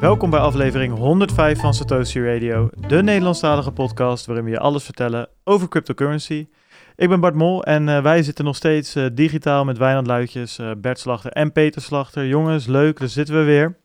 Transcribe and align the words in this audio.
Welkom 0.00 0.30
bij 0.30 0.40
aflevering 0.40 0.96
105 0.96 1.60
van 1.60 1.74
Satoshi 1.74 2.24
Radio, 2.24 2.70
de 2.88 3.02
Nederlandstalige 3.02 3.70
podcast 3.70 4.26
waarin 4.26 4.44
we 4.44 4.50
je 4.50 4.58
alles 4.58 4.84
vertellen 4.84 5.28
over 5.44 5.68
cryptocurrency. 5.68 6.48
Ik 6.96 7.08
ben 7.08 7.20
Bart 7.20 7.34
Mol 7.34 7.64
en 7.64 7.88
uh, 7.88 8.02
wij 8.02 8.22
zitten 8.22 8.44
nog 8.44 8.56
steeds 8.56 8.96
uh, 8.96 9.06
digitaal 9.12 9.64
met 9.64 9.78
Wijnand 9.78 10.06
Luitjes, 10.06 10.58
uh, 10.58 10.70
Bert 10.78 10.98
Slachter 10.98 11.30
en 11.30 11.52
Peter 11.52 11.82
Slachter. 11.82 12.26
Jongens, 12.26 12.66
leuk, 12.66 12.98
daar 12.98 13.08
zitten 13.08 13.34
we 13.34 13.42
weer. 13.42 13.78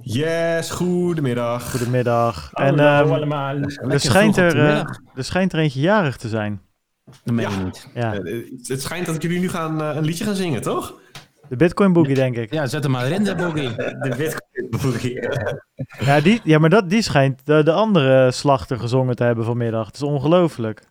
Yes, 0.00 0.70
goedemiddag. 0.70 1.70
Goedemiddag. 1.70 2.52
En 2.52 2.78
um, 2.80 3.12
allemaal. 3.12 3.56
er, 3.88 4.00
schijnt 4.00 4.36
er, 4.36 4.56
er 5.14 5.24
schijnt 5.24 5.52
er 5.52 5.58
eentje 5.58 5.80
jarig 5.80 6.16
te 6.16 6.28
zijn. 6.28 6.60
Dat 7.24 7.34
meen 7.34 7.50
je 7.50 7.56
Ja. 7.56 7.62
niet. 7.62 7.88
Ja, 7.94 8.12
het 8.62 8.82
schijnt 8.82 9.06
dat 9.06 9.22
jullie 9.22 9.40
nu 9.40 9.48
gaan 9.48 9.80
een 9.80 10.04
liedje 10.04 10.24
gaan 10.24 10.34
zingen, 10.34 10.62
toch? 10.62 10.94
De 11.48 11.56
Bitcoin 11.56 11.92
Boogie 11.92 12.14
denk 12.14 12.36
ik. 12.36 12.52
Ja, 12.52 12.66
zet 12.66 12.82
hem 12.82 12.92
maar 12.92 13.10
in, 13.10 13.24
de 13.24 13.34
boogie. 13.34 13.74
De 13.76 14.14
Bitcoin 14.16 15.44
Ja, 15.98 16.20
die, 16.20 16.40
ja 16.44 16.58
maar 16.58 16.70
dat, 16.70 16.90
die 16.90 17.02
schijnt 17.02 17.46
de, 17.46 17.62
de 17.62 17.72
andere 17.72 18.30
slachter 18.30 18.78
gezongen 18.78 19.16
te 19.16 19.24
hebben 19.24 19.44
vanmiddag. 19.44 19.86
Het 19.86 19.94
is 19.94 20.02
ongelooflijk. 20.02 20.82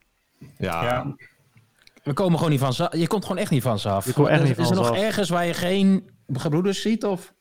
Ja, 0.57 0.83
Ja. 0.83 1.15
We 2.03 2.13
komen 2.13 2.35
gewoon 2.37 2.51
niet 2.51 2.59
van 2.59 2.73
ze 2.73 2.87
Je 2.91 3.07
komt 3.07 3.25
gewoon 3.25 3.41
echt 3.41 3.51
niet 3.51 3.61
van 3.63 3.79
ze 3.79 3.89
af. 3.89 4.05
Je 4.05 4.13
komt 4.13 4.27
echt 4.27 4.41
is, 4.41 4.47
niet 4.47 4.55
van 4.55 4.63
is 4.63 4.69
er 4.69 4.75
nog 4.75 4.89
af. 4.89 4.97
ergens 4.97 5.29
waar 5.29 5.45
je 5.45 5.53
geen 5.53 6.09
gebroeders 6.33 6.81
ziet? 6.81 7.05
Of? 7.05 7.33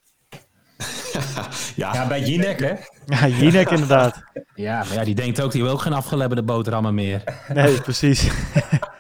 ja. 1.77 1.95
Ja, 1.95 2.07
bij 2.07 2.21
Jinek, 2.23 2.61
hè? 2.61 2.73
Ja, 3.07 3.29
Jinek 3.29 3.71
inderdaad. 3.71 4.23
Ja, 4.55 4.79
maar 4.79 4.95
ja, 4.95 5.05
die 5.05 5.15
denkt 5.15 5.41
ook, 5.41 5.53
die 5.53 5.63
wil 5.63 5.73
ook 5.73 5.81
geen 5.81 5.93
afgelebberde 5.93 6.43
boterhammen 6.43 6.95
meer. 6.95 7.23
Nee, 7.49 7.81
precies. 7.81 8.29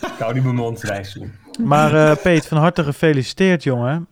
Ik 0.00 0.18
hou 0.18 0.32
die 0.32 0.42
mijn 0.42 0.54
mond 0.54 0.80
wijzen. 0.80 1.34
Maar 1.64 1.94
eh 1.94 2.16
Peet, 2.22 2.46
van 2.46 2.58
harte 2.58 2.84
gefeliciteerd 2.84 3.62
jongen. 3.62 4.08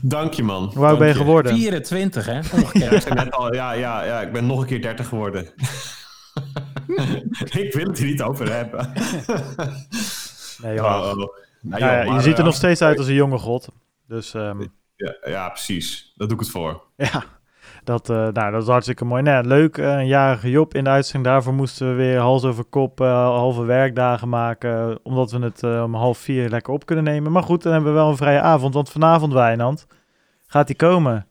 dank 0.00 0.32
je 0.32 0.42
man. 0.42 0.70
Hoe 0.74 0.86
oud 0.86 0.98
ben 0.98 1.08
je 1.08 1.14
geworden? 1.14 1.54
24, 1.56 2.26
hè? 2.26 2.32
Ja, 2.32 2.42
Ongekend. 2.52 2.92
ik, 2.92 3.00
zei 3.00 3.14
net 3.14 3.30
al, 3.30 3.54
ja, 3.54 3.72
ja, 3.72 4.04
ja, 4.04 4.20
ik 4.20 4.32
ben 4.32 4.46
nog 4.46 4.60
een 4.60 4.66
keer 4.66 4.82
30 4.82 5.08
geworden. 5.08 5.42
ik 7.62 7.72
wil 7.72 7.86
het 7.86 7.98
er 7.98 8.04
niet 8.04 8.22
over 8.22 8.52
hebben. 8.52 8.92
Nee, 10.62 10.74
joh. 10.74 10.84
Oh, 10.84 11.08
oh. 11.08 11.36
Nou, 11.60 11.80
Ja, 11.82 11.88
joh, 11.88 11.96
ja, 11.96 12.02
je 12.02 12.10
maar, 12.10 12.22
ziet 12.22 12.32
er 12.32 12.38
eh, 12.38 12.44
nog 12.44 12.54
steeds 12.54 12.82
uit 12.82 12.98
als 12.98 13.06
een 13.06 13.14
jonge 13.14 13.38
god. 13.38 13.68
Dus 14.08 14.34
ehm, 14.34 14.60
Ja, 14.96 15.16
ja, 15.24 15.48
precies. 15.48 16.12
Daar 16.16 16.28
doe 16.28 16.36
ik 16.36 16.42
het 16.42 16.52
voor. 16.52 16.82
ja, 16.96 17.24
dat, 17.84 18.10
eh, 18.10 18.16
nou, 18.16 18.52
dat 18.52 18.62
is 18.62 18.68
hartstikke 18.68 19.04
mooi. 19.04 19.22
Nou, 19.22 19.42
ja, 19.42 19.48
leuk, 19.48 19.78
eh, 19.78 19.98
een 19.98 20.06
jarige 20.06 20.50
Job 20.50 20.74
in 20.74 20.84
de 20.84 20.90
uitzending. 20.90 21.24
Daarvoor 21.24 21.54
moesten 21.54 21.88
we 21.88 21.94
weer 21.94 22.18
hals 22.18 22.44
over 22.44 22.64
kop 22.64 23.00
eh, 23.00 23.06
halve 23.26 23.64
werkdagen 23.64 24.28
maken. 24.28 24.98
Omdat 25.02 25.30
we 25.30 25.38
het 25.38 25.62
om 25.84 25.94
half 25.94 26.18
vier 26.18 26.48
lekker 26.48 26.72
op 26.72 26.86
kunnen 26.86 27.04
nemen. 27.04 27.32
Maar 27.32 27.42
goed, 27.42 27.62
dan 27.62 27.72
hebben 27.72 27.92
we 27.92 27.98
wel 27.98 28.08
een 28.08 28.16
vrije 28.16 28.40
avond. 28.40 28.74
Want 28.74 28.90
vanavond, 28.90 29.32
Wijnand, 29.32 29.86
gaat 30.46 30.66
die 30.66 30.76
komen. 30.76 31.26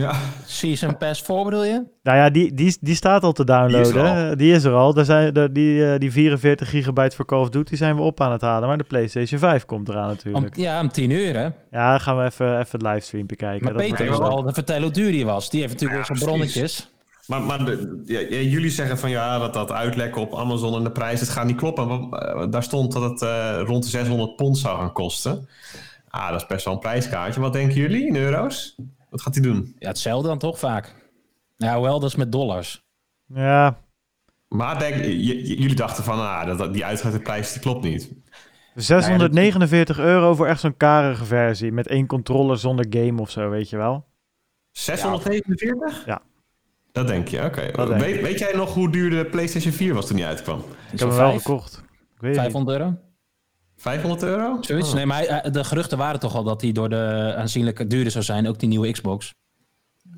Ja, 0.00 0.14
Season 0.46 0.96
Pass 0.96 1.22
voor 1.22 1.44
bedoel 1.44 1.64
je? 1.64 1.82
Nou 2.02 2.18
ja, 2.18 2.30
die, 2.30 2.54
die, 2.54 2.76
die 2.80 2.94
staat 2.94 3.22
al 3.22 3.32
te 3.32 3.44
downloaden. 3.44 3.82
Die 3.82 3.90
is 3.92 3.94
er 3.96 4.08
al. 4.08 4.14
hè. 4.14 4.36
Die 4.36 4.52
is 4.52 4.64
er 4.64 4.72
al. 4.72 4.94
Daar 4.94 5.04
zijn, 5.04 5.52
die, 5.52 5.92
eh, 5.92 5.98
die 5.98 6.12
44 6.12 6.68
gigabyte 6.70 7.16
voor 7.16 7.24
Call 7.24 7.40
of 7.40 7.48
Duty 7.48 7.76
zijn 7.76 7.96
we 7.96 8.02
op 8.02 8.20
aan 8.20 8.32
het 8.32 8.40
halen. 8.40 8.68
Maar 8.68 8.78
de 8.78 8.84
PlayStation 8.84 9.38
5 9.40 9.64
komt 9.64 9.88
eraan 9.88 10.02
Om, 10.04 10.08
natuurlijk. 10.10 10.56
ja, 10.56 10.80
om 10.80 10.88
10 10.88 11.10
uur, 11.10 11.34
hè? 11.36 11.42
Ja, 11.70 11.90
dan 11.90 12.00
gaan 12.00 12.16
we 12.18 12.24
even, 12.24 12.46
even 12.58 12.68
het 12.70 12.82
livestream 12.82 13.26
bekijken. 13.26 13.64
Maar 13.64 13.72
Dat 13.72 13.82
Peter 13.82 14.08
wil 14.08 14.18
wel- 14.18 14.28
al 14.44 14.52
vertellen 14.52 14.82
hoe 14.82 14.92
duur 14.92 15.10
die 15.10 15.24
was. 15.24 15.50
Die 15.50 15.60
heeft 15.60 15.72
natuurlijk 15.72 16.00
Ja, 16.08 16.14
zijn 16.14 16.28
bronnetjes. 16.28 16.90
maar, 17.26 17.42
maar 17.42 17.64
de, 17.64 18.02
ja, 18.04 18.18
ja, 18.20 18.26
jullie 18.40 18.70
zeggen 18.70 18.98
van 18.98 19.10
ja, 19.10 19.38
dat 19.38 19.54
dat 19.54 19.72
uitlekken 19.72 20.20
op 20.20 20.34
Amazon 20.34 20.74
en 20.76 20.84
de 20.84 20.90
prijs, 20.90 21.20
het 21.20 21.28
gaat 21.28 21.46
niet 21.46 21.56
kloppen. 21.56 21.88
Want, 21.88 22.14
eh, 22.14 22.46
daar 22.50 22.62
stond 22.62 22.92
dat 22.92 23.02
het 23.10 23.22
eh, 23.22 23.60
rond 23.64 23.82
de 23.84 23.88
600 23.90 24.36
pond 24.36 24.58
zou 24.58 24.78
gaan 24.78 24.92
kosten. 24.92 25.48
Ah, 26.08 26.30
dat 26.30 26.40
is 26.40 26.46
best 26.46 26.64
wel 26.64 26.74
een 26.74 26.80
prijskaartje. 26.80 27.40
Wat 27.40 27.52
denken 27.52 27.76
jullie 27.76 28.06
in 28.06 28.16
euro's? 28.16 28.74
Wat 29.14 29.22
gaat 29.22 29.34
hij 29.34 29.42
doen? 29.42 29.76
Ja, 29.78 29.88
hetzelfde 29.88 30.28
dan 30.28 30.38
toch 30.38 30.58
vaak. 30.58 30.94
Ja, 31.56 31.80
wel, 31.80 32.00
dat 32.00 32.10
is 32.10 32.16
met 32.16 32.32
dollars. 32.32 32.84
Ja, 33.26 33.78
Maar 34.48 34.78
denk, 34.78 35.04
j- 35.04 35.08
j- 35.08 35.58
jullie 35.60 35.74
dachten 35.74 36.04
van, 36.04 36.18
ah, 36.18 36.46
dat, 36.46 36.58
dat, 36.58 36.72
die 36.72 36.84
uitgelegde 36.84 37.20
prijs 37.22 37.52
die 37.52 37.60
klopt 37.62 37.84
niet. 37.84 38.10
649 38.74 39.98
euro 39.98 40.34
voor 40.34 40.46
echt 40.46 40.60
zo'n 40.60 40.76
karige 40.76 41.24
versie. 41.24 41.72
Met 41.72 41.86
één 41.88 42.06
controller 42.06 42.58
zonder 42.58 42.86
game 42.90 43.20
of 43.20 43.30
zo, 43.30 43.48
weet 43.50 43.70
je 43.70 43.76
wel. 43.76 44.06
649? 44.70 46.06
Ja. 46.06 46.22
Dat 46.92 47.06
denk 47.06 47.28
je, 47.28 47.44
oké. 47.44 47.86
Weet, 47.98 48.20
weet 48.22 48.38
jij 48.38 48.52
nog 48.54 48.74
hoe 48.74 48.90
duur 48.90 49.10
de 49.10 49.24
PlayStation 49.30 49.72
4 49.72 49.94
was 49.94 50.06
toen 50.06 50.16
die 50.16 50.26
uitkwam? 50.26 50.58
Ik 50.92 50.98
heb 50.98 51.08
hem 51.08 51.18
wel 51.18 51.32
gekocht. 51.38 51.72
Ik 52.14 52.20
weet 52.20 52.36
het 52.36 52.42
niet. 52.44 52.52
500 52.52 52.78
euro? 52.78 52.98
500 53.76 54.22
euro? 54.22 54.56
Zoiets? 54.60 54.88
Oh. 54.88 54.94
Nee, 54.94 55.06
maar 55.06 55.50
de 55.52 55.64
geruchten 55.64 55.98
waren 55.98 56.20
toch 56.20 56.34
al 56.34 56.42
dat 56.44 56.60
hij 56.60 56.72
door 56.72 56.88
de 56.88 57.34
aanzienlijke 57.36 57.86
duurder 57.86 58.12
zou 58.12 58.24
zijn. 58.24 58.48
Ook 58.48 58.58
die 58.58 58.68
nieuwe 58.68 58.90
Xbox. 58.92 59.34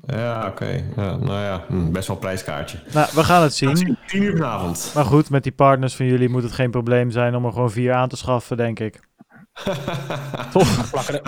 Ja, 0.05 0.47
oké. 0.47 0.83
Ja, 0.95 1.15
nou 1.15 1.41
ja, 1.41 1.63
hm, 1.67 1.91
best 1.91 2.07
wel 2.07 2.15
een 2.15 2.21
prijskaartje. 2.21 2.77
Nou, 2.93 3.07
we 3.13 3.23
gaan 3.23 3.41
het 3.41 3.53
zien. 3.53 3.97
10 4.07 4.21
uur 4.23 4.37
vanavond. 4.37 4.91
Maar 4.95 5.05
goed, 5.05 5.29
met 5.29 5.43
die 5.43 5.51
partners 5.51 5.95
van 5.95 6.05
jullie 6.05 6.29
moet 6.29 6.43
het 6.43 6.51
geen 6.51 6.71
probleem 6.71 7.11
zijn 7.11 7.35
om 7.35 7.45
er 7.45 7.51
gewoon 7.51 7.71
vier 7.71 7.93
aan 7.93 8.09
te 8.09 8.17
schaffen, 8.17 8.57
denk 8.57 8.79
ik. 8.79 8.99
Toch? 10.53 10.89
Plakken 10.91 11.13
er, 11.13 11.21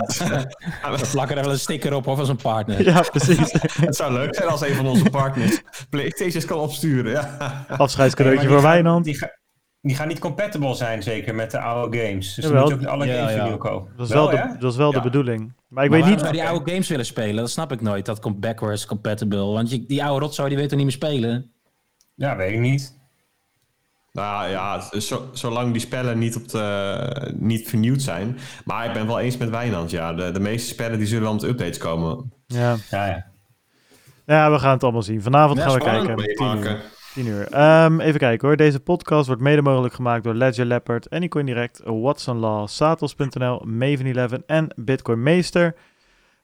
we 0.98 1.08
plakken 1.12 1.36
er 1.36 1.42
wel 1.42 1.52
een 1.52 1.58
sticker 1.58 1.94
op 1.94 2.06
of 2.06 2.18
als 2.18 2.28
een 2.28 2.36
partner. 2.36 2.82
Ja, 2.84 3.00
precies. 3.00 3.52
Het 3.86 3.96
zou 3.96 4.12
leuk 4.12 4.34
zijn 4.34 4.48
als 4.48 4.60
een 4.60 4.74
van 4.74 4.86
onze 4.86 5.10
partners 5.10 5.62
PlayStations 5.90 6.44
kan 6.44 6.58
opsturen. 6.58 7.12
Ja. 7.12 7.66
Afscheidscadeautje 7.68 8.42
Nee, 8.46 8.52
maar 8.54 8.60
voor 8.62 8.70
die 8.70 8.80
Wijnand. 8.82 9.04
Die, 9.04 9.18
ga- 9.18 9.38
die 9.82 9.96
gaan 9.96 10.08
niet 10.08 10.18
compatible 10.18 10.74
zijn, 10.74 11.02
zeker, 11.02 11.34
met 11.34 11.50
de 11.50 11.60
oude 11.60 11.98
games. 11.98 12.34
Dus 12.34 12.44
Jawel. 12.44 12.60
dan 12.62 12.72
moet 12.72 12.80
je 12.80 12.86
ook 12.86 12.92
alle 12.92 13.06
Ja, 13.06 13.16
games 13.18 13.34
ja. 13.34 13.40
opnieuw 13.42 13.56
kopen. 13.58 13.92
Dat 13.96 14.06
is 14.06 14.12
wel, 14.12 14.26
de, 14.28 14.36
ja? 14.36 14.56
dat 14.58 14.70
is 14.72 14.78
wel 14.78 14.92
de 14.92 15.00
bedoeling. 15.00 15.40
Maar 15.68 15.84
ik 15.84 15.90
Maar 15.90 15.98
weet 15.98 16.08
waarom 16.08 16.10
niet... 16.10 16.20
zou 16.20 16.32
die 16.32 16.44
oude 16.44 16.70
games 16.70 16.88
willen 16.88 17.06
spelen? 17.06 17.36
Dat 17.36 17.50
snap 17.50 17.72
ik 17.72 17.80
nooit. 17.80 18.06
Dat 18.06 18.20
komt 18.20 18.40
backwards 18.40 18.86
compatible. 18.86 19.44
Want 19.44 19.70
je, 19.70 19.86
die 19.86 20.04
oude 20.04 20.24
rotzooi 20.24 20.48
die 20.48 20.58
weet 20.58 20.68
toch 20.68 20.76
niet 20.78 20.86
meer 20.86 20.96
spelen? 20.96 21.52
Ja, 22.14 22.36
weet 22.36 22.52
ik 22.52 22.58
niet. 22.58 22.98
Nou 24.12 24.48
ja, 24.50 24.80
zo, 25.00 25.28
zolang 25.32 25.72
die 25.72 25.80
spellen 25.80 26.18
niet, 26.18 26.36
op 26.36 26.48
de, 26.48 27.34
niet 27.38 27.68
vernieuwd 27.68 28.02
zijn. 28.02 28.38
Maar 28.64 28.86
ik 28.86 28.92
ben 28.92 29.06
wel 29.06 29.20
eens 29.20 29.36
met 29.36 29.50
Wijnand. 29.50 29.90
Ja, 29.90 30.12
de, 30.12 30.30
de 30.30 30.40
meeste 30.40 30.68
spellen 30.68 30.98
die 30.98 31.06
zullen 31.06 31.22
wel 31.22 31.32
met 31.32 31.42
updates 31.42 31.78
komen. 31.78 32.32
Ja. 32.46 32.76
Ja, 32.90 33.06
ja. 33.06 33.26
ja, 34.26 34.50
we 34.50 34.58
gaan 34.58 34.72
het 34.72 34.82
allemaal 34.82 35.02
zien. 35.02 35.22
Vanavond 35.22 35.58
Ja, 35.58 35.64
gaan 35.68 35.74
we 35.74 35.84
kijken. 35.84 36.80
10 37.14 37.26
uur. 37.26 37.32
Meemaken. 37.32 37.50
10 37.50 37.60
uur. 37.60 37.92
Ehm, 37.92 38.00
even 38.00 38.20
kijken 38.20 38.48
hoor. 38.48 38.56
Deze 38.56 38.80
podcast 38.80 39.26
wordt 39.26 39.42
mede 39.42 39.62
mogelijk 39.62 39.94
gemaakt 39.94 40.24
door 40.24 40.34
Ledger 40.34 40.64
Leopard, 40.64 41.10
Anycoin 41.10 41.46
Direct, 41.46 41.80
Watson 41.84 42.38
Law, 42.38 42.68
Satos.nl, 42.68 43.62
Maven 43.64 44.16
11 44.16 44.32
en 44.46 44.68
Bitcoin 44.76 45.22
Meester. 45.22 45.74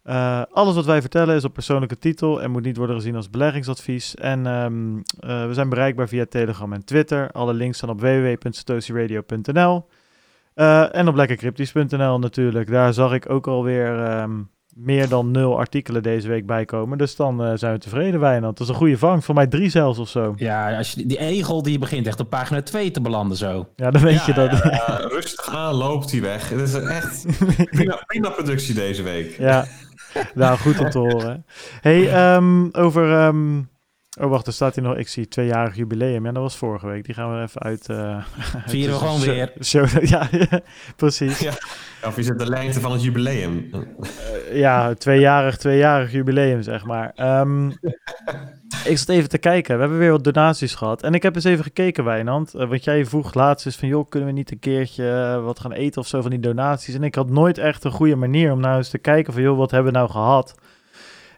Eh, 0.02 0.42
alles 0.50 0.74
wat 0.74 0.84
wij 0.84 1.00
vertellen 1.00 1.36
is 1.36 1.44
op 1.44 1.52
persoonlijke 1.52 1.98
titel 1.98 2.42
en 2.42 2.50
moet 2.50 2.62
niet 2.62 2.76
worden 2.76 2.96
gezien 2.96 3.16
als 3.16 3.30
beleggingsadvies. 3.30 4.14
En 4.14 4.46
ehm, 4.46 4.96
eh, 5.20 5.46
we 5.46 5.54
zijn 5.54 5.68
bereikbaar 5.68 6.08
via 6.08 6.26
Telegram 6.28 6.72
en 6.72 6.84
Twitter. 6.84 7.30
Alle 7.30 7.54
links 7.54 7.76
staan 7.76 7.90
op 7.90 8.00
www.satoshiradio.nl 8.00 9.86
Eh, 10.54 10.94
en 10.94 11.08
op 11.08 11.14
lekkercryptisch.nl 11.14 12.18
natuurlijk. 12.18 12.70
Daar 12.70 12.92
zag 12.92 13.12
ik 13.12 13.30
ook 13.30 13.46
alweer 13.46 14.04
ehm 14.04 14.40
meer 14.76 15.08
dan 15.08 15.30
nul 15.30 15.58
artikelen 15.58 16.02
deze 16.02 16.28
week 16.28 16.46
bij 16.46 16.64
komen. 16.64 16.98
Dus 16.98 17.16
dan 17.16 17.44
eh, 17.44 17.52
zijn 17.54 17.72
we 17.72 17.78
tevreden, 17.78 18.20
Wijnand. 18.20 18.56
Dat 18.58 18.66
is 18.66 18.72
een 18.72 18.78
goede 18.78 18.98
vangst. 18.98 19.24
Voor 19.24 19.34
mij 19.34 19.46
drie 19.46 19.68
zelfs 19.68 19.98
of 19.98 20.08
zo. 20.08 20.34
Ja, 20.36 20.76
als 20.76 20.92
je, 20.92 21.06
die 21.06 21.18
egel 21.18 21.62
die 21.62 21.78
begint 21.78 22.06
echt 22.06 22.20
op 22.20 22.30
pagina 22.30 22.62
2 22.62 22.90
te 22.90 23.00
belanden 23.00 23.36
zo. 23.36 23.68
Ja, 23.76 23.90
dan 23.90 24.02
weet 24.02 24.24
je 24.24 24.32
dat. 24.32 24.50
Ja, 24.50 24.70
ja, 24.86 24.96
rustig 24.96 25.54
aan 25.54 25.74
loopt 25.74 26.10
hij 26.10 26.20
weg. 26.20 26.48
Het 26.48 26.60
is 26.60 26.74
echt 26.74 27.26
prima, 27.70 28.02
prima 28.06 28.30
productie 28.30 28.74
deze 28.74 29.02
week. 29.02 29.38
Ja, 29.38 29.66
nou 30.34 30.58
goed 30.58 30.78
om 30.78 30.90
te 30.90 30.98
horen. 30.98 31.46
hey, 31.80 32.12
ehm, 32.12 32.68
over... 32.72 33.12
ehm, 33.12 33.60
oh, 34.18 34.30
wacht, 34.30 34.46
er 34.46 34.52
staat 34.52 34.74
hier 34.74 34.84
nog... 34.84 34.96
Ik 34.96 35.08
zie 35.08 35.28
tweejarig 35.28 35.76
jubileum. 35.76 36.24
Ja, 36.24 36.32
dat 36.32 36.42
was 36.42 36.56
vorige 36.56 36.86
week. 36.86 37.04
Die 37.04 37.14
gaan 37.14 37.36
we 37.36 37.42
even 37.42 37.60
uit... 37.62 37.88
eh 37.88 38.24
Vieren 38.66 38.92
we 38.94 38.98
gewoon 39.00 39.20
show- 39.20 39.34
weer. 39.34 39.52
show- 39.62 40.04
ja, 40.14 40.28
precies. 40.96 41.38
Ja. 41.38 41.52
Of 42.06 42.18
is 42.18 42.28
het 42.28 42.38
de 42.38 42.48
lengte 42.48 42.80
van 42.80 42.92
het 42.92 43.02
jubileum? 43.02 43.70
Eh, 43.72 44.58
ja, 44.58 44.94
tweejarig, 44.94 45.56
tweejarig 45.56 46.12
jubileum, 46.12 46.62
zeg 46.62 46.84
maar. 46.84 47.12
Ehm, 47.14 47.68
ik 48.84 48.98
zat 48.98 49.08
even 49.08 49.28
te 49.28 49.38
kijken. 49.38 49.74
We 49.74 49.80
hebben 49.80 49.98
weer 49.98 50.10
wat 50.10 50.24
donaties 50.24 50.74
gehad. 50.74 51.02
En 51.02 51.14
ik 51.14 51.22
heb 51.22 51.34
eens 51.34 51.44
even 51.44 51.64
gekeken, 51.64 52.04
Wijnand. 52.04 52.54
eh, 52.54 52.68
want 52.68 52.84
jij 52.84 53.04
vroeg 53.06 53.34
laatst 53.34 53.66
eens 53.66 53.76
van... 53.76 53.88
joh, 53.88 54.08
kunnen 54.08 54.28
we 54.28 54.34
niet 54.34 54.50
een 54.50 54.58
keertje 54.58 55.40
wat 55.44 55.60
gaan 55.60 55.72
eten 55.72 56.00
of 56.00 56.06
zo 56.06 56.20
van 56.20 56.30
die 56.30 56.40
donaties? 56.40 56.94
En 56.94 57.02
ik 57.02 57.14
had 57.14 57.30
nooit 57.30 57.58
echt 57.58 57.84
een 57.84 57.90
goede 57.90 58.16
manier 58.16 58.52
om 58.52 58.60
nou 58.60 58.76
eens 58.76 58.88
te 58.90 58.98
kijken 58.98 59.32
van... 59.32 59.42
joh, 59.42 59.56
wat 59.58 59.70
hebben 59.70 59.92
we 59.92 59.98
nou 59.98 60.10
gehad? 60.10 60.54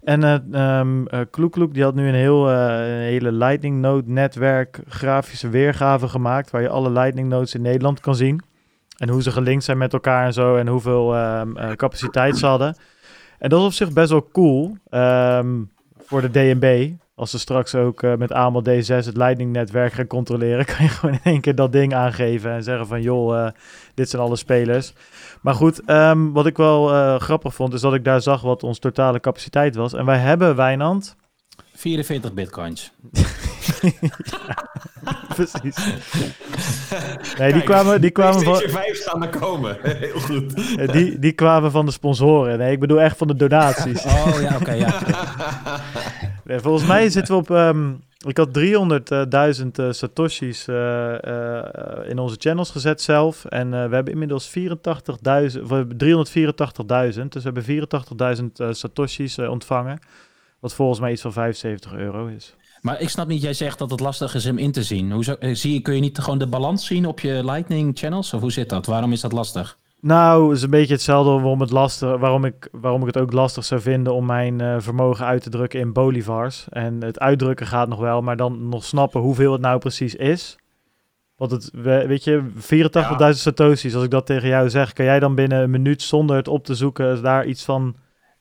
En 0.08 0.22
ehm 0.52 1.06
eh, 1.06 1.20
Kloek 1.30 1.74
die 1.74 1.82
had 1.82 1.94
nu 1.94 2.08
een, 2.08 2.14
heel, 2.14 2.50
eh, 2.50 2.68
hele 2.82 3.32
Lightning 3.32 3.80
Node 3.80 4.10
netwerk 4.10 4.80
grafische 4.88 5.48
weergave 5.48 6.08
gemaakt... 6.08 6.50
waar 6.50 6.62
je 6.62 6.68
alle 6.68 6.90
Lightning 6.90 7.28
Nodes 7.28 7.54
in 7.54 7.62
Nederland 7.62 8.00
kan 8.00 8.14
zien. 8.14 8.42
En 8.96 9.08
hoe 9.08 9.22
ze 9.22 9.30
gelinkt 9.30 9.64
zijn 9.64 9.78
met 9.78 9.92
elkaar 9.92 10.26
en 10.26 10.32
zo. 10.32 10.56
En 10.56 10.66
hoeveel 10.66 11.14
ehm, 11.14 11.56
eh, 11.56 11.72
capaciteit 11.72 12.36
ze 12.36 12.46
hadden. 12.46 12.76
En 13.38 13.48
dat 13.48 13.60
is 13.60 13.66
op 13.66 13.72
zich 13.72 13.92
best 13.92 14.10
wel 14.10 14.28
cool. 14.32 14.76
ehm, 14.88 15.62
voor 15.98 16.20
de 16.20 16.30
DNB. 16.30 16.90
Als 17.14 17.30
ze 17.30 17.38
straks 17.38 17.74
ook 17.74 18.02
met 18.02 18.32
AML 18.32 18.62
D6 18.62 18.86
het 18.86 19.16
Lightning-netwerk 19.16 19.92
gaan 19.92 20.06
controleren, 20.06 20.64
kan 20.76 20.84
je 20.84 20.88
gewoon 20.88 21.14
in 21.14 21.32
één 21.32 21.40
keer 21.40 21.54
dat 21.54 21.72
ding 21.72 21.94
aangeven 21.94 22.50
en 22.52 22.62
zeggen 22.62 22.86
van 22.86 23.02
joh, 23.02 23.48
dit 23.98 24.10
zijn 24.10 24.22
alle 24.22 24.36
spelers. 24.36 24.92
Maar 25.42 25.54
goed, 25.54 25.84
ehm, 25.84 26.30
wat 26.32 26.46
ik 26.46 26.56
wel 26.56 26.94
eh, 26.94 27.20
grappig 27.20 27.54
vond, 27.54 27.72
is 27.74 27.80
dat 27.80 27.94
ik 27.94 28.04
daar 28.04 28.20
zag 28.22 28.40
wat 28.40 28.62
onze 28.62 28.80
totale 28.80 29.20
capaciteit 29.20 29.74
was. 29.76 29.92
En 29.92 30.04
wij 30.04 30.18
hebben 30.18 30.56
Wijnand. 30.56 31.16
44 31.74 32.32
bitcoins. 32.34 32.92
Precies. 35.34 35.76
Nee, 37.38 37.52
die 37.52 37.62
kwamen, 37.62 38.00
die 38.00 38.10
kwamen 38.10 38.42
van, 38.42 38.56
5 38.58 38.96
staan 38.96 39.22
er 39.22 39.28
komen. 39.38 39.76
Heel 39.82 40.20
goed. 40.20 40.76
eh, 40.76 40.88
die, 40.88 41.18
die 41.18 41.32
kwamen 41.32 41.70
van 41.70 41.86
de 41.86 41.92
sponsoren. 41.92 42.58
Nee, 42.58 42.72
ik 42.72 42.80
bedoel 42.80 43.00
echt 43.00 43.16
van 43.16 43.26
de 43.26 43.36
donaties. 43.36 44.04
Oh 44.08 44.40
ja, 44.40 44.56
oké. 44.60 44.72
ja. 44.72 44.92
Nee, 46.44 46.58
volgens 46.60 46.86
mij 46.88 47.10
zitten 47.10 47.34
we 47.34 47.40
op. 47.40 47.50
ehm, 47.50 47.90
ik 48.26 48.36
had 48.36 48.58
300.000 48.58 49.66
eh, 49.72 49.90
Satoshis 49.90 50.68
eh, 50.68 51.24
eh, 51.24 52.10
in 52.10 52.18
onze 52.18 52.36
channels 52.38 52.70
gezet 52.70 53.02
zelf. 53.02 53.44
En 53.44 53.70
we 53.70 53.94
hebben 53.94 54.12
inmiddels 54.12 54.48
84.000. 54.48 54.54
of 55.62 55.68
We 55.68 55.74
hebben 55.74 55.96
384.000. 55.96 57.28
Dus 57.28 57.44
we 57.44 57.50
hebben 57.52 57.64
84.000 58.38 58.44
eh, 58.56 58.72
Satoshis 58.72 59.38
ontvangen. 59.38 59.98
Wat 60.58 60.74
volgens 60.74 61.00
mij 61.00 61.12
iets 61.12 61.22
van 61.22 61.32
75 61.32 61.92
euro 61.92 62.26
is. 62.26 62.54
Maar 62.80 63.00
ik 63.00 63.08
snap 63.08 63.28
niet, 63.28 63.42
jij 63.42 63.52
zegt 63.52 63.78
dat 63.78 63.90
het 63.90 64.00
lastig 64.00 64.34
is 64.34 64.44
hem 64.44 64.58
in 64.58 64.72
te 64.72 64.82
zien. 64.82 65.12
Hoezo, 65.12 65.36
zie 65.40 65.80
kun 65.80 65.94
je 65.94 66.00
niet 66.00 66.18
gewoon 66.18 66.38
de 66.38 66.46
balans 66.46 66.86
zien 66.86 67.06
op 67.06 67.20
je 67.20 67.44
Lightning 67.44 67.98
channels? 67.98 68.32
Of 68.32 68.40
hoe 68.40 68.52
zit 68.52 68.68
dat? 68.68 68.86
Waarom 68.86 69.12
is 69.12 69.20
dat 69.20 69.32
lastig? 69.32 69.78
Nou, 70.00 70.48
het 70.48 70.56
is 70.56 70.62
een 70.62 70.70
beetje 70.70 70.92
hetzelfde 70.94 71.30
waarom, 71.30 71.60
het 71.60 71.70
lastig, 71.70 72.16
waarom, 72.18 72.44
ik, 72.44 72.68
waarom 72.72 73.00
ik 73.00 73.06
het 73.06 73.16
ook 73.18 73.32
lastig 73.32 73.64
zou 73.64 73.80
vinden 73.80 74.12
om 74.14 74.26
mijn 74.26 74.60
eh, 74.60 74.76
vermogen 74.78 75.26
uit 75.26 75.42
te 75.42 75.50
drukken 75.50 75.80
in 75.80 75.92
bolivars. 75.92 76.66
En 76.70 77.02
het 77.02 77.18
uitdrukken 77.18 77.66
gaat 77.66 77.88
nog 77.88 77.98
wel, 78.00 78.22
maar 78.22 78.36
dan 78.36 78.68
nog 78.68 78.84
snappen 78.84 79.20
hoeveel 79.20 79.52
het 79.52 79.60
nou 79.60 79.78
precies 79.78 80.14
is. 80.14 80.58
Want 81.36 81.50
het, 81.50 81.70
we- 81.72 82.06
weet 82.06 82.24
je, 82.24 82.42
84.000 82.54 83.28
satoshis, 83.30 83.94
als 83.94 84.04
ik 84.04 84.10
dat 84.10 84.26
tegen 84.26 84.48
jou 84.48 84.70
zeg, 84.70 84.92
kan 84.92 85.04
jij 85.04 85.20
dan 85.20 85.34
binnen 85.34 85.62
een 85.62 85.70
minuut 85.70 86.02
zonder 86.02 86.36
het 86.36 86.48
op 86.48 86.64
te 86.64 86.74
zoeken 86.74 87.22
daar 87.22 87.46
iets 87.46 87.64
van... 87.64 87.96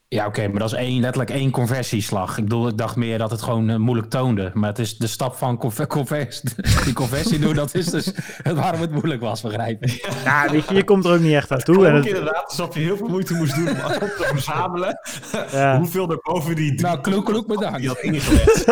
Ja, 0.10 0.26
oké, 0.26 0.48
maar 0.48 0.60
dat 0.60 0.72
is 0.72 0.78
één, 0.78 1.00
letterlijk 1.00 1.30
één 1.30 1.52
conversieslag. 1.52 2.38
Ik 2.38 2.44
bedoel, 2.44 2.68
ik 2.68 2.78
dacht 2.78 2.96
meer 2.96 3.18
dat 3.18 3.32
het 3.32 3.42
gewoon 3.42 3.70
eh, 3.70 3.76
moeilijk 3.76 4.10
toonde. 4.10 4.52
Maar 4.54 4.70
het 4.70 4.80
is 4.80 4.98
de 4.98 5.08
stap 5.08 5.36
van 5.36 5.58
conver 5.58 5.88
convers 5.88 6.42
die 6.86 6.94
conversie 6.94 7.40
doen, 7.40 7.54
dat 7.54 7.76
is 7.76 7.86
dus 7.86 8.12
waarom 8.56 8.82
het 8.82 8.92
moeilijk 8.92 9.22
was, 9.22 9.42
begrijp 9.42 9.84
ik. 9.84 10.10
Ja, 10.24 10.50
weet 10.52 10.68
je, 10.70 10.76
je 10.76 10.84
komt 10.84 11.06
er 11.06 11.12
ook 11.14 11.20
niet 11.20 11.34
echt 11.34 11.52
aan 11.52 11.60
toe. 11.60 11.86
En 11.88 11.92
ook 11.92 11.98
het, 11.98 12.08
inderdaad 12.08 12.46
alsof 12.48 12.74
je 12.74 12.80
heel 12.80 12.98
veel 12.98 13.08
moeite 13.08 13.34
moest 13.34 13.56
doen 13.56 13.70
om 13.70 13.80
alles 13.80 13.98
te 13.98 14.26
verzamelen. 14.34 15.00
ja. 15.52 15.78
Hoeveel 15.78 16.12
er 16.12 16.20
boven 16.22 16.56
die 16.56 16.70
drie 16.76 16.82
Nou, 16.82 17.02
kloek, 17.02 17.26
kloek, 17.26 17.48
die 17.48 17.58
bedankt. 17.58 17.86
had 17.88 18.00
ingelegd. 18.00 18.66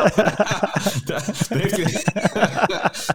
Heeft 1.49 1.75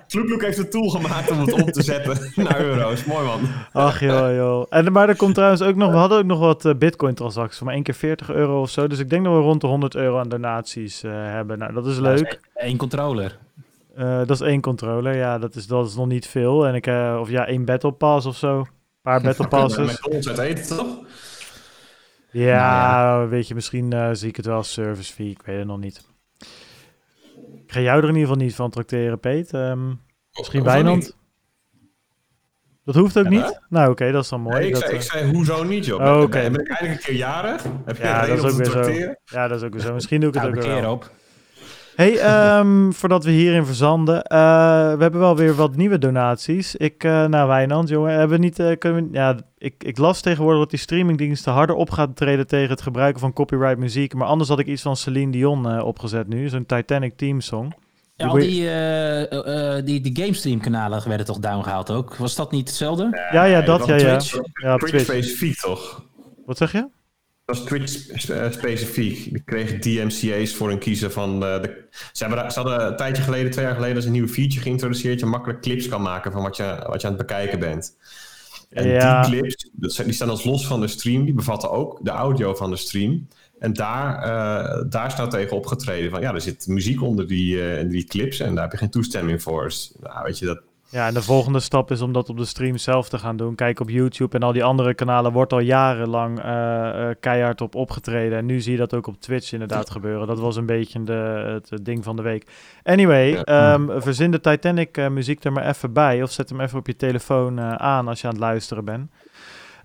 Kloekloek 0.09 0.43
heeft 0.43 0.59
een 0.59 0.71
tool 0.71 0.89
gemaakt 0.89 1.31
om 1.31 1.41
het 1.41 1.53
om 1.53 1.73
te 1.73 1.83
zetten 1.83 2.33
naar 2.45 2.61
euro's. 2.61 3.05
Mooi 3.05 3.25
man. 3.25 3.41
Ach 3.73 4.01
joh, 4.01 4.35
joh. 4.35 4.67
En, 4.71 4.93
maar 4.93 5.09
er 5.09 5.17
komt 5.17 5.35
trouwens 5.35 5.63
ook 5.63 5.77
nog, 5.77 5.91
we 5.91 5.97
hadden 5.97 6.19
ook 6.19 6.25
nog 6.25 6.39
wat 6.39 6.65
eh, 6.65 6.75
bitcoin-transacties 6.75 7.57
van 7.57 7.67
maar 7.67 7.75
één 7.75 7.85
keer 7.85 7.95
40 7.95 8.31
euro 8.31 8.61
of 8.61 8.71
zo. 8.71 8.87
Dus 8.87 8.99
ik 8.99 9.11
denk 9.11 9.25
dat 9.25 9.35
we 9.35 9.41
rond 9.41 9.61
de 9.61 9.67
100 9.67 9.95
euro 9.95 10.19
aan 10.19 10.29
donaties 10.29 11.03
eh, 11.03 11.11
hebben. 11.13 11.59
Nou, 11.59 11.73
dat 11.73 11.87
is 11.87 11.99
leuk. 11.99 12.41
Eén 12.55 12.77
controller. 12.77 13.39
Eh, 13.95 14.19
dat 14.19 14.31
is 14.31 14.41
één 14.41 14.61
controller, 14.61 15.17
ja, 15.17 15.39
dat 15.39 15.55
is, 15.55 15.67
dat 15.67 15.87
is 15.87 15.95
nog 15.95 16.07
niet 16.07 16.27
veel. 16.27 16.67
En 16.67 16.75
ik, 16.75 16.87
eh, 16.87 17.19
of 17.21 17.31
ja, 17.31 17.47
één 17.47 17.65
battle 17.65 17.93
pass 17.93 18.27
of 18.27 18.37
zo. 18.37 18.59
Een 18.59 18.67
paar 19.03 19.21
battle 19.27 19.49
passes. 19.49 19.93
McDonald's 19.93 20.29
uit 20.29 20.39
eten, 20.39 20.77
toch? 20.77 20.99
Ja, 22.31 23.27
weet 23.29 23.49
je, 23.49 23.55
misschien 23.55 23.93
eh, 23.93 24.09
zie 24.13 24.29
ik 24.29 24.37
het 24.37 24.47
wel 24.47 24.57
als 24.57 24.73
service 24.73 25.13
fee, 25.13 25.31
ik 25.31 25.43
weet 25.43 25.59
het 25.59 25.67
nog 25.67 25.79
niet. 25.79 26.09
Ik 27.71 27.77
ga 27.77 27.83
jou 27.83 27.97
er 28.03 28.09
in 28.09 28.15
ieder 28.15 28.29
geval 28.29 28.45
niet 28.45 28.55
van 28.55 28.71
tracteren, 28.71 29.21
Peet. 29.21 29.53
Ehm, 29.53 29.89
misschien 30.33 30.63
Wijnand? 30.63 31.17
Dat 32.85 32.95
hoeft 32.95 33.19
ook 33.19 33.25
Ja, 33.25 33.31
niet? 33.31 33.61
Nou, 33.69 33.91
oké, 33.91 34.13
dat 34.13 34.23
is 34.23 34.29
dan 34.29 34.41
mooi. 34.41 34.57
Nee, 34.59 34.67
ik, 34.67 34.73
dat, 34.73 34.83
zei, 34.83 34.93
eh, 34.93 34.99
ik 35.01 35.11
zei, 35.11 35.33
hoezo 35.33 35.63
niet, 35.65 35.85
joh? 35.87 36.01
Oh, 36.01 36.05
Ben- 36.07 36.23
oké. 36.23 36.29
Ben, 36.41 36.53
ben 36.53 36.61
ik 36.61 36.69
eindelijk 36.69 36.99
een 36.99 37.07
keer 37.07 37.15
jarig? 37.15 37.63
Heb 37.85 37.97
je 37.97 38.03
Ja, 38.03 38.27
dat 38.27 38.39
is 38.39 38.45
ook 38.45 38.57
weer 38.57 38.67
zo. 38.67 38.73
tracteren? 38.73 39.19
ja, 39.25 39.49
dat 39.49 39.59
is 39.59 39.67
ook 39.67 39.73
weer 39.73 39.83
zo. 39.83 39.95
Misschien 39.95 40.21
doe 40.21 40.29
ik 40.29 40.35
het 40.35 40.45
Oude 40.45 40.59
ook 40.59 40.65
weer 40.65 40.73
keer 40.75 40.83
wel. 40.83 40.93
op. 40.93 41.11
Hey, 42.01 42.19
ehm, 42.19 42.91
voordat 42.99 43.25
we 43.25 43.31
hierin 43.31 43.67
verzanden, 43.67 44.23
eh, 44.23 44.39
we 44.95 45.03
hebben 45.03 45.21
wel 45.21 45.37
weer 45.37 45.55
wat 45.55 45.77
nieuwe 45.77 45.99
donaties. 45.99 46.77
Ik, 46.77 47.05
eh 47.05 47.25
nou 47.27 47.49
Wijnand, 47.49 47.89
jongen, 47.89 48.13
hebben 48.13 48.39
we 48.39 48.45
niet, 48.45 48.59
eh, 48.59 48.79
kunnen 48.79 49.05
we, 49.05 49.09
ja, 49.13 49.37
ik, 49.59 49.85
ik 49.85 49.99
las 49.99 50.21
tegenwoordig 50.21 50.61
dat 50.61 50.71
die 50.71 50.79
streamingdiensten 50.79 51.53
harder 51.53 51.77
op 51.77 51.91
gaan 51.91 52.13
treden 52.13 52.47
tegen 52.47 52.71
het 52.71 52.83
gebruiken 52.83 53.21
van 53.21 53.33
copyright 53.33 53.79
muziek. 53.79 54.15
Maar 54.15 54.27
anders 54.27 54.49
had 54.49 54.59
ik 54.59 54.67
iets 54.67 54.83
van 54.83 54.97
Celine 54.97 55.33
Dion 55.33 55.71
eh, 55.71 55.85
opgezet 55.85 56.29
nu, 56.29 56.49
zo'n 56.49 56.67
Titanic 56.67 57.17
theme 57.17 57.41
song. 57.41 57.73
Ja, 58.17 58.27
al 58.27 58.35
die, 58.35 58.67
eh, 58.67 59.33
eh, 59.33 59.77
eh, 59.77 59.85
die, 59.85 60.01
die 60.01 60.17
GameStream 60.17 60.61
kanalen 60.61 61.09
werden 61.09 61.27
toch 61.27 61.39
downgehaald 61.39 61.91
ook? 61.91 62.17
Was 62.17 62.35
dat 62.35 62.51
niet 62.51 62.69
hetzelfde? 62.69 63.29
Ja, 63.33 63.45
ja, 63.45 63.61
dat, 63.61 63.87
ja, 63.87 63.97
ja. 63.97 64.17
Twitch. 64.17 64.39
Ja, 64.63 64.75
op 64.75 64.79
Twitch 64.79 65.05
Twitch. 65.05 65.05
specifiek, 65.05 65.61
toch? 65.61 66.05
Wat 66.47 66.57
zeg 66.57 66.73
je? 66.73 66.89
Dat 67.51 67.59
was 67.59 67.69
Twitch 67.69 68.29
eh, 68.31 68.51
specifiek. 68.51 69.25
Die 69.25 69.43
kregen 69.45 69.81
DMCA's 69.81 70.55
voor 70.55 70.69
hun 70.69 70.79
kiezen 70.79 71.13
van... 71.13 71.45
eh, 71.45 71.63
de, 71.63 71.85
ze, 72.13 72.25
hebben, 72.25 72.51
ze 72.53 72.61
hadden 72.61 72.87
een 72.87 72.97
tijdje 72.97 73.23
geleden, 73.23 73.51
twee 73.51 73.65
jaar 73.65 73.75
geleden... 73.75 73.97
is 73.97 74.05
een 74.05 74.13
nieuwe 74.13 74.29
feature 74.29 74.61
geïntroduceerd... 74.61 75.21
je 75.21 75.27
makkelijk 75.27 75.61
clips 75.61 75.89
kan 75.89 76.03
maken 76.03 76.33
van 76.33 76.43
wat 76.43 76.57
je, 76.57 76.85
wat 76.87 77.01
je 77.01 77.07
aan 77.07 77.13
het 77.13 77.27
bekijken 77.27 77.59
bent. 77.59 77.97
En 78.71 78.89
Ja. 78.89 79.23
die 79.23 79.41
clips, 79.41 79.69
die 80.05 80.13
staan 80.13 80.31
als 80.31 80.45
los 80.45 80.67
van 80.67 80.81
de 80.81 80.87
stream... 80.89 81.25
die 81.25 81.35
bevatten 81.35 81.71
ook 81.71 81.99
de 82.03 82.11
audio 82.11 82.55
van 82.55 82.71
de 82.71 82.77
stream. 82.77 83.29
En 83.59 83.73
daar, 83.73 84.23
eh, 84.23 84.85
daar 84.89 85.07
is 85.07 85.17
nou 85.17 85.31
tegen 85.31 85.57
opgetreden 85.57 86.11
van... 86.11 86.21
ja, 86.21 86.35
er 86.35 86.41
zit 86.41 86.67
muziek 86.67 87.03
onder 87.03 87.27
die, 87.27 87.87
die 87.89 88.05
clips... 88.05 88.41
en 88.41 88.55
daar 88.55 88.63
heb 88.63 88.73
je 88.73 88.79
geen 88.79 88.91
toestemming 88.91 89.43
voor. 89.43 89.65
Dus, 89.65 89.93
nou, 90.01 90.25
weet 90.25 90.39
je, 90.39 90.47
dat, 90.47 90.61
Ja, 90.91 91.07
en 91.07 91.15
de 91.15 91.23
volgende 91.23 91.61
stap 91.61 91.91
is 91.91 92.01
om 92.01 92.13
dat 92.13 92.29
op 92.29 92.37
de 92.37 92.45
stream 92.45 92.77
zelf 92.77 93.09
te 93.09 93.19
gaan 93.19 93.37
doen. 93.37 93.55
Kijk 93.55 93.81
op 93.81 93.91
YouTube 93.91 94.37
en 94.37 94.43
al 94.43 94.53
die 94.53 94.65
andere 94.65 94.95
kanalen 94.95 95.33
wordt 95.33 95.53
al 95.53 95.61
jarenlang 95.61 96.41
eh, 96.41 97.09
eh, 97.09 97.17
keihard 97.21 97.61
op 97.61 97.75
opgetreden. 97.75 98.39
En 98.39 98.47
nu 98.47 98.61
zie 98.61 98.73
je 98.73 98.79
dat 98.79 98.95
ook 98.95 99.07
op 99.07 99.21
Twitch 99.21 99.53
inderdaad 99.53 99.91
gebeuren. 99.91 100.27
Dat 100.27 100.39
was 100.39 100.57
een 100.57 100.67
beetje 100.67 101.03
de, 101.03 101.13
het, 101.69 101.85
ding 101.85 102.05
van 102.05 102.17
de 102.17 102.23
week. 102.23 102.47
Anyway, 102.83 103.35
ehm, 103.35 104.01
verzin 104.01 104.31
de 104.31 104.41
Titanic 104.41 104.97
eh, 104.97 105.09
muziek 105.09 105.45
er 105.45 105.53
maar 105.53 105.69
even 105.69 105.93
bij. 105.93 106.23
Of 106.23 106.31
zet 106.31 106.49
hem 106.49 106.61
even 106.61 106.79
op 106.79 106.87
je 106.87 106.97
telefoon 106.97 107.61
aan 107.61 108.09
als 108.09 108.21
je 108.21 108.27
aan 108.27 108.33
het 108.33 108.43
luisteren 108.43 108.85
bent. 108.85 109.11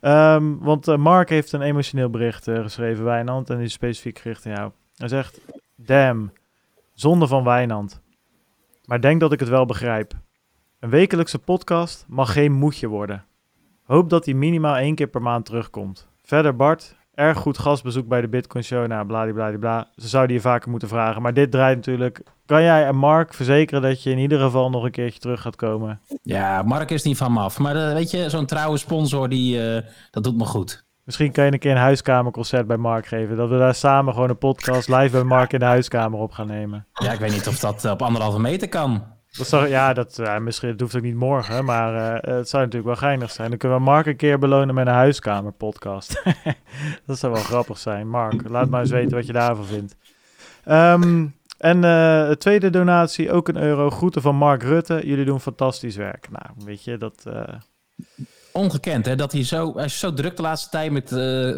Ehm, 0.01 0.57
want 0.59 0.97
Mark 0.97 1.29
heeft 1.29 1.51
een 1.51 1.61
emotioneel 1.61 2.09
bericht 2.09 2.43
geschreven, 2.43 3.03
Wijnand. 3.03 3.49
En 3.49 3.55
die 3.55 3.65
is 3.65 3.73
specifiek 3.73 4.19
gericht 4.19 4.45
aan 4.45 4.53
jou. 4.53 4.71
Hij 4.95 5.07
zegt, 5.07 5.39
damn, 5.75 6.31
zonde 6.93 7.27
van 7.27 7.43
Wijnand. 7.43 8.01
Maar 8.85 9.01
denk 9.01 9.19
dat 9.19 9.31
ik 9.31 9.39
het 9.39 9.49
wel 9.49 9.65
begrijp. 9.65 10.13
Een 10.79 10.89
wekelijkse 10.89 11.39
podcast 11.39 12.05
mag 12.07 12.33
geen 12.33 12.51
moedje 12.51 12.87
worden. 12.87 13.23
Hoop 13.83 14.09
dat 14.09 14.25
hij 14.25 14.33
minimaal 14.33 14.75
één 14.75 14.95
keer 14.95 15.07
per 15.07 15.21
maand 15.21 15.45
terugkomt. 15.45 16.07
Verder 16.23 16.55
Bart, 16.55 16.95
erg 17.13 17.37
goed 17.37 17.57
gastbezoek 17.57 18.07
bij 18.07 18.21
de 18.21 18.27
Bitcoin 18.27 18.63
Show. 18.63 18.87
Nou, 18.87 19.05
bladibladibla. 19.05 19.87
Ze 19.95 20.07
zouden 20.07 20.35
je 20.35 20.41
vaker 20.41 20.69
moeten 20.69 20.87
vragen. 20.87 21.21
Maar 21.21 21.33
dit 21.33 21.51
draait 21.51 21.75
natuurlijk... 21.75 22.23
Kan 22.45 22.63
jij 22.63 22.85
en 22.85 22.95
Mark 22.95 23.33
verzekeren 23.33 23.81
dat 23.81 24.03
je 24.03 24.09
in 24.11 24.17
ieder 24.17 24.39
geval 24.39 24.69
nog 24.69 24.83
een 24.83 24.91
keertje 24.91 25.19
terug 25.19 25.41
gaat 25.41 25.55
komen? 25.55 25.99
Ja, 26.21 26.61
Mark 26.61 26.91
is 26.91 27.03
niet 27.03 27.17
van 27.17 27.33
me 27.33 27.39
af. 27.39 27.59
Maar 27.59 27.75
eh, 27.75 27.93
weet 27.93 28.11
je, 28.11 28.29
zo'n 28.29 28.45
trouwe 28.45 28.77
sponsor, 28.77 29.29
die, 29.29 29.75
eh, 29.75 29.83
dat 30.11 30.23
doet 30.23 30.37
me 30.37 30.45
goed. 30.45 30.85
Misschien 31.03 31.31
kan 31.31 31.45
je 31.45 31.51
een 31.51 31.59
keer 31.59 31.71
een 31.71 31.77
huiskamerconcert 31.77 32.67
bij 32.67 32.77
Mark 32.77 33.05
geven. 33.05 33.37
Dat 33.37 33.49
we 33.49 33.57
daar 33.57 33.75
samen 33.75 34.13
gewoon 34.13 34.29
een 34.29 34.37
podcast 34.37 34.87
live 34.87 35.09
bij 35.09 35.23
Mark 35.23 35.53
in 35.53 35.59
de 35.59 35.65
huiskamer 35.65 36.19
op 36.19 36.31
gaan 36.31 36.47
nemen. 36.47 36.87
Ja, 36.93 37.11
ik 37.11 37.19
weet 37.19 37.31
niet 37.31 37.47
of 37.47 37.59
dat 37.59 37.85
op 37.85 38.01
anderhalve 38.01 38.39
meter 38.39 38.69
kan. 38.69 39.03
Dat 39.37 39.49
ja, 39.69 39.93
dat, 39.93 40.21
misschien, 40.41 40.69
het 40.69 40.81
hoeft 40.81 40.95
ook 40.95 41.01
niet 41.01 41.15
morgen, 41.15 41.65
maar 41.65 41.95
eh, 41.95 42.35
het 42.35 42.49
zou 42.49 42.63
natuurlijk 42.63 42.99
wel 42.99 43.09
geinig 43.09 43.31
zijn. 43.31 43.49
Dan 43.49 43.57
kunnen 43.57 43.77
we 43.77 43.83
Mark 43.83 44.05
een 44.05 44.15
keer 44.15 44.39
belonen 44.39 44.75
met 44.75 44.87
een 44.87 44.93
huiskamer-podcast. 44.93 46.23
dat 47.05 47.19
zou 47.19 47.33
wel 47.33 47.41
grappig 47.41 47.77
zijn. 47.77 48.09
Mark, 48.09 48.49
laat 48.49 48.69
maar 48.69 48.81
eens 48.81 48.91
weten 48.91 49.17
wat 49.17 49.25
je 49.25 49.33
daarvan 49.33 49.65
vindt. 49.65 49.95
Ehm, 50.63 51.25
en 51.57 51.81
de 51.81 52.35
tweede 52.39 52.69
donatie, 52.69 53.31
ook 53.31 53.47
een 53.47 53.57
euro. 53.57 53.89
Groeten 53.89 54.21
van 54.21 54.35
Mark 54.35 54.63
Rutte. 54.63 55.01
Jullie 55.03 55.25
doen 55.25 55.39
fantastisch 55.41 55.95
werk. 55.95 56.27
Nou, 56.31 56.45
weet 56.65 56.83
je, 56.83 56.97
dat... 56.97 57.23
eh, 57.27 57.53
Ongekend, 58.51 59.05
hè? 59.05 59.15
Dat 59.15 59.31
hij 59.31 59.43
zo, 59.43 59.73
hij 59.75 59.85
is 59.85 59.99
zo 59.99 60.13
druk 60.13 60.35
de 60.35 60.41
laatste 60.41 60.69
tijd 60.69 60.91
met 60.91 61.09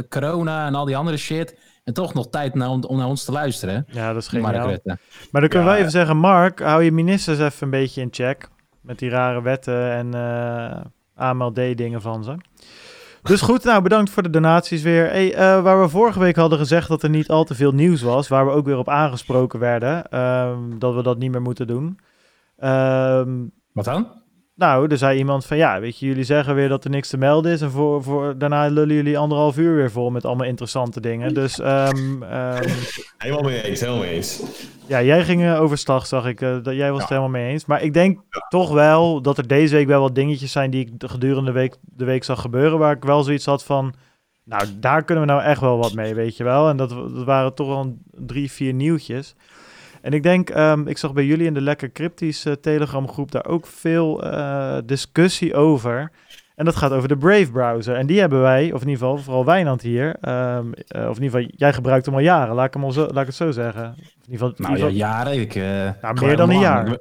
corona 0.09 0.65
en 0.65 0.75
al 0.75 0.85
die 0.85 0.97
andere 0.97 1.17
shit. 1.17 1.55
En 1.87 1.93
toch 1.93 2.13
nog 2.13 2.29
tijd 2.29 2.53
naar, 2.55 2.69
om 2.69 2.97
naar 2.97 3.07
ons 3.07 3.23
te 3.25 3.31
luisteren. 3.31 3.85
ja, 3.89 4.13
dat 4.13 4.21
is. 4.21 4.29
Rutte. 4.29 4.97
Maar 5.31 5.41
dan 5.41 5.49
kunnen 5.49 5.67
Ja. 5.67 5.73
we 5.73 5.79
even 5.79 5.91
zeggen, 5.91 6.17
Mark, 6.17 6.59
hou 6.61 6.83
je 6.83 6.91
ministers 6.91 7.39
even 7.39 7.53
een 7.59 7.69
beetje 7.69 8.01
in 8.01 8.07
check. 8.11 8.49
Met 8.81 8.99
die 8.99 9.09
rare 9.09 9.41
wetten 9.41 9.91
en 9.91 10.13
eh 10.13 10.81
AMLD-dingen 11.15 12.01
van 12.01 12.23
ze. 12.23 12.35
Dus 13.23 13.41
goed, 13.41 13.63
nou 13.63 13.81
bedankt 13.81 14.09
voor 14.09 14.23
de 14.23 14.29
donaties 14.29 14.81
weer. 14.81 15.05
Hey, 15.09 15.33
eh, 15.33 15.61
waar 15.61 15.81
we 15.81 15.89
vorige 15.89 16.19
week 16.19 16.35
hadden 16.35 16.57
gezegd 16.59 16.87
dat 16.87 17.03
er 17.03 17.09
niet 17.09 17.27
al 17.29 17.43
te 17.43 17.55
veel 17.55 17.71
nieuws 17.71 18.01
was, 18.01 18.27
waar 18.27 18.45
we 18.45 18.51
ook 18.51 18.65
weer 18.65 18.77
op 18.77 18.89
aangesproken 18.89 19.59
werden, 19.59 20.09
ehm, 20.09 20.59
dat 20.79 20.95
we 20.95 21.03
dat 21.03 21.17
niet 21.17 21.31
meer 21.31 21.41
moeten 21.41 21.67
doen. 21.67 21.99
Ehm, 22.57 23.35
Wat 23.71 23.85
dan? 23.85 24.07
Nou, 24.57 24.87
er 24.87 24.97
zei 24.97 25.17
iemand 25.17 25.45
van 25.45 25.57
ja, 25.57 25.79
weet 25.79 25.99
je, 25.99 26.05
jullie 26.05 26.23
zeggen 26.23 26.55
weer 26.55 26.69
dat 26.69 26.83
er 26.83 26.89
niks 26.89 27.09
te 27.09 27.17
melden 27.17 27.51
is. 27.51 27.61
En 27.61 27.71
voor, 27.71 28.03
voor, 28.03 28.37
daarna 28.37 28.67
lullen 28.67 28.95
jullie 28.95 29.17
anderhalf 29.17 29.57
uur 29.57 29.75
weer 29.75 29.91
vol 29.91 30.09
met 30.09 30.25
allemaal 30.25 30.47
interessante 30.47 30.99
dingen. 31.01 31.33
Dus 31.33 31.59
ehm, 31.59 32.23
ehm, 32.23 32.69
Helemaal 33.17 33.43
mee 33.43 33.61
eens, 33.63 33.79
helemaal 33.79 33.99
mee 34.01 34.09
eens. 34.13 34.41
ja, 34.85 35.01
jij 35.01 35.23
ging 35.23 35.43
eh, 35.43 35.61
overstag, 35.61 36.07
zag 36.07 36.25
ik. 36.25 36.41
eh, 36.41 36.57
dat 36.63 36.75
jij 36.75 36.91
was 36.91 36.99
het 36.99 37.09
helemaal 37.09 37.29
mee 37.29 37.51
eens. 37.51 37.65
Maar 37.65 37.81
ik 37.81 37.93
denk 37.93 38.19
toch 38.49 38.71
wel 38.71 39.21
dat 39.21 39.37
er 39.37 39.47
deze 39.47 39.75
week 39.75 39.87
wel 39.87 40.01
wat 40.01 40.15
dingetjes 40.15 40.51
zijn 40.51 40.69
die 40.71 40.85
ik 40.85 40.99
de 40.99 41.09
gedurende 41.09 41.51
de 41.51 41.57
week, 41.57 41.75
de 41.81 42.05
week 42.05 42.23
zag 42.23 42.41
gebeuren. 42.41 42.79
Waar 42.79 42.95
ik 42.95 43.03
wel 43.03 43.23
zoiets 43.23 43.45
had 43.45 43.63
van, 43.63 43.93
nou, 44.43 44.63
daar 44.79 45.03
kunnen 45.03 45.25
we 45.25 45.31
nou 45.31 45.43
echt 45.43 45.61
wel 45.61 45.77
wat 45.77 45.93
mee, 45.93 46.13
weet 46.13 46.37
je 46.37 46.43
wel. 46.43 46.69
En 46.69 46.77
dat, 46.77 46.89
dat 46.89 47.23
waren 47.23 47.53
toch 47.53 47.67
wel 47.67 47.79
een 47.79 48.01
drie, 48.25 48.51
vier 48.51 48.73
nieuwtjes. 48.73 49.35
En 50.01 50.11
ik 50.13 50.23
denk, 50.23 50.49
ehm, 50.49 50.87
ik 50.87 50.97
zag 50.97 51.13
bij 51.13 51.25
jullie 51.25 51.45
in 51.45 51.53
de 51.53 51.61
Lekker 51.61 51.91
Cryptisch 51.91 52.45
eh, 52.45 52.53
Telegram 52.53 53.07
groep 53.09 53.31
daar 53.31 53.45
ook 53.45 53.67
veel 53.67 54.23
eh, 54.23 54.77
discussie 54.85 55.53
over. 55.55 56.11
En 56.55 56.65
dat 56.65 56.75
gaat 56.75 56.91
over 56.91 57.07
de 57.07 57.17
Brave 57.17 57.51
browser. 57.51 57.95
En 57.95 58.05
die 58.07 58.19
hebben 58.19 58.41
wij, 58.41 58.71
of 58.73 58.81
in 58.81 58.87
ieder 58.87 59.03
geval 59.07 59.17
vooral 59.17 59.45
Wijnand 59.45 59.81
hier. 59.81 60.15
ehm, 60.21 60.65
eh, 60.87 61.09
of 61.09 61.17
in 61.17 61.23
ieder 61.23 61.39
geval, 61.39 61.53
jij 61.55 61.73
gebruikt 61.73 62.05
hem 62.05 62.15
al 62.15 62.21
jaren, 62.21 62.55
laat 62.55 62.65
ik, 62.67 62.73
hem 62.73 62.83
al 62.83 62.91
zo, 62.91 63.01
laat 63.01 63.17
ik 63.21 63.25
het 63.25 63.35
zo 63.35 63.51
zeggen. 63.51 63.83
Of 63.89 63.97
in 63.97 64.31
ieder 64.31 64.47
geval, 64.47 64.49
in 64.49 64.55
Nou 64.63 64.75
ieder 64.75 64.91
ja, 64.91 65.07
geval- 65.21 65.25
jaren. 65.25 65.41
Ik, 65.41 65.55
eh, 65.55 66.21
meer 66.21 66.37
dan 66.37 66.49
een 66.49 66.59
jaar. 66.59 66.97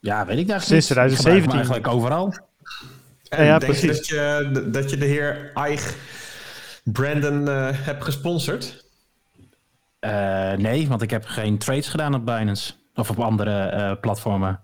Ja, 0.00 0.26
weet 0.26 0.38
ik 0.38 0.48
eigenlijk 0.50 0.62
Sinds 0.62 0.70
niet. 0.70 0.80
Ik 0.80 0.86
gebruik 0.86 1.10
2017. 1.12 1.50
hem 1.50 1.58
eigenlijk 1.58 1.88
overal. 1.88 2.34
En 3.28 3.44
Ja, 3.44 3.58
denk 3.58 3.72
precies. 3.72 3.96
dat 3.96 4.06
je, 4.06 4.68
dat 4.70 4.90
je 4.90 4.96
de 4.96 5.06
heer 5.06 5.50
Eich 5.54 5.96
Brandon 6.84 7.48
eh, 7.48 7.68
hebt 7.72 8.04
gesponsord? 8.04 8.84
Eh, 10.00 10.52
nee, 10.52 10.88
want 10.88 11.02
ik 11.02 11.10
heb 11.10 11.24
geen 11.24 11.58
trades 11.58 11.88
gedaan 11.88 12.14
op 12.14 12.24
Binance. 12.26 12.72
Of 12.94 13.10
op 13.10 13.18
andere 13.20 13.60
eh, 13.60 14.00
platformen. 14.00 14.60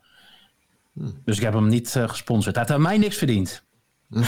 Dus 1.24 1.36
ik 1.36 1.42
heb 1.42 1.52
hem 1.52 1.68
niet 1.68 1.96
eh, 1.96 2.08
gesponsord. 2.08 2.54
Hij 2.54 2.64
heeft 2.64 2.76
aan 2.76 2.82
mij 2.86 2.98
niks 2.98 3.16
verdiend. 3.16 3.64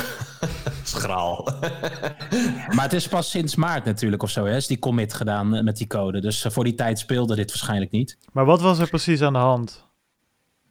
Schraal. 0.82 1.48
Maar 2.74 2.82
het 2.84 2.92
is 2.92 3.08
pas 3.08 3.30
sinds 3.30 3.54
maart 3.54 3.84
natuurlijk 3.84 4.22
of 4.22 4.30
zo. 4.30 4.44
Hè, 4.44 4.56
is 4.56 4.66
die 4.66 4.78
commit 4.78 5.14
gedaan 5.14 5.64
met 5.64 5.76
die 5.76 5.86
code. 5.86 6.20
Dus 6.20 6.46
voor 6.48 6.64
die 6.64 6.74
tijd 6.74 6.98
speelde 6.98 7.34
dit 7.34 7.48
waarschijnlijk 7.48 7.90
niet. 7.90 8.18
Maar 8.32 8.44
wat 8.44 8.60
was 8.60 8.78
er 8.78 8.88
precies 8.88 9.22
aan 9.22 9.32
de 9.32 9.38
hand? 9.38 9.86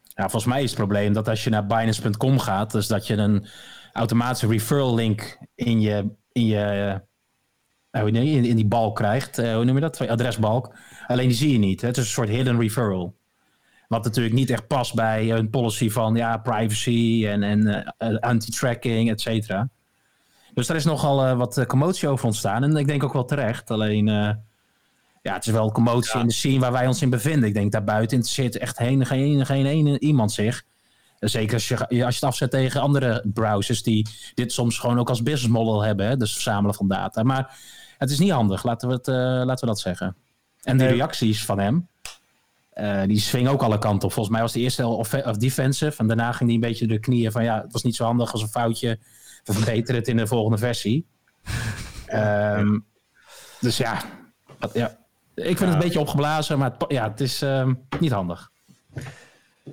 Ja, 0.04 0.24
volgens 0.30 0.46
mij 0.46 0.64
is 0.64 0.70
het 0.70 0.80
probleem 0.80 1.14
dat 1.14 1.28
als 1.30 1.44
je 1.44 1.50
naar 1.50 1.66
Binance.com 1.66 2.40
gaat, 2.40 2.72
dus 2.72 2.88
dat 2.88 3.08
je 3.08 3.16
een 3.16 3.46
automatische 3.94 4.48
referral 4.48 4.96
link 4.96 5.38
in 5.56 5.82
je, 5.82 6.10
in 6.32 6.46
je 6.46 6.60
eh, 6.60 6.96
hoe 6.96 7.00
noem 7.00 7.02
je- 7.02 7.06
in, 8.06 8.46
in 8.46 8.56
die 8.56 8.68
balk 8.68 8.96
krijgt. 8.96 9.38
Eh, 9.38 9.56
hoe 9.56 9.66
noem 9.66 9.76
je 9.76 9.82
dat? 9.82 10.08
Adresbalk. 10.08 10.74
Alleen 11.08 11.28
die 11.28 11.38
zie 11.38 11.52
je 11.52 11.58
niet. 11.58 11.82
Hè? 11.82 11.88
Het 11.88 11.98
is 11.98 12.04
een 12.04 12.10
soort 12.10 12.30
hidden 12.30 12.60
referral. 12.60 13.16
Wat 13.88 14.04
natuurlijk 14.04 14.36
niet 14.36 14.50
echt 14.50 14.68
past 14.68 14.94
bij 14.94 15.32
een 15.32 15.50
policy 15.50 15.90
van 15.90 16.16
ja, 16.16 16.38
privacy 16.38 17.26
en, 17.28 17.44
en 17.44 17.94
eh, 17.98 18.18
anti-tracking, 18.20 19.10
et 19.10 19.22
cetera. 19.22 19.70
Dus 20.54 20.68
daar 20.68 20.78
is 20.78 20.86
nogal 20.86 21.26
eh, 21.26 21.38
wat 21.38 21.58
eh, 21.58 21.66
commotie 21.66 22.08
over 22.08 22.26
ontstaan. 22.26 22.64
En 22.64 22.76
ik 22.76 22.88
denk 22.88 23.04
ook 23.04 23.14
wel 23.14 23.26
terecht. 23.26 23.72
Alleen, 23.72 24.08
eh, 24.08 24.30
ja, 25.22 25.34
het 25.34 25.46
is 25.46 25.52
wel 25.52 25.72
commotie 25.72 26.20
in 26.20 26.28
de 26.28 26.34
scene 26.34 26.60
waar 26.60 26.72
wij 26.72 26.88
ons 26.88 27.02
in 27.02 27.10
bevinden. 27.10 27.48
Ik 27.50 27.54
denk 27.54 27.72
daarbuiten 27.72 28.18
interesseert 28.18 28.58
echt 28.58 28.78
heen, 28.78 29.06
geen, 29.06 29.46
geen 29.46 29.66
ene 29.66 30.00
iemand 30.00 30.32
zich. 30.32 30.64
Zeker 31.20 31.54
als 31.54 31.68
je, 31.68 31.78
als 31.78 31.90
je 31.90 32.04
het 32.06 32.24
afzet 32.24 32.52
tegen 32.52 32.82
andere 32.82 33.24
browsers 33.34 33.84
die 33.84 34.08
dit 34.34 34.52
soms 34.52 34.78
gewoon 34.78 35.00
ook 35.00 35.10
als 35.10 35.24
business 35.24 35.48
model 35.48 35.84
hebben. 35.84 36.08
Hè? 36.08 36.18
Dus 36.18 36.34
verzamelen 36.34 36.76
van 36.76 36.88
data. 36.88 37.24
Maar 37.24 37.58
het 37.98 38.10
is 38.10 38.20
niet 38.20 38.32
handig, 38.32 38.64
laten 38.64 38.88
we, 38.88 38.94
het, 38.94 39.08
eh, 39.08 39.16
laten 39.16 39.60
we 39.60 39.66
dat 39.66 39.80
zeggen. 39.80 40.16
En 40.64 40.78
die 40.78 40.88
reacties 40.88 41.46
van 41.46 41.60
hem, 41.60 41.88
eh, 42.70 43.02
die 43.04 43.20
swingen 43.20 43.52
ook 43.52 43.62
alle 43.62 43.78
kanten 43.80 44.08
op. 44.08 44.14
Volgens 44.14 44.34
mij 44.36 44.44
was 44.44 44.54
de 44.54 44.60
eerste 44.60 44.88
of, 44.88 45.14
of 45.14 45.38
defensive. 45.38 45.98
En 45.98 46.08
daarna 46.08 46.32
ging 46.32 46.46
hij 46.50 46.54
een 46.54 46.66
beetje 46.68 46.88
de 46.88 47.00
knieën 47.00 47.32
van 47.32 47.44
ja, 47.44 47.62
het 47.62 47.72
was 47.72 47.84
niet 47.84 47.96
zo 47.96 48.04
handig 48.06 48.32
als 48.32 48.42
een 48.42 48.48
foutje. 48.48 49.00
We 49.44 49.54
verbeteren 49.54 49.96
het 49.96 50.08
in 50.08 50.18
de 50.18 50.28
volgende 50.28 50.58
versie. 50.58 51.06
Ehm, 52.06 52.80
dus 53.60 53.78
ja, 53.78 54.02
wat- 54.60 54.74
ja, 54.74 54.98
ik 55.36 55.44
vind 55.44 55.60
het 55.60 55.74
een 55.74 55.80
beetje 55.80 56.00
opgeblazen, 56.00 56.58
maar 56.58 56.72
het, 56.78 56.86
ja, 56.92 57.10
het 57.10 57.22
is 57.22 57.42
ehm, 57.42 57.74
niet 58.00 58.12
handig. 58.12 58.52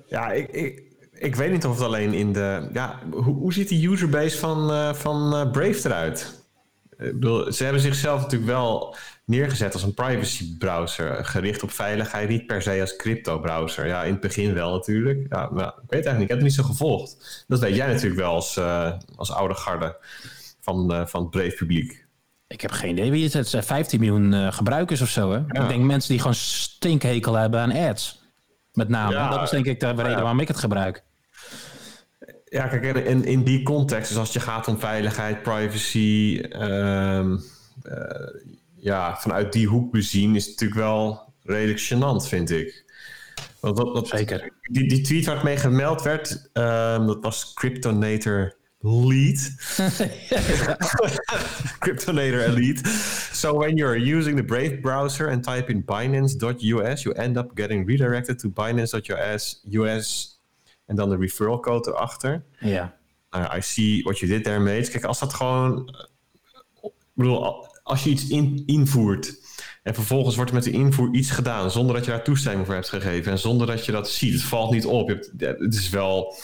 Ja, 0.06 0.30
ik, 0.32 0.48
ik, 0.50 0.82
ik 1.12 1.36
weet 1.36 1.50
niet 1.52 1.64
of 1.66 1.74
het 1.74 1.84
alleen 1.84 2.12
in 2.12 2.32
de... 2.32 2.68
Ja, 2.72 2.98
hoe, 3.10 3.22
hoe 3.22 3.52
ziet 3.52 3.68
die 3.68 3.88
userbase 3.90 4.38
van, 4.38 4.70
eh, 4.70 4.94
van 4.94 5.50
Brave 5.50 5.88
eruit? 5.88 6.43
Ik 6.98 7.12
bedoel, 7.12 7.52
ze 7.52 7.64
hebben 7.64 7.82
zichzelf 7.82 8.20
natuurlijk 8.20 8.50
wel 8.50 8.96
neergezet 9.24 9.72
als 9.72 9.82
een 9.82 9.94
privacy 9.94 10.58
browser. 10.58 11.24
Gericht 11.24 11.62
op 11.62 11.70
veiligheid, 11.70 12.28
niet 12.28 12.46
per 12.46 12.62
se 12.62 12.80
als 12.80 12.96
crypto 12.96 13.38
browser. 13.38 13.86
Ja, 13.86 14.02
in 14.02 14.12
het 14.12 14.20
begin 14.20 14.54
wel 14.54 14.72
natuurlijk. 14.72 15.26
Ja, 15.30 15.48
maar 15.52 15.66
ik 15.66 15.72
weet 15.76 16.04
eigenlijk 16.06 16.18
niet, 16.18 16.22
ik 16.22 16.28
heb 16.28 16.38
het 16.38 16.46
niet 16.46 16.54
zo 16.54 16.62
gevolgd. 16.62 17.44
Dat 17.48 17.60
weet 17.60 17.76
jij 17.76 17.86
natuurlijk 17.86 18.20
wel 18.20 18.32
als, 18.32 18.56
eh, 18.56 18.92
als 19.16 19.32
oude 19.32 19.54
garde 19.54 19.96
van, 20.60 20.92
eh, 20.92 21.06
van 21.06 21.20
het 21.20 21.30
Brave 21.30 21.54
publiek. 21.54 22.06
Ik 22.46 22.60
heb 22.60 22.70
geen 22.70 22.90
idee 22.90 23.10
wie 23.10 23.24
het 23.24 23.32
is. 23.32 23.38
Het 23.38 23.48
zijn 23.48 23.62
15 23.62 24.00
miljoen 24.00 24.34
eh, 24.34 24.52
gebruikers 24.52 25.00
of 25.00 25.08
zo. 25.08 25.32
Hè? 25.32 25.38
Ik 25.38 25.68
denk 25.68 25.84
mensen 25.84 26.10
die 26.10 26.18
gewoon 26.18 26.34
stinkhekel 26.34 27.34
hebben 27.34 27.60
aan 27.60 27.72
ads. 27.72 28.22
Met 28.72 28.88
name. 28.88 29.12
Ja. 29.12 29.30
dat 29.30 29.42
is 29.42 29.50
denk 29.50 29.66
ik 29.66 29.80
de 29.80 29.86
reden 29.86 30.04
waarom 30.04 30.40
ik 30.40 30.48
het 30.48 30.56
gebruik. 30.56 31.04
Ja, 32.54 32.66
kijk, 32.66 32.96
in, 32.96 33.24
in 33.24 33.42
die 33.42 33.62
context, 33.62 34.08
dus 34.08 34.18
als 34.18 34.32
het 34.32 34.42
je 34.42 34.50
gaat 34.50 34.68
om 34.68 34.78
veiligheid, 34.78 35.42
privacy, 35.42 36.40
ehm, 36.50 37.36
eh, 37.82 38.40
ja, 38.76 39.16
vanuit 39.16 39.52
die 39.52 39.66
hoek 39.66 39.92
bezien, 39.92 40.34
is 40.34 40.46
het 40.46 40.50
natuurlijk 40.50 40.80
wel 40.80 41.32
redelijk 41.42 41.80
gênant, 41.80 42.28
vind 42.28 42.50
ik. 42.50 42.84
Want 43.60 43.78
wat, 43.78 43.92
wat, 43.92 44.08
Zeker. 44.08 44.52
Die, 44.62 44.88
die 44.88 45.00
tweet 45.00 45.24
waar 45.24 45.44
mee 45.44 45.56
gemeld 45.56 46.02
werd, 46.02 46.48
ehm, 46.52 47.06
dat 47.06 47.18
was 47.20 47.52
Cryptonator 47.54 48.56
Lead. 48.80 49.54
Cryptonator 51.84 52.40
Elite. 52.40 52.88
So 53.32 53.58
when 53.58 53.76
you're 53.76 54.16
using 54.18 54.36
the 54.36 54.44
Brave 54.44 54.80
browser 54.80 55.30
and 55.30 55.44
type 55.44 55.70
in 55.70 55.84
Binance.us, 55.84 57.02
you 57.02 57.14
end 57.14 57.36
up 57.36 57.50
getting 57.54 57.86
redirected 57.86 58.38
to 58.38 58.48
Binance.us 58.48 59.60
US 59.70 60.33
en 60.86 60.96
dan 60.96 61.08
de 61.08 61.16
referral 61.16 61.60
code 61.60 61.90
erachter. 61.90 62.44
Ja. 62.58 62.96
Nou, 63.30 63.56
I 63.56 63.60
see 63.62 64.02
what 64.02 64.18
you 64.18 64.30
did 64.30 64.44
there. 64.44 64.82
Kijk, 64.90 65.04
als 65.04 65.18
dat 65.18 65.34
gewoon... 65.34 65.96
Ik 66.82 66.90
bedoel, 67.12 67.44
al- 67.44 67.76
als 67.82 68.04
je 68.04 68.10
iets 68.10 68.28
in, 68.28 68.62
invoert... 68.66 69.34
en 69.82 69.94
vervolgens 69.94 70.36
wordt 70.36 70.50
er 70.50 70.56
met 70.56 70.64
de 70.64 70.70
invoer 70.70 71.14
iets 71.14 71.30
gedaan... 71.30 71.70
zonder 71.70 71.94
dat 71.94 72.04
je 72.04 72.10
daar 72.10 72.24
toestemming 72.24 72.66
voor 72.66 72.74
hebt 72.74 72.88
gegeven... 72.88 73.32
en 73.32 73.38
zonder 73.38 73.66
dat 73.66 73.84
je 73.84 73.92
dat 73.92 74.10
ziet, 74.10 74.32
het 74.32 74.42
valt 74.42 74.70
niet 74.70 74.86
op. 74.86 75.08
Je 75.08 75.14
hebt, 75.14 75.60
het 75.60 75.74
is 75.74 75.88
wel... 75.88 76.34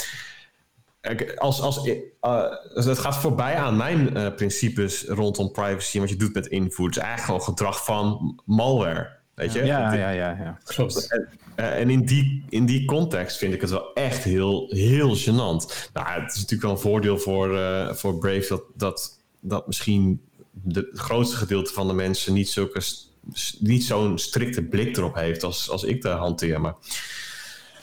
Als, 1.37 1.61
als, 1.61 1.89
eh, 2.21 2.43
het 2.75 2.99
gaat 2.99 3.17
voorbij 3.17 3.57
aan 3.57 3.77
mijn 3.77 4.17
eh, 4.17 4.35
principes 4.35 5.05
rondom 5.05 5.51
privacy... 5.51 5.95
en 5.95 6.01
wat 6.01 6.11
je 6.11 6.17
doet 6.17 6.35
met 6.35 6.47
invoer. 6.47 6.87
Het 6.87 6.97
is 6.97 7.03
eigenlijk 7.03 7.43
gewoon 7.43 7.57
gedrag 7.57 7.85
van 7.85 8.41
malware. 8.45 9.19
Weet 9.41 9.53
je? 9.53 9.65
Ja, 9.65 9.93
ja, 9.93 10.11
ja, 10.11 10.31
ja. 10.31 10.59
Klopt. 10.65 11.19
eh, 11.57 11.79
en 11.81 11.91
in 11.91 12.05
die, 12.05 12.45
in 12.49 12.67
die 12.67 12.85
context 12.85 13.37
vind 13.37 13.55
ik 13.55 13.61
het 13.61 13.71
wel 13.71 13.93
echt 13.95 14.25
heel, 14.25 14.67
heel 14.69 15.17
gênant. 15.17 15.91
Nou, 15.93 16.21
het 16.21 16.31
is 16.31 16.41
natuurlijk 16.41 16.63
wel 16.63 16.71
een 16.71 16.79
voordeel 16.79 17.19
voor, 17.19 17.59
eh, 17.59 17.95
voor 17.95 18.19
Brave 18.19 18.47
dat, 18.49 18.63
dat, 18.75 19.19
dat 19.41 19.67
misschien 19.67 20.21
de, 20.51 20.89
het 20.91 21.01
grootste 21.01 21.37
gedeelte 21.37 21.73
van 21.73 21.87
de 21.87 21.93
mensen 21.93 22.33
niet, 22.33 22.49
zulke, 22.49 22.81
niet 23.59 23.85
zo'n 23.85 24.19
strikte 24.19 24.63
blik 24.63 24.97
erop 24.97 25.15
heeft 25.15 25.43
als, 25.43 25.71
als 25.71 25.85
ik 25.85 26.03
de 26.03 26.09
hanteer. 26.09 26.61
Maar 26.61 26.75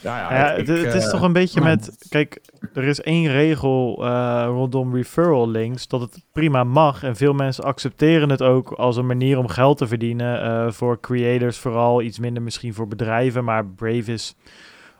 ja, 0.00 0.32
ja, 0.34 0.52
ik- 0.52 0.66
het, 0.66 0.94
is 0.94 1.04
eh, 1.04 1.10
toch 1.10 1.22
een 1.22 1.32
beetje 1.32 1.60
met... 1.60 2.06
Kijk, 2.08 2.40
er 2.74 2.84
is 2.84 3.00
één 3.00 3.30
regel 3.30 4.04
eh, 4.04 4.44
rondom 4.46 4.94
referral 4.94 5.48
links, 5.48 5.88
dat 5.88 6.00
het 6.00 6.24
prima 6.32 6.64
mag. 6.64 7.02
En 7.02 7.16
veel 7.16 7.32
mensen 7.32 7.64
accepteren 7.64 8.30
het 8.30 8.42
ook 8.42 8.70
als 8.72 8.96
een 8.96 9.06
manier 9.06 9.38
om 9.38 9.48
geld 9.48 9.78
te 9.78 9.86
verdienen. 9.86 10.42
eh, 10.42 10.70
voor 10.72 11.00
creators 11.00 11.58
vooral, 11.58 12.02
iets 12.02 12.18
minder 12.18 12.42
misschien 12.42 12.74
voor 12.74 12.88
bedrijven. 12.88 13.44
Maar 13.44 13.66
Brave 13.66 14.12
is, 14.12 14.34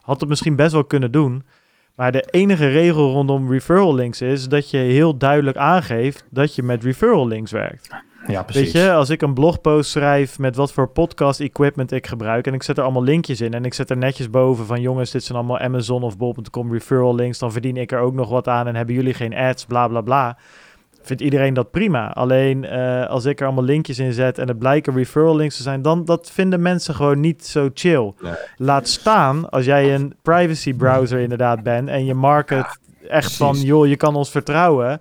had 0.00 0.20
het 0.20 0.28
misschien 0.28 0.56
best 0.56 0.72
wel 0.72 0.84
kunnen 0.84 1.12
doen. 1.12 1.42
Maar 1.94 2.12
de 2.12 2.26
enige 2.30 2.68
regel 2.68 3.12
rondom 3.12 3.50
referral 3.52 3.94
links 3.94 4.20
is 4.20 4.48
dat 4.48 4.70
je 4.70 4.76
heel 4.78 5.16
duidelijk 5.16 5.56
aangeeft 5.56 6.24
dat 6.30 6.54
je 6.54 6.62
met 6.62 6.84
referral 6.84 7.26
links 7.26 7.50
werkt. 7.50 7.88
Ja, 8.26 8.42
precies. 8.42 8.72
Weet 8.72 8.82
je, 8.82 8.92
als 8.92 9.10
ik 9.10 9.22
een 9.22 9.34
blogpost 9.34 9.90
schrijf 9.90 10.38
met 10.38 10.56
wat 10.56 10.72
voor 10.72 10.88
podcast 10.88 11.40
equipment 11.40 11.92
ik 11.92 12.06
gebruik 12.06 12.46
en 12.46 12.54
ik 12.54 12.62
zet 12.62 12.76
er 12.78 12.82
allemaal 12.82 13.02
linkjes 13.02 13.40
in 13.40 13.54
en 13.54 13.64
ik 13.64 13.74
zet 13.74 13.90
er 13.90 13.96
netjes 13.96 14.30
boven 14.30 14.66
van 14.66 14.80
jongens, 14.80 15.10
dit 15.10 15.24
zijn 15.24 15.38
allemaal 15.38 15.58
Amazon 15.58 16.02
of 16.02 16.16
bol.com 16.16 16.72
referral 16.72 17.14
links, 17.14 17.38
dan 17.38 17.52
verdien 17.52 17.76
ik 17.76 17.92
er 17.92 17.98
ook 17.98 18.14
nog 18.14 18.28
wat 18.28 18.48
aan 18.48 18.66
en 18.66 18.76
hebben 18.76 18.94
jullie 18.94 19.14
geen 19.14 19.34
ads, 19.34 19.64
bla 19.64 19.88
bla 19.88 20.00
bla. 20.00 20.38
Vindt 21.02 21.22
iedereen 21.22 21.54
dat 21.54 21.70
prima. 21.70 22.10
Alleen 22.12 22.64
eh, 22.64 23.06
als 23.06 23.24
ik 23.24 23.40
er 23.40 23.46
allemaal 23.46 23.64
linkjes 23.64 23.98
in 23.98 24.12
zet 24.12 24.38
en 24.38 24.48
het 24.48 24.58
blijken 24.58 24.94
referral 24.94 25.36
links 25.36 25.56
te 25.56 25.62
zijn, 25.62 25.82
dan 25.82 26.04
dat 26.04 26.30
vinden 26.30 26.62
mensen 26.62 26.94
gewoon 26.94 27.20
niet 27.20 27.46
zo 27.46 27.70
chill. 27.74 28.12
Nee. 28.20 28.32
Laat 28.56 28.88
staan 28.88 29.50
als 29.50 29.64
jij 29.64 29.94
een 29.94 30.14
privacy 30.22 30.74
browser 30.74 31.18
inderdaad 31.18 31.62
bent 31.62 31.88
en 31.88 32.04
je 32.04 32.14
market 32.14 32.78
echt 33.08 33.36
van, 33.36 33.56
joh, 33.56 33.86
je 33.86 33.96
kan 33.96 34.14
ons 34.14 34.30
vertrouwen. 34.30 35.00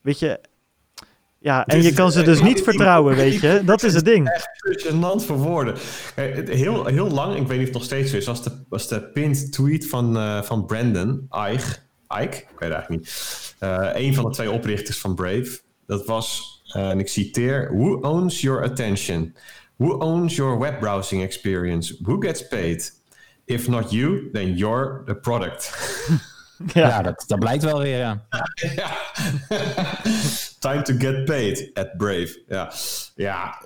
Weet 0.00 0.18
je, 0.18 0.40
ja, 1.44 1.66
en 1.66 1.82
je 1.82 1.92
kan 1.92 2.12
ze 2.12 2.22
dus 2.22 2.38
eh, 2.38 2.44
niet 2.44 2.62
vertrouwen, 2.62 3.16
weet 3.16 3.40
je. 3.40 3.60
Dat 3.64 3.82
is 3.82 3.94
het 3.94 4.04
ding. 4.04 4.28
echt 4.28 4.48
gênant 4.86 5.24
voor 5.26 5.36
woorden. 5.36 5.74
Eh, 6.14 6.34
het- 6.34 6.48
Heel, 6.48 6.86
heel 6.86 7.10
lang, 7.10 7.36
ik 7.36 7.46
weet 7.46 7.58
niet 7.58 7.58
of 7.58 7.64
het 7.64 7.72
nog 7.72 7.84
steeds 7.84 8.10
zo 8.10 8.16
is, 8.16 8.26
was 8.26 8.42
de, 8.42 8.50
was 8.68 8.88
de 8.88 9.02
pinned 9.02 9.52
tweet 9.52 9.88
van, 9.88 10.16
eh, 10.16 10.42
van 10.42 10.66
Brandon, 10.66 11.26
Eich, 11.30 11.82
Ike, 12.22 12.36
ik 12.36 12.58
weet 12.58 12.70
eigenlijk 12.70 12.88
niet. 12.90 13.54
Uh, 13.60 13.88
een 13.92 14.14
van 14.14 14.24
de 14.24 14.30
twee 14.30 14.50
oprichters 14.50 14.98
van 14.98 15.14
Brave. 15.14 15.58
Dat 15.86 16.06
was, 16.06 16.62
uh, 16.76 16.90
en 16.90 16.98
ik 16.98 17.08
citeer: 17.08 17.70
Who 17.76 17.94
owns 18.00 18.40
your 18.40 18.62
attention? 18.64 19.36
Who 19.76 19.92
owns 19.98 20.36
your 20.36 20.58
web 20.58 20.80
browsing 20.80 21.22
experience? 21.22 21.96
Who 22.02 22.16
gets 22.20 22.48
paid? 22.48 22.92
If 23.44 23.68
not 23.68 23.90
you, 23.90 24.28
then 24.32 24.54
you're 24.56 25.02
the 25.06 25.14
product. 25.14 25.72
ja, 26.72 26.88
ja 26.88 27.02
dat, 27.02 27.24
dat 27.26 27.38
blijkt 27.38 27.64
wel 27.64 27.78
weer, 27.78 27.98
ja. 27.98 28.26
ja. 28.76 28.90
Time 30.58 30.82
to 30.82 30.94
get 30.98 31.24
paid 31.24 31.70
at 31.74 31.96
Brave. 31.96 32.42
Ja, 32.48 32.72
ja 33.14 33.58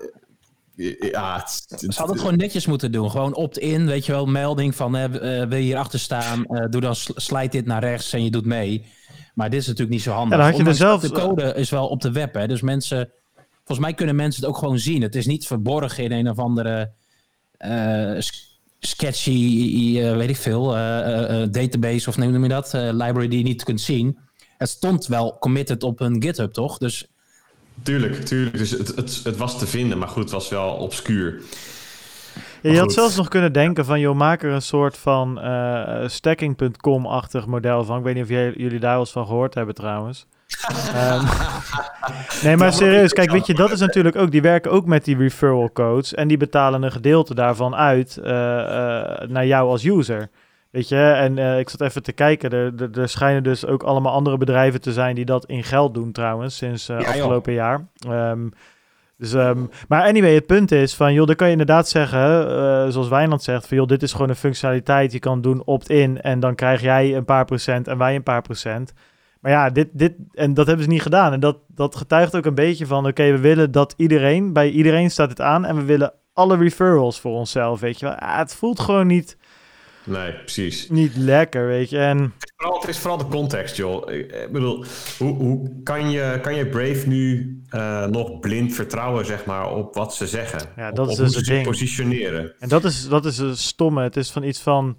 ja, 1.10 1.46
Ze 1.46 1.86
hadden 1.86 2.08
het 2.08 2.20
gewoon 2.20 2.36
netjes 2.36 2.66
moeten 2.66 2.92
doen. 2.92 3.10
Gewoon 3.10 3.34
opt-in, 3.34 3.86
weet 3.86 4.06
je 4.06 4.12
wel, 4.12 4.26
melding 4.26 4.74
van 4.74 4.96
uh, 4.96 5.04
wil 5.08 5.48
je 5.50 5.56
hier 5.56 5.76
achter 5.76 5.98
staan, 5.98 6.44
uh, 6.48 6.64
doe 6.70 6.80
dan 6.80 6.94
slijt 6.96 7.52
dit 7.52 7.66
naar 7.66 7.82
rechts 7.82 8.12
en 8.12 8.24
je 8.24 8.30
doet 8.30 8.44
mee. 8.44 8.86
Maar 9.34 9.50
dit 9.50 9.60
is 9.60 9.66
natuurlijk 9.66 9.92
niet 9.92 10.02
zo 10.02 10.12
handig. 10.12 10.38
Ja, 10.38 10.44
had 10.44 10.56
je 10.56 10.64
er 10.64 10.74
zelf... 10.74 11.00
De 11.00 11.12
code 11.12 11.54
is 11.54 11.70
wel 11.70 11.88
op 11.88 12.00
de 12.00 12.12
web, 12.12 12.34
hè? 12.34 12.46
dus 12.46 12.60
mensen, 12.60 13.10
volgens 13.56 13.78
mij 13.78 13.94
kunnen 13.94 14.16
mensen 14.16 14.42
het 14.42 14.50
ook 14.50 14.58
gewoon 14.58 14.78
zien. 14.78 15.02
Het 15.02 15.14
is 15.14 15.26
niet 15.26 15.46
verborgen 15.46 16.04
in 16.04 16.12
een 16.12 16.30
of 16.30 16.38
andere 16.38 16.92
uh, 17.58 18.20
sketchy, 18.78 19.92
weet 20.00 20.28
ik 20.28 20.36
veel, 20.36 20.68
database 21.50 22.08
of 22.08 22.16
noem 22.16 22.42
je 22.42 22.48
dat, 22.48 22.72
library 22.72 23.28
die 23.28 23.38
je 23.38 23.44
niet 23.44 23.64
kunt 23.64 23.80
zien. 23.80 24.18
Het 24.58 24.68
stond 24.68 25.06
wel 25.06 25.36
committed 25.38 25.82
op 25.82 26.00
een 26.00 26.22
GitHub, 26.22 26.52
toch? 26.52 26.78
Dus 26.78 27.08
Tuurlijk, 27.82 28.14
tuurlijk. 28.14 28.58
Dus 28.58 28.70
het, 28.70 28.96
het, 28.96 29.20
het 29.24 29.36
was 29.36 29.58
te 29.58 29.66
vinden, 29.66 29.98
maar 29.98 30.08
goed, 30.08 30.22
het 30.22 30.32
was 30.32 30.48
wel 30.48 30.70
obscuur. 30.70 31.42
Ja, 32.62 32.72
je 32.72 32.78
had 32.78 32.92
zelfs 32.92 33.16
nog 33.16 33.28
kunnen 33.28 33.52
denken 33.52 33.84
van, 33.84 34.00
joh, 34.00 34.16
maak 34.16 34.42
er 34.42 34.50
een 34.50 34.62
soort 34.62 34.96
van 34.96 35.38
uh, 35.44 36.08
stacking.com-achtig 36.08 37.46
model 37.46 37.84
van. 37.84 37.98
Ik 37.98 38.04
weet 38.04 38.14
niet 38.14 38.22
of 38.22 38.28
jij, 38.28 38.52
jullie 38.56 38.80
daar 38.80 38.90
wel 38.90 39.00
eens 39.00 39.10
van 39.10 39.26
gehoord 39.26 39.54
hebben 39.54 39.74
trouwens. 39.74 40.26
Um, 40.94 41.22
nee, 42.42 42.56
maar 42.56 42.72
serieus, 42.72 43.12
kijk, 43.12 43.30
weet 43.30 43.46
je, 43.46 43.54
dat 43.54 43.70
is 43.70 43.80
natuurlijk 43.80 44.16
ook, 44.16 44.30
die 44.30 44.42
werken 44.42 44.70
ook 44.70 44.86
met 44.86 45.04
die 45.04 45.16
referral 45.16 45.72
codes 45.72 46.14
en 46.14 46.28
die 46.28 46.36
betalen 46.36 46.82
een 46.82 46.92
gedeelte 46.92 47.34
daarvan 47.34 47.74
uit 47.74 48.18
uh, 48.20 48.26
uh, 48.26 48.30
naar 49.28 49.46
jou 49.46 49.68
als 49.68 49.84
user. 49.84 50.28
Weet 50.70 50.88
je, 50.88 51.10
en 51.10 51.36
uh, 51.36 51.58
ik 51.58 51.68
zat 51.68 51.80
even 51.80 52.02
te 52.02 52.12
kijken. 52.12 52.50
Er, 52.50 52.72
er, 52.78 52.98
er, 53.00 53.08
schijnen 53.08 53.42
dus 53.42 53.66
ook 53.66 53.82
allemaal 53.82 54.12
andere 54.12 54.36
bedrijven 54.36 54.80
te 54.80 54.92
zijn 54.92 55.14
die 55.14 55.24
dat 55.24 55.46
in 55.46 55.64
geld 55.64 55.94
doen 55.94 56.12
trouwens, 56.12 56.56
sinds 56.56 56.86
ja, 56.86 56.96
afgelopen 56.96 57.52
jaar. 57.52 57.86
Um, 58.08 58.52
dus, 59.18 59.32
um, 59.32 59.70
maar 59.88 60.02
anyway, 60.02 60.34
het 60.34 60.46
punt 60.46 60.72
is 60.72 60.94
van, 60.94 61.12
joh, 61.12 61.26
dan 61.26 61.36
kan 61.36 61.46
je 61.46 61.52
inderdaad 61.52 61.88
zeggen, 61.88 62.50
uh, 62.50 62.88
zoals 62.88 63.08
Wijnand 63.08 63.42
zegt, 63.42 63.66
van 63.66 63.76
joh, 63.76 63.86
dit 63.86 64.02
is 64.02 64.12
gewoon 64.12 64.28
een 64.28 64.36
functionaliteit, 64.36 65.12
je 65.12 65.18
kan 65.18 65.40
doen 65.40 65.62
opt-in 65.64 66.20
en 66.20 66.40
dan 66.40 66.54
krijg 66.54 66.80
jij 66.80 67.16
een 67.16 67.24
paar 67.24 67.44
procent 67.44 67.88
en 67.88 67.98
wij 67.98 68.14
een 68.14 68.22
paar 68.22 68.42
procent. 68.42 68.92
Maar 69.48 69.56
ja, 69.56 69.70
dit, 69.70 69.88
dit, 69.92 70.12
en 70.32 70.54
dat 70.54 70.66
hebben 70.66 70.84
ze 70.84 70.90
niet 70.90 71.02
gedaan. 71.02 71.32
En 71.32 71.40
dat, 71.40 71.56
dat 71.66 71.96
getuigt 71.96 72.36
ook 72.36 72.44
een 72.44 72.54
beetje 72.54 72.86
van, 72.86 72.98
oké, 72.98 73.08
okay, 73.08 73.32
we 73.32 73.38
willen 73.38 73.70
dat 73.70 73.94
iedereen, 73.96 74.52
bij 74.52 74.70
iedereen 74.70 75.10
staat 75.10 75.28
het 75.28 75.40
aan 75.40 75.64
en 75.64 75.76
we 75.76 75.82
willen 75.82 76.12
alle 76.32 76.56
referrals 76.56 77.20
voor 77.20 77.32
onszelf, 77.32 77.80
weet 77.80 77.98
je 77.98 78.06
wel. 78.06 78.14
Ah, 78.14 78.38
het 78.38 78.54
voelt 78.54 78.80
gewoon 78.80 79.06
niet 79.06 79.36
Nee, 80.04 80.32
precies. 80.32 80.88
Niet 80.90 81.16
lekker, 81.16 81.66
weet 81.66 81.90
je. 81.90 81.98
En... 81.98 82.18
Het, 82.18 82.44
is 82.44 82.52
vooral, 82.56 82.80
het 82.80 82.88
is 82.88 82.98
vooral 82.98 83.18
de 83.18 83.26
context, 83.26 83.76
joh. 83.76 84.12
Ik 84.12 84.52
bedoel, 84.52 84.84
hoe, 85.18 85.34
hoe 85.34 85.82
kan, 85.82 86.10
je, 86.10 86.38
kan 86.42 86.54
je 86.54 86.66
Brave 86.66 87.08
nu 87.08 87.56
uh, 87.70 88.06
nog 88.06 88.38
blind 88.38 88.74
vertrouwen, 88.74 89.26
zeg 89.26 89.44
maar, 89.44 89.70
op 89.70 89.94
wat 89.94 90.14
ze 90.14 90.26
zeggen? 90.26 90.60
Ja, 90.76 90.92
dat 90.92 91.06
op, 91.06 91.12
is 91.12 91.18
dus 91.18 91.34
het 91.34 91.44
ding. 91.44 91.64
positioneren. 91.64 92.54
En 92.58 92.68
dat 92.68 92.84
is, 92.84 93.08
dat 93.08 93.24
is 93.24 93.38
een 93.38 93.56
stomme. 93.56 94.02
Het 94.02 94.16
is 94.16 94.30
van 94.30 94.42
iets 94.42 94.60
van... 94.60 94.98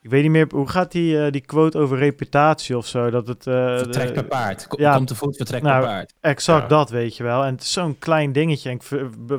Ik 0.00 0.10
weet 0.10 0.22
niet 0.22 0.30
meer, 0.30 0.46
hoe 0.50 0.68
gaat 0.68 0.92
die, 0.92 1.14
uh, 1.14 1.30
die 1.30 1.40
quote 1.40 1.78
over 1.78 1.98
reputatie 1.98 2.76
of 2.76 2.86
zo? 2.86 3.10
Dat 3.10 3.26
het, 3.26 3.46
uh, 3.46 3.76
vertrek 3.78 4.12
per 4.12 4.24
paard. 4.24 4.66
Kom, 4.66 4.80
ja, 4.80 4.94
komt 4.96 5.08
te 5.08 5.14
voet, 5.14 5.36
vertrek 5.36 5.62
nou, 5.62 5.80
per 5.80 5.88
paard. 5.88 6.14
Exact 6.20 6.62
ja. 6.62 6.68
dat, 6.68 6.90
weet 6.90 7.16
je 7.16 7.22
wel. 7.22 7.44
En 7.44 7.52
het 7.52 7.62
is 7.62 7.72
zo'n 7.72 7.98
klein 7.98 8.32
dingetje. 8.32 8.70
En 8.70 8.74
ik 8.74 8.82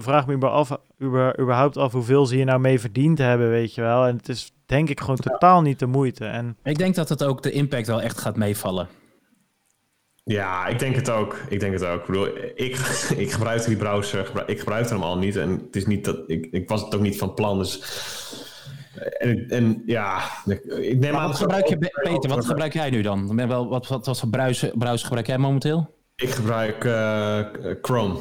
vraag 0.01 0.27
me 0.27 0.47
af, 0.47 0.77
überhaupt 1.39 1.77
af 1.77 1.91
hoeveel 1.91 2.25
ze 2.25 2.35
hier 2.35 2.45
nou 2.45 2.59
mee 2.59 2.79
verdiend 2.79 3.17
hebben, 3.17 3.49
weet 3.49 3.75
je 3.75 3.81
wel. 3.81 4.05
En 4.05 4.15
het 4.15 4.29
is 4.29 4.51
denk 4.65 4.89
ik 4.89 4.99
gewoon 4.99 5.15
totaal 5.15 5.61
niet 5.61 5.79
de 5.79 5.85
moeite. 5.85 6.25
En... 6.25 6.57
Ik 6.63 6.77
denk 6.77 6.95
dat 6.95 7.09
het 7.09 7.23
ook 7.23 7.43
de 7.43 7.51
impact 7.51 7.87
wel 7.87 8.01
echt 8.01 8.19
gaat 8.19 8.35
meevallen. 8.35 8.87
Ja, 10.23 10.67
ik 10.67 10.79
denk 10.79 10.95
het 10.95 11.09
ook. 11.09 11.37
Ik 11.49 11.59
denk 11.59 11.73
het 11.73 11.85
ook. 11.85 11.99
Ik 11.99 12.05
bedoel, 12.05 12.27
ik, 12.55 12.77
ik 13.23 13.31
gebruik 13.31 13.65
die 13.65 13.77
browser, 13.77 14.31
ik 14.45 14.59
gebruik 14.59 14.89
hem 14.89 15.03
al 15.03 15.17
niet. 15.17 15.35
En 15.35 15.49
het 15.49 15.75
is 15.75 15.85
niet 15.85 16.05
dat 16.05 16.17
ik, 16.27 16.47
ik 16.51 16.69
was 16.69 16.81
het 16.81 16.95
ook 16.95 17.01
niet 17.01 17.17
van 17.17 17.33
plan. 17.33 17.57
Dus 17.57 17.81
en, 19.17 19.45
en 19.49 19.83
ja, 19.85 20.19
ik 20.79 20.99
neem 20.99 21.11
maar 21.11 21.21
aan. 21.21 21.27
Wat 21.27 21.37
gebruik 21.37 21.67
je, 21.67 21.77
Peter, 21.77 22.29
wat 22.29 22.45
gebruik 22.45 22.73
jij 22.73 22.89
nu 22.89 23.01
dan? 23.01 23.47
Wel, 23.47 23.69
wat, 23.69 23.87
wat, 23.87 24.05
wat 24.05 24.19
voor 24.19 24.29
browser, 24.29 24.71
browser 24.77 25.05
gebruik 25.05 25.27
jij 25.27 25.37
momenteel? 25.37 25.95
Ik 26.15 26.29
gebruik 26.29 26.83
uh, 26.83 27.39
Chrome. 27.81 28.19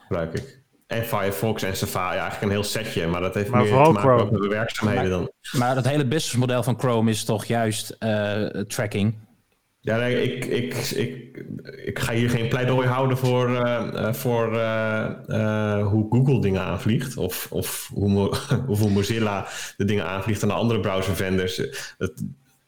Gebruik 0.00 0.34
ik. 0.34 0.64
En 0.86 1.04
Firefox 1.04 1.62
en 1.62 1.76
Safari. 1.76 2.14
Ja, 2.14 2.20
eigenlijk 2.20 2.42
een 2.42 2.58
heel 2.58 2.68
setje, 2.68 3.06
maar 3.06 3.20
dat 3.20 3.34
heeft 3.34 3.50
maar 3.50 3.62
meer 3.62 3.70
te 3.70 3.78
maken 3.78 4.00
Chrome. 4.00 4.30
met 4.30 4.42
de 4.42 4.48
werkzaamheden 4.48 5.10
maar, 5.10 5.10
dan. 5.10 5.30
Maar 5.60 5.76
het 5.76 5.88
hele 5.88 6.06
businessmodel 6.06 6.62
van 6.62 6.78
Chrome 6.78 7.10
is 7.10 7.24
toch 7.24 7.44
juist 7.44 7.96
uh, 8.00 8.46
tracking? 8.46 9.14
Ja, 9.86 9.96
nee, 9.96 10.22
ik, 10.22 10.44
ik, 10.44 10.74
ik, 10.74 11.44
ik 11.84 11.98
ga 11.98 12.12
hier 12.12 12.30
geen 12.30 12.48
pleidooi 12.48 12.88
houden 12.88 13.18
voor, 13.18 13.50
uh, 13.50 14.12
voor 14.12 14.52
uh, 14.52 15.06
uh, 15.28 15.86
hoe 15.86 16.06
Google 16.10 16.40
dingen 16.40 16.62
aanvliegt. 16.62 17.16
Of, 17.16 17.46
of 17.50 17.90
hoe, 17.94 18.36
hoeveel 18.66 18.88
Mozilla 18.88 19.46
de 19.76 19.84
dingen 19.84 20.06
aanvliegt 20.06 20.42
en 20.42 20.48
de 20.48 20.54
andere 20.54 20.80
browservendors. 20.80 21.56
Het, 21.98 22.24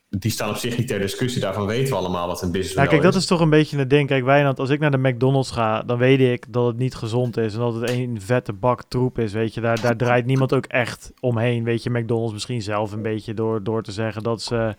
die 0.09 0.31
staan 0.31 0.50
op 0.50 0.57
zich 0.57 0.76
niet 0.76 0.88
ter 0.88 0.98
discussie. 0.98 1.40
Daarvan 1.40 1.66
weten 1.66 1.92
we 1.92 1.98
allemaal 1.98 2.26
wat 2.26 2.42
een 2.42 2.52
business 2.52 2.74
ja, 2.74 2.87
kijk, 2.87 3.02
dat 3.02 3.14
is 3.14 3.26
toch 3.26 3.40
een 3.40 3.50
beetje 3.50 3.78
het 3.78 3.90
ding. 3.90 4.09
Kijk, 4.09 4.24
Wijnand, 4.24 4.59
als 4.59 4.70
ik 4.70 4.81
naar 4.81 4.90
de 4.90 5.09
McDonald's 5.09 5.50
ga, 5.50 5.83
dan 5.83 5.98
weet 5.98 6.20
ik 6.20 6.52
dat 6.52 6.66
het 6.66 6.76
niet 6.76 6.94
gezond 6.94 7.37
is. 7.37 7.54
En 7.54 7.61
dat 7.61 7.74
het 7.74 7.90
een 7.90 8.20
vette 8.20 8.52
bak 8.52 8.83
troep 8.83 9.18
is, 9.18 9.33
weet 9.33 9.54
je. 9.54 9.61
Daar, 9.61 9.81
daar 9.81 9.96
draait 9.96 10.26
niemand 10.26 10.54
ook 10.54 10.66
echt 10.66 11.12
omheen. 11.20 11.64
Weet 11.64 11.83
je, 11.83 11.90
McDonald's 11.90 12.33
misschien 12.33 12.62
zelf 12.62 12.92
een 12.92 13.02
beetje 13.02 13.35
door, 13.35 13.62
door 13.62 13.83
te 13.83 13.92
zeggen 13.92 14.22
dat 14.22 14.42
ze, 14.42 14.74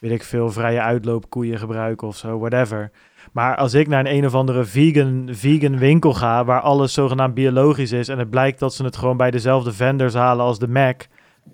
weet 0.00 0.12
ik 0.12 0.22
veel, 0.22 0.50
vrije 0.50 0.80
uitloopkoeien 0.80 1.58
gebruiken 1.58 2.08
of 2.08 2.16
zo, 2.16 2.38
whatever. 2.38 2.90
Maar 3.32 3.56
als 3.56 3.74
ik 3.74 3.88
naar 3.88 4.00
een 4.00 4.14
een 4.14 4.26
of 4.26 4.34
andere 4.34 4.64
vegan, 4.64 5.28
vegan 5.30 5.78
winkel 5.78 6.14
ga, 6.14 6.44
waar 6.44 6.60
alles 6.60 6.92
zogenaamd 6.92 7.34
biologisch 7.34 7.92
is, 7.92 8.08
en 8.08 8.18
het 8.18 8.30
blijkt 8.30 8.58
dat 8.58 8.74
ze 8.74 8.84
het 8.84 8.96
gewoon 8.96 9.16
bij 9.16 9.30
dezelfde 9.30 9.72
vendors 9.72 10.14
halen 10.14 10.44
als 10.44 10.58
de 10.58 10.68
Mac 10.68 11.02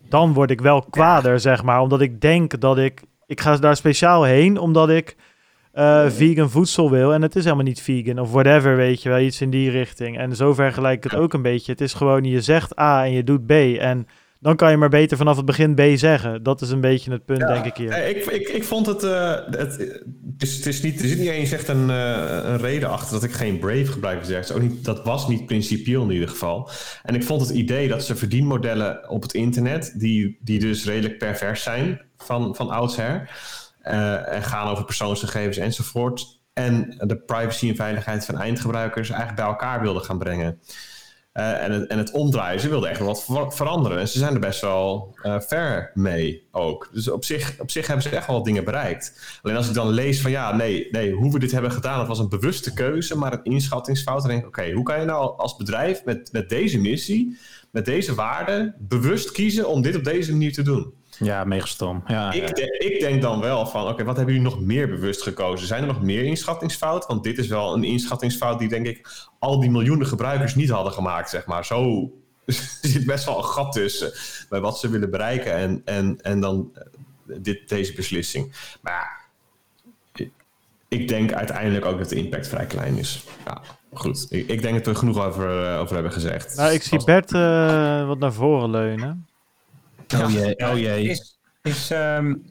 dan 0.09 0.33
word 0.33 0.51
ik 0.51 0.61
wel 0.61 0.83
kwader, 0.91 1.33
ja. 1.33 1.39
zeg 1.39 1.63
maar. 1.63 1.81
Omdat 1.81 2.01
ik 2.01 2.21
denk 2.21 2.61
dat 2.61 2.79
ik... 2.79 3.03
Ik 3.27 3.41
ga 3.41 3.57
daar 3.57 3.77
speciaal 3.77 4.23
heen, 4.23 4.59
omdat 4.59 4.91
ik 4.91 5.17
uh, 5.75 6.09
vegan 6.09 6.51
voedsel 6.51 6.91
wil. 6.91 7.13
En 7.13 7.23
het 7.23 7.37
is 7.37 7.45
helemaal 7.45 7.65
niet 7.65 7.83
vegan 7.83 8.19
of 8.19 8.33
whatever, 8.33 8.77
weet 8.77 9.03
je 9.03 9.09
wel. 9.09 9.19
Iets 9.19 9.41
in 9.41 9.51
die 9.51 9.71
richting. 9.71 10.19
En 10.19 10.37
zo 10.37 10.55
vergelijk 10.55 11.05
ik 11.05 11.11
het 11.11 11.21
ook 11.21 11.33
een 11.33 11.43
beetje. 11.43 11.73
Het 11.73 11.81
is 11.81 11.95
gewoon, 11.95 12.25
je 12.25 12.41
zegt 12.41 12.79
A 12.79 13.05
en 13.05 13.13
je 13.13 13.25
doet 13.25 13.47
B. 13.47 13.51
En 13.51 14.07
dan 14.41 14.57
kan 14.57 14.71
je 14.71 14.77
maar 14.77 14.89
beter 14.89 15.17
vanaf 15.17 15.37
het 15.37 15.45
begin 15.45 15.75
B 15.75 15.81
zeggen. 15.95 16.43
Dat 16.43 16.61
is 16.61 16.71
een 16.71 16.81
beetje 16.81 17.11
het 17.11 17.25
punt, 17.25 17.41
ja, 17.41 17.53
denk 17.53 17.65
ik 17.65 17.77
hier. 17.77 18.07
Ik, 18.07 18.27
ik, 18.27 18.49
ik 18.49 18.65
vond 18.65 18.87
het... 18.87 19.05
Uh, 19.05 19.35
het, 19.51 19.57
het, 19.59 20.03
is, 20.39 20.57
het 20.57 20.67
is 20.67 20.83
niet, 20.83 21.01
er 21.01 21.09
zit 21.09 21.19
niet 21.19 21.29
eens 21.29 21.53
echt 21.53 21.69
een, 21.69 21.89
uh, 21.89 22.39
een 22.43 22.59
reden 22.59 22.91
achter 22.91 23.13
dat 23.13 23.23
ik 23.23 23.33
geen 23.33 23.59
Brave 23.59 23.87
gebruik. 23.87 24.25
Zegt. 24.25 24.53
Ook 24.53 24.61
niet, 24.61 24.85
dat 24.85 25.05
was 25.05 25.29
niet 25.29 25.47
principieel 25.47 26.03
in 26.03 26.11
ieder 26.11 26.29
geval. 26.29 26.71
En 27.03 27.15
ik 27.15 27.25
vond 27.25 27.41
het 27.41 27.51
idee 27.51 27.89
dat 27.89 28.05
ze 28.05 28.17
verdienmodellen 28.17 29.11
op 29.11 29.23
het 29.23 29.35
internet... 29.35 29.95
die, 29.97 30.39
die 30.41 30.59
dus 30.59 30.85
redelijk 30.85 31.19
pervers 31.19 31.63
zijn 31.63 32.01
van, 32.17 32.55
van 32.55 32.71
oudsher... 32.71 33.31
Uh, 33.83 34.35
en 34.35 34.43
gaan 34.43 34.69
over 34.69 34.85
persoonsgegevens 34.85 35.57
enzovoort... 35.57 36.41
en 36.53 36.95
de 36.99 37.17
privacy 37.17 37.69
en 37.69 37.77
veiligheid 37.77 38.25
van 38.25 38.39
eindgebruikers 38.39 39.09
eigenlijk 39.09 39.41
bij 39.41 39.51
elkaar 39.51 39.81
wilden 39.81 40.03
gaan 40.03 40.19
brengen... 40.19 40.61
Uh, 41.37 41.63
en, 41.65 41.73
het, 41.73 41.87
en 41.87 41.99
het 41.99 42.11
omdraaien, 42.11 42.61
ze 42.61 42.69
wilden 42.69 42.91
echt 42.91 43.27
wat 43.27 43.55
veranderen. 43.55 43.99
En 43.99 44.09
ze 44.09 44.19
zijn 44.19 44.35
er 44.35 44.41
best 44.41 44.61
wel 44.61 45.15
uh, 45.23 45.41
ver 45.41 45.91
mee 45.95 46.47
ook. 46.51 46.89
Dus 46.93 47.11
op 47.11 47.25
zich, 47.25 47.55
op 47.61 47.71
zich 47.71 47.87
hebben 47.87 48.05
ze 48.05 48.17
echt 48.17 48.27
wel 48.27 48.37
wat 48.37 48.45
dingen 48.45 48.65
bereikt. 48.65 49.39
Alleen 49.43 49.57
als 49.57 49.69
ik 49.69 49.75
dan 49.75 49.89
lees 49.89 50.21
van 50.21 50.31
ja, 50.31 50.57
nee, 50.57 50.89
nee, 50.91 51.13
hoe 51.13 51.33
we 51.33 51.39
dit 51.39 51.53
hebben 51.53 51.73
gedaan, 51.73 51.99
dat 51.99 52.07
was 52.07 52.19
een 52.19 52.29
bewuste 52.29 52.73
keuze, 52.73 53.17
maar 53.17 53.33
een 53.33 53.45
inschattingsfout. 53.45 54.21
Dan 54.21 54.31
denk 54.31 54.41
ik, 54.41 54.47
oké, 54.47 54.73
hoe 54.73 54.85
kan 54.85 55.01
je 55.01 55.05
nou 55.05 55.39
als 55.39 55.57
bedrijf 55.57 56.05
met, 56.05 56.33
met 56.33 56.49
deze 56.49 56.81
missie, 56.81 57.39
met 57.71 57.85
deze 57.85 58.15
waarden, 58.15 58.75
bewust 58.79 59.33
kiezen 59.33 59.69
om 59.69 59.83
dit 59.83 59.97
op 59.97 60.05
deze 60.05 60.33
manier 60.33 60.53
te 60.53 60.63
doen? 60.63 60.95
Ja, 61.19 61.45
mega 61.45 61.67
stom. 61.67 62.03
Ja, 62.07 62.33
ik, 62.33 62.55
de, 62.55 62.79
ik, 62.79 63.01
denk 63.01 63.23
dan 63.23 63.41
wel 63.41 63.67
van, 63.67 63.83
oké, 63.83 63.91
okay, 63.91 64.05
wat 64.05 64.17
hebben 64.17 64.35
jullie 64.35 64.51
nog 64.51 64.61
meer 64.61 64.89
bewust 64.89 65.23
gekozen? 65.23 65.67
Zijn 65.67 65.81
er 65.81 65.87
nog 65.87 66.03
meer 66.03 66.25
inschattingsfouten? 66.25 67.09
Want 67.09 67.25
dit 67.25 67.39
is 67.39 67.47
wel 67.47 67.75
een 67.75 67.85
inschattingsfout 67.85 68.59
die, 68.59 68.69
denk 68.69 68.87
ik, 68.87 69.09
al 69.39 69.61
die 69.61 69.71
miljoenen 69.71 70.07
gebruikers 70.07 70.55
niet 70.55 70.71
hadden 70.71 70.93
gemaakt, 70.93 71.31
zeg 71.31 71.47
maar. 71.47 71.65
Zo 71.65 72.11
zit 72.83 73.07
best 73.07 73.25
wel 73.25 73.39
een 73.39 73.45
gat 73.45 73.73
tussen 73.73 74.13
bij 74.49 74.61
wat 74.61 74.79
ze 74.79 74.89
willen 74.89 75.11
bereiken 75.11 75.53
en, 75.53 75.83
en, 75.85 76.19
en 76.23 76.41
dan 76.41 76.73
dit, 77.25 77.69
deze 77.69 77.93
beslissing. 77.93 78.53
Maar 78.81 78.93
ja, 78.93 79.25
ik 80.89 81.09
denk 81.09 81.33
uiteindelijk 81.33 81.85
ook 81.85 81.99
dat 81.99 82.09
de 82.09 82.17
impact 82.17 82.49
vrij 82.49 82.67
klein 82.67 82.97
is. 82.97 83.25
Ja, 83.45 83.61
goed. 83.93 84.27
Ik, 84.31 84.49
ik 84.49 84.63
denk 84.63 84.75
dat 84.75 84.85
we 84.85 84.91
er 84.91 84.97
genoeg 84.97 85.25
over, 85.25 85.73
uh, 85.73 85.81
over 85.81 85.95
hebben 85.95 86.13
gezegd. 86.13 86.57
Nou, 86.57 86.73
ik 86.73 86.83
zie 86.83 87.05
Bert 87.05 87.33
uh, 87.33 88.07
wat 88.07 88.19
naar 88.19 88.33
voren 88.33 88.71
leunen. 88.71 89.27
Oh 90.15 90.31
jee, 90.31 90.57
oh 90.59 90.79
jee. 90.79 91.09
Is, 91.09 91.39
is, 91.63 91.91
um, 91.91 92.45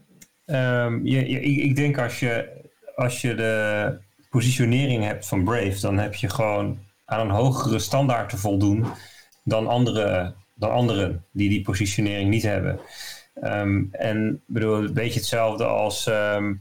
ehm, 0.45 1.05
je, 1.05 1.29
je- 1.29 1.41
ik, 1.41 1.75
denk 1.75 1.97
als 1.97 2.19
je, 2.19 2.49
als 2.95 3.21
je 3.21 3.35
de 3.35 3.97
positionering 4.29 5.03
hebt 5.03 5.27
van 5.27 5.43
Brave, 5.43 5.79
dan 5.81 5.97
heb 5.97 6.13
je 6.15 6.29
gewoon 6.29 6.79
aan 7.05 7.19
een 7.19 7.35
hogere 7.35 7.79
standaard 7.79 8.29
te 8.29 8.37
voldoen 8.37 8.85
dan, 9.43 9.67
andere, 9.67 10.33
dan 10.55 10.71
anderen 10.71 11.25
die 11.31 11.49
die 11.49 11.61
positionering 11.61 12.29
niet 12.29 12.43
hebben. 12.43 12.79
Ehm, 13.41 13.83
en 13.91 14.41
bedoel, 14.47 14.75
een 14.77 14.93
beetje 14.93 15.19
hetzelfde 15.19 15.65
als, 15.65 16.07
ehm, 16.07 16.53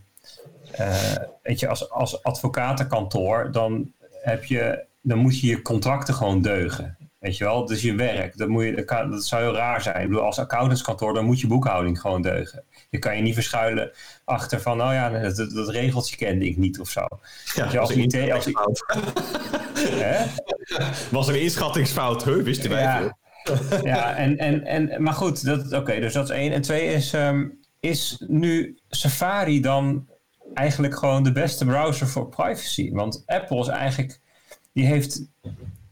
eh, 0.73 1.17
weet 1.43 1.61
je, 1.61 1.69
als, 1.69 1.91
als 1.91 2.23
advocatenkantoor, 2.23 3.53
dan, 3.53 3.93
heb 4.23 4.45
je, 4.45 4.85
dan 5.03 5.19
moet 5.19 5.41
je 5.41 5.47
je 5.47 5.63
contracten 5.63 6.15
gewoon 6.15 6.43
deugen. 6.43 6.97
Weet 7.25 7.37
je 7.37 7.45
wel, 7.45 7.71
is 7.71 7.83
je 7.83 7.95
werk. 7.95 8.37
Dat, 8.37 8.49
moet 8.49 8.65
je, 8.65 8.85
dat, 9.11 9.25
zou 9.27 9.43
heel 9.43 9.55
raar 9.55 9.83
zijn. 9.83 10.03
Ik 10.03 10.09
bedoel, 10.09 10.25
als 10.25 10.39
accountantskantoor, 10.39 11.15
dan 11.15 11.25
moet 11.25 11.41
je 11.41 11.47
boekhouding 11.47 12.01
gewoon 12.01 12.23
deugen. 12.23 12.65
Je 12.91 12.99
kan 12.99 13.17
je 13.17 13.23
niet 13.23 13.35
verschuilen 13.35 13.91
achter 14.25 14.61
van, 14.61 14.83
oh 14.83 14.93
ja, 14.93 15.09
dat, 15.09 15.69
regeltje 15.69 16.17
kende 16.17 16.47
ik 16.47 16.57
niet 16.57 16.81
of 16.81 16.89
zo. 16.91 17.07
Ja, 17.55 17.71
je 17.71 17.79
als 17.79 17.89
was 17.95 17.97
een 17.97 18.03
IT 18.03 18.31
als- 18.33 18.49
was 21.11 21.29
een 21.29 21.41
inschattingsfout. 21.41 22.25
Huh, 22.25 22.43
wisten 22.43 22.71
wij 22.71 22.83
Ja. 22.83 22.99
veel. 23.45 23.85
ja, 23.85 24.15
en, 24.17 24.37
en, 24.39 24.65
en, 24.65 25.03
maar 25.03 25.13
goed, 25.15 25.45
dat, 25.45 25.73
oké, 25.73 26.01
dus 26.01 26.13
dat 26.13 26.25
is 26.31 26.37
één. 26.37 26.53
En 26.53 26.63
twee 26.63 26.87
is, 26.87 27.13
ehm, 27.13 27.47
is 27.81 28.25
nu 28.27 28.79
Safari 28.89 29.61
dan 29.61 30.09
eigenlijk 30.55 30.99
gewoon 30.99 31.23
de 31.23 31.33
beste 31.33 31.65
browser 31.65 32.09
voor 32.09 32.29
privacy? 32.29 32.91
Want 32.93 33.23
Apple 33.27 33.61
is 33.61 33.69
eigenlijk, 33.69 34.21
die 34.73 34.87
heeft 34.87 35.27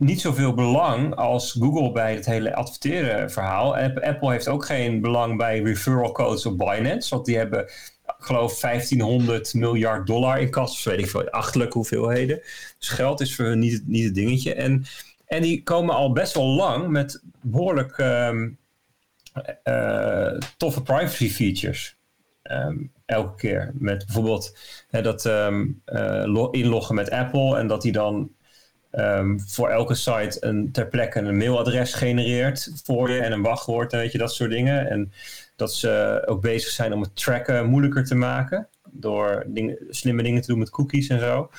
niet 0.03 0.21
zoveel 0.21 0.55
belang 0.55 1.15
als 1.15 1.57
Google 1.61 1.93
bij 1.93 2.15
het 2.15 2.27
hele 2.27 2.55
adverteren 2.55 3.31
verhaal. 3.31 3.77
Apple 3.77 4.31
heeft 4.31 4.49
ook 4.49 4.65
geen 4.65 5.01
belang 5.01 5.37
bij 5.37 5.63
referral 5.63 6.13
codes 6.13 6.47
op 6.47 6.59
Binance, 6.59 7.15
want 7.15 7.27
die 7.27 7.37
hebben, 7.37 7.63
ik 8.07 8.15
geloof 8.19 8.61
1500 8.61 9.55
miljard 9.55 10.07
dollar 10.07 10.41
in 10.41 10.51
kas, 10.51 10.85
weet 10.85 10.99
ik 10.99 11.11
veel, 11.11 11.31
achterlijke 11.31 11.79
hoeveelheden. 11.79 12.41
Dus 12.79 12.89
geld 12.89 13.21
is 13.21 13.35
voor 13.35 13.45
hun 13.45 13.59
niet, 13.59 13.83
niet 13.87 14.05
het 14.05 14.15
dingetje. 14.15 14.55
En 14.55 14.85
en 15.27 15.43
die 15.43 15.63
komen 15.63 15.95
al 15.95 16.13
best 16.13 16.35
wel 16.35 16.47
lang 16.47 16.89
met 16.89 17.23
behoorlijk 17.41 17.99
eh, 19.63 20.39
toffe 20.57 20.83
privacy 20.83 21.31
features. 21.31 21.97
Ehm, 22.43 22.77
elke 23.07 23.35
keer. 23.37 23.71
Met 23.75 24.05
bijvoorbeeld 24.07 24.57
hè, 24.91 25.03
dat 25.03 25.27
ehm, 25.27 25.67
eh, 25.85 26.23
lo- 26.25 26.51
inloggen 26.51 26.95
met 26.95 27.11
Apple 27.11 27.59
en 27.59 27.67
dat 27.67 27.83
hij 27.83 27.93
dan 27.93 28.31
ehm, 28.93 29.39
voor 29.39 29.69
elke 29.69 29.95
site 29.95 30.37
een, 30.41 30.73
ter 30.73 30.87
plekke 30.87 31.19
een 31.19 31.37
mailadres 31.37 31.95
genereert 31.95 32.73
voor 32.85 33.11
je 33.11 33.21
en 33.21 33.33
een 33.33 33.43
wachtwoord 33.43 33.93
en 33.93 33.99
weet 33.99 34.13
je, 34.13 34.19
dat 34.19 34.35
soort 34.35 34.51
dingen. 34.51 34.91
En 34.91 35.13
dat 35.57 35.75
ze 35.75 36.23
ook 36.27 36.41
bezig 36.41 36.71
zijn 36.71 36.93
om 36.93 37.01
het 37.01 37.17
tracken 37.17 37.67
moeilijker 37.67 38.05
te 38.05 38.15
maken 38.15 38.69
door 38.93 39.45
dingen, 39.47 39.77
slimme 39.91 40.23
dingen 40.23 40.43
te 40.43 40.47
doen 40.47 40.59
met 40.59 40.71
cookies 40.71 41.09
en 41.09 41.21
zo. 41.21 41.51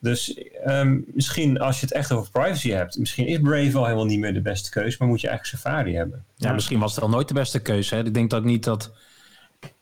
Dus 0.00 0.34
ehm, 0.64 1.00
misschien 1.06 1.60
als 1.60 1.80
je 1.80 1.86
het 1.86 1.94
echt 1.94 2.12
over 2.12 2.30
privacy 2.30 2.70
hebt, 2.70 2.98
misschien 2.98 3.26
is 3.26 3.40
Brave 3.40 3.78
al 3.78 3.84
helemaal 3.84 4.04
niet 4.04 4.18
meer 4.18 4.34
de 4.34 4.40
beste 4.40 4.70
keuze, 4.70 4.96
maar 4.98 5.08
moet 5.08 5.20
je 5.20 5.28
eigenlijk 5.28 5.62
Safari 5.62 5.94
hebben. 5.94 6.24
Ja, 6.36 6.52
misschien 6.52 6.78
was 6.78 6.94
het 6.94 7.04
al 7.04 7.10
nooit 7.10 7.28
de 7.28 7.34
beste 7.34 7.60
keuze. 7.60 7.94
Hè? 7.94 8.04
Ik 8.04 8.14
denk 8.14 8.30
dat 8.30 8.44
niet 8.44 8.64
dat. 8.64 8.92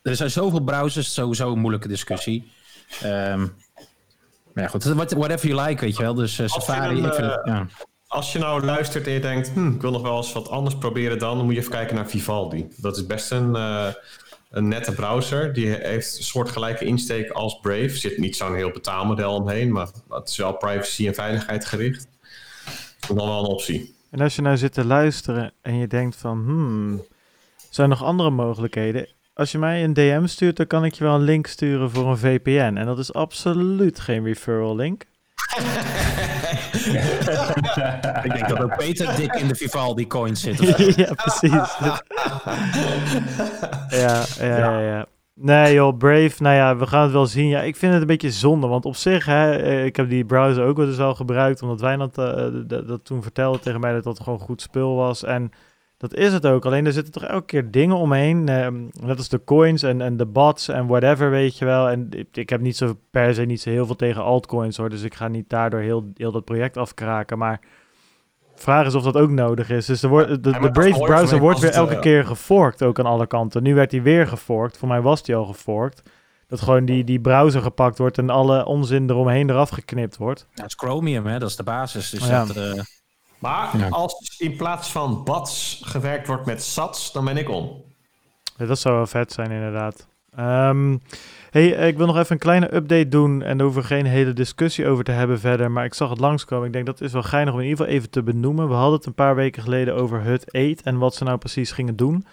Er 0.03 0.17
zijn 0.17 0.31
zoveel 0.31 0.61
browsers, 0.61 1.15
sowieso 1.15 1.53
een 1.53 1.59
moeilijke 1.59 1.89
discussie. 1.89 2.51
Ehm 3.03 3.47
maar 4.55 4.65
ja, 4.65 4.71
goed, 4.71 4.85
what- 4.85 5.13
whatever 5.13 5.49
you 5.49 5.69
like, 5.69 5.81
weet 5.85 5.97
je 5.97 6.03
wel. 6.03 6.15
Dus 6.15 6.39
eh, 6.39 6.45
Als 6.45 6.55
je 6.55 6.61
Safari, 6.61 6.99
een, 6.99 7.05
ik 7.05 7.15
vind 7.15 7.27
het, 7.27 7.41
eh, 7.47 7.53
ja. 7.55 7.67
Als 8.07 8.33
je 8.33 8.39
nou 8.39 8.65
luistert 8.65 9.07
en 9.07 9.13
je 9.13 9.21
denkt, 9.21 9.51
hm, 9.51 9.69
ik 9.75 9.81
wil 9.81 9.91
nog 9.91 10.03
wel 10.03 10.17
eens 10.17 10.33
wat 10.33 10.49
anders 10.49 10.77
proberen 10.77 11.19
dan, 11.19 11.37
dan 11.37 11.45
moet 11.45 11.55
je 11.55 11.61
even 11.61 11.73
kijken 11.73 11.95
naar 11.97 12.09
Vivaldi. 12.09 12.69
Dat 12.77 12.97
is 12.97 13.07
best 13.07 13.31
een, 13.31 13.57
eh, 13.57 13.87
een 14.51 14.69
nette 14.69 14.93
browser. 14.93 15.53
Die 15.53 15.67
heeft 15.67 16.17
een 16.19 16.23
soortgelijke 16.25 16.85
insteek 16.85 17.31
als 17.31 17.59
Brave. 17.61 17.83
Er 17.83 17.91
zit 17.97 18.19
niet 18.19 18.37
zo'n 18.37 18.55
heel 18.55 18.71
betaalmodel 18.71 19.35
omheen, 19.35 19.73
maar 19.73 19.89
het 20.09 20.29
is 20.29 20.37
wel 20.37 20.53
privacy 20.53 21.07
en 21.07 21.15
veiligheid 21.15 21.65
gericht. 21.65 22.07
Dat 23.01 23.11
is 23.11 23.17
nog 23.17 23.27
wel 23.27 23.39
een 23.39 23.51
optie. 23.51 23.95
En 24.11 24.21
als 24.21 24.37
je 24.37 24.43
nou 24.43 24.57
zit 24.57 24.73
te 24.73 24.85
luisteren 24.85 25.53
en 25.63 25.77
je 25.77 25.87
denkt 25.87 26.17
van, 26.17 26.43
hmm, 26.45 27.05
zijn 27.71 27.91
er 27.91 27.97
nog 27.99 28.07
andere 28.09 28.31
mogelijkheden? 28.31 29.09
Als 29.41 29.53
je 29.53 29.59
mij 29.59 29.85
een 29.85 29.93
DM 29.93 30.27
stuurt, 30.27 30.57
dan 30.57 30.67
kan 30.67 30.85
ik 30.85 30.95
je 30.95 31.05
wel 31.05 31.15
een 31.15 31.21
link 31.21 31.47
sturen 31.47 31.91
voor 31.91 32.11
een 32.11 32.19
VPN. 32.19 32.77
En 32.77 32.87
dat 32.87 32.99
is 32.99 33.13
absoluut 33.13 34.01
geen 34.01 34.25
referral 34.25 34.77
link. 34.77 35.05
Ik 38.25 38.33
denk 38.33 38.49
dat 38.49 38.63
ook 38.63 38.77
Peter 38.77 39.17
dik 39.17 39.35
in 39.35 39.49
de 39.49 39.55
Vivaldi 39.55 40.07
coins 40.07 40.41
zit. 40.41 40.59
ja, 40.97 41.15
precies. 41.15 41.77
ja, 43.91 44.25
ja, 44.41 44.57
ja, 44.59 44.81
ja. 44.81 45.07
Nee 45.35 45.75
joh, 45.75 45.97
Brave, 45.97 46.43
nou 46.43 46.57
ja, 46.57 46.77
we 46.77 46.87
gaan 46.87 47.03
het 47.03 47.13
wel 47.13 47.27
zien. 47.27 47.49
Ja, 47.49 47.63
ik 47.63 47.77
vind 47.77 47.93
het 47.93 48.01
een 48.01 48.07
beetje 48.07 48.31
zonde, 48.31 48.67
want 48.67 48.85
op 48.85 48.97
zich, 48.97 49.25
hè, 49.25 49.57
eh, 49.57 49.85
ik 49.85 49.97
heb 49.97 50.09
die 50.09 50.25
browser 50.25 50.65
ook 50.65 50.77
wel 50.77 50.87
dus 50.87 50.99
al 50.99 51.15
gebruikt, 51.15 51.63
omdat 51.63 51.81
Wijnand 51.81 52.19
eh, 52.19 52.47
dat, 52.67 52.89
dat 52.89 53.05
toen 53.05 53.23
vertelde 53.23 53.59
tegen 53.59 53.81
mij 53.81 53.93
dat 53.93 54.05
dat 54.05 54.21
gewoon 54.21 54.39
goed 54.39 54.63
spul 54.63 54.95
was. 54.95 55.25
En 55.25 55.51
dat 56.01 56.15
is 56.15 56.33
het 56.33 56.47
ook, 56.47 56.65
alleen 56.65 56.87
er 56.87 56.93
zitten 56.93 57.13
toch 57.13 57.25
elke 57.25 57.47
keer 57.47 57.71
dingen 57.71 57.97
omheen, 57.97 58.49
ehm, 58.49 58.83
net 59.01 59.17
als 59.17 59.29
de 59.29 59.45
coins 59.45 59.83
en, 59.83 60.01
en 60.01 60.17
de 60.17 60.27
bots 60.27 60.69
en 60.69 60.87
whatever, 60.87 61.31
weet 61.31 61.59
je 61.59 61.65
wel. 61.65 61.89
En 61.89 62.07
ik, 62.11 62.37
ik 62.37 62.51
heb 62.51 62.61
niet 62.61 62.77
zo 62.77 62.99
per 63.11 63.35
se 63.35 63.43
niet 63.43 63.61
zo 63.61 63.71
heel 63.71 63.87
veel 63.87 63.97
tegen 63.97 64.23
altcoins 64.23 64.77
hoor, 64.77 64.91
dus 64.91 65.03
ik 65.03 65.15
ga 65.15 65.29
niet 65.29 65.49
daardoor 65.49 65.81
heel, 65.81 66.13
heel 66.15 66.33
dat 66.33 66.45
project 66.45 66.77
afkraken, 66.77 67.39
maar... 67.39 67.61
Vraag 68.55 68.87
is 68.87 68.95
of 68.95 69.03
dat 69.03 69.17
ook 69.17 69.31
nodig 69.31 69.71
is. 69.71 69.87
Dus 69.87 70.03
er 70.03 70.09
wordt, 70.09 70.29
de, 70.29 70.39
de, 70.41 70.71
Brave 70.71 70.99
browser 70.99 71.39
wordt 71.39 71.61
weer 71.61 71.71
elke 71.71 71.95
eh, 71.95 72.01
keer 72.01 72.25
geforkt, 72.27 72.83
ook 72.83 72.99
aan 72.99 73.07
alle 73.07 73.27
kanten. 73.27 73.63
Nu 73.63 73.75
werd 73.75 73.91
hij 73.91 74.03
weer 74.03 74.27
geforkt. 74.27 74.79
Voor 74.79 74.89
mij 74.89 75.01
was 75.01 75.23
hij 75.25 75.37
al 75.37 75.45
geforkt. 75.45 76.03
Dat 76.47 76.61
gewoon 76.61 76.85
die, 76.85 77.05
die 77.05 77.21
browser 77.21 77.63
gepakt 77.63 77.99
wordt 77.99 78.19
en 78.19 78.31
alle 78.31 78.65
onzin 78.65 79.11
eromheen 79.11 79.51
eraf 79.51 79.69
geknipt 79.69 80.17
wordt. 80.17 80.47
Ja, 80.55 80.63
het 80.63 80.71
is 80.71 80.77
Chromium, 80.77 81.27
hè? 81.27 81.39
dat 81.39 81.49
is 81.49 81.57
de 81.57 81.63
basis. 81.63 82.11
Dus 82.11 82.29
Ja. 82.29 82.45
dat, 82.45 82.57
eh, 82.57 82.83
Maar 83.41 83.79
Ja. 83.79 83.89
als 83.89 84.35
in 84.39 84.57
plaats 84.57 84.93
van 84.93 85.25
BATS 85.25 85.81
gewerkt 85.85 86.27
wordt 86.27 86.47
met 86.47 86.63
SATS, 86.63 87.13
dan 87.13 87.25
ben 87.25 87.37
ik 87.37 87.49
om. 87.49 87.83
Ja, 88.57 88.67
dat 88.67 88.79
zou 88.79 88.95
wel 88.97 89.07
vet 89.07 89.33
zijn, 89.33 89.51
inderdaad. 89.51 90.09
Ehm, 90.37 90.97
hey, 91.51 91.67
ik 91.69 91.97
wil 91.97 92.07
nog 92.07 92.17
even 92.19 92.33
een 92.33 92.39
kleine 92.39 92.75
update 92.75 93.09
doen. 93.09 93.43
En 93.43 93.57
daar 93.57 93.67
hoeven 93.67 93.83
we 93.83 93.89
geen 93.89 94.07
hele 94.07 94.33
discussie 94.33 94.87
over 94.87 95.05
te 95.05 95.11
hebben 95.11 95.41
verder. 95.41 95.71
Maar 95.71 95.85
ik 95.85 95.95
zag 95.95 96.11
het 96.11 96.21
langskomen. 96.21 96.67
Ik 96.67 96.73
denk 96.73 96.87
dat 96.87 97.01
is 97.01 97.13
wel 97.13 97.23
geinig 97.23 97.53
om 97.55 97.61
in 97.61 97.67
ieder 97.67 97.79
geval 97.85 97.97
even 97.99 98.11
te 98.11 98.23
benoemen. 98.23 98.69
We 98.69 98.75
hadden 98.75 98.95
het 98.99 99.07
een 99.07 99.15
paar 99.15 99.35
weken 99.35 99.63
geleden 99.63 99.95
over 99.95 100.23
Hut 100.23 100.53
8 100.53 100.83
en 100.83 100.99
wat 100.99 101.15
ze 101.15 101.25
nou 101.25 101.39
precies 101.39 101.73
gingen 101.73 101.97
doen. 101.97 102.27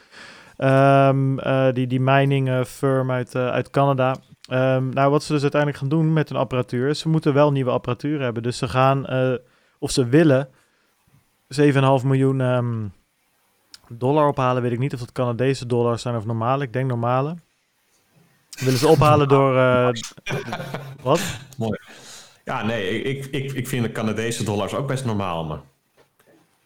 Ehm, 0.58 1.39
eh, 1.39 1.67
die, 1.74 1.88
die 1.88 2.00
mining 2.00 2.50
eh, 2.50 2.63
firm 2.63 3.12
uit, 3.12 3.36
eh, 3.36 3.48
uit 3.48 3.70
Canada. 3.70 4.15
Ehm, 4.50 4.89
nou, 4.89 5.12
wat 5.12 5.24
ze 5.24 5.32
dus 5.34 5.41
uiteindelijk 5.41 5.82
gaan 5.82 5.89
doen 5.89 6.13
met 6.13 6.30
hun 6.30 6.38
apparatuur. 6.38 6.89
is 6.89 7.00
Ze 7.00 7.10
moeten 7.10 7.34
wel 7.34 7.52
nieuwe 7.52 7.72
apparatuur 7.72 8.22
hebben. 8.22 8.43
Dus 8.43 8.58
ze 8.58 8.67
gaan, 8.67 9.06
eh, 9.06 9.32
of 9.80 9.91
ze 9.91 10.06
willen, 10.08 10.50
7,5 12.01 12.05
miljoen 12.05 12.41
ehm, 12.41 12.86
dollar 13.88 14.27
ophalen. 14.27 14.62
Weet 14.62 14.71
ik 14.71 14.79
niet 14.79 14.93
of 14.93 14.99
dat 14.99 15.12
Canadese 15.12 15.65
dollars 15.65 16.01
zijn 16.01 16.15
of 16.15 16.25
normale. 16.25 16.63
Ik 16.63 16.73
denk 16.73 16.88
normale. 16.88 17.36
Willen 18.60 18.79
ze 18.79 18.88
ophalen 18.88 19.27
door. 19.27 19.57
eh, 19.57 19.89
wat? 21.01 21.21
Ja, 22.43 22.63
nee, 22.63 23.01
ik, 23.01 23.25
ik, 23.25 23.51
ik 23.51 23.67
vind 23.67 23.83
de 23.86 23.91
Canadese 23.91 24.43
dollars 24.43 24.73
ook 24.73 24.88
best 24.88 25.05
normaal. 25.05 25.45
Maar. 25.45 25.60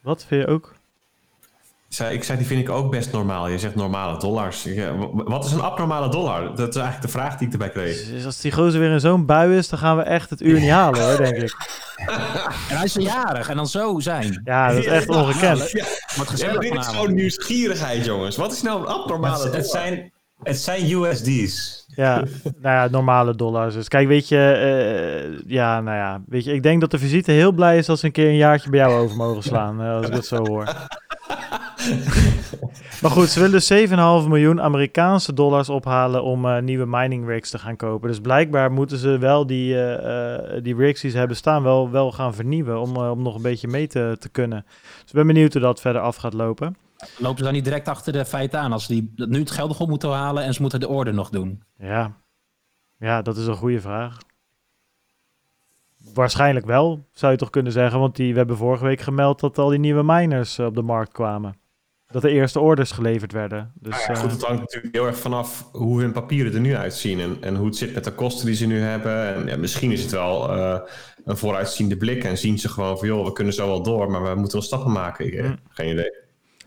Wat 0.01 0.25
vind 0.27 0.41
je 0.41 0.47
ook? 0.47 0.73
Ik 1.89 1.97
zei, 1.97 2.13
ik 2.15 2.23
zei, 2.23 2.37
die 2.37 2.47
vind 2.47 2.61
ik 2.61 2.69
ook 2.69 2.91
best 2.91 3.11
normaal. 3.11 3.47
Je 3.47 3.59
zegt 3.59 3.75
normale 3.75 4.17
dollars. 4.19 4.65
Eh, 4.65 4.91
Wat 5.13 5.45
is 5.45 5.51
een 5.51 5.61
abnormale 5.61 6.09
dollar? 6.09 6.41
Dat 6.55 6.69
is 6.69 6.75
eigenlijk 6.75 7.01
de 7.01 7.07
vraag 7.19 7.37
die 7.37 7.47
ik 7.47 7.53
erbij 7.53 7.69
kreeg. 7.69 8.05
Dus 8.07 8.25
als 8.25 8.41
die 8.41 8.51
gozer 8.51 8.79
weer 8.79 8.91
in 8.91 8.99
zo'n 8.99 9.25
bui 9.25 9.57
is, 9.57 9.69
dan 9.69 9.79
gaan 9.79 9.97
we 9.97 10.03
echt 10.03 10.29
het 10.29 10.41
uur 10.41 10.59
niet 10.59 10.69
halen 10.69 11.01
hoor, 11.07 11.17
denk 11.17 11.35
ik. 11.35 11.55
En 12.69 12.75
hij 12.77 12.83
is 12.83 12.93
jarig 12.93 13.49
en 13.49 13.55
dan 13.55 13.67
zo 13.67 13.99
zijn. 13.99 14.41
Ja, 14.43 14.67
dat 14.67 14.77
is 14.77 14.85
echt 14.85 15.09
ongekend. 15.09 15.71
Ja, 15.71 15.85
maar 16.17 16.59
dit 16.59 16.73
is 16.73 16.87
gewoon 16.87 17.13
nieuwsgierigheid, 17.13 18.05
jongens. 18.05 18.37
Wat 18.37 18.51
is 18.51 18.61
nou 18.61 18.81
een 18.81 18.87
abnormale 18.87 19.43
Het, 19.43 19.43
het, 19.43 19.51
dollar? 19.51 19.87
zijn, 19.87 20.11
het 20.43 20.57
zijn 20.57 20.91
USD's. 20.91 21.81
Ja, 21.95 22.15
nou 22.43 22.75
ja, 22.75 22.87
normale 22.87 23.35
dollars. 23.35 23.73
Dus 23.73 23.87
kijk, 23.87 24.07
weet 24.07 24.27
je, 24.27 24.37
eh, 24.37 25.49
ja, 25.51 25.81
nou 25.81 25.97
ja, 25.97 26.21
weet 26.27 26.43
je, 26.43 26.53
ik 26.53 26.63
denk 26.63 26.81
dat 26.81 26.91
de 26.91 26.99
visite 26.99 27.31
heel 27.31 27.51
blij 27.51 27.77
is 27.77 27.89
als 27.89 27.99
ze 27.99 28.05
een 28.05 28.11
keer 28.11 28.27
een 28.27 28.35
jaartje 28.35 28.69
bij 28.69 28.79
jou 28.79 28.93
over 28.93 29.17
mogen 29.17 29.43
slaan, 29.43 29.81
eh, 29.81 29.95
als 29.95 30.05
ik 30.05 30.13
dat 30.13 30.25
zo 30.25 30.45
hoor. 30.45 30.87
maar 33.01 33.11
goed, 33.11 33.29
ze 33.29 33.39
willen 33.39 33.61
dus 33.67 34.23
7,5 34.23 34.29
miljoen 34.29 34.61
Amerikaanse 34.61 35.33
dollars 35.33 35.69
ophalen 35.69 36.23
om 36.23 36.45
eh, 36.45 36.61
nieuwe 36.61 36.85
mining 36.85 37.27
rigs 37.27 37.49
te 37.49 37.59
gaan 37.59 37.75
kopen. 37.75 38.07
Dus 38.07 38.19
blijkbaar 38.19 38.71
moeten 38.71 38.97
ze 38.97 39.17
wel 39.17 39.45
die, 39.45 39.75
eh, 39.75 40.55
eh, 40.55 40.63
die 40.63 40.75
rigs 40.75 41.01
die 41.01 41.11
ze 41.11 41.17
hebben 41.17 41.37
staan 41.37 41.63
wel, 41.63 41.89
wel 41.89 42.11
gaan 42.11 42.33
vernieuwen 42.33 42.79
om, 42.79 42.97
om 42.97 43.21
nog 43.21 43.35
een 43.35 43.41
beetje 43.41 43.67
mee 43.67 43.87
te, 43.87 44.15
te 44.19 44.29
kunnen. 44.29 44.65
Dus 44.67 45.07
ik 45.07 45.13
ben 45.13 45.27
benieuwd 45.27 45.53
hoe 45.53 45.61
dat 45.61 45.81
verder 45.81 46.01
af 46.01 46.15
gaat 46.15 46.33
lopen. 46.33 46.75
Lopen 47.17 47.37
ze 47.37 47.43
dan 47.43 47.53
niet 47.53 47.63
direct 47.63 47.87
achter 47.87 48.13
de 48.13 48.25
feiten 48.25 48.59
aan 48.59 48.71
als 48.71 48.85
ze 48.85 48.93
die, 48.93 49.13
nu 49.15 49.39
het 49.39 49.51
geld 49.51 49.67
nog 49.67 49.79
op 49.79 49.89
moeten 49.89 50.09
halen 50.09 50.43
en 50.43 50.53
ze 50.53 50.61
moeten 50.61 50.79
de 50.79 50.87
orde 50.87 51.11
nog 51.11 51.29
doen? 51.29 51.63
Ja. 51.77 52.11
ja, 52.97 53.21
dat 53.21 53.37
is 53.37 53.47
een 53.47 53.55
goede 53.55 53.81
vraag. 53.81 54.17
Waarschijnlijk 56.13 56.65
wel, 56.65 57.05
zou 57.11 57.31
je 57.31 57.37
toch 57.37 57.49
kunnen 57.49 57.71
zeggen. 57.71 57.99
Want 57.99 58.15
die, 58.15 58.31
we 58.31 58.37
hebben 58.37 58.57
vorige 58.57 58.83
week 58.83 59.01
gemeld 59.01 59.39
dat 59.39 59.57
al 59.57 59.69
die 59.69 59.79
nieuwe 59.79 60.03
miners 60.03 60.59
op 60.59 60.75
de 60.75 60.81
markt 60.81 61.11
kwamen. 61.11 61.60
Dat 62.11 62.21
de 62.21 62.29
eerste 62.29 62.59
orders 62.59 62.91
geleverd 62.91 63.31
werden. 63.31 63.71
Dus, 63.79 63.91
Nou 63.91 64.13
ja, 64.13 64.15
goed, 64.19 64.29
eh, 64.29 64.35
het 64.35 64.45
hangt 64.45 64.61
natuurlijk 64.61 64.95
heel 64.95 65.05
erg 65.05 65.17
vanaf 65.17 65.69
hoe 65.71 66.01
hun 66.01 66.11
papieren 66.11 66.53
er 66.53 66.59
nu 66.59 66.75
uitzien 66.75 67.19
en, 67.19 67.37
en 67.41 67.55
hoe 67.55 67.65
het 67.65 67.75
zit 67.75 67.93
met 67.93 68.03
de 68.03 68.11
kosten 68.11 68.45
die 68.45 68.55
ze 68.55 68.65
nu 68.65 68.79
hebben. 68.79 69.33
En 69.35 69.45
ja, 69.47 69.57
misschien 69.57 69.91
is 69.91 70.01
het 70.01 70.11
wel 70.11 70.51
eh, 70.53 70.79
een 71.25 71.37
vooruitziende 71.37 71.97
blik 71.97 72.23
en 72.23 72.37
zien 72.37 72.59
ze 72.59 72.69
gewoon 72.69 72.97
van 72.97 73.07
joh, 73.07 73.25
we 73.25 73.31
kunnen 73.33 73.53
zo 73.53 73.67
wel 73.67 73.83
door, 73.83 74.11
maar 74.11 74.23
we 74.23 74.35
moeten 74.35 74.57
wel 74.57 74.67
stappen 74.67 74.91
maken. 74.91 75.25
Ik, 75.25 75.33
eh, 75.33 75.43
Mm. 75.43 75.57
Geen 75.69 75.91
idee. 75.91 76.13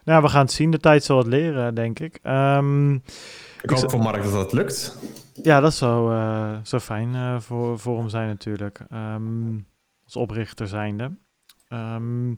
nou, 0.05 0.23
we 0.23 0.29
gaan 0.29 0.41
het 0.45 0.53
zien. 0.53 0.71
De 0.71 0.79
tijd 0.79 1.05
zal 1.05 1.19
het 1.19 1.27
leren, 1.27 1.75
denk 1.75 1.99
ik. 1.99 2.19
Ehm, 2.23 2.95
Ik 2.95 3.71
hoop 3.71 3.91
voor 3.91 4.01
Mark 4.03 4.23
dat 4.23 4.33
dat 4.33 4.53
lukt. 4.53 4.99
ja, 5.43 5.61
dat 5.61 5.75
zou, 5.75 6.15
eh, 6.15 6.53
zou 6.63 6.83
fijn 6.83 7.15
eh, 7.15 7.41
voor, 7.41 7.79
voor 7.79 7.99
hem 7.99 8.09
zijn 8.09 8.29
natuurlijk. 8.29 8.81
Ehm, 8.91 9.57
als 10.05 10.17
oprichter 10.17 10.69
zijnde. 10.69 11.11
Ehm, 11.75 12.31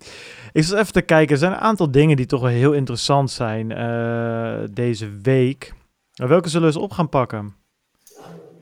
ik 0.52 0.64
zat 0.64 0.78
even 0.78 0.92
te 0.92 1.02
kijken. 1.02 1.32
Er 1.32 1.38
zijn 1.40 1.52
een 1.52 1.58
aantal 1.58 1.90
dingen 1.90 2.16
die 2.16 2.26
toch 2.26 2.40
wel 2.40 2.50
heel 2.50 2.72
interessant 2.72 3.30
zijn 3.30 3.72
eh, 3.72 4.58
deze 4.70 5.10
week. 5.22 5.72
Welke 6.12 6.48
zullen 6.48 6.68
we 6.68 6.74
eens 6.74 6.82
op 6.84 6.92
gaan 6.92 7.08
pakken? 7.08 7.54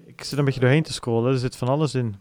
Ik 0.06 0.24
zit 0.24 0.38
een 0.38 0.44
beetje 0.44 0.60
doorheen 0.60 0.82
te 0.82 0.92
scrollen. 0.92 1.32
Er 1.32 1.38
zit 1.38 1.56
van 1.56 1.68
alles 1.68 1.94
in. 1.94 2.14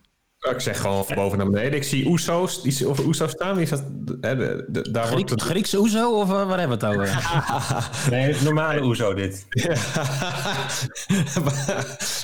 Ik 0.52 0.60
zeg 0.60 0.80
gewoon 0.82 1.06
van 1.06 1.16
boven 1.16 1.38
naar 1.38 1.50
beneden. 1.50 1.74
Ik 1.74 1.84
zie 1.84 2.08
Oeso's, 2.08 2.62
die, 2.62 2.90
of 2.90 3.00
Oeso's 3.06 3.32
staan. 3.32 3.58
Die 3.58 3.66
staat, 3.66 3.84
hè, 4.22 4.36
de, 4.36 4.66
de- 4.70 4.92
daar 4.92 5.06
Griek, 5.06 5.28
wordt 5.28 5.44
Griekse 5.44 5.78
Oezo 5.80 6.20
of 6.20 6.30
eh, 6.30 6.48
waar 6.48 6.60
hebben 6.60 6.80
we 6.80 6.86
het 6.86 6.96
over? 6.96 7.32
Nee, 8.12 8.36
normale 8.44 8.84
Oezo 8.84 9.14
dit. 9.14 9.46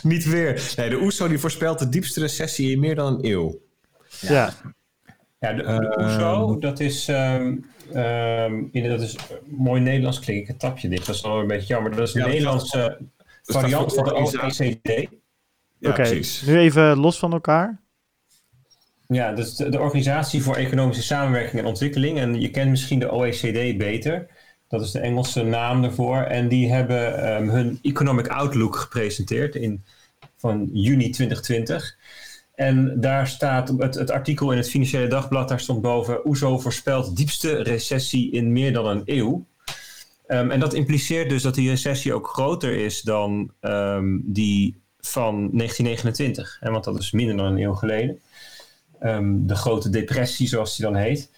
Niet 0.03 0.25
weer. 0.25 0.73
Nee, 0.75 0.89
de 0.89 0.99
Oeso 1.01 1.27
die 1.27 1.39
voorspelt 1.39 1.79
de 1.79 1.89
diepste 1.89 2.19
recessie 2.19 2.71
in 2.71 2.79
meer 2.79 2.95
dan 2.95 3.13
een 3.13 3.25
eeuw. 3.25 3.59
Ja, 4.19 4.31
Ja, 4.33 4.53
de, 5.39 5.55
de 5.55 5.97
Oezo, 5.99 6.57
dat 6.59 6.79
is, 6.79 7.07
ehm, 7.07 7.55
ehm, 7.93 8.63
in, 8.71 8.89
dat 8.89 9.01
is 9.01 9.15
mooi 9.45 9.81
Nederlands 9.81 10.19
klinkt. 10.19 10.49
Ik 10.49 10.59
tapje 10.59 10.89
dit, 10.89 11.05
dat 11.05 11.15
is 11.15 11.21
wel 11.21 11.39
een 11.39 11.47
beetje 11.47 11.67
jammer. 11.67 11.95
Dat 11.95 12.07
is 12.07 12.13
een 12.13 12.21
Ja, 12.21 12.27
Nederlandse 12.27 12.97
variant 13.43 13.93
van 13.93 14.03
de. 14.03 14.13
OECD. 14.13 15.07
Ja, 15.79 15.89
oké. 15.89 16.01
precies. 16.01 16.41
Nu 16.41 16.57
even 16.57 16.97
los 16.97 17.19
van 17.19 17.33
elkaar. 17.33 17.79
Ja, 19.07 19.29
dat 19.29 19.45
is 19.45 19.55
de, 19.55 19.69
de 19.69 19.79
Organisatie 19.79 20.43
voor 20.43 20.55
Economische 20.55 21.03
Samenwerking 21.03 21.61
en 21.61 21.67
Ontwikkeling. 21.67 22.19
En 22.19 22.41
je 22.41 22.49
kent 22.49 22.69
misschien 22.69 22.99
de 22.99 23.11
OECD 23.11 23.77
beter. 23.77 24.27
Dat 24.67 24.81
is 24.81 24.91
de 24.91 24.99
Engelse 24.99 25.43
naam 25.43 25.83
ervoor. 25.83 26.17
En 26.17 26.47
die 26.47 26.71
hebben 26.71 27.23
ehm, 27.23 27.47
hun 27.47 27.79
Economic 27.81 28.27
Outlook 28.27 28.75
gepresenteerd 28.75 29.55
in, 29.55 29.83
van 30.37 30.69
juni 30.73 31.09
2020. 31.09 31.97
En 32.59 32.99
daar 32.99 33.27
staat 33.27 33.69
het, 33.77 33.95
het 33.95 34.11
artikel 34.11 34.51
in 34.51 34.57
het 34.57 34.69
Financiële 34.69 35.07
Dagblad, 35.07 35.47
daar 35.47 35.59
stond 35.59 35.81
boven... 35.81 36.27
OESO 36.27 36.59
voorspelt 36.59 37.15
diepste 37.17 37.55
recessie 37.55 38.31
in 38.31 38.51
meer 38.51 38.73
dan 38.73 38.85
een 38.85 39.01
eeuw. 39.05 39.45
Ehm, 40.27 40.51
en 40.51 40.59
dat 40.59 40.73
impliceert 40.73 41.29
dus 41.29 41.41
dat 41.41 41.55
die 41.55 41.69
recessie 41.69 42.13
ook 42.13 42.27
groter 42.27 42.75
is 42.75 43.01
dan 43.01 43.51
ehm, 43.59 44.17
die 44.21 44.81
van 44.99 45.33
1929. 45.33 46.57
Hè, 46.59 46.71
want 46.71 46.83
dat 46.83 46.99
is 46.99 47.11
minder 47.11 47.37
dan 47.37 47.45
een 47.45 47.61
eeuw 47.61 47.73
geleden. 47.73 48.19
Ehm, 48.99 49.45
de 49.45 49.55
grote 49.55 49.89
depressie, 49.89 50.47
zoals 50.47 50.75
die 50.75 50.85
dan 50.85 50.95
heet. 50.95 51.29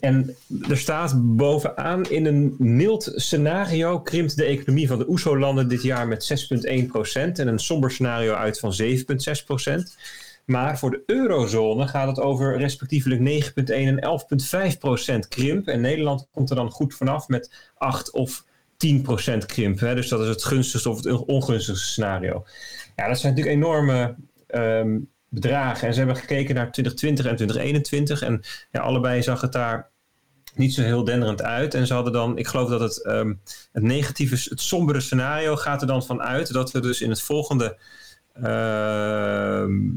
En 0.00 0.36
er 0.68 0.78
staat 0.78 1.36
bovenaan 1.36 2.10
in 2.10 2.26
een 2.26 2.54
mild 2.58 3.12
scenario 3.14 4.00
krimpt 4.00 4.36
de 4.36 4.44
economie 4.44 4.88
van 4.88 4.98
de 4.98 5.08
OESO-landen 5.08 5.68
dit 5.68 5.82
jaar 5.82 6.08
met 6.08 6.24
6,1% 6.24 7.38
en 7.38 7.48
een 7.48 7.58
somber 7.58 7.90
scenario 7.90 8.32
uit 8.32 8.58
van 8.58 8.72
7,6%. 8.72 9.96
Maar 10.48 10.78
voor 10.78 10.90
de 10.90 11.02
eurozone 11.06 11.88
gaat 11.88 12.08
het 12.08 12.20
over 12.20 12.58
respectievelijk 12.58 13.44
9,1 13.44 13.64
en 13.66 14.20
11,5% 15.24 15.28
krimp. 15.28 15.66
En 15.66 15.80
Nederland 15.80 16.28
komt 16.32 16.50
er 16.50 16.56
dan 16.56 16.70
goed 16.70 16.94
vanaf 16.94 17.28
met 17.28 17.70
8 17.74 18.10
of 18.10 18.44
10% 18.76 19.46
krimp. 19.46 19.80
Hè? 19.80 19.94
Dus 19.94 20.08
dat 20.08 20.20
is 20.20 20.28
het 20.28 20.44
gunstigste 20.44 20.90
of 20.90 20.96
het 20.96 21.24
ongunstigste 21.24 21.86
scenario. 21.86 22.44
Ja, 22.96 23.08
dat 23.08 23.18
zijn 23.18 23.34
natuurlijk 23.34 23.62
enorme 23.62 24.14
ehm, 24.46 24.98
bedragen. 25.28 25.86
En 25.86 25.92
ze 25.92 25.98
hebben 25.98 26.16
gekeken 26.16 26.54
naar 26.54 26.72
2020 26.72 27.26
en 27.26 27.36
2021. 27.36 28.22
En 28.22 28.42
ja, 28.70 28.80
allebei 28.80 29.22
zag 29.22 29.40
het 29.40 29.52
daar 29.52 29.90
niet 30.54 30.74
zo 30.74 30.82
heel 30.82 31.04
denderend 31.04 31.42
uit. 31.42 31.74
En 31.74 31.86
ze 31.86 31.94
hadden 31.94 32.12
dan, 32.12 32.38
ik 32.38 32.46
geloof 32.46 32.68
dat 32.68 32.80
het, 32.80 33.04
ehm, 33.04 33.34
het 33.72 33.82
negatieve, 33.82 34.48
het 34.50 34.60
sombere 34.60 35.00
scenario 35.00 35.56
gaat 35.56 35.80
er 35.80 35.86
dan 35.86 36.04
van 36.04 36.22
uit 36.22 36.52
dat 36.52 36.72
we 36.72 36.80
dus 36.80 37.00
in 37.00 37.10
het 37.10 37.22
volgende 37.22 37.78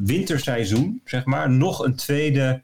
winterseizoen, 0.03 1.01
zeg 1.05 1.25
maar, 1.25 1.49
nog 1.49 1.83
een 1.85 1.95
tweede 1.95 2.61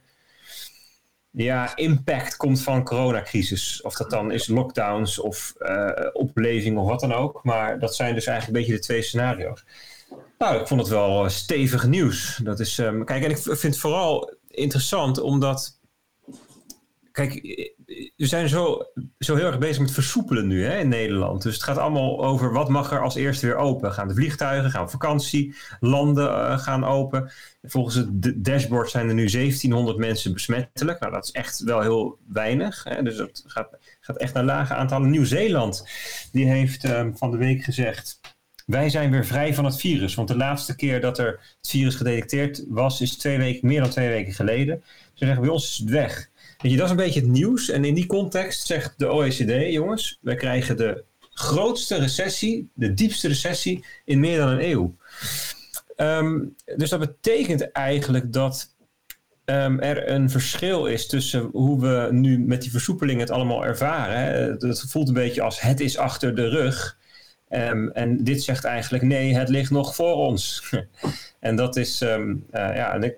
ja, 1.32 1.76
impact 1.76 2.38
komt 2.38 2.62
van 2.62 2.84
coronacrisis. 2.84 3.82
Of 3.82 3.96
dat 3.96 4.10
dan 4.10 4.32
is 4.32 4.48
lockdowns 4.48 5.20
of 5.20 5.54
eh 5.58 5.90
opleving 6.14 6.78
of 6.78 6.88
wat 6.88 7.00
dan 7.00 7.14
ook. 7.14 7.40
Maar 7.44 7.80
dat 7.80 7.96
zijn 7.96 8.14
dus 8.14 8.26
eigenlijk 8.26 8.58
een 8.58 8.64
beetje 8.64 8.80
de 8.80 8.86
twee 8.86 9.02
scenario's. 9.02 9.64
Nou, 10.38 10.60
ik 10.60 10.68
vond 10.68 10.80
het 10.80 10.90
wel 10.90 11.24
eh, 11.24 11.30
stevig 11.30 11.88
nieuws. 11.88 12.40
Dat 12.44 12.60
is, 12.60 12.80
ehm, 12.80 13.04
kijk, 13.04 13.24
en 13.24 13.30
ik 13.30 13.38
vind 13.38 13.62
het 13.62 13.78
vooral 13.78 14.34
interessant 14.48 15.20
omdat. 15.20 15.77
Kijk, 17.18 17.34
we 18.16 18.26
zijn 18.26 18.50
zo, 18.50 18.86
zo 19.20 19.36
heel 19.36 19.46
erg 19.46 19.58
bezig 19.58 19.80
met 19.80 19.92
versoepelen 19.92 20.48
nu 20.48 20.66
hè, 20.66 20.80
in 20.80 20.88
Nederland. 20.88 21.42
Dus 21.42 21.54
het 21.54 21.64
gaat 21.64 21.78
allemaal 21.78 22.26
over 22.26 22.52
wat 22.52 22.70
mag 22.70 22.92
er 22.92 23.02
als 23.02 23.16
eerste 23.16 23.46
weer 23.46 23.56
open. 23.56 23.94
Gaan 23.94 24.08
de 24.08 24.14
vliegtuigen, 24.14 24.72
gaan 24.72 24.90
vakantie, 24.90 25.56
landen 25.80 26.30
eh, 26.30 26.60
gaan 26.60 26.84
open. 26.84 27.32
Volgens 27.62 27.96
het 27.96 28.46
dashboard 28.46 28.90
zijn 28.90 29.08
er 29.08 29.14
nu 29.14 29.30
1700 29.30 29.98
mensen 29.98 30.34
besmettelijk. 30.34 31.00
Nou, 31.00 31.14
dat 31.14 31.24
is 31.24 31.32
echt 31.32 31.60
wel 31.60 31.82
heel 31.82 32.18
weinig. 32.28 32.84
Hè? 32.84 33.04
Dus 33.04 33.18
dat 33.18 33.44
gaat, 33.48 33.78
gaat 34.00 34.18
echt 34.18 34.34
naar 34.34 34.44
lage 34.44 34.74
aantallen. 34.74 35.10
Nieuw-Zeeland, 35.10 35.88
die 36.32 36.46
heeft 36.46 36.84
ehm, 36.84 37.14
van 37.14 37.32
de 37.32 37.38
week 37.38 37.64
gezegd... 37.64 38.20
Wij 38.66 38.90
zijn 38.90 39.12
weer 39.12 39.26
vrij 39.26 39.54
van 39.54 39.66
het 39.66 39.78
virus. 39.78 40.16
Want 40.16 40.28
de 40.28 40.38
laatste 40.38 40.76
keer 40.76 41.02
dat 41.02 41.18
er 41.18 41.28
het 41.28 41.70
virus 41.70 41.96
gedetecteerd 41.96 42.64
was, 42.68 43.02
is 43.02 43.18
twee 43.18 43.38
weken, 43.38 43.68
meer 43.68 43.82
dan 43.82 43.90
twee 43.90 44.10
weken 44.10 44.34
geleden. 44.34 44.84
Ze 45.14 45.26
zeggen 45.26 45.42
bij 45.42 45.52
ons 45.52 45.64
is 45.64 45.78
het 45.78 45.90
weg. 45.90 46.30
Je, 46.58 46.78
dat 46.78 46.86
is 46.86 46.92
een 46.92 46.98
beetje 46.98 47.20
het 47.20 47.30
nieuws. 47.30 47.70
En 47.70 47.86
in 47.86 47.94
die 47.94 48.06
context 48.06 48.66
zegt 48.66 48.94
de 48.98 49.12
OECD, 49.12 49.74
jongens, 49.74 50.18
wij 50.22 50.36
krijgen 50.36 50.78
de 50.78 51.04
grootste 51.34 51.96
recessie, 51.96 52.70
de 52.74 52.94
diepste 52.94 53.28
recessie 53.28 53.86
in 54.06 54.20
meer 54.20 54.38
dan 54.38 54.48
een 54.48 54.70
eeuw. 54.70 54.96
Ehm, 55.96 56.40
dus 56.76 56.90
dat 56.90 57.00
betekent 57.00 57.72
eigenlijk 57.72 58.34
dat 58.34 58.76
ehm, 59.46 59.80
er 59.80 60.10
een 60.10 60.30
verschil 60.30 60.86
is 60.86 61.08
tussen 61.08 61.50
hoe 61.52 61.82
we 61.82 62.08
nu 62.12 62.40
met 62.40 62.62
die 62.62 62.72
versoepeling 62.72 63.20
het 63.20 63.32
allemaal 63.32 63.66
ervaren. 63.66 64.50
Het, 64.52 64.62
het 64.62 64.86
voelt 64.88 65.08
een 65.08 65.14
beetje 65.14 65.42
als 65.42 65.62
het 65.62 65.80
is 65.80 65.98
achter 65.98 66.36
de 66.36 66.50
rug. 66.50 66.98
Ehm, 67.50 67.88
en 67.88 68.24
dit 68.24 68.44
zegt 68.44 68.64
eigenlijk 68.64 69.04
nee, 69.04 69.36
het 69.36 69.50
ligt 69.50 69.72
nog 69.72 69.96
voor 69.96 70.16
ons. 70.16 70.74
en 71.40 71.56
dat 71.56 71.76
is, 71.76 72.02
eh, 72.02 72.26
ja, 72.52 72.94
en 72.94 73.04
ik, 73.04 73.18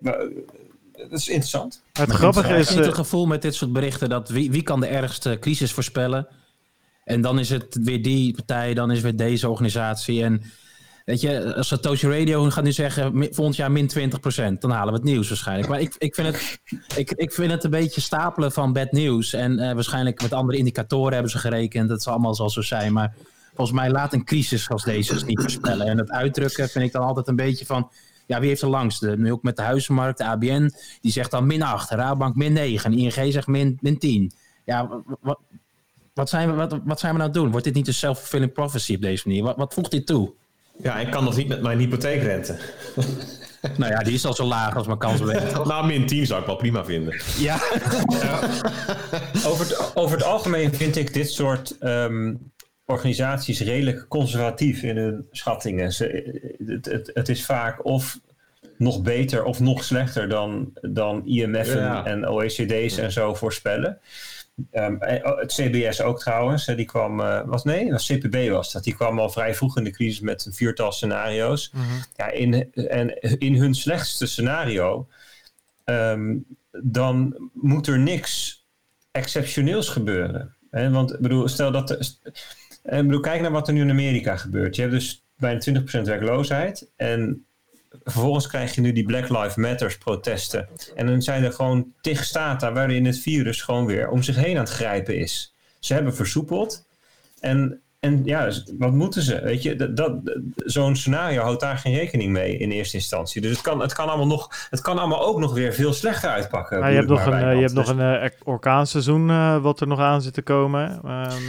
dat 1.08 1.20
is 1.20 1.28
interessant. 1.28 1.84
Het 1.94 2.10
grappige 2.10 2.54
is... 2.54 2.62
Ik 2.62 2.70
heb 2.70 2.80
eh, 2.80 2.86
het 2.86 2.96
gevoel 2.96 3.26
met 3.26 3.42
dit 3.42 3.56
soort 3.56 3.74
berichten 3.74 4.10
dat 4.10 4.30
wie, 4.30 4.52
wie 4.52 4.64
kan 4.64 4.80
de 4.80 4.88
ergste 4.88 5.38
crisis 5.40 5.72
voorspellen? 5.72 6.28
En 7.04 7.22
dan 7.22 7.40
is 7.40 7.50
het 7.50 7.78
weer 7.82 8.02
die 8.02 8.34
partij, 8.34 8.74
dan 8.74 8.90
is 8.92 8.96
het 8.96 9.06
weer 9.06 9.28
deze 9.28 9.50
organisatie. 9.50 10.24
En 10.24 10.42
weet 11.06 11.22
je, 11.22 11.56
als 11.56 11.68
Satoshi 11.68 12.08
Radio 12.08 12.50
gaat 12.50 12.64
nu 12.64 12.72
zeggen 12.72 13.28
volgend 13.34 13.56
jaar 13.56 13.72
min 13.72 13.92
20%, 13.98 14.60
dan 14.60 14.72
halen 14.72 14.94
we 14.94 15.00
het 15.00 15.04
nieuws 15.10 15.28
waarschijnlijk. 15.28 15.70
Maar 15.70 15.82
ik, 15.82 15.96
ik, 15.98 16.16
vind, 16.16 16.28
het, 16.28 16.60
ik, 16.96 17.12
ik 17.12 17.34
vind 17.34 17.52
het 17.52 17.64
een 17.64 17.70
beetje 17.70 18.02
stapelen 18.02 18.52
van 18.52 18.74
bad 18.74 18.92
nieuws. 18.92 19.34
En 19.34 19.60
eh, 19.60 19.74
waarschijnlijk 19.74 20.22
met 20.22 20.34
andere 20.34 20.58
indicatoren 20.58 21.14
hebben 21.14 21.32
ze 21.32 21.38
gerekend. 21.38 21.90
Dat 21.90 22.04
zal 22.04 22.14
allemaal 22.14 22.36
zal 22.36 22.50
zo 22.50 22.62
zijn. 22.62 22.94
Maar 22.94 23.14
volgens 23.56 23.78
mij 23.80 23.92
laat 23.92 24.14
een 24.14 24.26
crisis 24.26 24.70
als 24.70 24.84
deze 24.84 25.26
niet 25.26 25.42
voorspellen. 25.42 25.88
En 25.88 25.98
het 25.98 26.12
uitdrukken 26.12 26.70
vind 26.70 26.86
ik 26.86 26.92
dan 26.92 27.04
altijd 27.04 27.28
een 27.28 27.36
beetje 27.36 27.66
van... 27.66 27.92
Ja, 28.30 28.40
wie 28.40 28.50
heeft 28.50 28.62
er 28.62 28.70
langste? 28.70 29.16
Nu 29.18 29.32
ook 29.32 29.44
met 29.44 29.56
de 29.56 29.62
huizenmarkt, 29.62 30.18
de 30.18 30.24
ABN, 30.24 30.72
die 31.02 31.12
zegt 31.12 31.32
dan 31.32 31.48
min 31.48 31.62
8, 31.64 31.90
Raadbank 31.90 32.36
min 32.36 32.54
9 32.54 32.92
en 32.92 32.98
ING 32.98 33.34
zegt 33.34 33.48
min, 33.48 33.78
min 33.82 33.98
10. 33.98 34.32
Ja, 34.66 34.88
wa- 34.88 35.02
wa- 35.22 35.38
wat 36.14 36.30
zijn, 36.30 36.50
we, 36.50 36.56
wat, 36.56 36.80
wat 36.86 37.00
zijn 37.00 37.12
we 37.12 37.18
nou 37.18 37.20
aan 37.20 37.22
het 37.22 37.34
doen? 37.34 37.50
Wordt 37.52 37.66
dit 37.66 37.74
niet 37.76 37.88
een 37.88 37.94
self-fulfilling 37.94 38.52
prophecy 38.54 38.96
op 38.96 39.02
deze 39.02 39.28
manier? 39.28 39.44
Wat, 39.44 39.56
wat 39.58 39.74
voegt 39.74 39.92
dit 39.92 40.06
toe? 40.06 40.32
Ja, 40.84 40.96
ik 41.00 41.12
kan 41.12 41.26
dat 41.26 41.36
niet 41.36 41.48
met 41.48 41.62
mijn 41.62 41.80
hypotheekrente. 41.80 42.58
Nou 43.78 43.92
ja, 43.92 44.00
die 44.00 44.14
is 44.14 44.26
al 44.26 44.34
zo 44.34 44.46
laag 44.46 44.76
als 44.76 44.86
mijn 44.88 44.98
kans 45.00 45.22
weet. 45.22 45.54
Nou, 45.66 45.86
min 45.88 46.06
10 46.06 46.26
zou 46.26 46.40
ik 46.40 46.46
wel 46.46 46.56
prima 46.56 46.86
vinden. 46.86 47.22
Ja, 47.38 47.60
Over 49.46 49.60
het, 49.68 49.92
over 49.96 50.18
het 50.18 50.26
algemeen 50.26 50.74
vind 50.74 50.96
ik 50.96 51.14
dit 51.14 51.30
soort 51.32 51.78
ehm, 51.80 52.34
organisaties 52.90 53.62
redelijk 53.62 54.08
conservatief 54.08 54.84
in 54.84 54.98
hun 54.98 55.28
schattingen. 55.32 55.94
Ze, 55.94 56.06
het, 56.68 56.86
het, 56.86 57.12
het 57.14 57.30
is 57.30 57.46
vaak 57.46 57.86
of 57.86 58.20
nog 58.78 59.02
beter 59.02 59.44
of 59.44 59.60
nog 59.60 59.84
slechter 59.84 60.30
dan, 60.30 60.74
dan 60.82 61.26
IMF 61.26 61.70
en- 61.70 61.78
Ja. 61.78 62.06
en 62.06 62.30
OECD's 62.30 62.98
en 62.98 63.12
zo 63.12 63.34
voorspellen. 63.34 64.00
Ehm, 64.72 64.96
eh, 64.96 65.38
het 65.40 65.54
CBS 65.54 66.02
ook 66.02 66.20
trouwens, 66.20 66.66
die 66.66 66.86
kwam, 66.86 67.20
eh, 67.20 67.42
was 67.46 67.64
nee, 67.64 67.92
was 67.92 68.06
CPB 68.08 68.50
was 68.50 68.72
dat. 68.72 68.84
Die 68.84 68.96
kwam 68.96 69.20
al 69.20 69.30
vrij 69.30 69.56
vroeg 69.56 69.78
in 69.78 69.84
de 69.84 69.92
crisis 69.92 70.20
met 70.20 70.46
een 70.46 70.54
viertal 70.54 70.92
scenario's. 70.92 71.72
mhm. 71.74 71.84
Ja, 72.16 72.30
in, 72.32 72.74
en 72.74 73.20
in 73.40 73.56
hun 73.56 73.74
slechtste 73.76 74.26
scenario, 74.28 75.08
ehm, 75.84 76.38
dan 76.84 77.50
moet 77.54 77.88
er 77.88 78.00
niks 78.00 78.64
exceptioneels 79.12 79.90
gebeuren. 79.90 80.56
Hè, 80.72 80.90
want 80.90 81.14
ik 81.14 81.20
bedoel, 81.20 81.48
stel 81.48 81.72
dat. 81.72 82.20
Eh, 82.84 82.98
ik 82.98 83.06
bedoel, 83.06 83.22
kijk 83.22 83.42
naar 83.42 83.52
wat 83.52 83.68
er 83.68 83.74
nu 83.74 83.82
in 83.82 83.90
Amerika 83.90 84.38
gebeurt. 84.38 84.76
Je 84.76 84.82
hebt 84.82 84.94
dus 84.94 85.24
bijna 85.38 85.60
20% 85.60 86.02
werkloosheid. 86.02 86.92
En 86.96 87.46
vervolgens 88.04 88.48
krijg 88.48 88.76
je 88.76 88.82
nu 88.82 88.92
die 88.92 89.06
Black 89.06 89.30
Lives 89.30 89.56
Matters 89.56 89.98
protesten. 89.98 90.70
En 90.96 91.06
dan 91.06 91.22
zijn 91.22 91.44
er 91.44 91.52
gewoon 91.52 91.94
tig 92.02 92.24
staten 92.24 92.74
waarin 92.74 93.06
het 93.06 93.20
virus 93.20 93.62
gewoon 93.62 93.86
weer 93.86 94.10
om 94.10 94.24
zich 94.24 94.36
heen 94.36 94.58
aan 94.58 94.64
het 94.64 94.74
grijpen 94.74 95.18
is. 95.18 95.56
Ze 95.80 95.94
hebben 95.94 96.16
versoepeld. 96.16 96.88
En, 97.40 97.82
en 98.00 98.22
ja, 98.26 98.46
dus 98.46 98.72
wat 98.78 98.92
moeten 98.92 99.22
ze? 99.22 99.42
Weet 99.42 99.64
je, 99.64 99.76
dat, 99.76 99.98
dat, 99.98 100.14
zo'n 100.56 100.96
scenario 100.96 101.42
houdt 101.42 101.62
daar 101.62 101.78
geen 101.78 101.94
rekening 101.94 102.32
mee 102.32 102.58
in 102.58 102.72
eerste 102.72 102.98
instantie. 102.98 103.42
Dus 103.42 103.52
het 103.52 103.62
kan, 103.62 103.80
het 103.82 103.94
kan, 103.94 104.08
allemaal, 104.08 104.28
nog, 104.28 104.68
het 104.70 104.82
kan 104.82 104.98
allemaal 104.98 105.26
ook 105.26 105.40
nog 105.40 105.54
weer 105.54 105.74
veel 105.74 105.94
slechter 105.94 106.30
uitpakken. 106.30 106.80
Maar 106.80 106.90
je 106.90 106.96
hebt 106.96 107.08
bedoel 107.08 107.26
nog 107.26 107.34
een, 107.34 107.42
maar, 107.42 107.50
eh, 107.50 107.56
je 107.56 107.62
hebt 107.62 107.74
nog 107.74 107.88
een 107.88 108.00
eh, 108.00 108.30
orkaanseizoen 108.44 109.30
eh, 109.30 109.62
wat 109.62 109.80
er 109.80 109.88
nog 109.88 110.00
aan 110.00 110.22
zit 110.22 110.34
te 110.34 110.42
komen 110.42 111.02
ehm, 111.04 111.42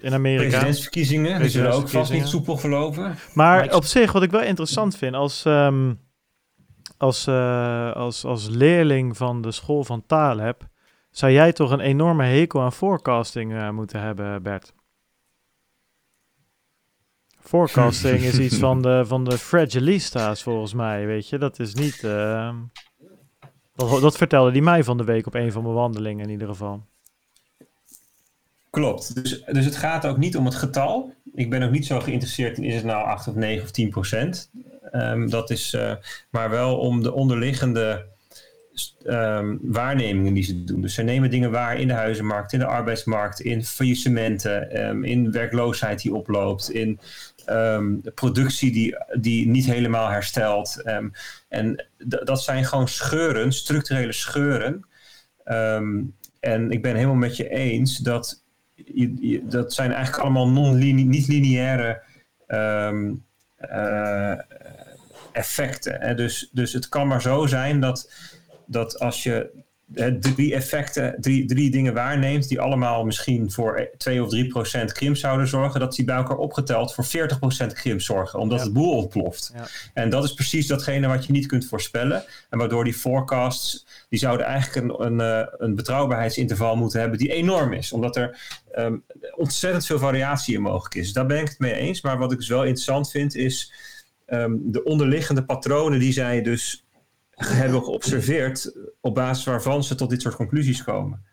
in 0.00 0.12
Amerika. 0.12 0.48
Presidentsverkiezingen, 0.48 1.40
die 1.40 1.50
zullen 1.50 1.72
ook 1.72 1.88
vast 1.88 2.12
niet 2.12 2.26
soepel 2.26 2.56
verlopen. 2.56 3.16
Maar 3.34 3.74
op 3.74 3.84
zich, 3.84 4.12
wat 4.12 4.22
ik 4.22 4.30
wel 4.30 4.42
interessant 4.42 4.96
vind, 4.96 5.14
als, 5.14 5.44
ehm, 5.44 5.94
als, 6.96 7.26
eh, 7.26 7.92
als, 7.92 8.24
als 8.24 8.48
leerling 8.48 9.16
van 9.16 9.42
de 9.42 9.52
school 9.52 9.84
van 9.84 10.06
Taleb, 10.06 10.68
zou 11.10 11.32
jij 11.32 11.52
toch 11.52 11.70
een 11.70 11.80
enorme 11.80 12.24
hekel 12.24 12.60
aan 12.60 12.72
forecasting 12.72 13.52
eh, 13.52 13.70
moeten 13.70 14.00
hebben, 14.00 14.42
Bert? 14.42 14.74
Forecasting 17.40 18.20
is 18.20 18.38
iets 18.38 18.56
van 18.56 18.82
de, 18.82 19.04
van 19.06 19.24
de 19.24 19.38
fragilista's, 19.38 20.42
volgens 20.42 20.74
mij, 20.74 21.06
weet 21.06 21.28
je. 21.28 21.38
Dat 21.38 21.58
is 21.58 21.74
niet... 21.74 22.04
ehm, 22.04 22.56
dat, 23.74 24.00
dat 24.00 24.16
vertelde 24.16 24.50
hij 24.50 24.60
mij 24.60 24.84
van 24.84 24.96
de 24.96 25.04
week 25.04 25.26
op 25.26 25.34
een 25.34 25.52
van 25.52 25.62
mijn 25.62 25.74
wandelingen 25.74 26.24
in 26.24 26.30
ieder 26.30 26.48
geval. 26.48 26.82
Klopt. 28.78 29.14
Dus, 29.22 29.44
dus 29.44 29.64
het 29.64 29.76
gaat 29.76 30.06
ook 30.06 30.16
niet 30.16 30.36
om 30.36 30.44
het 30.44 30.54
getal. 30.54 31.12
Ik 31.34 31.50
ben 31.50 31.62
ook 31.62 31.70
niet 31.70 31.86
zo 31.86 32.00
geïnteresseerd 32.00 32.58
in 32.58 32.64
is 32.64 32.74
het 32.74 32.84
nou 32.84 33.04
8 33.04 33.28
of 33.28 33.34
9 33.34 33.64
of 33.64 33.70
10 33.70 33.90
procent. 33.90 34.50
Ehm, 34.90 35.28
dat 35.28 35.50
is, 35.50 35.74
eh, 35.74 35.92
maar 36.30 36.50
wel 36.50 36.78
om 36.78 37.02
de 37.02 37.12
onderliggende 37.12 38.06
ehm, 39.04 39.56
waarnemingen 39.60 40.34
die 40.34 40.42
ze 40.42 40.64
doen. 40.64 40.80
Dus 40.80 40.94
ze 40.94 41.02
nemen 41.02 41.30
dingen 41.30 41.50
waar 41.50 41.80
in 41.80 41.88
de 41.88 41.94
huizenmarkt, 41.94 42.52
in 42.52 42.58
de 42.58 42.66
arbeidsmarkt, 42.66 43.40
in 43.40 43.64
faillissementen, 43.64 44.70
ehm, 44.70 45.04
in 45.04 45.32
werkloosheid 45.32 46.02
die 46.02 46.14
oploopt, 46.14 46.70
in 46.70 47.00
productie 48.14 48.72
die, 48.72 48.96
die 49.20 49.48
niet 49.48 49.66
helemaal 49.66 50.08
herstelt. 50.08 50.82
En 51.48 51.86
dat 52.24 52.42
zijn 52.42 52.64
gewoon 52.64 52.88
scheuren, 52.88 53.52
structurele 53.52 54.12
scheuren. 54.12 54.86
En 56.40 56.70
ik 56.70 56.82
ben 56.82 56.94
helemaal 56.94 57.14
met 57.14 57.36
je 57.36 57.48
eens 57.48 57.96
dat 57.96 58.42
dat 59.42 59.72
zijn 59.72 59.92
eigenlijk 59.92 60.22
allemaal 60.22 60.48
non-line- 60.48 61.02
niet-lineaire 61.02 62.02
ehm, 62.46 63.14
eh, 63.56 64.38
effecten. 65.32 66.00
Hè? 66.00 66.14
Dus, 66.14 66.48
dus 66.52 66.72
het 66.72 66.88
kan 66.88 67.06
maar 67.08 67.22
zo 67.22 67.46
zijn 67.46 67.80
dat, 67.80 68.12
dat 68.66 68.98
als 68.98 69.22
je 69.22 69.64
drie 70.20 70.54
effecten, 70.54 71.16
drie, 71.20 71.46
drie 71.46 71.70
dingen 71.70 71.94
waarneemt, 71.94 72.48
die 72.48 72.60
allemaal 72.60 73.04
misschien 73.04 73.50
voor 73.50 73.88
2 73.96 74.22
of 74.22 74.28
3 74.28 74.46
procent 74.46 74.92
krimp 74.92 75.16
zouden 75.16 75.48
zorgen, 75.48 75.80
dat 75.80 75.94
die 75.94 76.04
bij 76.04 76.16
elkaar 76.16 76.36
opgeteld 76.36 76.94
voor 76.94 77.04
40 77.04 77.38
procent 77.38 77.72
krimp 77.72 78.00
zorgen, 78.00 78.38
omdat 78.38 78.58
Ja. 78.58 78.64
het 78.64 78.72
boel 78.72 78.92
ontploft. 78.96 79.52
Ja. 79.54 79.66
En 79.94 80.10
dat 80.10 80.24
is 80.24 80.34
precies 80.34 80.66
datgene 80.66 81.08
wat 81.08 81.26
je 81.26 81.32
niet 81.32 81.46
kunt 81.46 81.66
voorspellen. 81.66 82.24
En 82.50 82.58
waardoor 82.58 82.84
die 82.84 82.94
forecasts, 82.94 83.86
die 84.08 84.18
zouden 84.18 84.46
eigenlijk 84.46 84.86
een, 84.88 85.06
een, 85.06 85.20
eh, 85.20 85.46
een 85.58 85.74
betrouwbaarheidsinterval 85.74 86.76
moeten 86.76 87.00
hebben 87.00 87.18
die 87.18 87.32
enorm 87.32 87.72
is. 87.72 87.92
Omdat 87.92 88.16
er 88.16 88.38
ehm, 88.72 88.96
ontzettend 89.36 89.86
veel 89.86 89.98
variatie 89.98 90.54
in 90.54 90.62
mogelijk 90.62 90.94
is. 90.94 91.12
Daar 91.12 91.26
ben 91.26 91.40
ik 91.40 91.48
het 91.48 91.58
mee 91.58 91.74
eens. 91.74 92.00
Maar 92.00 92.18
wat 92.18 92.32
ik 92.32 92.38
dus 92.38 92.48
wel 92.48 92.62
interessant 92.64 93.10
vind 93.10 93.34
is 93.34 93.72
ehm, 94.26 94.52
de 94.60 94.84
onderliggende 94.84 95.44
patronen 95.44 95.98
die 95.98 96.12
zij 96.12 96.42
dus 96.42 96.84
hebben 97.38 97.82
geobserveerd, 97.82 98.72
op 99.00 99.14
basis 99.14 99.44
waarvan 99.44 99.84
ze 99.84 99.94
tot 99.94 100.10
dit 100.10 100.22
soort 100.22 100.36
conclusies 100.36 100.84
komen. 100.84 101.26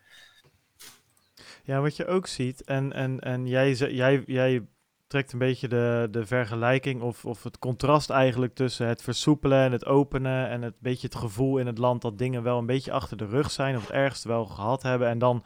Ja, 1.63 1.81
wat 1.81 1.95
je 1.95 2.05
ook 2.05 2.27
ziet, 2.27 2.63
en, 2.63 2.93
en, 2.93 3.19
en 3.19 3.47
jij, 3.47 3.73
jij, 3.73 4.23
jij 4.25 4.61
trekt 5.07 5.33
een 5.33 5.39
beetje 5.39 5.67
de, 5.67 6.07
de 6.11 6.25
vergelijking 6.25 7.01
of, 7.01 7.25
of 7.25 7.43
het 7.43 7.59
contrast 7.59 8.09
eigenlijk 8.09 8.55
tussen 8.55 8.87
het 8.87 9.01
versoepelen 9.01 9.63
en 9.63 9.71
het 9.71 9.85
openen 9.85 10.49
en 10.49 10.61
het 10.61 10.73
beetje 10.79 11.07
het 11.07 11.15
gevoel 11.15 11.57
in 11.57 11.65
het 11.65 11.77
land 11.77 12.01
dat 12.01 12.17
dingen 12.17 12.43
wel 12.43 12.57
een 12.57 12.65
beetje 12.65 12.91
achter 12.91 13.17
de 13.17 13.25
rug 13.25 13.51
zijn 13.51 13.75
of 13.75 13.81
het 13.81 13.91
ergste 13.91 14.27
wel 14.27 14.45
gehad 14.45 14.83
hebben 14.83 15.07
en 15.07 15.19
dan 15.19 15.43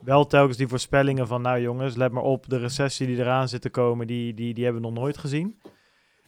wel 0.00 0.26
telkens 0.26 0.56
die 0.56 0.68
voorspellingen 0.68 1.26
van 1.26 1.42
nou 1.42 1.60
jongens, 1.60 1.94
let 1.94 2.12
maar 2.12 2.22
op, 2.22 2.48
de 2.48 2.58
recessie 2.58 3.06
die 3.06 3.16
eraan 3.16 3.48
zit 3.48 3.62
te 3.62 3.70
komen, 3.70 4.06
die, 4.06 4.34
die, 4.34 4.54
die 4.54 4.64
hebben 4.64 4.82
we 4.82 4.88
nog 4.88 4.98
nooit 4.98 5.18
gezien. 5.18 5.60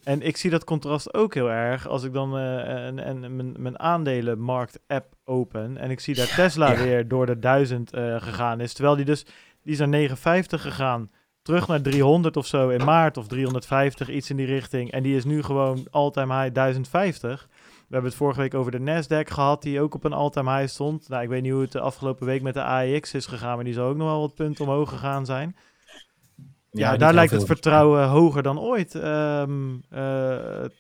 En 0.07 0.23
ik 0.23 0.37
zie 0.37 0.51
dat 0.51 0.65
contrast 0.65 1.15
ook 1.15 1.35
heel 1.35 1.51
erg 1.51 1.89
als 1.89 2.03
ik 2.05 2.13
dan 2.13 2.37
eh, 2.37 2.87
en, 2.87 2.99
en 2.99 3.37
mijn, 3.37 3.55
mijn 3.59 3.79
aandelenmarkt-app 3.79 5.15
open 5.25 5.77
en 5.77 5.91
ik 5.91 6.01
zie 6.01 6.15
daar 6.15 6.35
Tesla 6.35 6.71
Ja. 6.73 6.83
weer 6.83 7.09
door 7.09 7.27
de 7.27 7.39
1000 7.39 7.93
eh, 7.93 8.23
gegaan 8.23 8.61
is. 8.61 8.73
Terwijl 8.73 8.97
die 8.97 9.05
dus, 9.05 9.25
die 9.63 9.73
is 9.73 9.79
naar 9.79 9.89
59 9.89 10.63
gegaan, 10.63 11.09
terug 11.43 11.69
naar 11.69 11.81
300 11.81 12.37
of 12.37 12.47
zo 12.47 12.69
in 12.69 12.85
maart 12.85 13.17
of 13.17 13.27
350, 13.27 14.09
iets 14.11 14.31
in 14.31 14.37
die 14.37 14.47
richting. 14.47 14.91
En 14.91 15.03
die 15.03 15.17
is 15.17 15.25
nu 15.25 15.43
gewoon 15.43 15.87
all-time 15.91 16.41
high 16.41 16.55
1050. 16.55 17.49
We 17.51 17.93
hebben 17.95 18.11
het 18.11 18.19
vorige 18.19 18.41
week 18.41 18.55
over 18.55 18.73
de 18.73 18.79
Nasdaq 18.81 19.33
gehad, 19.33 19.63
die 19.63 19.81
ook 19.81 19.95
op 19.95 20.05
een 20.05 20.13
all-time 20.13 20.57
high 20.57 20.69
stond. 20.73 21.09
Nou, 21.09 21.23
ik 21.23 21.29
weet 21.29 21.43
niet 21.43 21.53
hoe 21.53 21.61
het 21.63 21.73
de 21.73 21.81
afgelopen 21.81 22.27
week 22.27 22.43
met 22.43 22.55
de 22.55 22.63
AEX 22.63 23.15
is 23.15 23.27
gegaan, 23.27 23.55
maar 23.55 23.65
die 23.65 23.75
zal 23.75 23.89
ook 23.89 23.97
nog 23.97 24.09
wel 24.09 24.21
wat 24.21 24.35
punten 24.35 24.65
omhoog 24.65 24.89
gegaan 24.89 25.27
zijn. 25.27 25.57
Ja, 26.77 26.97
daar 26.97 27.15
lijkt 27.15 27.31
het 27.31 27.45
veel. 27.45 27.55
vertrouwen 27.55 28.09
hoger 28.09 28.43
dan 28.43 28.61
ooit 28.61 28.95
ehm, 28.95 29.75
eh, 29.91 30.01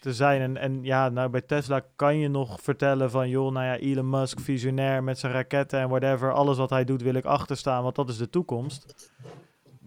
te 0.00 0.14
zijn. 0.14 0.40
En, 0.40 0.56
en 0.56 0.78
ja, 0.82 1.08
nou, 1.08 1.28
bij 1.30 1.40
Tesla 1.40 1.82
kan 1.96 2.18
je 2.18 2.28
nog 2.28 2.60
vertellen 2.60 3.10
van... 3.10 3.28
joh, 3.28 3.52
nou 3.52 3.66
ja, 3.66 3.76
Elon 3.76 4.10
Musk, 4.10 4.40
visionair 4.40 5.04
met 5.04 5.18
zijn 5.18 5.32
raketten 5.32 5.80
en 5.80 5.88
whatever. 5.88 6.32
Alles 6.32 6.56
wat 6.56 6.70
hij 6.70 6.84
doet 6.84 7.02
wil 7.02 7.14
ik 7.14 7.24
achterstaan, 7.24 7.82
want 7.82 7.94
dat 7.94 8.08
is 8.08 8.16
de 8.16 8.30
toekomst. 8.30 9.10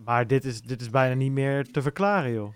Maar 0.05 0.27
dit 0.27 0.45
is, 0.45 0.61
dit 0.61 0.81
is 0.81 0.89
bijna 0.89 1.15
niet 1.15 1.31
meer 1.31 1.71
te 1.71 1.81
verklaren, 1.81 2.33
joh. 2.33 2.53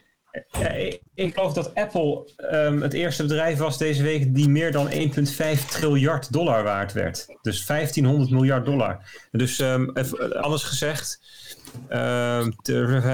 Ja, 0.48 0.70
ik, 0.70 1.02
ik 1.14 1.34
geloof 1.34 1.54
dat 1.54 1.76
Apple 1.76 2.32
ehm, 2.36 2.82
het 2.82 2.94
eerste 2.94 3.24
bedrijf 3.24 3.58
was 3.58 3.78
deze 3.78 4.04
week 4.04 4.36
die 4.36 4.50
meer 4.50 4.72
dan 4.72 4.90
1,5 4.90 4.96
triljard 5.70 6.32
dollar 6.32 6.64
waard 6.64 6.94
werd. 6.94 7.26
Dus 7.42 7.66
1500 7.66 8.32
miljard 8.32 8.66
dollar. 8.66 9.00
Dus 9.32 9.60
ehm, 9.60 9.90
even, 9.94 10.42
anders 10.42 10.64
gezegd, 10.64 11.20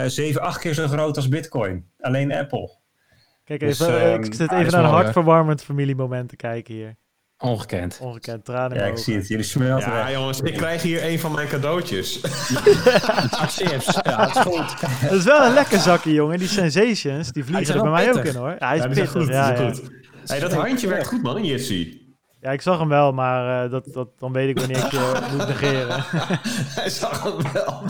zeven, 0.07 0.41
acht 0.41 0.59
keer 0.59 0.73
zo 0.73 0.87
groot 0.87 1.15
als 1.15 1.27
Bitcoin. 1.29 1.85
Alleen 1.99 2.33
Apple. 2.33 2.77
Kijk 3.43 3.59
Dus, 3.59 3.79
even, 3.79 3.93
eh, 3.99 4.13
ehm, 4.13 4.23
ik 4.23 4.33
zit 4.33 4.51
even 4.51 4.65
is 4.65 4.71
naar 4.71 4.83
een 4.83 4.89
hartverwarmend 4.89 5.63
familiemoment 5.63 6.29
te 6.29 6.35
kijken 6.35 6.73
hier. 6.73 6.95
Ongekend. 7.37 7.99
Ongekend, 8.01 8.45
tranen 8.45 8.77
Ja, 8.77 8.83
ik 8.83 8.91
ogen. 8.91 9.03
zie 9.03 9.15
het. 9.15 9.27
Jullie 9.27 9.43
smelten 9.45 9.89
Ja, 9.91 10.03
weg. 10.03 10.11
jongens, 10.13 10.41
ik 10.41 10.53
krijg 10.53 10.81
hier 10.81 11.03
een 11.05 11.19
van 11.19 11.31
mijn 11.31 11.47
cadeautjes. 11.47 12.19
Chips. 13.57 13.99
Ja, 14.03 14.25
dat 14.25 14.35
is 14.35 14.41
goed. 14.41 14.81
Dat 15.01 15.11
is 15.11 15.23
wel 15.23 15.45
een 15.45 15.53
lekker 15.53 15.79
zakje, 15.79 16.13
jongen. 16.13 16.37
Die 16.39 16.47
sensations, 16.47 17.31
die 17.31 17.45
vliegen 17.45 17.75
er 17.75 17.81
bij 17.81 17.91
mij 17.91 18.09
ook 18.13 18.23
in, 18.23 18.35
hoor. 18.35 18.55
Ja, 18.59 18.67
hij 18.67 18.77
is 18.77 18.81
Ja, 18.83 18.87
pittig, 18.89 19.11
goed, 19.11 19.27
ja, 19.27 19.55
goed. 19.55 19.81
Hey, 20.25 20.39
dat 20.39 20.53
handje 20.53 20.87
werkt 20.87 21.07
goed, 21.07 21.21
man, 21.21 21.37
in 21.37 21.45
Jitsi. 21.45 21.98
Ja, 22.41 22.51
ik 22.51 22.61
zag 22.61 22.79
hem 22.79 22.87
wel, 22.89 23.11
maar 23.11 23.63
eh, 23.65 23.71
dat, 23.71 23.85
dat, 23.93 24.07
dan 24.19 24.31
weet 24.31 24.49
ik 24.49 24.59
wanneer 24.59 24.77
ik 24.85 24.91
je 24.91 25.21
moet 25.31 25.47
negeren. 25.59 26.03
Hij 26.75 26.89
zag 26.89 27.23
hem 27.23 27.51
wel. 27.53 27.81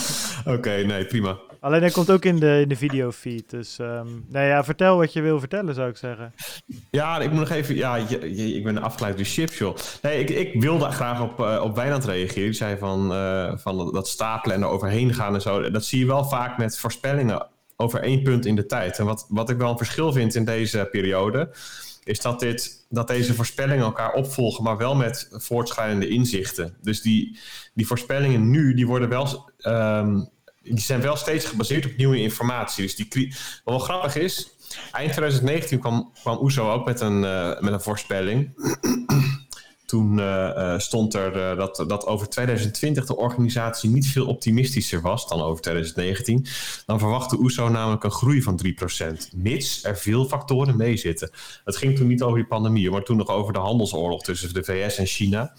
Oké, 0.55 0.69
nee, 0.85 1.05
prima. 1.05 1.37
Alleen 1.59 1.81
hij 1.81 1.91
komt 1.91 2.11
ook 2.11 2.25
in 2.25 2.39
de, 2.39 2.59
in 2.61 2.67
de 2.67 2.75
videofeed. 2.75 3.49
Dus 3.49 3.79
ehm 3.79 4.07
nou 4.27 4.45
ja, 4.45 4.63
vertel 4.63 4.97
wat 4.97 5.13
je 5.13 5.21
wil 5.21 5.39
vertellen, 5.39 5.75
zou 5.75 5.89
ik 5.89 5.97
zeggen. 5.97 6.33
Ja, 6.91 7.19
ik 7.19 7.29
moet 7.29 7.39
nog 7.39 7.49
even... 7.49 7.75
Ja, 7.75 7.95
je- 7.95 8.35
je- 8.35 8.53
ik 8.55 8.63
ben 8.63 8.81
afgeleid 8.81 9.15
door 9.17 9.25
chips, 9.25 9.57
joh. 9.57 9.75
Nee, 10.01 10.19
ik, 10.19 10.29
ik 10.29 10.61
wilde 10.61 10.89
graag 10.91 11.21
op, 11.21 11.39
eh, 11.39 11.61
op 11.63 11.75
Wijnand 11.75 12.05
reageren. 12.05 12.43
Die 12.43 12.53
zei 12.53 12.77
van, 12.77 13.13
eh, 13.13 13.51
van 13.55 13.91
dat 13.93 14.07
stapelen 14.07 14.55
en 14.55 14.61
er 14.61 14.67
overheen 14.69 15.13
gaan 15.13 15.33
en 15.33 15.41
zo. 15.41 15.69
Dat 15.71 15.85
zie 15.85 15.99
je 15.99 16.05
wel 16.05 16.23
vaak 16.23 16.57
met 16.57 16.77
voorspellingen 16.79 17.47
over 17.75 18.01
één 18.01 18.23
punt 18.23 18.45
in 18.45 18.55
de 18.55 18.65
tijd. 18.65 18.99
En 18.99 19.05
wat, 19.05 19.25
wat 19.29 19.49
ik 19.49 19.57
wel 19.57 19.69
een 19.71 19.77
verschil 19.77 20.11
vind 20.13 20.35
in 20.35 20.45
deze 20.45 20.87
periode... 20.91 21.49
is 22.09 22.21
dat, 22.21 22.39
dit, 22.39 22.85
dat 22.89 23.07
deze 23.07 23.33
voorspellingen 23.33 23.83
elkaar 23.83 24.13
opvolgen... 24.13 24.63
maar 24.63 24.77
wel 24.77 24.95
met 24.95 25.27
voortschrijdende 25.31 26.07
inzichten. 26.07 26.77
Dus 26.81 27.01
die, 27.01 27.39
die 27.73 27.87
voorspellingen 27.87 28.49
nu, 28.49 28.73
die 28.73 28.87
worden 28.87 29.09
wel... 29.09 29.51
ehm, 29.57 30.21
die 30.61 30.79
zijn 30.79 31.01
wel 31.01 31.15
steeds 31.15 31.45
gebaseerd 31.45 31.85
op 31.85 31.97
nieuwe 31.97 32.19
informatie. 32.19 32.83
Dus 32.83 32.95
die, 32.95 33.35
wat 33.63 33.75
wel 33.75 33.79
grappig 33.79 34.15
is, 34.15 34.51
eind 34.91 35.11
2019 35.11 35.79
kwam, 35.79 36.11
kwam 36.21 36.37
OESO 36.37 36.71
ook 36.71 36.85
met 36.85 37.01
een, 37.01 37.23
eh, 37.23 37.59
met 37.59 37.73
een 37.73 37.81
voorspelling. 37.81 38.53
Toen 39.89 40.19
eh, 40.19 40.73
eh, 40.73 40.79
stond 40.79 41.13
er 41.13 41.49
eh, 41.49 41.57
dat, 41.57 41.83
dat 41.87 42.05
over 42.05 42.29
2020 42.29 43.05
de 43.05 43.15
organisatie 43.15 43.89
niet 43.89 44.07
veel 44.07 44.25
optimistischer 44.25 45.01
was 45.01 45.27
dan 45.27 45.41
over 45.41 45.61
2019. 45.61 46.45
Dan 46.85 46.99
verwachtte 46.99 47.37
OESO 47.39 47.69
namelijk 47.69 48.03
een 48.03 48.11
groei 48.11 48.41
van 48.41 48.59
3%, 48.65 49.35
mits 49.35 49.83
er 49.83 49.97
veel 49.97 50.25
factoren 50.25 50.77
meezitten. 50.77 51.29
Het 51.65 51.77
ging 51.77 51.95
toen 51.95 52.07
niet 52.07 52.21
over 52.21 52.37
die 52.37 52.47
pandemie, 52.47 52.91
maar 52.91 53.03
toen 53.03 53.17
nog 53.17 53.27
over 53.27 53.53
de 53.53 53.59
handelsoorlog 53.59 54.23
tussen 54.23 54.53
de 54.53 54.63
VS 54.63 54.97
en 54.97 55.05
China. 55.05 55.53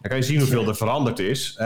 Dan 0.00 0.10
kan 0.10 0.16
je 0.16 0.22
zien 0.22 0.38
hoeveel 0.38 0.68
er 0.68 0.76
veranderd 0.76 1.18
is. 1.18 1.58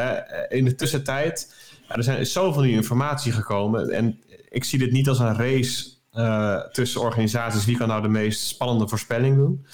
In 0.48 0.64
de 0.64 0.74
tussentijd 0.74 1.54
er 1.88 2.02
zijn 2.02 2.26
zoveel 2.26 2.62
nieuwe 2.62 2.76
informatie 2.76 3.32
gekomen. 3.32 3.90
En 3.90 4.20
ik 4.48 4.64
zie 4.64 4.78
dit 4.78 4.92
niet 4.92 5.08
als 5.08 5.18
een 5.18 5.36
race 5.36 5.84
tussen 6.72 7.00
organisaties. 7.00 7.64
Wie 7.64 7.76
kan 7.76 7.88
nou 7.88 8.02
de 8.02 8.08
meest 8.08 8.46
spannende 8.46 8.88
voorspelling 8.88 9.36
doen? 9.36 9.66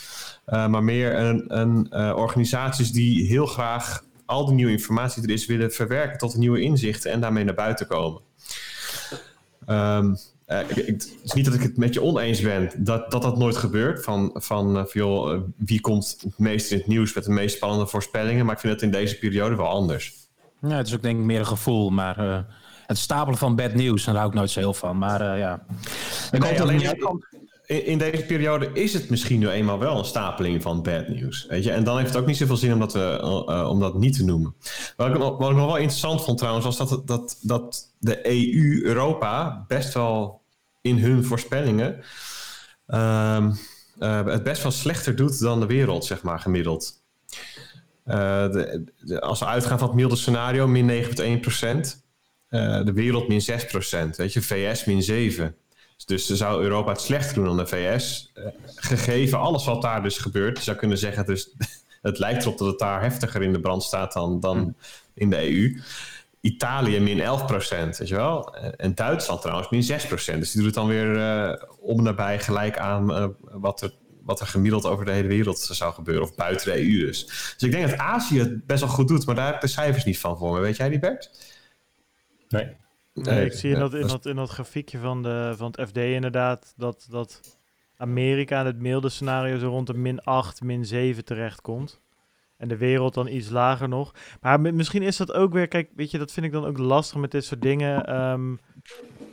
Uh, 0.47 0.67
maar 0.67 0.85
meer 0.85 1.19
een, 1.19 1.59
een 1.59 1.89
uh, 1.91 2.17
organisaties 2.17 2.93
die 2.93 3.27
heel 3.27 3.47
graag 3.47 4.05
al 4.27 4.47
die 4.47 4.55
nieuwe 4.55 4.73
informatie 4.73 5.23
die 5.23 5.31
er 5.31 5.37
is 5.37 5.47
willen 5.47 5.73
verwerken 5.73 6.19
tot 6.19 6.37
nieuwe 6.37 6.61
inzichten 6.61 7.13
en 7.13 7.21
daarmee 7.21 7.45
naar 7.45 7.55
buiten 7.55 7.87
komen. 7.87 8.21
Um, 9.69 10.17
het 10.47 11.17
is 11.23 11.33
niet 11.33 11.45
dat 11.45 11.55
ik 11.55 11.63
het 11.63 11.77
met 11.77 11.95
je 11.95 12.03
oneens 12.03 12.41
ben 12.41 12.71
dat 12.77 13.11
dat, 13.11 13.23
dat 13.23 13.39
nooit 13.39 13.57
gebeurt. 13.57 14.05
Van, 14.05 14.31
van, 14.35 14.75
van 14.75 14.89
joh, 14.93 15.43
wie 15.57 15.81
komt 15.81 16.17
het 16.21 16.39
meest 16.39 16.71
in 16.71 16.79
het 16.79 16.87
nieuws 16.87 17.15
met 17.15 17.25
de 17.25 17.31
meest 17.31 17.57
spannende 17.57 17.87
voorspellingen. 17.87 18.45
Maar 18.45 18.55
ik 18.55 18.61
vind 18.61 18.73
het 18.73 18.83
in 18.83 18.91
deze 18.91 19.19
periode 19.19 19.57
wel 19.57 19.69
anders. 19.69 20.15
Ja, 20.61 20.77
het 20.77 20.87
is 20.87 20.95
ook 20.95 21.03
denk 21.03 21.19
ik 21.19 21.25
meer 21.25 21.39
een 21.39 21.47
gevoel. 21.47 21.91
Maar 21.91 22.47
het 22.87 22.99
stapelen 22.99 23.39
van 23.39 23.57
bad 23.57 23.75
nieuws, 23.75 24.05
daar 24.05 24.15
hou 24.15 24.29
ik 24.29 24.35
nooit 24.35 24.51
zo 24.51 24.61
heel 24.61 24.75
van. 24.75 24.99
Maar 24.99 25.39
ja. 25.39 25.67
Ik 26.31 26.39
nee, 26.39 26.63
alleen, 26.63 26.81
in, 27.67 27.99
deze 27.99 28.25
periode 28.25 28.71
is 28.73 28.93
het 28.93 29.11
misschien 29.11 29.39
nu 29.39 29.49
eenmaal 29.49 29.79
wel 29.79 29.99
een 29.99 30.05
stapeling 30.05 30.62
van 30.62 30.83
bad 30.83 31.09
nieuws. 31.09 31.47
Weet 31.47 31.65
je? 31.65 31.71
En 31.71 31.85
dan 31.85 31.97
heeft 31.97 32.09
het 32.09 32.19
ook 32.19 32.27
niet 32.27 32.37
zoveel 32.37 32.57
zin 32.57 32.73
om 32.73 32.79
dat, 32.79 32.93
we, 32.93 33.67
om 33.69 33.81
dat 33.81 33.99
niet 33.99 34.17
te 34.17 34.25
noemen. 34.25 34.55
Wat 34.97 35.09
ik, 35.09 35.19
nog 35.19 35.55
wel 35.55 35.77
interessant 35.77 36.25
vond 36.25 36.39
trouwens, 36.39 36.65
was 36.65 36.77
dat, 36.77 37.07
dat, 37.07 37.39
dat 37.41 37.93
de 37.99 38.27
EU, 38.27 38.83
Europa, 38.85 39.65
best 39.69 39.95
wel 39.95 40.43
in 40.81 40.99
hun 40.99 41.25
voorspellingen 41.25 42.05
uh, 43.99 44.25
het 44.25 44.43
best 44.43 44.62
wel 44.62 44.73
slechter 44.73 45.17
doet 45.17 45.41
dan 45.41 45.61
de 45.61 45.67
wereld, 45.67 46.05
zeg 46.05 46.23
maar, 46.23 46.39
gemiddeld. 46.39 47.03
De, 48.05 49.21
als 49.21 49.41
we 49.41 49.47
uitgaan 49.47 49.79
van 49.79 49.89
het 49.89 49.97
milde 49.97 50.17
scenario, 50.17 50.67
min 50.67 51.05
9,1 51.37 51.41
procent. 51.41 52.03
Uh, 52.49 52.85
de 52.85 52.93
wereld 52.93 53.29
min 53.29 53.41
6 53.41 53.67
procent. 53.67 54.17
Weet 54.17 54.33
je, 54.33 54.43
VS 54.43 54.85
min 54.85 55.03
7. 55.03 55.57
Dus 56.07 56.27
zou 56.27 56.63
Europa 56.63 56.91
het 56.91 57.01
slechter 57.01 57.35
doen 57.35 57.45
dan 57.45 57.57
de 57.57 57.67
VS. 57.67 58.33
Uh, 58.35 58.47
gegeven 58.75 59.39
alles 59.39 59.65
wat 59.65 59.83
daar 59.83 60.03
dus 60.03 60.19
gebeurt. 60.19 60.59
Je 60.59 60.65
zou 60.65 60.77
kunnen 60.77 60.99
zeggen, 60.99 61.27
dus, 61.27 61.55
het 62.03 62.19
lijkt 62.19 62.43
erop 62.43 62.59
dat 62.59 62.69
het 62.69 62.79
daar 62.79 63.03
heftiger 63.03 63.43
in 63.43 63.53
de 63.53 63.61
brand 63.61 63.83
staat 63.83 64.13
dan, 64.13 64.41
dan 64.41 64.59
hm. 64.59 64.71
in 65.15 65.31
de 65.31 65.51
EU. 65.51 65.81
Italië 66.41 67.01
min 67.01 67.21
11 67.21 67.47
procent, 67.47 67.97
weet 67.97 68.09
je 68.09 68.15
wel. 68.15 68.57
En 68.57 68.95
Duitsland 68.95 69.41
trouwens 69.41 69.69
min 69.69 69.83
6 69.83 70.07
procent. 70.07 70.39
Dus 70.39 70.51
die 70.51 70.63
doet 70.63 70.75
het 70.75 70.85
dan 70.85 70.89
weer 70.89 71.17
uh, 71.17 71.63
om 71.81 72.03
nabij 72.03 72.41
gelijk 72.41 72.79
aan 72.79 73.11
uh, 73.11 73.27
wat 73.43 73.81
er 73.81 73.93
wat 74.25 74.41
er 74.41 74.47
gemiddeld 74.47 74.87
over 74.87 75.05
de 75.05 75.11
hele 75.11 75.29
wereld 75.29 75.59
zou 75.59 75.95
gebeuren. 75.95 76.23
Of 76.23 76.35
buiten 76.35 76.73
de 76.73 76.79
EU 76.79 77.07
dus. 77.07 77.27
Dus 77.27 77.57
ik 77.59 77.71
denk 77.71 77.91
dat 77.91 77.99
Azië 77.99 78.39
het 78.39 78.67
best 78.67 78.81
wel 78.81 78.91
goed 78.91 79.09
doet. 79.09 79.27
Maar 79.27 79.35
daar 79.35 79.47
heb 79.47 79.55
ik 79.55 79.61
de 79.61 79.67
cijfers 79.67 80.05
niet 80.05 80.19
van 80.19 80.39
voor 80.39 80.55
me. 80.55 80.61
Weet 80.61 80.77
jij 80.77 80.89
die, 80.89 80.99
Bert? 80.99 81.31
Nee. 82.49 82.77
Nee, 83.15 83.35
nee 83.35 83.45
ik 83.45 83.53
zie 83.53 83.73
in 83.73 83.79
dat, 83.79 83.95
in, 83.95 84.07
dat, 84.07 84.27
in 84.27 84.37
dat 84.37 84.51
grafiekje 84.51 84.99
van, 84.99 85.23
de, 85.23 85.55
van 85.57 85.75
het 85.77 85.89
FD 85.89 85.97
inderdaad... 85.97 86.75
dat, 86.77 87.07
dat 87.11 87.59
Amerika 87.97 88.61
in 88.61 88.67
het 88.67 88.79
milde 88.79 89.09
scenario 89.09 89.59
zo 89.59 89.69
rond 89.69 89.87
de 89.87 89.95
min 89.95 90.23
8, 90.23 90.62
min 90.62 90.85
7 90.85 91.25
terechtkomt. 91.25 92.01
En 92.57 92.69
de 92.69 92.77
wereld 92.77 93.15
dan 93.15 93.29
iets 93.29 93.49
lager 93.49 93.89
nog. 93.89 94.15
Maar 94.41 94.61
misschien 94.61 95.03
is 95.03 95.17
dat 95.17 95.33
ook 95.33 95.53
weer... 95.53 95.69
Kijk, 95.69 95.91
weet 95.97 96.11
je, 96.11 96.19
dat 96.19 96.33
vind 96.33 96.47
ik 96.47 96.53
dan 96.53 96.65
ook 96.65 96.79
lastig 96.79 97.19
met 97.19 97.31
dit 97.31 97.45
soort 97.45 97.62
dingen... 97.62 98.21
Um, 98.21 98.59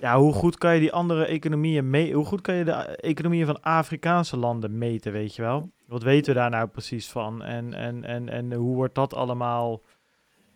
ja, 0.02 0.18
hoe 0.18 0.34
goed 0.34 0.58
kan 0.58 0.74
je 0.74 0.80
die 0.80 0.92
andere 0.92 1.26
economieën 1.26 1.90
mee, 1.90 2.14
hoe 2.14 2.26
goed 2.26 2.42
kan 2.42 2.56
je 2.56 2.64
de 2.64 2.72
economieën 2.96 3.46
van 3.46 3.62
Afrikaanse 3.62 4.38
landen 4.38 4.78
meten, 4.78 5.12
weet 5.12 5.36
je 5.36 5.42
wel? 5.42 5.70
Wat 5.88 6.04
weten 6.04 6.34
we 6.34 6.40
daar 6.40 6.50
nou 6.50 6.68
precies 6.68 7.10
van? 7.10 7.44
En, 7.44 7.74
en, 7.74 8.06
en, 8.06 8.30
en 8.30 8.54
hoe 8.54 8.76
wordt 8.76 8.96
dat 8.96 9.14
allemaal 9.14 9.82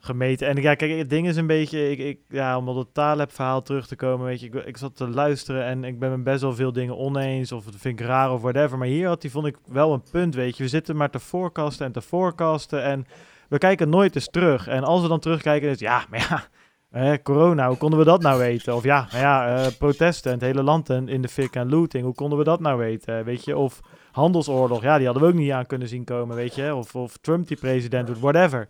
gemeten? 0.06 0.47
En 0.47 0.62
ja, 0.62 0.76
kijk, 0.76 0.97
het 0.97 1.10
ding 1.10 1.28
is 1.28 1.36
een 1.36 1.47
beetje, 1.47 1.91
ik, 1.91 1.99
ik, 1.99 2.20
ja, 2.28 2.58
om 2.58 2.70
op 2.70 2.76
het 2.76 2.93
Taleb-verhaal 2.93 3.62
terug 3.62 3.88
te 3.88 3.95
komen, 3.95 4.26
weet 4.26 4.39
je, 4.39 4.45
ik, 4.45 4.53
ik 4.53 4.78
zat 4.78 4.95
te 4.95 5.08
luisteren 5.10 5.66
en 5.66 5.84
ik 5.84 5.99
ben 5.99 6.10
met 6.10 6.24
best 6.24 6.41
wel 6.41 6.56
veel 6.56 6.72
dingen 6.72 6.97
oneens, 6.97 7.51
of 7.51 7.66
het 7.66 7.76
vind 7.78 7.99
ik 7.99 8.06
raar 8.06 8.32
of 8.32 8.41
whatever. 8.41 8.78
Maar 8.78 8.88
hier 8.88 9.08
had 9.08 9.22
hij, 9.22 9.32
vond 9.32 9.45
ik, 9.45 9.58
wel 9.68 9.93
een 9.93 10.03
punt, 10.12 10.36
weet 10.36 10.58
je. 10.58 10.64
We 10.64 10.70
zitten 10.70 10.95
maar 10.95 11.10
te 11.10 11.20
forecasten 11.20 11.86
en 11.86 11.91
te 11.91 12.01
forecasten 12.01 12.84
en 12.84 13.06
we 13.49 13.58
kijken 13.58 13.89
nooit 13.89 14.16
eens 14.16 14.30
terug. 14.30 14.68
En 14.68 14.84
als 14.84 15.01
we 15.01 15.08
dan 15.08 15.20
terugkijken, 15.20 15.70
is 15.70 15.80
ja, 15.80 16.06
maar 16.10 16.20
ja 16.30 16.43
eh, 17.14 17.18
corona, 17.24 17.68
hoe 17.68 17.78
konden 17.78 17.99
we 17.99 18.06
dat 18.06 18.22
nou 18.22 18.39
weten? 18.39 18.76
Of 18.76 18.84
ja, 18.84 19.08
nou 19.12 19.24
ja 19.24 19.66
uh, 19.66 19.72
protesten 19.78 20.32
in 20.32 20.38
het 20.38 20.47
hele 20.47 20.64
land 20.64 20.89
en 20.89 21.08
in 21.08 21.22
de 21.22 21.28
fik 21.28 21.56
en 21.56 21.70
looting, 21.70 22.03
hoe 22.03 22.14
konden 22.14 22.38
we 22.38 22.43
dat 22.43 22.60
nou 22.60 22.78
weten? 22.78 23.24
Weet 23.24 23.45
je, 23.45 23.58
of 23.58 23.80
handelsoorlog, 24.12 24.82
ja, 24.82 24.97
die 24.97 25.06
hadden 25.06 25.24
we 25.24 25.30
ook 25.30 25.39
niet 25.39 25.51
aan 25.51 25.66
kunnen 25.66 25.88
zien 25.88 26.03
komen, 26.03 26.36
weet 26.36 26.56
je. 26.56 26.76
Of, 26.76 26.95
of 26.95 27.18
Trump 27.18 27.47
die 27.47 27.58
president 27.58 28.08
wordt, 28.08 28.22
whatever. 28.22 28.68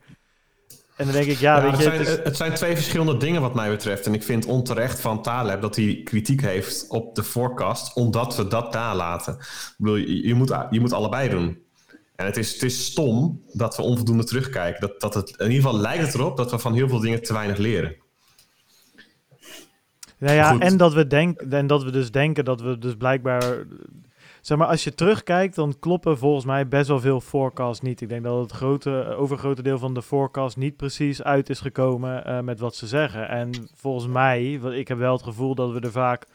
En 0.96 1.06
dan 1.06 1.14
denk 1.14 1.28
ik, 1.28 1.38
ja, 1.38 1.62
weet 1.62 1.72
het 1.72 1.80
je... 1.80 1.84
Zijn, 1.84 2.00
het, 2.00 2.24
het, 2.24 2.38
zijn 2.38 2.54
twee 2.54 2.76
verschillende 2.76 3.18
dingen 3.18 3.42
wat 3.42 3.56
mij 3.56 3.70
betreft. 3.70 4.06
En 4.06 4.14
ik 4.14 4.24
vind 4.24 4.46
onterecht 4.46 5.00
van 5.00 5.22
Taleb 5.22 5.62
dat 5.62 5.76
hij 5.76 6.02
kritiek 6.04 6.42
heeft 6.42 6.86
op 6.90 7.16
de 7.16 7.24
forecast, 7.24 7.96
omdat 7.96 8.36
we 8.36 8.48
dat 8.48 8.74
nalaten. 8.74 9.34
Ik 9.34 9.74
bedoel, 9.78 9.96
je, 9.96 10.28
je, 10.28 10.34
moet, 10.34 10.56
je 10.70 10.80
moet 10.80 10.94
allebei 10.94 11.30
doen. 11.30 11.64
En 12.16 12.26
het 12.26 12.38
is, 12.38 12.54
het 12.54 12.64
is 12.64 12.86
stom 12.86 13.42
dat 13.54 13.76
we 13.76 13.82
onvoldoende 13.82 14.24
terugkijken. 14.24 14.82
Dat, 14.82 15.02
dat 15.02 15.14
het, 15.14 15.30
in 15.30 15.52
ieder 15.52 15.64
geval 15.64 15.80
lijkt 15.80 16.06
het 16.06 16.14
erop 16.14 16.38
dat 16.38 16.52
we 16.52 16.60
van 16.60 16.74
heel 16.74 16.90
veel 16.90 17.00
dingen 17.00 17.22
te 17.22 17.34
weinig 17.34 17.58
leren. 17.58 17.96
Nou 20.18 20.36
ja, 20.36 20.60
en 20.60 20.78
dat, 20.78 20.94
we 20.94 21.08
denken 21.08 21.52
en 21.52 21.68
dat 21.68 21.84
we 21.84 21.92
dus 21.92 22.12
denken 22.12 22.46
dat 22.46 22.62
we 22.62 22.78
dus 22.78 22.96
blijkbaar... 22.96 23.66
Zeg 24.46 24.58
maar, 24.58 24.68
als 24.68 24.84
je 24.84 24.94
terugkijkt, 24.94 25.56
dan 25.56 25.76
kloppen 25.80 26.18
volgens 26.18 26.46
mij 26.46 26.68
best 26.68 26.88
wel 26.88 27.00
veel 27.00 27.22
forecasts 27.22 27.82
niet. 27.82 28.02
Ik 28.02 28.10
denk 28.10 28.24
dat 28.24 28.42
het 28.42 28.52
grote, 28.52 29.16
overgrote 29.18 29.62
deel 29.62 29.78
van 29.80 29.94
de 29.94 30.02
forecast 30.02 30.58
niet 30.58 30.76
precies 30.76 31.24
uit 31.24 31.50
is 31.50 31.60
gekomen 31.60 32.24
uh, 32.28 32.40
met 32.40 32.60
wat 32.60 32.76
ze 32.76 32.88
zeggen. 32.88 33.30
En 33.30 33.70
volgens 33.76 34.08
mij, 34.08 34.60
want 34.62 34.74
ik 34.74 34.88
heb 34.88 34.98
wel 34.98 35.14
het 35.14 35.24
gevoel 35.24 35.56
dat 35.56 35.72
we 35.72 35.80
er 35.80 35.92
vaak 35.92 36.26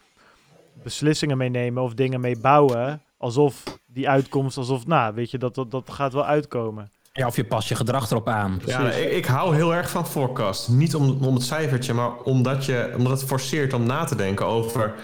beslissingen 0.82 1.36
mee 1.36 1.48
nemen 1.48 1.82
of 1.82 1.94
dingen 1.94 2.20
mee 2.20 2.38
bouwen. 2.38 3.02
Alsof 3.16 3.62
die 3.86 4.08
uitkomst, 4.08 4.56
alsof, 4.56 4.86
nou, 4.86 5.14
weet 5.14 5.30
je, 5.30 5.38
dat, 5.38 5.54
dat, 5.54 5.70
dat 5.70 5.90
gaat 5.90 6.12
wel 6.12 6.26
uitkomen. 6.26 6.90
Ja, 7.12 7.26
of 7.26 7.36
je 7.36 7.44
past 7.44 7.68
je 7.68 7.74
gedrag 7.74 8.10
erop 8.10 8.28
aan. 8.28 8.60
Ja, 8.66 8.90
ik, 8.90 9.10
ik, 9.10 9.24
hou 9.24 9.54
heel 9.54 9.74
erg 9.74 9.90
van 9.90 10.06
forecast. 10.06 10.68
Niet 10.68 10.94
om, 10.94 11.24
om 11.24 11.34
het 11.34 11.42
cijfertje, 11.42 11.94
maar 11.94 12.16
omdat, 12.16 12.64
je, 12.64 12.94
omdat 12.96 13.20
het 13.20 13.28
forceert 13.28 13.72
om 13.72 13.86
na 13.86 14.04
te 14.04 14.16
denken 14.16 14.46
over, 14.46 14.94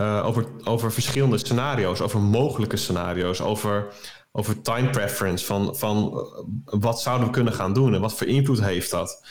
uh, 0.00 0.26
over, 0.26 0.46
over 0.64 0.92
verschillende 0.92 1.38
scenario's, 1.38 2.00
over 2.00 2.20
mogelijke 2.20 2.76
scenario's, 2.76 3.40
over, 3.40 3.86
over 4.32 4.62
time 4.62 4.90
preference. 4.90 5.44
Van, 5.44 5.76
van 5.76 6.12
uh, 6.66 6.80
wat 6.80 7.00
zouden 7.00 7.26
we 7.26 7.32
kunnen 7.32 7.52
gaan 7.52 7.72
doen 7.72 7.94
en 7.94 8.00
wat 8.00 8.14
voor 8.14 8.26
invloed 8.26 8.64
heeft 8.64 8.90
dat? 8.90 9.22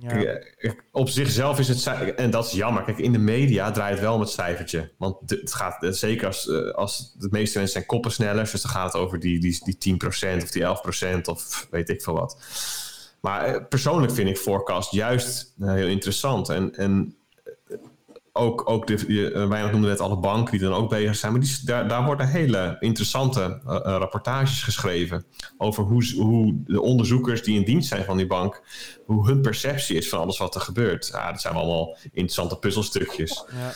Ja. 0.00 0.10
Eh, 0.10 0.72
op 0.92 1.08
zichzelf 1.08 1.58
is 1.58 1.68
het, 1.68 2.14
en 2.14 2.30
dat 2.30 2.46
is 2.46 2.52
jammer. 2.52 2.82
Kijk, 2.82 2.98
in 2.98 3.12
de 3.12 3.18
media 3.18 3.70
draait 3.70 3.92
het 3.92 4.00
wel 4.00 4.14
om 4.14 4.20
het 4.20 4.30
cijfertje. 4.30 4.92
Want 4.98 5.30
het 5.30 5.54
gaat, 5.54 5.82
eh, 5.82 5.90
zeker 5.90 6.26
als, 6.26 6.48
eh, 6.48 6.70
als 6.70 7.14
de 7.18 7.28
meeste 7.30 7.58
mensen 7.58 7.76
zijn 7.76 7.86
koppensnellers, 7.86 8.50
dus 8.50 8.62
dan 8.62 8.70
gaat 8.70 8.92
het 8.92 9.02
over 9.02 9.18
die, 9.18 9.40
die, 9.40 9.60
die 9.64 9.78
10% 9.78 10.42
of 10.42 10.50
die 10.50 10.62
11% 10.62 11.28
of 11.28 11.66
weet 11.70 11.88
ik 11.88 12.02
veel 12.02 12.14
wat. 12.14 12.38
Maar 13.20 13.64
persoonlijk 13.64 14.12
vind 14.12 14.28
ik 14.28 14.38
forecast 14.38 14.92
juist 14.92 15.54
heel 15.60 15.88
interessant. 15.88 16.48
En, 16.48 16.74
en 16.74 17.16
ook, 18.38 18.70
ook 18.70 18.86
de, 18.86 19.06
uh, 19.06 19.48
wij 19.48 19.62
noemden 19.62 19.90
net 19.90 20.00
alle 20.00 20.18
banken 20.18 20.58
die 20.58 20.68
dan 20.68 20.78
ook 20.78 20.88
bezig 20.90 21.16
zijn. 21.16 21.32
Maar 21.32 21.40
die, 21.40 21.58
daar, 21.64 21.88
daar 21.88 22.04
worden 22.04 22.28
hele 22.28 22.76
interessante 22.80 23.60
uh, 23.66 23.80
rapportages 23.82 24.62
geschreven. 24.62 25.24
Over 25.58 25.84
hoe, 25.84 26.14
hoe 26.16 26.62
de 26.64 26.80
onderzoekers 26.80 27.42
die 27.42 27.58
in 27.58 27.64
dienst 27.64 27.88
zijn 27.88 28.04
van 28.04 28.16
die 28.16 28.26
bank. 28.26 28.62
Hoe 29.06 29.26
hun 29.26 29.40
perceptie 29.40 29.96
is 29.96 30.08
van 30.08 30.18
alles 30.18 30.38
wat 30.38 30.54
er 30.54 30.60
gebeurt. 30.60 31.08
Ja, 31.12 31.32
dat 31.32 31.40
zijn 31.40 31.54
allemaal 31.54 31.96
interessante 32.02 32.58
puzzelstukjes. 32.58 33.44
Ja. 33.50 33.72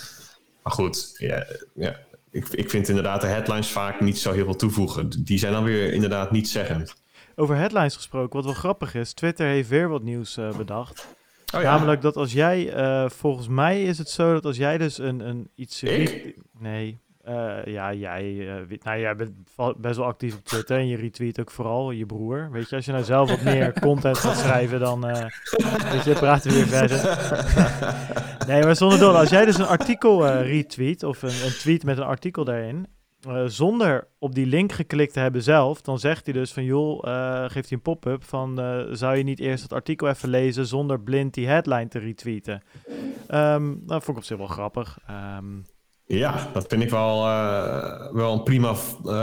Maar 0.63 0.73
goed, 0.73 1.15
ja, 1.19 1.47
ja, 1.75 1.99
ik, 2.31 2.49
ik 2.49 2.71
vind 2.71 2.89
inderdaad 2.89 3.21
de 3.21 3.27
headlines 3.27 3.69
vaak 3.69 4.01
niet 4.01 4.19
zo 4.19 4.33
heel 4.33 4.45
veel 4.45 4.57
toevoegen. 4.57 5.25
Die 5.25 5.39
zijn 5.39 5.53
dan 5.53 5.65
weer 5.65 5.93
inderdaad 5.93 6.31
niet 6.31 6.49
zeggend. 6.49 6.95
Over 7.37 7.57
headlines 7.57 7.97
gesproken, 7.97 8.37
wat 8.37 8.45
wel 8.45 8.55
grappig 8.55 8.95
is. 8.95 9.13
Twitter 9.13 9.47
heeft 9.47 9.69
weer 9.69 9.89
wat 9.89 10.03
nieuws 10.03 10.37
uh, 10.37 10.57
bedacht. 10.57 11.07
Oh, 11.55 11.61
ja. 11.61 11.71
Namelijk 11.71 12.01
dat 12.01 12.17
als 12.17 12.33
jij, 12.33 12.77
uh, 12.77 13.09
volgens 13.09 13.49
mij 13.49 13.83
is 13.83 13.99
het 13.99 14.09
zo 14.09 14.33
dat 14.33 14.45
als 14.45 14.57
jij 14.57 14.79
dus 14.79 14.99
een, 14.99 15.21
een 15.21 15.51
iets... 15.55 15.83
Ik? 15.83 16.37
Nee, 16.59 17.01
uh, 17.29 17.65
ja, 17.65 17.93
jij, 17.93 18.25
uh, 18.25 18.79
nou, 18.83 19.01
jij 19.01 19.17
bent 19.17 19.33
best 19.77 19.97
wel 19.97 20.07
actief 20.07 20.37
op 20.37 20.45
Twitter 20.45 20.79
en 20.79 20.87
je 20.87 20.97
retweet 20.97 21.41
ook 21.41 21.51
vooral 21.51 21.91
je 21.91 22.07
broer. 22.07 22.49
Weet 22.51 22.69
je, 22.69 22.77
als 22.77 22.85
je 22.85 22.93
nou 22.93 23.05
zelf 23.05 23.31
wat 23.31 23.43
meer 23.43 23.73
content 23.81 24.19
gaat 24.19 24.39
schrijven, 24.39 24.81
dan 24.81 25.01
weet 25.91 26.05
je, 26.05 26.15
praten 26.19 26.51
we 26.51 26.57
weer 26.57 26.67
verder. 26.67 27.19
nee, 28.49 28.63
maar 28.63 28.77
zonder 28.77 28.99
door. 28.99 29.15
Als 29.15 29.31
jij 29.31 29.45
dus 29.45 29.59
een 29.59 29.67
artikel 29.67 30.29
retweet 30.29 31.03
of 31.03 31.23
een, 31.23 31.45
een 31.45 31.59
tweet 31.59 31.85
met 31.85 31.97
een 31.97 32.05
artikel 32.05 32.45
daarin, 32.45 32.87
uh, 33.29 33.43
zonder 33.47 34.09
op 34.19 34.35
die 34.35 34.47
link 34.47 34.73
geklikt 34.73 35.13
te 35.13 35.21
hebben 35.21 35.43
zelf, 35.43 35.81
dan 35.81 35.99
zegt 35.99 36.25
hij 36.25 36.35
dus 36.35 36.53
van 36.53 36.65
joh, 36.65 37.05
uh, 37.09 37.43
geeft 37.43 37.69
hij 37.69 37.79
een 37.79 37.83
pop-up 37.83 38.25
van 38.25 38.61
uh, 38.61 38.83
zou 38.91 39.17
je 39.17 39.23
niet 39.23 39.41
eerst 39.41 39.63
het 39.63 39.73
artikel 39.73 40.09
even 40.09 40.29
lezen 40.29 40.67
zonder 40.67 41.01
blind 41.01 41.35
die 41.35 41.47
headline 41.47 41.89
te 41.89 41.99
retweeten. 41.99 42.63
Um, 43.29 43.83
dat 43.87 44.05
vond 44.05 44.09
ik 44.09 44.23
op 44.23 44.25
zich 44.25 44.37
wel 44.37 44.47
grappig. 44.47 44.99
Um, 45.39 45.65
ja, 46.07 46.51
dat 46.53 46.65
vind 46.69 46.83
ik 46.83 46.91
wel, 46.91 47.23
wel 48.13 48.33
een 48.33 48.43
prima 48.43 48.75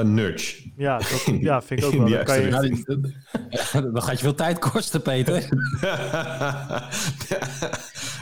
nudge. 0.04 0.72
Ja, 0.76 0.98
dat, 0.98 1.32
ja, 1.40 1.62
vind 1.62 1.80
ik 1.80 1.86
ook 1.86 1.94
wel. 1.94 2.10
Dan, 2.10 2.24
kan 2.24 2.42
je... 2.42 3.82
dan 3.94 4.02
gaat 4.04 4.18
je 4.18 4.24
veel 4.24 4.36
tijd 4.36 4.60
kosten, 4.60 5.02
Peter. 5.02 5.48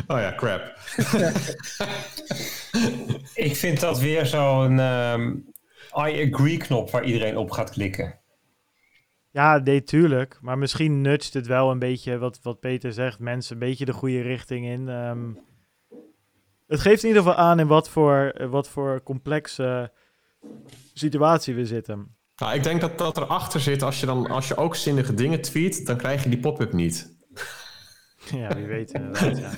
Oh 0.07 0.19
ja, 0.19 0.33
crap. 0.35 0.61
Ik 3.33 3.55
vind 3.55 3.79
dat 3.79 3.99
weer 3.99 4.25
zo'n 4.25 4.79
ehm, 4.79 5.35
I 5.95 6.31
agree 6.31 6.57
knop 6.57 6.89
waar 6.89 7.03
iedereen 7.03 7.37
op 7.37 7.51
gaat 7.51 7.69
klikken. 7.69 8.19
Ja, 9.31 9.57
nee, 9.57 9.83
tuurlijk. 9.83 10.37
Maar 10.41 10.57
misschien 10.57 11.01
nudgt 11.01 11.33
het 11.33 11.47
wel 11.47 11.71
een 11.71 11.79
beetje, 11.79 12.17
wat, 12.17 12.39
wat 12.41 12.59
Peter 12.59 12.93
zegt, 12.93 13.19
mensen 13.19 13.53
een 13.53 13.59
beetje 13.59 13.85
de 13.85 13.93
goede 13.93 14.21
richting 14.21 14.65
in. 14.65 14.89
Ehm, 14.89 15.31
het 16.67 16.79
geeft 16.79 17.03
in 17.03 17.07
ieder 17.07 17.23
geval 17.23 17.37
aan 17.37 17.59
in 17.59 17.67
wat 17.67 17.89
voor, 17.89 18.47
wat 18.49 18.69
voor 18.69 19.03
complexe 19.03 19.91
situatie 20.93 21.55
we 21.55 21.65
zitten. 21.65 22.15
Nou, 22.35 22.55
ik 22.55 22.63
denk 22.63 22.81
dat 22.81 22.97
dat 22.97 23.17
erachter 23.17 23.59
zit. 23.59 23.83
Als 23.83 23.99
je, 23.99 24.05
dan, 24.05 24.27
als 24.27 24.47
je 24.47 24.57
ook 24.57 24.75
zinnige 24.75 25.13
dingen 25.13 25.41
tweet, 25.41 25.85
dan 25.85 25.97
krijg 25.97 26.23
je 26.23 26.29
die 26.29 26.39
pop-up 26.39 26.73
niet. 26.73 27.16
Ja, 28.41 28.55
wie 28.55 28.65
weet 28.65 28.91
inderdaad, 28.97 29.37
ja. 29.37 29.51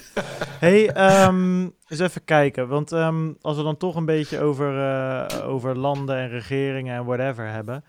hey, 0.59 0.89
ehm, 0.89 1.69
eens 1.87 1.99
even 1.99 2.23
kijken. 2.23 2.67
Want 2.67 2.91
ehm, 2.91 3.33
als 3.41 3.57
we 3.57 3.63
dan 3.63 3.77
toch 3.77 3.95
een 3.95 4.05
beetje 4.05 4.39
over, 4.39 4.77
eh, 4.79 5.49
over 5.49 5.77
landen 5.77 6.15
en 6.15 6.29
regeringen 6.29 6.95
en 6.95 7.05
whatever 7.05 7.47
hebben. 7.47 7.83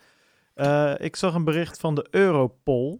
Eh, 0.53 0.93
ik 0.97 1.15
zag 1.15 1.33
een 1.33 1.43
bericht 1.43 1.79
van 1.79 1.95
de 1.95 2.07
Europol. 2.09 2.99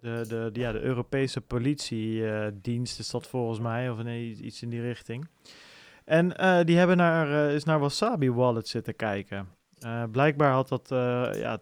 De, 0.00 0.24
de, 0.28 0.50
de 0.52 0.60
ja, 0.60 0.72
de 0.72 0.80
Europese 0.80 1.40
politiedienst 1.40 2.98
is 2.98 3.10
dat 3.10 3.26
volgens 3.26 3.60
mij, 3.60 3.90
of 3.90 4.02
nee, 4.02 4.34
iets 4.34 4.62
in 4.62 4.68
die 4.68 4.80
richting. 4.80 5.28
En 6.04 6.36
eh, 6.36 6.64
die 6.64 6.76
hebben 6.76 6.96
naar, 6.96 7.50
is 7.50 7.64
naar 7.64 7.78
Wasabi 7.78 8.30
Wallet 8.30 8.68
zitten 8.68 8.96
kijken. 8.96 9.48
blijkbaar 10.10 10.52
had 10.52 10.68
dat 10.68 10.86
ja, 11.36 11.58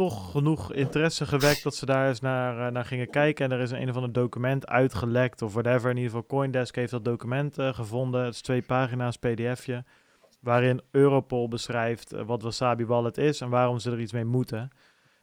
toch 0.00 0.30
genoeg 0.30 0.72
interesse 0.72 1.26
gewekt 1.26 1.62
dat 1.62 1.74
ze 1.74 1.86
daar 1.86 2.08
eens 2.08 2.20
naar, 2.20 2.66
uh, 2.66 2.72
naar 2.72 2.84
gingen 2.84 3.10
kijken. 3.10 3.44
En 3.44 3.52
er 3.52 3.60
is 3.60 3.70
een, 3.70 3.82
een 3.82 3.88
of 3.88 3.94
ander 3.94 4.12
document 4.12 4.66
uitgelekt 4.66 5.42
of 5.42 5.52
whatever. 5.52 5.90
In 5.90 5.96
ieder 5.96 6.10
geval 6.10 6.26
Coindesk 6.26 6.74
heeft 6.74 6.90
dat 6.90 7.04
document 7.04 7.58
uh, 7.58 7.74
gevonden. 7.74 8.24
Het 8.24 8.34
is 8.34 8.40
twee 8.40 8.62
pagina's 8.62 9.16
pdfje. 9.16 9.84
Waarin 10.40 10.80
Europol 10.90 11.48
beschrijft 11.48 12.14
uh, 12.14 12.22
wat 12.22 12.42
Wasabi 12.42 12.86
Wallet 12.86 13.18
is 13.18 13.40
en 13.40 13.48
waarom 13.48 13.78
ze 13.78 13.90
er 13.90 14.00
iets 14.00 14.12
mee 14.12 14.24
moeten. 14.24 14.70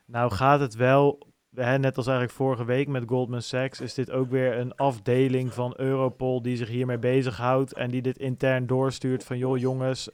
Nou 0.06 0.32
gaat 0.32 0.60
het 0.60 0.76
wel, 0.76 1.28
hè, 1.56 1.78
net 1.78 1.98
als 1.98 2.08
eigenlijk 2.08 2.38
vorige 2.38 2.66
week 2.66 2.88
met 2.88 3.04
Goldman 3.08 3.42
Sachs, 3.42 3.82
is 3.82 3.94
dit 3.94 4.12
ook 4.12 4.30
weer 4.30 4.58
een 4.58 4.76
afdeling 4.76 5.54
van 5.54 5.74
Europol 5.78 6.42
die 6.42 6.58
zich 6.58 6.70
hiermee 6.70 7.00
bezighoudt. 7.00 7.74
En 7.74 7.90
die 7.90 8.02
dit 8.02 8.18
intern 8.18 8.68
doorstuurt 8.68 9.24
van 9.24 9.38
joh 9.38 9.58
jongens 9.58 10.10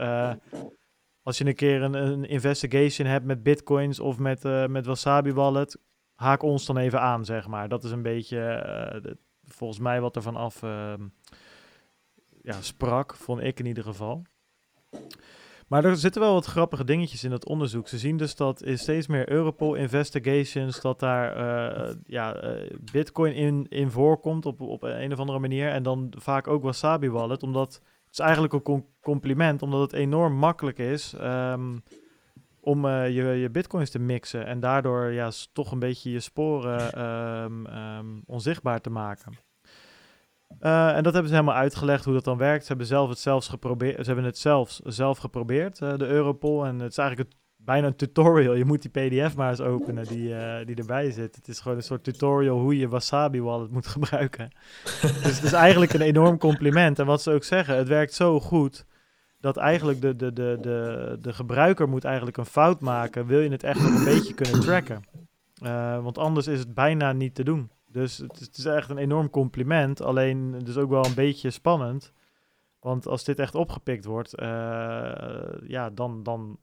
als 1.24 1.38
je 1.38 1.46
een 1.46 1.56
keer 1.56 1.82
een, 1.82 1.94
een 1.94 2.26
investigation 2.26 3.08
hebt 3.08 3.26
met 3.26 3.44
bitcoins 3.44 4.00
of 4.00 4.18
met, 4.18 4.46
uh, 4.46 4.66
met 4.66 4.86
Wasabi 4.86 5.34
Wallet, 5.34 5.78
haak 6.16 6.42
ons 6.42 6.66
dan 6.66 6.78
even 6.78 7.02
aan, 7.02 7.26
zeg 7.26 7.48
maar. 7.48 7.70
Dat 7.70 7.84
is 7.84 7.92
een 7.92 8.02
beetje 8.02 8.38
de, 9.02 9.18
volgens 9.44 9.80
mij 9.80 10.02
wat 10.02 10.16
er 10.16 10.22
vanaf 10.22 10.62
uh, 10.62 10.94
ja, 12.42 12.62
sprak, 12.62 13.16
vond 13.16 13.42
ik 13.42 13.60
in 13.60 13.66
ieder 13.66 13.84
geval. 13.84 14.24
Maar 15.68 15.86
er 15.86 15.98
zitten 15.98 16.22
wel 16.22 16.34
wat 16.34 16.46
grappige 16.46 16.84
dingetjes 16.84 17.24
in 17.24 17.30
dat 17.30 17.46
onderzoek. 17.46 17.88
Ze 17.88 17.98
zien 17.98 18.18
dus 18.18 18.36
dat 18.36 18.64
in 18.64 18.78
steeds 18.78 19.08
meer 19.08 19.30
Europol 19.30 19.76
investigations, 19.76 20.82
dat 20.82 21.00
daar 21.00 21.38
uh, 21.38 21.96
ja, 22.06 22.58
bitcoin 22.92 23.34
in, 23.34 23.66
in 23.70 23.92
voorkomt 23.92 24.46
op, 24.46 24.62
op 24.62 24.84
een 24.84 25.12
of 25.12 25.20
andere 25.20 25.40
manier. 25.40 25.70
En 25.70 25.84
dan 25.84 26.14
vaak 26.18 26.48
ook 26.48 26.64
Wasabi 26.64 27.10
Wallet, 27.10 27.44
omdat 27.44 27.82
is 28.14 28.20
eigenlijk 28.20 28.54
een 28.54 28.86
compliment, 29.02 29.62
omdat 29.62 29.82
het 29.82 29.94
enorm 29.94 30.34
makkelijk 30.34 30.78
is 30.78 31.14
um, 31.22 31.84
om 32.60 32.86
uh, 32.86 33.10
je, 33.10 33.24
je 33.24 33.50
bitcoins 33.50 33.90
te 33.90 34.00
mixen 34.00 34.46
en 34.46 34.60
daardoor 34.60 35.12
ja, 35.12 35.32
toch 35.54 35.72
een 35.72 35.80
beetje 35.80 36.12
je 36.12 36.20
sporen 36.20 37.06
um, 37.44 37.66
um, 37.66 38.24
onzichtbaar 38.26 38.82
te 38.82 38.90
maken. 38.90 39.34
Uh, 40.62 40.96
en 40.96 41.04
dat 41.04 41.14
hebben 41.14 41.32
ze 41.32 41.38
helemaal 41.38 41.62
uitgelegd 41.62 42.06
hoe 42.06 42.14
dat 42.14 42.24
dan 42.24 42.38
werkt. 42.38 42.62
Ze 42.62 42.68
hebben 42.68 42.88
zelf 42.88 43.10
het 43.10 43.20
zelfs 43.20 43.48
geprobeerd. 43.48 43.96
Ze 43.96 44.06
hebben 44.06 44.26
het 44.26 44.38
zelfs 44.38 44.80
zelf 44.80 45.18
geprobeerd, 45.18 45.80
uh, 45.80 45.98
de 45.98 46.06
Europol. 46.06 46.66
En 46.66 46.80
het 46.80 46.92
is 46.92 46.98
eigenlijk 46.98 47.30
het 47.30 47.40
bijna 47.66 47.88
een 47.88 47.96
tutorial. 47.96 48.54
Je 48.54 48.66
moet 48.66 48.82
die 48.82 48.92
PDF 48.92 49.36
maar 49.36 49.50
eens 49.50 49.62
openen 49.62 50.06
die, 50.06 50.30
uh, 50.30 50.66
die 50.66 50.76
erbij 50.76 51.12
zit. 51.12 51.36
Het 51.36 51.48
is 51.48 51.60
gewoon 51.60 51.78
een 51.78 51.84
soort 51.84 52.04
tutorial 52.04 52.60
hoe 52.60 52.78
je 52.78 52.88
Wasabi 52.88 53.42
Wallet 53.42 53.72
moet 53.72 53.88
gebruiken. 53.96 54.50
dus 55.02 55.36
het 55.36 55.44
is 55.44 55.54
eigenlijk 55.54 55.94
een 55.94 56.02
enorm 56.02 56.38
compliment. 56.38 57.00
En 57.00 57.06
wat 57.06 57.22
ze 57.22 57.32
ook 57.32 57.44
zeggen, 57.44 57.78
het 57.78 57.88
werkt 57.88 58.14
zo 58.14 58.40
goed 58.40 58.86
dat 59.40 59.58
eigenlijk 59.58 60.02
de, 60.02 60.16
de, 60.16 60.34
de, 60.34 60.58
de, 60.62 61.18
de 61.22 61.34
gebruiker 61.34 61.90
moet 61.90 62.04
eigenlijk 62.04 62.38
een 62.38 62.46
fout 62.46 62.80
maken. 62.80 63.26
Wil 63.26 63.40
je 63.40 63.50
het 63.50 63.64
echt 63.64 63.82
nog 63.82 63.96
een 63.96 64.04
beetje 64.14 64.34
kunnen 64.34 64.60
tracken? 64.60 65.04
Uh, 65.64 66.04
want 66.04 66.18
anders 66.18 66.48
is 66.48 66.60
het 66.60 66.74
bijna 66.74 67.12
niet 67.12 67.36
te 67.36 67.44
doen. 67.44 67.70
Dus 67.88 68.18
het 68.18 68.40
is, 68.40 68.46
het 68.46 68.58
is 68.58 68.66
echt 68.66 68.90
een 68.90 68.98
enorm 68.98 69.30
compliment. 69.30 70.02
Alleen 70.02 70.60
dus 70.64 70.78
ook 70.78 70.90
wel 70.90 71.06
een 71.06 71.14
beetje 71.14 71.50
spannend. 71.50 72.14
Want 72.80 73.08
als 73.08 73.24
dit 73.24 73.40
echt 73.40 73.56
opgepikt 73.56 74.06
wordt, 74.06 74.40
uh, 74.40 74.48
ja, 75.68 75.90
dan, 75.90 76.24
dan 76.24 76.58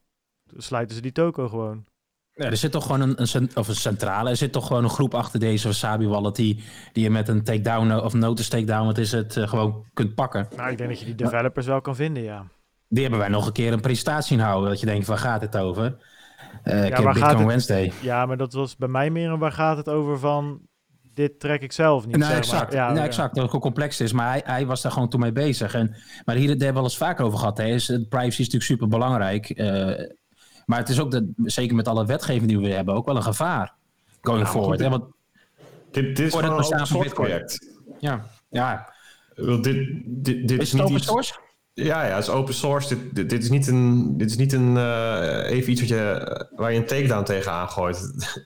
sluiten 0.57 0.97
ze 0.97 1.03
die 1.03 1.13
toko 1.13 1.49
gewoon. 1.49 1.85
Ja, 2.33 2.45
er 2.45 2.57
zit 2.57 2.73
toch 2.73 2.87
gewoon 2.87 3.01
een, 3.01 3.29
een, 3.33 3.51
of 3.55 3.69
een 3.69 3.75
centrale, 3.75 4.31
er 4.31 4.37
zit 4.37 4.53
toch 4.53 4.67
gewoon 4.67 4.85
een 4.85 4.91
groep 4.91 5.15
achter 5.15 5.41
deze 5.41 5.67
Wasabi 5.67 6.07
Wallet 6.07 6.37
die, 6.37 6.65
die 6.93 7.03
je 7.03 7.11
met 7.11 7.29
een 7.29 7.45
takedown 7.45 7.93
of 7.93 8.13
notice 8.13 8.51
takedown, 8.51 8.87
wat 8.87 8.99
is 8.99 9.13
het, 9.13 9.37
uh, 9.37 9.49
gewoon 9.49 9.85
kunt 9.95 10.15
pakken. 10.15 10.49
Nou, 10.57 10.71
ik 10.71 10.79
denk 10.79 10.91
dat 10.91 10.99
je 10.99 11.05
die 11.05 11.15
developers 11.15 11.67
wel 11.67 11.81
kan 11.81 11.97
vinden, 11.97 12.23
ja. 12.23 12.47
Die 12.89 13.03
hebben 13.03 13.21
wij 13.21 13.29
nog 13.29 13.47
een 13.47 13.53
keer 13.53 13.73
een 13.73 13.81
presentatie 13.81 14.37
in 14.37 14.43
houden, 14.43 14.71
dat 14.71 14.81
je 14.81 14.87
denkt, 14.87 15.07
waar 15.07 15.19
gaat 15.19 15.41
het 15.41 15.57
over? 15.57 15.97
Uh, 16.65 16.89
ja, 16.89 17.03
waar 17.03 17.15
gaat 17.15 17.39
het, 17.39 17.47
Wednesday. 17.47 17.93
Ja, 18.01 18.27
maar 18.27 18.37
dat 18.37 18.53
was 18.53 18.77
bij 18.77 18.89
mij 18.89 19.11
meer 19.11 19.31
een 19.31 19.39
waar 19.39 19.53
gaat 19.53 19.77
het 19.77 19.89
over 19.89 20.19
van 20.19 20.61
dit 21.15 21.41
trek 21.41 21.63
ik 21.63 21.73
zelf 21.73 22.07
niet. 22.07 22.17
Nou, 22.17 22.35
exact. 22.35 22.73
Ja, 22.73 22.93
nou, 22.93 23.07
exact. 23.07 23.35
Dat 23.35 23.45
het 23.45 23.55
ook 23.55 23.61
complex 23.61 24.01
is. 24.01 24.13
Maar 24.13 24.29
hij, 24.29 24.43
hij 24.45 24.67
was 24.67 24.83
daar 24.83 24.93
gewoon 24.93 25.09
toen 25.09 25.21
mee 25.21 25.33
bezig. 25.33 25.75
En, 25.75 25.97
maar 26.25 26.37
hier 26.37 26.49
hebben 26.49 26.67
we 26.67 26.73
wel 26.73 26.83
eens 26.83 26.97
vaak 26.97 27.21
over 27.21 27.39
gehad. 27.39 27.59
Hè, 27.59 27.65
is, 27.65 27.87
privacy 27.87 28.27
is 28.27 28.39
natuurlijk 28.39 28.63
super 28.63 28.89
belangrijk. 28.89 29.59
Uh, 29.59 29.93
maar 30.71 30.79
het 30.79 30.89
is 30.89 31.01
ook, 31.01 31.11
de, 31.11 31.33
zeker 31.37 31.77
met 31.77 31.89
alle 31.89 32.07
wetgeving 32.07 32.47
die 32.47 32.59
we 32.59 32.69
hebben, 32.69 32.95
ook 32.95 33.07
wel 33.07 33.17
een 33.17 33.23
gevaar 33.23 33.73
going 34.21 34.43
nou, 34.43 34.57
forward. 34.57 34.81
Hè? 34.81 34.89
Want, 34.89 35.05
dit, 35.91 36.17
dit 36.17 36.19
is 36.19 36.35
gewoon 36.35 36.45
een 36.45 36.65
open 36.65 36.87
source 36.87 37.15
project. 37.15 37.67
Ja, 37.99 38.27
ja. 38.51 38.93
Dit, 39.35 39.63
dit, 39.63 40.49
dit 40.49 40.51
is, 40.51 40.59
is 40.59 40.73
het 40.73 40.83
open 40.83 41.01
source? 41.01 41.35
Ja, 41.73 42.07
ja, 42.07 42.15
het 42.15 42.23
is 42.23 42.31
open 42.31 42.55
source. 42.55 42.89
Dit, 42.89 43.15
dit, 43.15 43.31
dit 43.31 43.43
is 43.43 43.51
niet 43.51 43.67
een, 43.67 44.17
dit 44.17 44.31
is 44.31 44.37
niet 44.37 44.53
een 44.53 44.77
uh, 44.77 45.51
even 45.51 45.71
iets 45.71 45.81
wat 45.81 45.91
je, 45.91 46.49
waar 46.57 46.73
je 46.73 46.79
een 46.79 46.87
takedown 46.87 47.25
tegen 47.25 47.53
aangooit. 47.53 47.99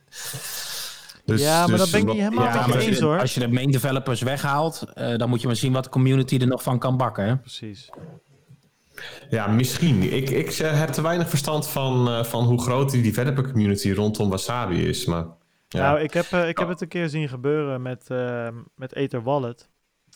Dus, 1.25 1.41
ja, 1.41 1.59
maar 1.59 1.68
dus 1.68 1.79
dat 1.79 1.91
ben 1.91 2.01
ik 2.01 2.07
niet 2.07 2.16
helemaal 2.16 2.45
ja, 2.45 2.66
met 2.66 2.83
je 2.83 2.89
eens 2.89 3.01
hoor. 3.01 3.20
Als 3.20 3.35
je 3.35 3.41
de 3.41 3.49
main 3.49 3.70
developers 3.70 4.20
weghaalt, 4.20 4.85
uh, 4.95 5.16
dan 5.16 5.29
moet 5.29 5.41
je 5.41 5.47
maar 5.47 5.57
zien 5.57 5.72
wat 5.72 5.85
de 5.85 5.91
community 5.91 6.39
er 6.39 6.47
nog 6.47 6.62
van 6.62 6.79
kan 6.79 6.97
bakken. 6.97 7.27
Hè? 7.27 7.37
Precies. 7.37 7.91
Ja, 9.30 9.47
misschien. 9.47 10.03
Ik, 10.03 10.30
ik 10.30 10.55
heb 10.55 10.88
te 10.88 11.03
weinig 11.03 11.28
verstand 11.28 11.68
van, 11.68 12.09
uh, 12.09 12.24
van 12.24 12.45
hoe 12.45 12.62
groot 12.62 12.90
die 12.90 13.03
developer 13.03 13.51
community 13.51 13.92
rondom 13.92 14.30
Wasabi 14.30 14.88
is. 14.88 15.05
Maar, 15.05 15.26
ja. 15.68 15.80
Nou, 15.80 16.01
ik 16.01 16.12
heb, 16.12 16.26
uh, 16.26 16.49
ik 16.49 16.59
heb 16.59 16.68
het 16.68 16.80
een 16.80 16.88
keer 16.88 17.09
zien 17.09 17.28
gebeuren 17.28 17.82
met, 17.82 18.07
uh, 18.12 18.49
met 18.76 18.95
Ether 18.95 19.22
Wallet. 19.22 19.68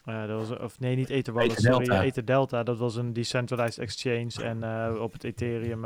dat 0.04 0.48
was, 0.48 0.58
of 0.58 0.80
nee, 0.80 0.96
niet 0.96 1.10
Ether 1.10 1.32
Wallet, 1.32 1.50
Ether 1.50 1.72
sorry, 1.72 1.86
Delta. 1.86 2.02
Ether 2.02 2.24
Delta. 2.24 2.62
Dat 2.62 2.78
was 2.78 2.96
een 2.96 3.12
decentralized 3.12 3.78
exchange 3.78 4.32
en 4.42 4.64
op 5.00 5.12
het 5.12 5.24
Ethereum... 5.24 5.84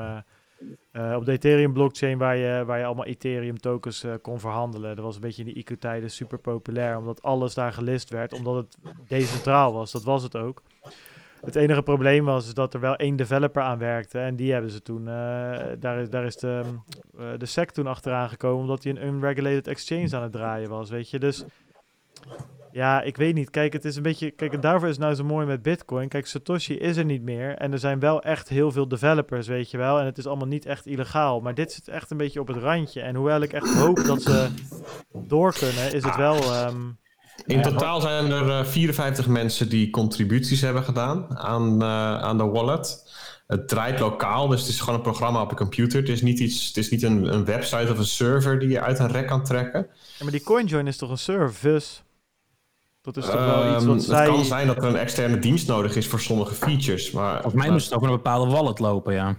op 0.92 1.24
de 1.24 1.32
Ethereum 1.32 1.72
blockchain 1.72 2.18
waar 2.18 2.36
je, 2.36 2.64
waar 2.64 2.78
je 2.78 2.84
allemaal 2.84 3.04
Ethereum 3.04 3.58
tokens 3.58 4.04
kon 4.22 4.40
verhandelen. 4.40 4.96
Dat 4.96 5.04
was 5.04 5.14
een 5.14 5.20
beetje 5.20 5.44
in 5.44 5.52
die 5.52 5.64
IQ-tijden 5.64 6.10
super 6.10 6.38
populair, 6.38 6.98
omdat 6.98 7.22
alles 7.22 7.54
daar 7.54 7.72
gelist 7.72 8.10
werd, 8.10 8.32
omdat 8.32 8.54
het 8.54 8.76
decentraal 9.08 9.72
was. 9.72 9.92
Dat 9.92 10.04
was 10.04 10.22
het 10.22 10.36
ook. 10.36 10.62
Het 11.44 11.56
enige 11.56 11.82
probleem 11.82 12.24
was 12.24 12.54
dat 12.54 12.74
er 12.74 12.80
wel 12.80 12.96
één 12.96 13.16
developer 13.16 13.62
aan 13.62 13.78
werkte. 13.78 14.18
En 14.18 14.36
die 14.36 14.52
hebben 14.52 14.70
ze 14.70 14.82
toen. 14.82 15.00
Uh, 15.00 15.06
daar, 15.78 15.98
is, 15.98 16.10
daar 16.10 16.24
is 16.24 16.36
de, 16.36 16.62
uh, 17.18 17.26
de 17.38 17.46
SEC 17.46 17.70
toen 17.70 17.86
achteraan 17.86 18.28
gekomen. 18.28 18.60
Omdat 18.60 18.84
hij 18.84 18.92
een 18.92 19.06
unregulated 19.06 19.66
exchange 19.66 20.16
aan 20.16 20.22
het 20.22 20.32
draaien 20.32 20.68
was. 20.68 20.90
Weet 20.90 21.10
je. 21.10 21.18
Dus. 21.18 21.44
Ja, 22.72 23.02
ik 23.02 23.16
weet 23.16 23.34
niet. 23.34 23.50
Kijk, 23.50 23.72
het 23.72 23.84
is 23.84 23.96
een 23.96 24.02
beetje. 24.02 24.30
Kijk, 24.30 24.52
en 24.52 24.60
daarvoor 24.60 24.88
is 24.88 24.94
het 24.94 25.04
nou 25.04 25.14
zo 25.14 25.24
mooi 25.24 25.46
met 25.46 25.62
Bitcoin. 25.62 26.08
Kijk, 26.08 26.26
Satoshi 26.26 26.78
is 26.78 26.96
er 26.96 27.04
niet 27.04 27.22
meer. 27.22 27.56
En 27.56 27.72
er 27.72 27.78
zijn 27.78 27.98
wel 27.98 28.22
echt 28.22 28.48
heel 28.48 28.72
veel 28.72 28.88
developers, 28.88 29.46
weet 29.46 29.70
je 29.70 29.78
wel. 29.78 29.98
En 29.98 30.04
het 30.04 30.18
is 30.18 30.26
allemaal 30.26 30.46
niet 30.46 30.66
echt 30.66 30.86
illegaal. 30.86 31.40
Maar 31.40 31.54
dit 31.54 31.72
zit 31.72 31.88
echt 31.88 32.10
een 32.10 32.16
beetje 32.16 32.40
op 32.40 32.48
het 32.48 32.56
randje. 32.56 33.00
En 33.00 33.14
hoewel 33.14 33.40
ik 33.40 33.52
echt 33.52 33.74
hoop 33.74 34.04
dat 34.04 34.22
ze 34.22 34.48
door 35.12 35.52
kunnen, 35.52 35.92
is 35.92 36.04
het 36.04 36.16
wel. 36.16 36.66
Um, 36.66 37.00
in 37.46 37.62
totaal 37.62 38.00
zijn 38.00 38.30
er 38.30 38.66
54 38.66 39.24
eh, 39.24 39.30
mensen 39.30 39.68
die 39.68 39.90
contributies 39.90 40.60
hebben 40.60 40.82
gedaan 40.82 41.38
aan, 41.38 41.82
uh, 41.82 42.20
aan 42.22 42.38
de 42.38 42.44
wallet. 42.44 43.10
Het 43.46 43.68
draait 43.68 44.00
lokaal, 44.00 44.48
dus 44.48 44.60
het 44.60 44.68
is 44.68 44.80
gewoon 44.80 44.94
een 44.94 45.04
programma 45.04 45.42
op 45.42 45.50
je 45.50 45.56
computer. 45.56 46.00
Het 46.00 46.08
is 46.08 46.22
niet, 46.22 46.38
iets, 46.38 46.66
het 46.66 46.76
is 46.76 46.90
niet 46.90 47.02
een, 47.02 47.34
een 47.34 47.44
website 47.44 47.92
of 47.92 47.98
een 47.98 48.04
server 48.04 48.58
die 48.58 48.68
je 48.68 48.80
uit 48.80 48.98
een 48.98 49.10
rek 49.10 49.26
kan 49.26 49.44
trekken. 49.44 49.86
Ja, 49.90 50.22
maar 50.22 50.30
die 50.32 50.42
CoinJoin 50.42 50.86
is 50.86 50.96
toch 50.96 51.10
een 51.10 51.18
service? 51.18 52.00
Dat 53.00 53.16
is 53.16 53.24
toch 53.24 53.34
wel 53.34 53.66
um, 53.66 53.74
iets 53.74 53.84
wat 53.84 53.94
het 53.94 54.04
zij... 54.04 54.26
kan 54.26 54.44
zijn 54.44 54.66
dat 54.66 54.76
er 54.76 54.84
een 54.84 54.96
externe 54.96 55.38
dienst 55.38 55.68
nodig 55.68 55.96
is 55.96 56.08
voor 56.08 56.20
sommige 56.20 56.54
features. 56.54 57.10
Maar, 57.10 57.32
Volgens 57.32 57.54
mij 57.54 57.62
maar... 57.62 57.72
moest 57.72 57.84
het 57.84 57.94
ook 57.94 58.02
een 58.02 58.08
bepaalde 58.08 58.52
wallet 58.52 58.78
lopen, 58.78 59.14
ja. 59.14 59.36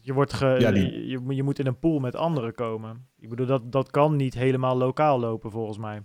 Je, 0.00 0.12
wordt 0.12 0.32
ge, 0.32 0.56
ja, 0.58 0.70
die... 0.70 1.06
je, 1.06 1.34
je 1.34 1.42
moet 1.42 1.58
in 1.58 1.66
een 1.66 1.78
pool 1.78 1.98
met 1.98 2.16
anderen 2.16 2.54
komen. 2.54 3.08
Ik 3.18 3.28
bedoel, 3.28 3.46
dat, 3.46 3.72
dat 3.72 3.90
kan 3.90 4.16
niet 4.16 4.34
helemaal 4.34 4.76
lokaal 4.76 5.20
lopen 5.20 5.50
volgens 5.50 5.78
mij. 5.78 6.02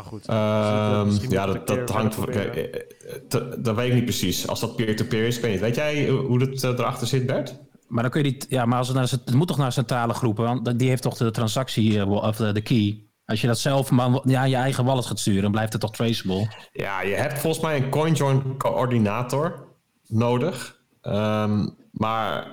Maar 0.00 0.08
goed. 0.08 0.26
Ehm, 0.26 1.30
ja, 1.32 1.46
dat, 1.46 1.66
dat 1.66 1.90
hangt. 1.90 2.14
proberen. 2.16 2.54
eh, 2.54 2.62
eh, 2.80 3.16
te- 3.28 3.56
Dat 3.58 3.74
weet 3.76 3.88
ik 3.88 3.94
niet 3.94 4.04
precies. 4.04 4.48
Als 4.48 4.60
dat 4.60 4.76
peer-to-peer 4.76 5.26
is, 5.26 5.36
ik 5.36 5.42
weet 5.42 5.50
niet. 5.52 5.60
Weet 5.60 5.74
jij 5.74 6.08
hoe 6.08 6.40
het 6.40 6.64
eh, 6.64 6.70
erachter 6.70 7.06
zit, 7.06 7.26
Bert? 7.26 7.54
Maar 7.88 8.02
dan 8.02 8.10
kun 8.12 8.22
je 8.24 8.30
niet, 8.30 8.46
ja, 8.48 8.64
maar 8.64 8.78
als 8.78 8.88
het, 8.88 8.96
naar, 8.96 9.06
de- 9.08 9.18
het 9.24 9.34
moet 9.34 9.48
toch 9.48 9.56
naar 9.56 9.72
centrale 9.72 10.14
groepen, 10.14 10.44
want 10.44 10.78
die 10.78 10.88
heeft 10.88 11.02
toch 11.02 11.16
de 11.16 11.30
transactie 11.30 12.06
of 12.06 12.36
de, 12.36 12.60
key. 12.60 13.02
Als 13.24 13.40
je 13.40 13.46
dat 13.46 13.58
zelf 13.58 13.90
maar 13.90 14.20
ja, 14.24 14.44
je 14.44 14.56
eigen 14.56 14.84
wallet 14.84 15.06
gaat 15.06 15.18
sturen, 15.18 15.42
dan 15.42 15.50
blijft 15.50 15.72
het 15.72 15.80
toch 15.80 15.92
traceable. 15.92 16.48
Ja, 16.72 17.02
je 17.02 17.14
hebt 17.14 17.38
volgens 17.38 17.62
mij 17.62 17.76
een 17.76 17.90
CoinJoin 17.90 18.56
coördinator 18.58 19.66
nodig. 20.06 20.76
Ehm, 21.00 21.68
maar 21.90 22.46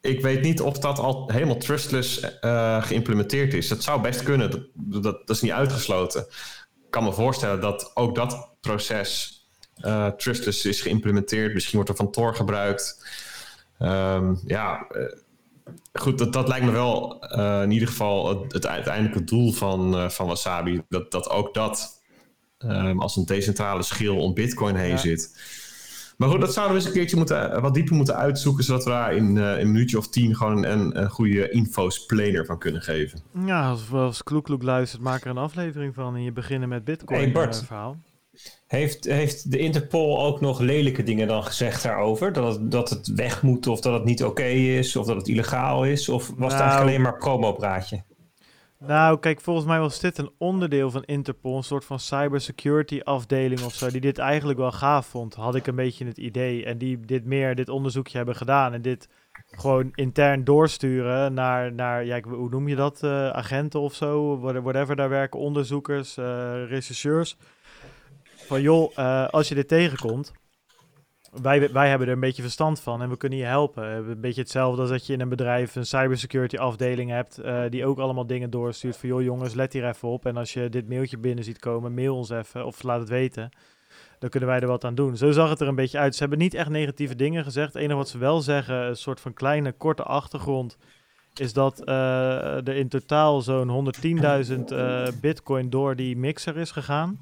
ik 0.00 0.20
weet 0.20 0.42
niet 0.42 0.60
of 0.60 0.78
dat 0.78 0.98
al 0.98 1.30
helemaal 1.32 1.56
trustless 1.56 2.38
eh, 2.40 2.82
geïmplementeerd 2.82 3.54
is. 3.54 3.70
Het 3.70 3.82
zou 3.82 4.00
best 4.00 4.22
kunnen, 4.22 4.50
dat, 4.50 4.60
dat, 4.74 5.02
dat 5.02 5.30
is 5.36 5.40
niet 5.42 5.52
uitgesloten. 5.52 6.26
Ik 6.92 6.98
kan 7.00 7.06
me 7.06 7.14
voorstellen 7.16 7.60
dat 7.60 7.90
ook 7.94 8.14
dat 8.14 8.50
proces 8.60 9.40
eh, 9.74 10.06
trustless 10.06 10.64
is 10.64 10.80
geïmplementeerd. 10.80 11.54
Misschien 11.54 11.74
wordt 11.74 11.90
er 11.90 11.96
van 11.96 12.10
Tor 12.10 12.34
gebruikt. 12.34 13.06
Ehm, 13.78 14.34
ja, 14.46 14.86
eh, 14.88 15.02
goed, 15.92 16.18
dat, 16.18 16.32
dat 16.32 16.48
lijkt 16.48 16.64
me 16.64 16.70
wel 16.70 17.20
eh, 17.20 17.62
in 17.62 17.70
ieder 17.70 17.88
geval 17.88 18.28
het, 18.28 18.52
het 18.52 18.66
uiteindelijke 18.66 19.24
doel 19.24 19.52
van, 19.52 20.10
van 20.10 20.26
Wasabi. 20.26 20.82
Dat, 20.88 21.10
dat 21.10 21.30
ook 21.30 21.54
dat 21.54 22.02
ehm, 22.58 22.98
als 22.98 23.16
een 23.16 23.26
decentrale 23.26 23.82
schil 23.82 24.18
om 24.18 24.34
Bitcoin 24.34 24.74
heen 24.74 24.90
Ja. 24.90 24.96
zit. 24.96 25.38
Maar 26.22 26.30
goed, 26.30 26.40
dat 26.40 26.52
zouden 26.52 26.74
we 26.76 26.80
eens 26.82 26.88
een 26.92 26.98
keertje 26.98 27.16
moeten, 27.16 27.60
wat 27.60 27.74
dieper 27.74 27.94
moeten 27.94 28.16
uitzoeken, 28.16 28.64
zodat 28.64 28.84
we 28.84 28.90
daar 28.90 29.14
in, 29.16 29.36
eh, 29.38 29.52
in 29.52 29.60
een 29.60 29.72
minuutje 29.72 29.98
of 29.98 30.08
tien 30.08 30.36
gewoon 30.36 30.64
een, 30.64 31.00
een 31.00 31.10
goede 31.10 31.50
infosplaner 31.50 32.46
van 32.46 32.58
kunnen 32.58 32.82
geven. 32.82 33.22
Ja, 33.46 33.68
als, 33.70 33.92
als 33.92 34.22
Kloekloek 34.22 34.62
luistert, 34.62 35.02
maak 35.02 35.24
er 35.24 35.30
een 35.30 35.36
aflevering 35.38 35.94
van 35.94 36.14
en 36.14 36.22
je 36.22 36.32
beginnen 36.32 36.68
met 36.68 36.84
Bitcoin 36.84 37.20
Hey, 37.20 37.32
Bart. 37.32 37.60
eh, 37.60 37.66
verhaal. 37.66 37.96
Heeft, 38.66 39.04
heeft 39.04 39.50
de 39.50 39.58
Interpol 39.58 40.24
ook 40.24 40.40
nog 40.40 40.60
lelijke 40.60 41.02
dingen 41.02 41.26
dan 41.28 41.44
gezegd 41.44 41.82
daarover? 41.82 42.32
Dat 42.32 42.54
het, 42.54 42.70
dat 42.70 42.90
het 42.90 43.06
weg 43.14 43.42
moet 43.42 43.66
of 43.66 43.80
dat 43.80 43.92
het 43.92 44.04
niet 44.04 44.24
oké 44.24 44.44
is 44.44 44.96
of 44.96 45.06
dat 45.06 45.16
het 45.16 45.28
illegaal 45.28 45.84
is? 45.84 46.08
Of 46.08 46.22
was 46.26 46.28
het 46.30 46.38
Nou- 46.38 46.52
eigenlijk 46.52 46.82
alleen 46.82 47.00
maar 47.00 47.16
promo-praatje? 47.18 48.02
Nou, 48.86 49.18
kijk, 49.18 49.40
volgens 49.40 49.66
mij 49.66 49.78
was 49.80 50.00
dit 50.00 50.18
een 50.18 50.30
onderdeel 50.38 50.90
van 50.90 51.02
Interpol, 51.04 51.56
een 51.56 51.62
soort 51.62 51.84
van 51.84 51.98
cybersecurity 52.00 53.00
afdeling 53.02 53.62
of 53.62 53.74
zo, 53.74 53.90
die 53.90 54.00
dit 54.00 54.18
eigenlijk 54.18 54.58
wel 54.58 54.72
gaaf 54.72 55.06
vond, 55.06 55.34
had 55.34 55.54
ik 55.54 55.66
een 55.66 55.74
beetje 55.74 56.04
het 56.06 56.18
idee. 56.18 56.64
En 56.64 56.78
die 56.78 57.00
dit 57.00 57.24
meer, 57.24 57.54
dit 57.54 57.68
onderzoekje 57.68 58.16
hebben 58.16 58.36
gedaan 58.36 58.72
en 58.72 58.82
dit 58.82 59.08
gewoon 59.50 59.90
intern 59.94 60.44
doorsturen 60.44 61.34
naar, 61.34 61.72
naar 61.72 62.04
ja, 62.04 62.20
hoe 62.20 62.48
noem 62.50 62.68
je 62.68 62.76
dat, 62.76 63.02
eh, 63.02 63.28
agenten 63.28 63.80
of 63.80 63.94
zo, 63.94 64.38
what- 64.40 64.62
whatever 64.62 64.96
daar 64.96 65.08
werken, 65.08 65.40
onderzoekers, 65.40 66.16
eh, 66.16 66.24
rechercheurs. 66.68 67.36
Van 68.36 68.62
joh, 68.62 68.92
eh, 68.98 69.28
als 69.28 69.48
je 69.48 69.54
dit 69.54 69.68
tegenkomt, 69.68 70.32
wij, 71.40 71.72
wij 71.72 71.88
hebben 71.88 72.06
er 72.06 72.12
een 72.12 72.20
beetje 72.20 72.42
verstand 72.42 72.80
van 72.80 73.02
en 73.02 73.08
we 73.08 73.16
kunnen 73.16 73.38
je 73.38 73.44
helpen. 73.44 73.84
Eh, 73.90 73.96
Een 73.96 74.20
beetje 74.20 74.40
hetzelfde 74.40 74.80
als 74.80 74.90
dat 74.90 75.06
je 75.06 75.12
in 75.12 75.20
een 75.20 75.28
bedrijf 75.28 75.74
een 75.74 75.86
cybersecurity 75.86 76.56
afdeling 76.56 77.10
hebt, 77.10 77.38
eh, 77.38 77.62
die 77.68 77.86
ook 77.86 77.98
allemaal 77.98 78.26
dingen 78.26 78.50
doorstuurt 78.50 78.96
van 78.96 79.08
joh 79.08 79.22
jongens, 79.22 79.54
let 79.54 79.72
hier 79.72 79.88
even 79.88 80.08
op. 80.08 80.26
En 80.26 80.36
als 80.36 80.52
je 80.52 80.68
dit 80.68 80.88
mailtje 80.88 81.18
binnen 81.18 81.44
ziet 81.44 81.58
komen, 81.58 81.94
mail 81.94 82.16
ons 82.16 82.30
even 82.30 82.66
of 82.66 82.82
laat 82.82 83.00
het 83.00 83.08
weten. 83.08 83.50
Dan 84.18 84.30
kunnen 84.30 84.48
wij 84.48 84.60
er 84.60 84.66
wat 84.66 84.84
aan 84.84 84.94
doen. 84.94 85.16
Zo 85.16 85.30
zag 85.30 85.48
het 85.50 85.60
er 85.60 85.68
een 85.68 85.74
beetje 85.74 85.98
uit. 85.98 86.14
Ze 86.14 86.20
hebben 86.20 86.38
niet 86.38 86.54
echt 86.54 86.68
negatieve 86.68 87.16
dingen 87.16 87.44
gezegd. 87.44 87.72
Het 87.72 87.82
enige 87.82 87.96
wat 87.96 88.08
ze 88.08 88.18
wel 88.18 88.40
zeggen, 88.40 88.74
een 88.74 88.96
soort 88.96 89.20
van 89.20 89.32
kleine, 89.32 89.72
korte 89.72 90.02
achtergrond, 90.02 90.76
is 91.34 91.52
dat 91.52 91.80
eh, 91.84 92.66
er 92.68 92.76
in 92.76 92.88
totaal 92.88 93.40
zo'n 93.40 93.68
110.000 93.68 94.72
eh, 94.72 95.06
bitcoin 95.20 95.70
door 95.70 95.96
die 95.96 96.16
mixer 96.16 96.56
is 96.56 96.70
gegaan. 96.70 97.18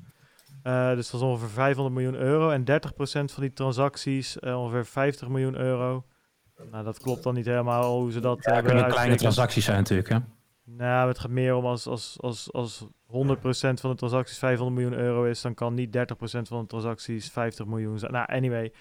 Eh, 0.62 0.94
dus 0.94 1.10
dat 1.10 1.20
is 1.20 1.26
ongeveer 1.26 1.48
500 1.48 1.96
miljoen 1.96 2.14
euro. 2.14 2.50
En 2.50 2.64
30% 2.64 3.32
van 3.32 3.42
die 3.42 3.52
transacties, 3.52 4.38
eh, 4.38 4.60
ongeveer 4.60 4.86
50 4.86 5.28
miljoen 5.28 5.56
euro. 5.56 6.04
Nou, 6.70 6.84
dat 6.84 6.98
klopt 6.98 7.22
dan 7.22 7.34
niet 7.34 7.46
helemaal 7.46 7.98
hoe 7.98 8.12
ze 8.12 8.20
dat 8.20 8.44
Ja, 8.44 8.52
hebben 8.52 8.72
kunnen 8.72 8.90
kleine 8.90 9.16
transacties 9.16 9.64
zijn 9.64 9.76
natuurlijk. 9.76 10.08
Hè? 10.08 10.18
Nou, 10.64 11.08
het 11.08 11.18
gaat 11.18 11.30
meer 11.30 11.54
om 11.54 11.64
als, 11.64 11.86
als, 11.86 12.16
als, 12.20 12.52
als 12.52 12.86
100% 13.06 13.80
van 13.80 13.90
de 13.90 13.96
transacties 13.96 14.38
500 14.38 14.80
miljoen 14.80 14.98
euro 14.98 15.24
is, 15.24 15.40
dan 15.40 15.54
kan 15.54 15.74
niet 15.74 15.96
30% 15.96 16.00
van 16.48 16.60
de 16.60 16.66
transacties 16.66 17.30
50 17.30 17.66
miljoen 17.66 17.98
zijn. 17.98 18.12
Nou, 18.12 18.26
anyway. 18.26 18.72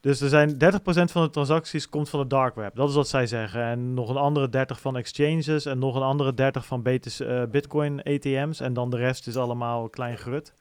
Dus 0.00 0.20
er 0.20 0.28
zijn 0.28 0.52
30% 0.52 0.56
van 0.86 1.22
de 1.22 1.30
transacties 1.30 1.88
komt 1.88 2.08
van 2.08 2.20
de 2.20 2.26
dark 2.26 2.54
web. 2.54 2.74
Dat 2.74 2.88
is 2.88 2.94
wat 2.94 3.08
zij 3.08 3.26
zeggen. 3.26 3.62
En 3.62 3.94
nog 3.94 4.08
een 4.08 4.16
andere 4.16 4.48
30 4.48 4.80
van 4.80 4.96
exchanges 4.96 5.66
en 5.66 5.78
nog 5.78 5.94
een 5.94 6.02
andere 6.02 6.34
30 6.34 6.66
van 6.66 6.82
BTC, 6.82 7.20
eh, 7.20 7.42
Bitcoin 7.50 8.02
ATM's. 8.02 8.60
En 8.60 8.72
dan 8.72 8.90
de 8.90 8.96
rest 8.96 9.26
is 9.26 9.36
allemaal 9.36 9.88
klein 9.88 10.18
gerut. 10.18 10.54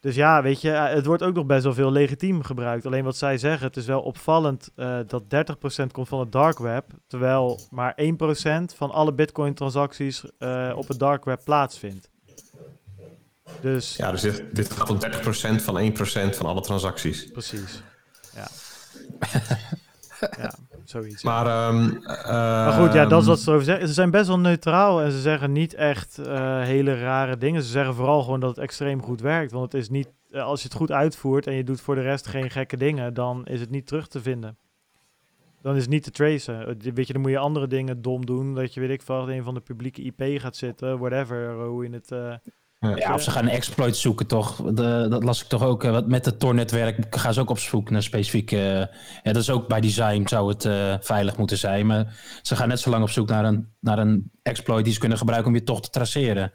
Dus 0.00 0.14
ja, 0.14 0.42
weet 0.42 0.60
je, 0.60 0.70
eh, 0.70 0.94
het 0.94 1.06
wordt 1.06 1.22
ook 1.22 1.34
nog 1.34 1.46
best 1.46 1.64
wel 1.64 1.74
veel 1.74 1.92
legitiem 1.92 2.42
gebruikt. 2.42 2.86
Alleen 2.86 3.04
wat 3.04 3.16
zij 3.16 3.38
zeggen, 3.38 3.66
het 3.66 3.76
is 3.76 3.86
wel 3.86 4.00
opvallend 4.00 4.70
eh, 4.74 4.98
dat 5.06 5.22
30% 5.28 5.92
komt 5.92 6.08
van 6.08 6.20
het 6.20 6.32
dark 6.32 6.58
web, 6.58 6.84
terwijl 7.06 7.60
maar 7.70 7.96
1% 7.96 8.74
van 8.76 8.90
alle 8.90 9.12
Bitcoin 9.14 9.54
transacties 9.54 10.24
eh, 10.38 10.72
op 10.76 10.88
het 10.88 10.98
dark 10.98 11.24
web 11.24 11.40
plaatsvindt. 11.44 12.10
Dus 13.60 13.96
Ja, 13.96 14.10
dus 14.10 14.20
dit, 14.20 14.44
dit 14.52 14.70
gaat 14.70 14.90
om 14.90 14.98
30% 14.98 15.62
van 15.62 15.92
1% 15.92 16.36
van 16.36 16.46
alle 16.46 16.60
transacties. 16.60 17.30
precies. 17.30 17.82
Ja. 18.34 18.48
ja, 20.38 20.54
zoiets. 20.90 21.22
Maar, 21.22 21.46
ehm, 21.46 21.92
Maar 22.32 22.72
goed, 22.72 22.92
ja, 22.92 23.06
dat 23.06 23.12
is 23.12 23.26
ehm, 23.26 23.26
wat 23.26 23.38
ze 23.40 23.48
erover 23.48 23.66
zeggen. 23.66 23.88
Ze 23.88 23.94
zijn 23.94 24.10
best 24.10 24.26
wel 24.26 24.38
neutraal 24.38 25.02
en 25.02 25.12
ze 25.12 25.20
zeggen 25.20 25.52
niet 25.52 25.74
echt 25.74 26.18
eh, 26.18 26.62
hele 26.62 26.98
rare 26.98 27.36
dingen. 27.38 27.62
Ze 27.62 27.68
zeggen 27.68 27.94
vooral 27.94 28.22
gewoon 28.22 28.40
dat 28.40 28.50
het 28.50 28.58
extreem 28.58 29.02
goed 29.02 29.20
werkt. 29.20 29.52
Want 29.52 29.72
het 29.72 29.80
is 29.82 29.88
niet, 29.88 30.08
eh, 30.30 30.42
als 30.42 30.62
je 30.62 30.68
het 30.68 30.76
goed 30.76 30.92
uitvoert 30.92 31.46
en 31.46 31.54
je 31.54 31.64
doet 31.64 31.80
voor 31.80 31.94
de 31.94 32.00
rest 32.00 32.26
geen 32.26 32.50
gekke 32.50 32.76
dingen, 32.76 33.14
dan 33.14 33.46
is 33.46 33.60
het 33.60 33.70
niet 33.70 33.86
terug 33.86 34.08
te 34.08 34.20
vinden. 34.20 34.56
Dan 35.62 35.74
is 35.74 35.80
het 35.82 35.90
niet 35.90 36.02
te 36.02 36.10
tracen. 36.10 36.66
Eh, 36.66 36.92
Weet 36.94 37.06
je, 37.06 37.12
dan 37.12 37.22
moet 37.22 37.30
je 37.30 37.38
andere 37.38 37.66
dingen 37.66 38.02
dom 38.02 38.26
doen. 38.26 38.54
Dat 38.54 38.74
je, 38.74 38.80
weet 38.80 38.90
ik 38.90 39.02
veel, 39.02 39.30
een 39.30 39.44
van 39.44 39.54
de 39.54 39.60
publieke 39.60 40.02
IP 40.02 40.40
gaat 40.40 40.56
zitten, 40.56 40.98
whatever, 40.98 41.64
hoe 41.64 41.84
je 41.84 41.90
het... 41.90 42.40
Ja, 42.80 43.14
of 43.14 43.22
ze 43.22 43.30
gaan 43.30 43.44
een 43.44 43.50
exploit 43.50 43.96
zoeken 43.96 44.26
toch. 44.26 44.56
De, 44.56 45.06
dat 45.10 45.24
las 45.24 45.42
ik 45.42 45.48
toch 45.48 45.62
ook. 45.62 45.84
eh, 45.84 45.90
Wat 45.90 46.06
met 46.08 46.24
het 46.24 46.38
Tor-netwerk 46.38 47.16
gaan 47.16 47.34
ze 47.34 47.40
ook 47.40 47.50
op 47.50 47.58
zoek 47.58 47.90
naar 47.90 48.02
specifieke... 48.02 48.56
eh, 48.56 48.96
ja, 49.22 49.32
dat 49.32 49.36
is 49.36 49.50
ook 49.50 49.68
bij 49.68 49.80
design 49.80 50.26
zou 50.26 50.48
het 50.48 50.64
eh, 50.64 50.94
veilig 51.00 51.36
moeten 51.36 51.58
zijn. 51.58 51.86
Maar 51.86 52.16
ze 52.42 52.56
gaan 52.56 52.68
net 52.68 52.80
zo 52.80 52.90
lang 52.90 53.02
op 53.02 53.10
zoek 53.10 53.28
naar 53.28 53.44
een, 53.44 53.68
naar 53.80 53.98
een 53.98 54.30
exploit 54.42 54.84
die 54.84 54.92
ze 54.92 54.98
kunnen 54.98 55.18
gebruiken 55.18 55.48
om 55.50 55.56
je 55.56 55.62
toch 55.64 55.80
te 55.80 55.90
traceren. 55.90 56.52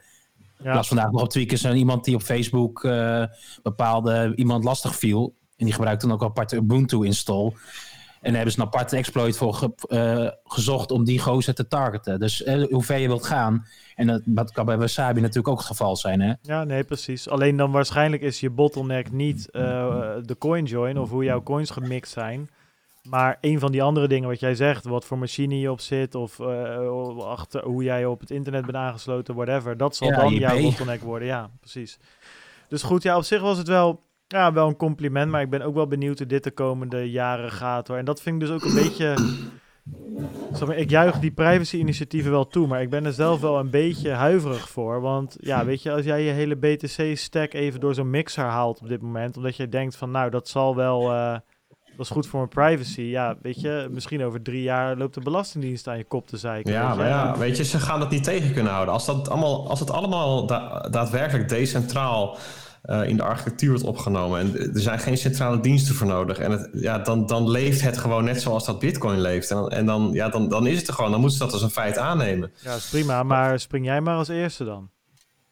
Ja, 0.63 0.73
las 0.73 0.87
vandaag 0.87 1.11
nog 1.11 1.21
op 1.21 1.29
Tweakers 1.29 1.63
een 1.63 1.75
iemand 1.75 2.05
die 2.05 2.15
op 2.15 2.21
Facebook 2.21 2.81
bepaalde 3.63 4.33
iemand 4.35 4.63
lastig 4.63 4.95
viel. 4.95 5.35
En 5.57 5.65
die 5.65 5.73
gebruikte 5.73 6.05
dan 6.05 6.15
ook 6.15 6.21
een 6.21 6.27
aparte 6.27 6.55
Ubuntu-install. 6.55 7.51
En 8.23 8.29
daar 8.29 8.33
hebben 8.35 8.51
ze 8.53 8.59
een 8.59 8.65
aparte 8.65 8.95
exploit 8.97 9.37
voor 9.37 9.53
ge- 9.53 9.73
eh, 9.87 10.27
gezocht 10.43 10.91
om 10.91 11.03
die 11.03 11.19
gozer 11.19 11.53
te 11.53 11.67
targeten. 11.67 12.19
Dus 12.19 12.43
eh, 12.43 12.63
hoe 12.69 12.83
ver 12.83 12.97
je 12.97 13.07
wilt 13.07 13.25
gaan. 13.25 13.65
En 13.95 14.07
dat, 14.07 14.21
dat 14.25 14.51
kan 14.51 14.65
bij 14.65 14.77
Wasabi 14.77 15.19
natuurlijk 15.19 15.47
ook 15.47 15.57
het 15.57 15.65
geval 15.67 15.95
zijn. 15.95 16.21
Hè? 16.21 16.33
Ja, 16.41 16.63
nee, 16.63 16.83
precies. 16.83 17.29
Alleen 17.29 17.57
dan 17.57 17.71
waarschijnlijk 17.71 18.21
is 18.21 18.39
je 18.39 18.49
bottleneck 18.49 19.11
niet 19.11 19.49
eh, 19.51 19.61
de 20.21 20.37
coin 20.37 20.65
join 20.65 20.97
of 20.99 21.09
hoe 21.09 21.23
jouw 21.23 21.43
coins 21.43 21.69
gemixt 21.69 22.11
zijn. 22.13 22.49
Maar 23.09 23.37
een 23.41 23.59
van 23.59 23.71
die 23.71 23.83
andere 23.83 24.07
dingen 24.07 24.29
wat 24.29 24.39
jij 24.39 24.55
zegt, 24.55 24.85
wat 24.85 25.05
voor 25.05 25.17
machine 25.17 25.59
je 25.59 25.71
op 25.71 25.79
zit 25.79 26.15
of 26.15 26.39
achter, 27.19 27.63
hoe 27.65 27.83
jij 27.83 28.05
op 28.05 28.19
het 28.19 28.31
internet 28.31 28.65
bent 28.65 28.77
aangesloten, 28.77 29.35
whatever. 29.35 29.77
Dat 29.77 29.95
zal 29.95 30.07
Ja, 30.07 30.15
dan 30.19 30.33
jouw 30.33 30.61
bottleneck 30.61 31.01
worden. 31.01 31.27
Ja, 31.27 31.49
precies. 31.59 31.99
Dus 32.67 32.83
goed, 32.83 33.03
ja, 33.03 33.17
op 33.17 33.23
zich 33.23 33.41
was 33.41 33.57
het 33.57 33.67
wel, 33.67 34.01
ja, 34.27 34.53
wel 34.53 34.67
een 34.67 34.75
compliment. 34.75 35.31
Maar 35.31 35.41
ik 35.41 35.49
ben 35.49 35.61
ook 35.61 35.75
wel 35.75 35.87
benieuwd 35.87 36.17
hoe 36.17 36.27
dit 36.27 36.43
de 36.43 36.51
komende 36.51 37.11
jaren 37.11 37.51
gaat. 37.51 37.87
Hoor. 37.87 37.97
En 37.97 38.05
dat 38.05 38.21
vind 38.21 38.41
ik 38.41 38.47
dus 38.47 38.55
ook 38.55 38.63
een 38.63 38.83
beetje... 38.83 39.13
Ik 40.75 40.89
juich 40.89 41.19
die 41.19 41.31
privacy-initiatieven 41.31 42.31
wel 42.31 42.47
toe, 42.47 42.67
maar 42.67 42.81
ik 42.81 42.89
ben 42.89 43.05
er 43.05 43.13
zelf 43.13 43.41
wel 43.41 43.59
een 43.59 43.69
beetje 43.69 44.11
huiverig 44.11 44.69
voor. 44.69 45.01
Want 45.01 45.37
ja, 45.39 45.65
weet 45.65 45.81
je, 45.81 45.91
als 45.91 46.05
jij 46.05 46.21
je 46.23 46.31
hele 46.31 46.55
BTC-stack 46.55 47.53
even 47.53 47.79
door 47.79 47.93
zo'n 47.93 48.09
mixer 48.09 48.43
haalt 48.43 48.79
op 48.81 48.87
dit 48.87 49.01
moment, 49.01 49.37
omdat 49.37 49.55
je 49.55 49.69
denkt 49.69 49.95
van, 49.95 50.11
nou, 50.11 50.29
dat 50.29 50.47
zal 50.47 50.75
wel, 50.75 51.11
eh, 51.11 51.31
dat 51.69 52.05
is 52.05 52.09
goed 52.09 52.27
voor 52.27 52.39
mijn 52.39 52.49
privacy. 52.49 53.01
Ja, 53.01 53.35
weet 53.41 53.61
je, 53.61 53.87
misschien 53.91 54.23
over 54.23 54.41
drie 54.41 54.61
jaar 54.61 54.97
loopt 54.97 55.13
de 55.13 55.21
Belastingdienst 55.21 55.87
aan 55.87 55.97
je 55.97 56.03
kop 56.03 56.27
te 56.27 56.37
zeiken. 56.37 56.71
Ja, 56.71 56.87
weet 56.87 56.97
maar 56.97 57.07
ja, 57.07 57.37
weet 57.37 57.57
je, 57.57 57.63
ze 57.63 57.79
gaan 57.79 57.99
dat 57.99 58.09
niet 58.09 58.23
tegen 58.23 58.53
kunnen 58.53 58.71
houden. 58.71 58.93
Als, 58.93 59.05
dat 59.05 59.29
allemaal, 59.29 59.69
als 59.69 59.79
het 59.79 59.91
allemaal 59.91 60.45
da- 60.45 60.87
daadwerkelijk 60.91 61.49
decentraal 61.49 62.37
eh, 62.83 63.07
in 63.07 63.17
de 63.17 63.23
architectuur 63.23 63.69
wordt 63.69 63.83
opgenomen 63.83 64.39
en 64.39 64.73
er 64.73 64.79
zijn 64.79 64.99
geen 64.99 65.17
centrale 65.17 65.59
diensten 65.59 65.95
voor 65.95 66.07
nodig, 66.07 66.39
en 66.39 66.51
het, 66.51 66.69
ja, 66.73 66.99
dan, 66.99 67.27
dan 67.27 67.49
leeft 67.49 67.81
het 67.81 67.97
gewoon 67.97 68.23
net 68.23 68.41
zoals 68.41 68.65
dat 68.65 68.79
Bitcoin 68.79 69.21
leeft. 69.21 69.51
En, 69.51 69.55
dan, 69.55 69.69
en 69.69 69.85
dan, 69.85 70.09
ja, 70.13 70.29
dan, 70.29 70.49
dan 70.49 70.67
is 70.67 70.77
het 70.77 70.87
er 70.87 70.93
gewoon, 70.93 71.11
dan 71.11 71.19
moeten 71.19 71.37
ze 71.37 71.43
dat 71.43 71.53
als 71.53 71.61
een 71.61 71.69
feit 71.69 71.97
aannemen. 71.97 72.51
Ja, 72.61 72.75
is 72.75 72.89
prima, 72.89 73.23
maar 73.23 73.59
spring 73.59 73.85
jij 73.85 74.01
maar 74.01 74.15
als 74.15 74.27
eerste 74.27 74.63
dan. 74.63 74.89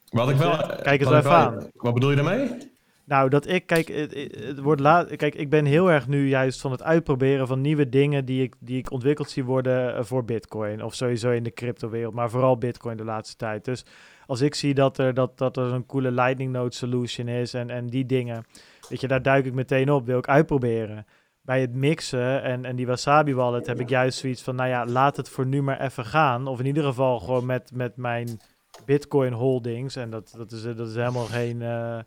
Wat 0.10 0.30
ik 0.30 0.36
wel. 0.36 0.58
Kijk 0.82 1.02
eens 1.02 1.10
even 1.10 1.24
wel- 1.24 1.32
aan. 1.32 1.70
Wat 1.74 1.94
bedoel 1.94 2.10
je 2.10 2.16
daarmee? 2.16 2.70
Nou, 3.06 3.30
dat 3.30 3.48
ik, 3.48 3.66
kijk, 3.66 3.88
het, 3.88 4.30
het 4.46 4.60
wordt 4.60 4.82
laat. 4.82 5.16
Kijk, 5.16 5.36
ik 5.36 5.50
ben 5.50 5.66
heel 5.66 5.92
erg 5.92 6.08
nu 6.08 6.28
juist 6.28 6.62
van 6.62 6.72
het 6.72 6.84
uitproberen 6.84 7.48
van 7.48 7.62
nieuwe 7.62 7.90
dingen 7.90 8.26
die 8.26 8.44
ik, 8.44 8.56
die 8.60 8.78
ik 8.78 8.92
ontwikkeld 8.92 9.30
zie 9.30 9.44
worden 9.44 9.96
eh, 9.96 10.04
voor 10.04 10.26
Bitcoin. 10.26 10.84
Of 10.84 10.96
sowieso 10.96 11.30
in 11.30 11.44
de 11.44 11.54
crypto-wereld, 11.54 12.14
maar 12.14 12.30
vooral 12.30 12.58
Bitcoin 12.58 12.98
de 12.98 13.04
laatste 13.04 13.36
tijd. 13.36 13.66
Dus 13.66 13.86
als 14.32 14.42
ik 14.42 14.56
zie 14.56 14.74
dat 14.74 14.98
er, 14.98 15.14
dat, 15.14 15.38
dat 15.38 15.58
er 15.58 15.74
een 15.74 15.86
coole 15.86 16.12
Lightning 16.12 16.52
Node 16.52 16.76
solution 16.76 17.28
is 17.28 17.54
en, 17.54 17.70
en 17.70 17.88
die 17.88 18.06
dingen, 18.06 18.46
weet 18.90 19.02
je, 19.02 19.08
daar 19.08 19.22
duik 19.22 19.46
ik 19.46 19.54
meteen 19.54 19.92
op, 19.92 20.06
wil 20.06 20.18
ik 20.18 20.28
uitproberen. 20.28 21.06
Bij 21.42 21.62
het 21.62 21.74
mixen 21.74 22.44
en, 22.44 22.66
en 22.66 22.76
die 22.76 22.88
Wasabi 22.88 23.36
Wallet 23.36 23.68
heb 23.68 23.80
ik 23.80 23.90
juist 23.90 24.20
zoiets 24.20 24.42
van, 24.42 24.56
nou 24.56 24.70
ja, 24.70 24.86
laat 24.86 25.18
het 25.18 25.30
voor 25.30 25.46
nu 25.46 25.62
maar 25.62 25.82
even 25.82 26.06
gaan. 26.06 26.48
Of 26.48 26.60
in 26.60 26.66
ieder 26.66 26.84
geval 26.84 27.20
gewoon 27.20 27.46
met, 27.46 27.72
met 27.74 27.98
mijn 27.98 28.40
Bitcoin 28.86 29.34
holdings. 29.34 29.96
En 29.96 30.10
dat, 30.10 30.34
dat, 30.38 30.52
is, 30.52 30.62
dat 30.64 30.88
is 30.88 30.96
helemaal 30.96 31.26
geen. 31.26 31.62
Uh, 31.62 32.00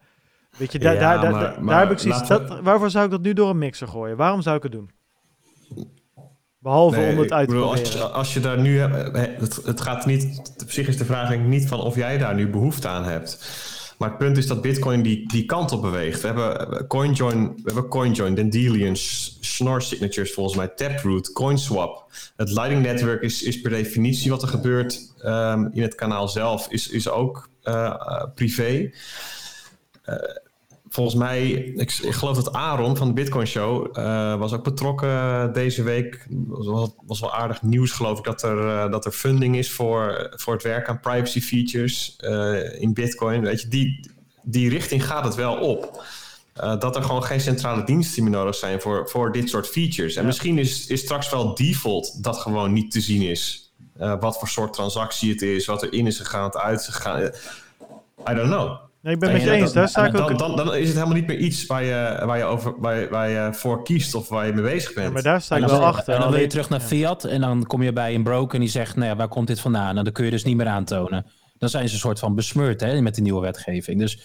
weet 0.59 0.73
je, 0.73 0.79
daar, 0.79 0.95
Ja, 0.95 1.01
daar, 1.01 1.21
daar, 1.21 1.33
maar- 1.33 1.41
daar, 1.41 1.65
maar 1.65 1.81
heb 1.81 1.91
ik 1.91 1.99
zoiets. 1.99 2.29
Dat, 2.29 2.61
waarvoor 2.61 2.91
zou 2.91 3.05
ik 3.05 3.11
dat 3.11 3.23
nu 3.23 3.33
door 3.33 3.51
een 3.51 3.59
mixer 3.59 3.89
gooien? 3.89 4.17
Waarom 4.17 4.43
zou 4.43 4.57
ik 4.57 4.63
het 4.63 4.73
doen? 4.73 4.91
Behalve 6.65 6.97
Nee, 6.97 7.11
om 7.13 7.17
het 7.17 7.27
ik 7.27 7.33
uit 7.33 7.49
te 7.49 7.55
bedoel, 7.55 7.71
proberen. 7.71 7.93
als, 8.01 8.03
je- 8.03 8.09
als 8.13 8.35
je 8.35 8.41
daar 8.41 8.61
nu 8.61 8.81
eh, 8.81 8.91
het, 9.13 9.61
het 9.65 9.81
gaat 9.81 10.07
niet, 10.07 10.41
op 10.63 10.71
zich 10.71 10.89
is 10.89 10.97
de 10.99 11.05
vraag 11.05 11.39
niet 11.39 11.69
van 11.69 11.81
of 11.81 11.97
jij 11.97 12.19
daar 12.19 12.35
nu 12.35 12.49
behoefte 12.51 12.89
aan 12.89 13.05
hebt. 13.05 13.39
Maar 13.99 14.09
het 14.09 14.19
punt 14.19 14.37
is 14.37 14.47
dat 14.47 14.63
Bitcoin 14.63 15.03
die, 15.03 15.29
die 15.29 15.45
kant 15.45 15.73
op 15.73 15.83
beweegt. 15.83 16.21
We 16.21 16.27
hebben 16.27 16.87
CoinJoin, 16.87 17.47
we 17.57 17.63
hebben 17.65 17.89
CoinJoin, 17.89 18.35
Dandelion, 18.35 18.97
Schnorr 19.41 19.83
Signatures 19.83 20.33
volgens 20.33 20.57
mij, 20.57 20.69
Taproot, 20.69 21.33
CoinSwap. 21.33 22.05
Het 22.37 22.51
Lightning 22.51 22.83
Network 22.83 23.23
is, 23.23 23.43
is 23.43 23.61
per 23.61 23.71
definitie 23.71 24.31
wat 24.31 24.43
er 24.43 24.49
gebeurt 24.49 25.13
ehm, 25.23 25.67
in 25.73 25.83
het 25.83 25.95
kanaal 25.95 26.29
zelf, 26.29 26.67
is, 26.71 26.89
is 26.89 27.09
ook 27.09 27.49
eh, 27.63 27.85
eh, 27.85 28.25
privé. 28.35 28.91
Eh, 30.03 30.15
volgens 30.95 31.17
mij, 31.17 31.51
ik, 31.51 31.93
ik 32.03 32.13
geloof 32.13 32.37
dat 32.37 32.53
Aaron 32.53 32.97
van 32.97 33.09
de 33.09 33.15
Bitcoin 33.15 33.47
Show 33.47 33.99
eh, 33.99 34.39
was 34.39 34.53
ook 34.53 34.65
betrokken 34.65 35.53
deze 35.53 35.83
week. 35.83 36.27
Was 36.47 36.91
was 37.07 37.21
wel 37.21 37.35
aardig 37.35 37.63
nieuws, 37.63 37.91
geloof 37.93 38.19
ik, 38.19 38.25
dat 38.25 38.43
er, 38.43 38.69
eh, 38.69 38.91
dat 38.91 39.05
er 39.05 39.13
funding 39.13 39.57
is 39.57 39.71
voor, 39.71 40.33
voor 40.37 40.53
het 40.53 40.63
werk 40.63 40.89
aan 40.89 41.01
privacy 41.01 41.41
features 41.41 42.17
eh, 42.17 42.81
in 42.81 42.93
Bitcoin. 42.93 43.41
Weet 43.41 43.61
je, 43.61 43.69
die, 43.69 44.11
die 44.43 44.69
richting 44.69 45.07
gaat 45.07 45.25
het 45.25 45.35
wel 45.35 45.57
op. 45.57 46.03
Dat 46.55 46.97
er 46.97 47.03
gewoon 47.03 47.25
geen 47.25 47.41
centrale 47.41 47.85
diensten 47.85 48.23
meer 48.23 48.33
nodig 48.33 48.55
zijn 48.55 48.81
voor, 48.81 49.09
voor 49.09 49.33
dit 49.33 49.49
soort 49.49 49.67
features. 49.69 50.15
En 50.15 50.21
Ja. 50.21 50.27
misschien 50.27 50.59
is, 50.59 50.87
is 50.87 51.01
straks 51.01 51.31
wel 51.31 51.55
default 51.55 52.23
dat 52.23 52.37
gewoon 52.37 52.73
niet 52.73 52.91
te 52.91 53.01
zien 53.01 53.23
is. 53.23 53.73
Wat 54.21 54.39
voor 54.39 54.49
soort 54.49 54.73
transactie 54.73 55.33
het 55.33 55.43
is, 55.43 55.67
wat 55.67 55.83
er 55.83 55.93
in 55.93 56.07
is 56.07 56.19
gegaan, 56.19 56.43
wat 56.43 56.57
uit 56.57 56.81
is 56.81 56.87
gegaan. 56.87 57.23
I 58.31 58.35
don't 58.35 58.49
know. 58.49 58.77
Nee, 59.05 59.15
ik 59.15 59.19
ben 59.21 59.29
En 59.29 59.35
met 59.35 59.45
je 59.45 59.51
dan- 59.51 59.59
eens. 59.59 59.73
Daar 59.73 59.89
sta 59.89 60.07
ik 60.07 60.19
ook. 60.19 60.29
dan, 60.29 60.37
dan, 60.57 60.57
dan 60.67 60.75
is 60.75 60.87
het 60.87 60.97
helemaal 60.97 61.17
niet 61.17 61.27
meer 61.27 61.37
iets 61.39 61.67
waar 61.67 61.85
je, 61.85 62.23
waar 62.27 62.39
je, 62.39 62.45
over, 62.45 62.75
waar 62.81 62.99
je, 62.99 63.09
waar 63.09 63.29
je 63.29 63.49
voor 63.55 63.83
kiest 63.85 64.15
of 64.15 64.29
waar 64.29 64.47
je 64.47 64.53
mee 64.53 64.63
bezig 64.63 64.95
bent. 64.95 65.13
maar 65.13 65.23
daar 65.23 65.41
sta 65.41 65.57
En 65.57 65.63
ik 65.63 65.69
dan, 65.69 65.77
wel 65.79 65.87
en 65.89 65.93
achter. 65.95 66.19
dan 66.19 66.31
wil 66.31 66.41
je 66.41 66.47
terug 66.47 66.69
naar 66.69 66.81
ja. 66.81 66.87
Fiat 66.87 67.25
en 67.25 67.41
dan 67.41 67.67
kom 67.67 67.83
je 67.83 67.93
bij 67.93 68.15
een 68.15 68.23
broker 68.23 68.55
en 68.55 68.61
die 68.61 68.71
zegt, 68.71 68.97
nou 68.97 69.09
ja, 69.09 69.17
waar 69.17 69.29
komt 69.29 69.47
dit 69.47 69.61
vandaan? 69.61 69.97
En 69.99 70.05
dan 70.05 70.13
kun 70.13 70.25
je 70.25 70.31
dus 70.31 70.45
niet 70.45 70.57
meer 70.57 70.67
aantonen. 70.67 71.27
Dan 71.59 71.69
zijn 71.69 71.89
ze 71.89 71.95
een 71.95 72.01
soort 72.01 72.19
van 72.19 72.35
besmeurd 72.35 72.81
hè, 72.81 73.01
met 73.01 73.15
de 73.15 73.23
nieuwe 73.23 73.41
wetgeving. 73.41 73.99
Dus 74.01 74.19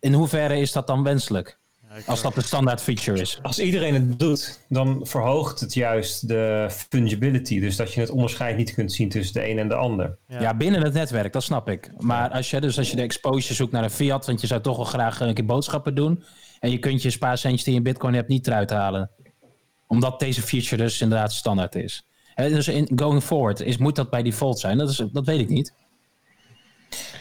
in 0.00 0.12
hoeverre 0.12 0.58
is 0.60 0.72
dat 0.72 0.86
dan 0.86 1.02
wenselijk? 1.02 1.58
Als 2.06 2.22
dat 2.22 2.34
de 2.34 2.42
standaard 2.42 2.82
feature 2.82 3.20
is. 3.20 3.38
Als 3.42 3.58
iedereen 3.58 3.94
het 3.94 4.18
doet, 4.18 4.60
dan 4.68 5.00
verhoogt 5.02 5.60
het 5.60 5.74
juist 5.74 6.28
de 6.28 6.68
fungibility. 6.88 7.60
Dus 7.60 7.76
dat 7.76 7.92
je 7.92 8.00
het 8.00 8.10
onderscheid 8.10 8.56
niet 8.56 8.74
kunt 8.74 8.92
zien 8.92 9.08
tussen 9.08 9.34
de 9.34 9.48
een 9.48 9.58
en 9.58 9.68
de 9.68 9.74
ander. 9.74 10.18
Ja. 10.26 10.40
Ja. 10.40 10.54
binnen 10.54 10.82
het 10.82 10.92
netwerk, 10.92 11.32
dat 11.32 11.42
snap 11.42 11.68
ik. 11.68 11.90
Maar 11.98 12.30
als 12.30 12.50
je, 12.50 12.60
dus 12.60 12.78
als 12.78 12.90
je 12.90 12.96
de 12.96 13.02
exposure 13.02 13.54
zoekt 13.54 13.72
naar 13.72 13.84
een 13.84 13.90
fiat, 13.90 14.26
want 14.26 14.40
je 14.40 14.46
zou 14.46 14.60
toch 14.60 14.76
wel 14.76 14.84
graag 14.84 15.20
een 15.20 15.34
keer 15.34 15.44
boodschappen 15.44 15.94
doen. 15.94 16.24
En 16.60 16.70
je 16.70 16.78
kunt 16.78 17.02
je 17.02 17.10
spaarcentjes 17.10 17.64
die 17.64 17.72
je 17.72 17.78
in 17.78 17.84
bitcoin 17.84 18.14
hebt 18.14 18.28
niet 18.28 18.46
eruit 18.46 18.70
halen. 18.70 19.10
Omdat 19.86 20.20
deze 20.20 20.42
feature 20.42 20.82
dus 20.82 21.00
inderdaad 21.00 21.32
standaard 21.32 21.74
is. 21.74 22.06
Hè, 22.34 22.48
dus 22.48 22.68
in, 22.68 22.90
going 22.96 23.22
forward, 23.22 23.60
is, 23.60 23.76
moet 23.76 23.96
dat 23.96 24.10
bij 24.10 24.22
default 24.22 24.58
zijn? 24.58 24.78
Dat, 24.78 24.88
is, 24.88 25.02
dat 25.12 25.26
weet 25.26 25.40
ik 25.40 25.48
niet. 25.48 25.72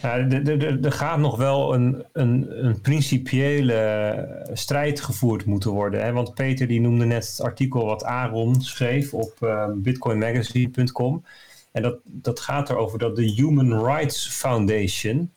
Er- 0.02 0.92
gaat 0.92 1.20
nog 1.20 1.38
wel 1.38 1.74
een, 1.74 2.06
een, 2.14 2.66
een 2.66 2.82
principiële 2.82 4.50
strijd 4.54 5.02
gevoerd 5.02 5.46
moeten 5.46 5.72
worden. 5.72 6.04
Hè? 6.04 6.12
Want 6.12 6.34
Peter 6.34 6.68
die 6.68 6.82
noemde 6.82 7.06
net 7.06 7.28
het 7.28 7.42
artikel 7.42 7.86
wat 7.86 8.04
Aaron 8.04 8.62
schreef 8.62 9.14
op 9.14 9.34
eh, 9.40 9.68
bitcoinmagazine.com. 9.76 11.26
En 11.72 11.82
dat, 11.82 12.00
dat 12.04 12.40
gaat 12.40 12.70
erover 12.70 13.00
dat 13.00 13.16
de 13.16 13.24
Human 13.32 13.86
Rights 13.86 14.28
Foundation, 14.28 15.32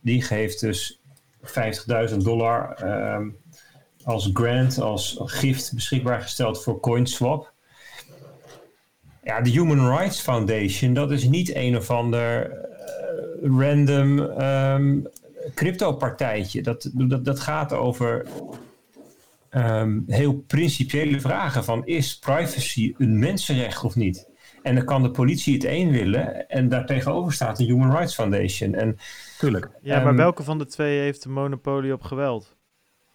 die 0.00 0.22
geeft 0.22 0.60
dus 0.60 1.00
50.000 2.10 2.16
dollar 2.16 2.72
ehm, 2.74 3.28
als 4.04 4.30
grant, 4.32 4.80
als 4.80 5.20
gift 5.24 5.74
beschikbaar 5.74 6.20
gesteld 6.20 6.62
voor 6.62 6.80
CoinSwap. 6.80 7.52
Ja, 9.24 9.40
de 9.40 9.50
Human 9.50 9.96
Rights 9.96 10.20
Foundation, 10.20 10.94
dat 10.94 11.10
is 11.10 11.24
niet 11.24 11.54
een 11.54 11.76
of 11.76 11.90
ander 11.90 12.50
random 13.42 14.18
ehm 14.18 14.98
crypto-partijtje. 15.54 16.62
Dat, 16.62 16.90
dat, 16.92 17.24
dat 17.24 17.40
gaat 17.40 17.72
over 17.72 18.26
ehm, 19.50 20.00
heel 20.06 20.44
principiële 20.46 21.20
vragen 21.20 21.64
van 21.64 21.86
is 21.86 22.18
privacy 22.18 22.94
een 22.98 23.18
mensenrecht 23.18 23.84
of 23.84 23.96
niet? 23.96 24.28
En 24.62 24.74
dan 24.74 24.84
kan 24.84 25.02
de 25.02 25.10
politie 25.10 25.54
het 25.54 25.64
één 25.64 25.90
willen 25.90 26.48
en 26.48 26.68
daartegenover 26.68 27.32
staat 27.32 27.56
de 27.56 27.64
Human 27.64 27.90
Rights 27.90 28.14
Foundation. 28.14 28.74
En 28.74 28.96
Tuurlijk. 29.38 29.68
Ja, 29.82 29.96
maar 29.96 30.06
Ehm, 30.06 30.16
welke 30.16 30.42
van 30.42 30.58
de 30.58 30.66
twee 30.66 30.98
heeft 30.98 31.22
de 31.22 31.28
monopolie 31.28 31.92
op 31.92 32.02
geweld? 32.02 32.56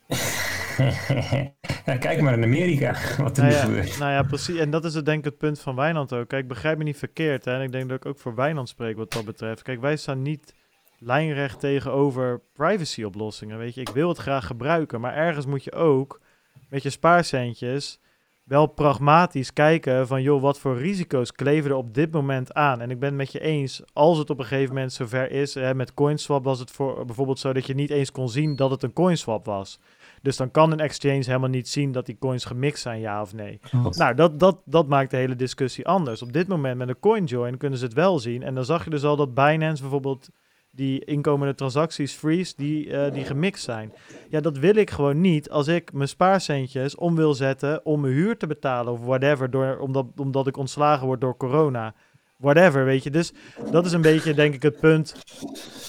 ja, 1.85 1.97
kijk 1.97 2.21
maar 2.21 2.33
in 2.33 2.43
Amerika 2.43 2.95
wat 3.23 3.37
er 3.37 3.43
Nou 3.43 3.53
nu 3.53 3.59
ja, 3.59 3.65
gebeurt. 3.65 3.97
nou 3.97 4.11
ja, 4.11 4.23
precies. 4.23 4.57
En 4.57 4.69
dat 4.69 4.85
is 4.85 4.93
het 4.93 5.05
denk 5.05 5.17
ik 5.17 5.25
het 5.25 5.37
punt 5.37 5.59
van 5.59 5.75
Wijnand 5.75 6.13
ook. 6.13 6.27
Kijk, 6.27 6.47
begrijp 6.47 6.77
me 6.77 6.83
niet 6.83 6.97
verkeerd. 6.97 7.45
Hè? 7.45 7.53
En 7.53 7.61
ik 7.61 7.71
denk 7.71 7.89
dat 7.89 7.97
ik 7.97 8.05
ook 8.05 8.19
voor 8.19 8.35
Wijnand 8.35 8.69
spreek 8.69 8.97
wat 8.97 9.11
dat 9.11 9.25
betreft. 9.25 9.61
Kijk, 9.61 9.81
wij 9.81 9.95
staan 9.95 10.21
niet 10.21 10.53
lijnrecht 10.99 11.59
tegenover 11.59 12.41
privacy-oplossingen. 12.53 13.57
Weet 13.57 13.75
je, 13.75 13.81
ik 13.81 13.89
wil 13.89 14.09
het 14.09 14.17
graag 14.17 14.45
gebruiken. 14.47 15.01
Maar 15.01 15.13
ergens 15.13 15.45
moet 15.45 15.63
je 15.63 15.73
ook 15.73 16.21
met 16.69 16.83
je 16.83 16.89
spaarcentjes 16.89 17.99
wel 18.43 18.65
pragmatisch 18.65 19.53
kijken 19.53 20.07
van... 20.07 20.21
joh, 20.21 20.41
wat 20.41 20.59
voor 20.59 20.77
risico's 20.77 21.31
kleven 21.31 21.71
er 21.71 21.77
op 21.77 21.93
dit 21.93 22.11
moment 22.11 22.53
aan? 22.53 22.81
En 22.81 22.89
ik 22.89 22.99
ben 22.99 23.09
het 23.09 23.17
met 23.17 23.31
je 23.31 23.39
eens, 23.39 23.81
als 23.93 24.17
het 24.17 24.29
op 24.29 24.39
een 24.39 24.45
gegeven 24.45 24.73
moment 24.73 24.93
zover 24.93 25.31
is... 25.31 25.53
Hè, 25.53 25.75
met 25.75 25.93
CoinSwap 25.93 26.43
was 26.43 26.59
het 26.59 26.71
voor, 26.71 27.05
bijvoorbeeld 27.05 27.39
zo 27.39 27.53
dat 27.53 27.65
je 27.65 27.75
niet 27.75 27.89
eens 27.89 28.11
kon 28.11 28.29
zien 28.29 28.55
dat 28.55 28.71
het 28.71 28.83
een 28.83 28.93
CoinSwap 28.93 29.45
was... 29.45 29.79
Dus 30.25 30.37
dan 30.37 30.51
kan 30.51 30.71
een 30.71 30.79
exchange 30.79 31.23
helemaal 31.25 31.49
niet 31.49 31.67
zien 31.67 31.91
dat 31.91 32.05
die 32.05 32.17
coins 32.19 32.45
gemixt 32.45 32.81
zijn, 32.81 32.99
ja 32.99 33.21
of 33.21 33.33
nee. 33.33 33.59
Nou, 33.91 34.15
dat, 34.15 34.39
dat, 34.39 34.61
dat 34.65 34.87
maakt 34.87 35.11
de 35.11 35.17
hele 35.17 35.35
discussie 35.35 35.87
anders. 35.87 36.21
Op 36.21 36.33
dit 36.33 36.47
moment 36.47 36.77
met 36.77 36.89
een 36.89 36.99
CoinJoin 36.99 37.57
kunnen 37.57 37.79
ze 37.79 37.85
het 37.85 37.93
wel 37.93 38.19
zien. 38.19 38.43
En 38.43 38.55
dan 38.55 38.65
zag 38.65 38.83
je 38.83 38.89
dus 38.89 39.03
al 39.03 39.15
dat 39.15 39.33
Binance 39.33 39.81
bijvoorbeeld 39.81 40.29
die 40.71 41.05
inkomende 41.05 41.55
transacties 41.55 42.13
freeze, 42.13 42.53
die, 42.57 42.91
eh, 42.91 43.13
die 43.13 43.23
gemixt 43.23 43.63
zijn. 43.63 43.93
Ja, 44.29 44.39
dat 44.39 44.57
wil 44.57 44.75
ik 44.75 44.89
gewoon 44.89 45.21
niet 45.21 45.49
als 45.49 45.67
ik 45.67 45.93
mijn 45.93 46.09
spaarcentjes 46.09 46.95
om 46.95 47.15
wil 47.15 47.33
zetten 47.33 47.85
om 47.85 48.01
mijn 48.01 48.13
huur 48.13 48.37
te 48.37 48.47
betalen 48.47 48.93
of 48.93 48.99
whatever, 48.99 49.49
door, 49.49 49.77
omdat, 49.77 50.05
omdat 50.15 50.47
ik 50.47 50.57
ontslagen 50.57 51.07
word 51.07 51.21
door 51.21 51.37
corona. 51.37 51.95
Whatever, 52.37 52.85
weet 52.85 53.03
je. 53.03 53.09
Dus 53.09 53.31
dat 53.71 53.85
is 53.85 53.91
een 53.91 54.01
beetje, 54.01 54.33
denk 54.33 54.53
ik, 54.53 54.61
het 54.61 54.79
punt, 54.79 55.15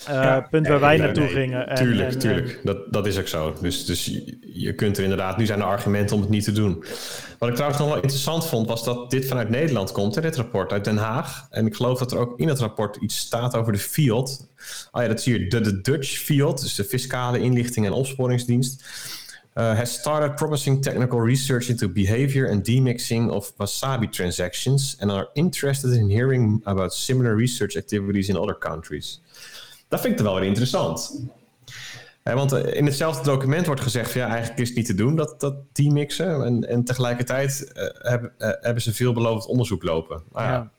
eh, 0.07 0.15
Ja, 0.15 0.47
punt 0.51 0.69
waar 0.69 0.81
wij 0.81 0.97
nee, 0.97 1.07
naartoe 1.07 1.25
nee, 1.25 1.33
gingen. 1.33 1.69
En, 1.69 1.77
tuurlijk, 1.77 2.13
en- 2.13 2.19
tuurlijk. 2.19 2.61
Dat, 2.65 2.93
dat 2.93 3.07
is 3.07 3.19
ook 3.19 3.29
zo. 3.29 3.55
Dus, 3.61 3.85
dus 3.85 4.05
je, 4.05 4.39
je 4.41 4.75
kunt 4.75 4.97
er 4.97 5.03
inderdaad... 5.03 5.37
Nu 5.37 5.47
zijn 5.47 5.61
er 5.61 5.67
argumenten 5.67 6.17
om 6.17 6.23
het 6.23 6.31
niet 6.31 6.45
te 6.45 6.53
doen. 6.53 6.85
Wat 7.39 7.49
ik 7.49 7.55
trouwens 7.55 7.81
nog 7.81 7.91
wel 7.91 8.03
interessant 8.03 8.47
vond... 8.47 8.69
was 8.69 8.85
dat 8.85 9.11
dit 9.11 9.27
vanuit 9.27 9.49
Nederland 9.49 9.93
komt, 9.93 10.15
hè, 10.15 10.21
dit 10.21 10.37
rapport 10.37 10.73
uit 10.73 10.85
Den 10.85 10.97
Haag. 10.97 11.47
En 11.51 11.67
ik 11.67 11.75
geloof 11.75 11.99
dat 11.99 12.13
er 12.13 12.19
ook 12.19 12.39
in 12.39 12.49
het 12.49 12.59
rapport 12.59 12.97
iets 12.97 13.19
staat 13.19 13.57
over 13.57 13.73
de 13.73 13.79
fiat. 13.79 14.49
Oh 14.93 15.03
ja, 15.03 15.09
dat 15.09 15.19
is 15.19 15.25
hier 15.25 15.49
de, 15.49 15.61
de 15.61 15.81
Dutch 15.81 16.09
fiat. 16.09 16.61
Dus 16.61 16.75
de 16.75 16.85
fiscale 16.85 17.39
inlichting 17.41 17.87
en 17.87 17.93
opsporingsdienst. 17.93 18.85
Uh, 19.57 19.75
has 19.75 19.95
started 19.95 20.35
promising 20.35 20.83
technical 20.83 21.21
research 21.21 21.69
into 21.69 21.89
behavior 21.89 22.51
and 22.51 22.65
demixing 22.65 23.31
of 23.31 23.53
wasabi 23.57 24.09
transactions 24.09 24.97
and 25.01 25.11
are 25.11 25.29
interested 25.33 25.93
in 25.93 26.11
hearing 26.11 26.61
about 26.65 26.95
similar 26.95 27.37
research 27.37 27.77
activities 27.77 28.29
in 28.29 28.37
other 28.37 28.59
countries. 28.59 29.21
Dat 29.89 30.01
vind 30.01 30.19
ik 30.19 30.25
wel 30.25 30.35
weer 30.35 30.49
interessant. 30.49 31.23
Eh, 32.23 32.35
want 32.35 32.53
eh, 32.53 32.75
in 32.75 32.85
hetzelfde 32.85 33.25
document 33.25 33.67
wordt 33.67 33.81
gezegd 33.81 34.13
ja, 34.13 34.29
eigenlijk 34.29 34.61
is 34.61 34.69
het 34.69 34.77
niet 34.77 34.87
te 34.87 34.95
doen 34.95 35.17
dat, 35.17 35.41
dat 35.41 35.55
demixen. 35.73 36.45
En, 36.45 36.69
en 36.69 36.85
tegelijkertijd 36.85 37.73
eh, 37.73 38.11
hebben, 38.11 38.33
eh, 38.39 38.51
hebben 38.61 38.83
ze 38.83 38.93
veelbelovend 38.93 39.47
onderzoek 39.47 39.83
lopen. 39.83 40.23
Nou 40.33 40.47
ja, 40.47 40.71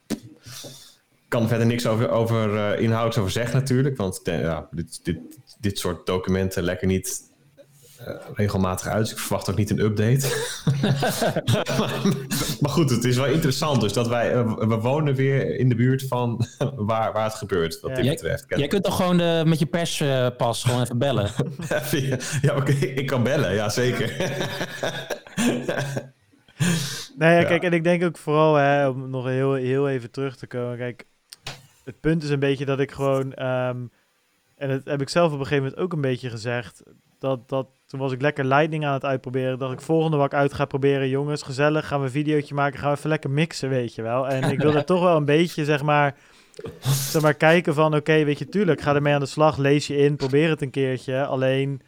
kan 1.28 1.42
er 1.42 1.48
verder 1.48 1.68
niks 1.68 1.88
over, 1.88 2.10
over 2.10 2.58
eh, 2.58 2.82
inhouds 2.82 3.18
over 3.18 3.32
zeggen 3.32 3.60
natuurlijk. 3.60 3.98
Want 3.98 4.22
eh, 4.22 4.42
ja, 4.42 4.68
dit, 4.72 5.00
dit, 5.04 5.18
dit 5.60 5.80
soort 5.80 6.06
documenten 6.06 6.64
lekker 6.64 6.88
niet 6.88 7.22
eh, 8.06 8.14
regelmatig 8.34 8.88
uit. 8.88 9.00
Dus 9.04 9.12
ik 9.12 9.18
verwacht 9.20 9.50
ook 9.50 9.56
niet 9.58 9.70
een 9.70 9.80
update. 9.80 10.28
maar 12.62 12.70
goed, 12.72 12.90
het 12.90 13.04
is 13.04 13.16
wel 13.16 13.26
interessant. 13.26 13.82
Dus 13.82 13.94
dat 13.94 14.08
wij, 14.08 14.34
eh, 14.34 14.54
we 14.58 14.76
wonen 14.80 15.16
weer 15.16 15.56
in 15.60 15.70
de 15.70 15.76
buurt 15.76 16.08
van 16.08 16.46
waar, 16.76 17.14
waar 17.14 17.24
het 17.24 17.34
gebeurt, 17.36 17.80
wat 17.80 17.90
Ja. 17.90 17.96
dit 17.96 18.06
Jij- 18.06 18.14
betreft. 18.14 18.46
Jij 18.48 18.68
kunt 18.68 18.84
toch 18.84 18.96
gewoon 18.96 19.20
eh, 19.20 19.44
met 19.44 19.60
je 19.60 19.66
perspas 19.66 20.64
gewoon 20.64 20.82
even 20.82 20.98
bellen? 20.98 21.30
ja, 22.42 22.56
oké, 22.56 22.72
ik 22.72 23.06
kan 23.08 23.24
bellen, 23.24 23.54
ja 23.54 23.70
zeker. 23.70 24.16
Nee, 27.18 27.36
ja, 27.40 27.44
kijk, 27.44 27.64
en 27.64 27.74
ik 27.74 27.84
denk 27.84 28.04
ook 28.04 28.18
vooral, 28.18 28.56
hè, 28.56 28.88
om 28.88 29.10
nog 29.10 29.26
heel, 29.26 29.54
heel 29.54 29.90
even 29.90 30.12
terug 30.12 30.36
te 30.38 30.48
komen. 30.48 30.78
Kijk, 30.78 31.06
het 31.84 32.00
punt 32.00 32.24
is 32.24 32.30
een 32.30 32.40
beetje 32.40 32.66
dat 32.66 32.80
ik 32.80 32.92
gewoon, 32.92 33.34
ehm, 33.34 33.78
en 34.56 34.70
dat 34.70 34.82
heb 34.84 35.02
ik 35.02 35.10
zelf 35.10 35.28
op 35.34 35.40
een 35.40 35.46
gegeven 35.46 35.64
moment 35.64 35.82
ook 35.82 35.94
een 35.94 36.02
beetje 36.02 36.30
gezegd, 36.30 36.84
dat, 37.20 37.50
dat 37.50 37.68
toen 37.88 38.00
was 38.00 38.12
ik 38.12 38.22
lekker 38.22 38.46
Lightning 38.46 38.86
aan 38.86 38.94
het 38.94 39.06
uitproberen. 39.06 39.60
Dacht 39.60 39.74
ik, 39.74 39.82
volgende 39.82 40.18
wat 40.18 40.26
ik 40.26 40.34
uit 40.34 40.54
ga 40.54 40.66
proberen, 40.66 41.10
jongens, 41.10 41.42
gezellig, 41.42 41.88
gaan 41.88 42.00
we 42.00 42.06
een 42.06 42.12
videootje 42.12 42.56
maken, 42.56 42.80
gaan 42.80 42.92
we 42.92 42.98
even 42.98 43.10
lekker 43.10 43.30
mixen, 43.30 43.70
weet 43.70 43.96
je 43.96 44.02
wel. 44.02 44.28
En 44.28 44.52
ik 44.52 44.60
wilde 44.60 44.84
toch 44.94 45.02
wel 45.02 45.16
een 45.16 45.26
beetje, 45.26 45.66
zeg 45.66 45.84
maar, 45.84 46.16
zeg 46.82 47.22
maar 47.22 47.34
kijken 47.34 47.74
van, 47.74 47.96
oké, 47.96 48.24
weet 48.24 48.40
je, 48.40 48.50
tuurlijk, 48.50 48.82
ga 48.82 48.96
ermee 48.96 49.14
aan 49.14 49.20
de 49.20 49.26
slag, 49.26 49.58
lees 49.58 49.88
je 49.88 49.98
in, 49.98 50.16
probeer 50.16 50.50
het 50.50 50.62
een 50.62 50.70
keertje. 50.70 51.26
Alleen, 51.26 51.82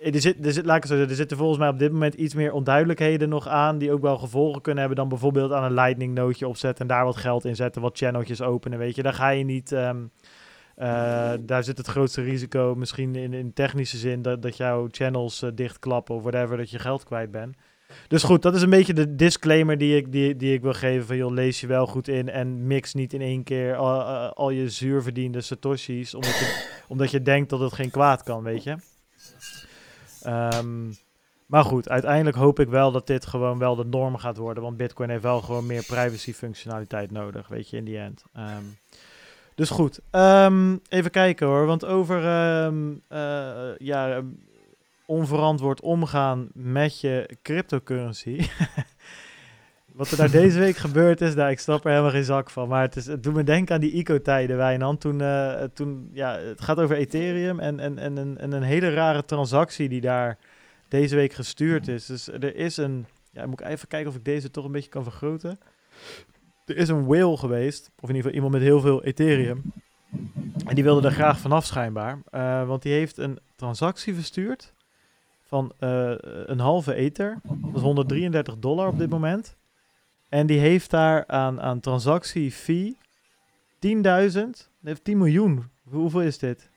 er, 0.00 0.20
zit, 0.20 0.46
er, 0.46 0.52
zit, 0.52 0.64
laat 0.64 0.76
ik 0.76 0.82
het 0.82 0.90
zo 0.90 0.96
zeggen, 0.96 1.10
er 1.10 1.16
zitten 1.16 1.36
volgens 1.36 1.58
mij 1.58 1.68
op 1.68 1.78
dit 1.78 1.92
moment 1.92 2.14
iets 2.14 2.34
meer 2.34 2.52
onduidelijkheden 2.52 3.28
nog 3.28 3.48
aan, 3.48 3.78
die 3.78 3.92
ook 3.92 4.02
wel 4.02 4.18
gevolgen 4.18 4.62
kunnen 4.62 4.80
hebben 4.80 4.98
dan 4.98 5.08
bijvoorbeeld 5.08 5.52
aan 5.52 5.64
een 5.64 5.74
lightning 5.74 6.14
nootje 6.14 6.48
opzetten 6.48 6.88
en 6.88 6.94
daar 6.94 7.04
wat 7.04 7.16
geld 7.16 7.44
in 7.44 7.56
zetten, 7.56 7.82
wat 7.82 7.98
channeltjes 7.98 8.42
openen, 8.42 8.78
weet 8.78 8.96
je. 8.96 9.02
Daar 9.02 9.14
ga 9.14 9.28
je 9.28 9.44
niet, 9.44 9.72
ehm, 9.72 10.02
eh, 10.76 11.32
daar 11.40 11.64
zit 11.64 11.78
het 11.78 11.86
grootste 11.86 12.22
risico 12.22 12.74
misschien 12.74 13.14
in, 13.14 13.32
in 13.32 13.52
technische 13.52 13.96
zin 13.96 14.22
dat, 14.22 14.42
dat 14.42 14.56
jouw 14.56 14.88
channels 14.90 15.42
eh, 15.42 15.50
dichtklappen 15.54 16.14
of 16.14 16.22
whatever, 16.22 16.56
dat 16.56 16.70
je 16.70 16.78
geld 16.78 17.04
kwijt 17.04 17.30
bent. 17.30 17.56
Dus 18.08 18.22
goed, 18.22 18.42
dat 18.42 18.54
is 18.54 18.62
een 18.62 18.70
beetje 18.70 18.94
de 18.94 19.14
disclaimer 19.14 19.78
die 19.78 19.96
ik, 19.96 20.12
die, 20.12 20.36
die 20.36 20.54
ik 20.54 20.62
wil 20.62 20.72
geven 20.72 21.06
van, 21.06 21.16
joh, 21.16 21.32
lees 21.32 21.60
je 21.60 21.66
wel 21.66 21.86
goed 21.86 22.08
in 22.08 22.28
en 22.30 22.66
mix 22.66 22.94
niet 22.94 23.12
in 23.12 23.20
één 23.20 23.42
keer 23.42 23.76
al, 23.76 24.02
al- 24.02 24.32
al 24.34 24.50
je 24.50 24.70
zuurverdiende 24.70 25.40
satoshis, 25.40 26.14
omdat 26.14 26.38
je, 26.38 26.66
omdat 26.88 27.10
je 27.10 27.22
denkt 27.22 27.50
dat 27.50 27.60
het 27.60 27.72
geen 27.72 27.90
kwaad 27.90 28.22
kan, 28.22 28.42
weet 28.42 28.62
je. 28.62 28.76
Ehm, 30.22 30.92
maar 31.46 31.64
goed, 31.64 31.88
uiteindelijk 31.88 32.36
hoop 32.36 32.60
ik 32.60 32.68
wel 32.68 32.92
dat 32.92 33.06
dit 33.06 33.26
gewoon 33.26 33.58
wel 33.58 33.76
de 33.76 33.84
norm 33.84 34.16
gaat 34.16 34.36
worden. 34.36 34.62
Want 34.62 34.76
Bitcoin 34.76 35.10
heeft 35.10 35.22
wel 35.22 35.40
gewoon 35.40 35.66
meer 35.66 35.84
privacy 35.84 36.32
functionaliteit 36.32 37.10
nodig, 37.10 37.48
weet 37.48 37.70
je, 37.70 37.76
in 37.76 37.84
die 37.84 37.98
end. 37.98 38.24
Ehm, 38.32 38.62
dus 39.54 39.70
goed, 39.70 40.00
Ehm, 40.10 40.76
even 40.88 41.10
kijken 41.10 41.46
hoor. 41.46 41.66
Want 41.66 41.84
over 41.84 42.24
ehm, 42.24 42.92
eh, 43.08 43.78
ja, 43.78 44.10
ehm, 44.14 44.26
onverantwoord 45.06 45.80
omgaan 45.80 46.48
met 46.52 47.00
je 47.00 47.28
cryptocurrency. 47.42 48.40
Wat 49.94 50.10
er 50.10 50.16
daar 50.16 50.30
deze 50.30 50.58
week 50.58 50.76
gebeurd 50.86 51.20
is, 51.20 51.34
nou, 51.34 51.50
ik 51.50 51.58
snap 51.58 51.84
er 51.84 51.90
helemaal 51.90 52.10
geen 52.10 52.24
zak 52.24 52.50
van. 52.50 52.68
Maar 52.68 52.82
het, 52.82 52.96
is, 52.96 53.06
het 53.06 53.22
doet 53.22 53.34
me 53.34 53.44
denken 53.44 53.74
aan 53.74 53.80
die 53.80 53.92
ICO-tijden, 53.92 54.56
Wijnand. 54.56 55.00
Toen, 55.00 55.20
eh, 55.20 55.62
toen, 55.74 56.10
ja, 56.12 56.38
het 56.38 56.60
gaat 56.60 56.78
over 56.78 56.96
Ethereum 56.96 57.60
en, 57.60 57.80
en, 57.80 57.98
en, 57.98 58.16
een, 58.16 58.38
en 58.38 58.52
een 58.52 58.62
hele 58.62 58.90
rare 58.90 59.24
transactie 59.24 59.88
die 59.88 60.00
daar 60.00 60.38
deze 60.88 61.16
week 61.16 61.32
gestuurd 61.32 61.88
is. 61.88 62.06
Dus 62.06 62.28
er 62.28 62.56
is 62.56 62.76
een, 62.76 63.06
ja, 63.30 63.46
moet 63.46 63.60
ik 63.60 63.66
even 63.66 63.88
kijken 63.88 64.10
of 64.10 64.16
ik 64.16 64.24
deze 64.24 64.50
toch 64.50 64.64
een 64.64 64.72
beetje 64.72 64.90
kan 64.90 65.02
vergroten. 65.02 65.58
Er 66.64 66.76
is 66.76 66.88
een 66.88 67.04
whale 67.06 67.36
geweest, 67.36 67.90
of 68.00 68.08
in 68.08 68.14
ieder 68.14 68.30
geval 68.30 68.32
iemand 68.34 68.52
met 68.52 68.62
heel 68.62 68.80
veel 68.80 69.02
Ethereum. 69.04 69.62
En 70.66 70.74
die 70.74 70.84
wilde 70.84 71.06
er 71.08 71.14
graag 71.14 71.38
vanaf 71.38 71.64
schijnbaar. 71.64 72.22
Eh, 72.30 72.66
want 72.66 72.82
die 72.82 72.92
heeft 72.92 73.18
een 73.18 73.38
transactie 73.56 74.14
verstuurd 74.14 74.72
van 75.42 75.72
eh, 75.78 76.12
een 76.44 76.58
halve 76.60 76.94
ether. 76.94 77.40
Dat 77.42 77.74
is 77.74 77.80
133 77.80 78.58
dollar 78.58 78.88
op 78.88 78.98
dit 78.98 79.10
moment. 79.10 79.56
En 80.28 80.46
die 80.46 80.58
heeft 80.58 80.90
daar 80.90 81.26
aan, 81.26 81.60
aan 81.60 81.80
transactiefee 81.80 82.96
10.000, 83.78 83.80
die 83.80 83.92
heeft 84.82 85.04
10 85.04 85.18
miljoen. 85.18 85.70
Hoe- 85.84 86.00
Hoeveel 86.00 86.22
is 86.22 86.38
dit? 86.38 86.70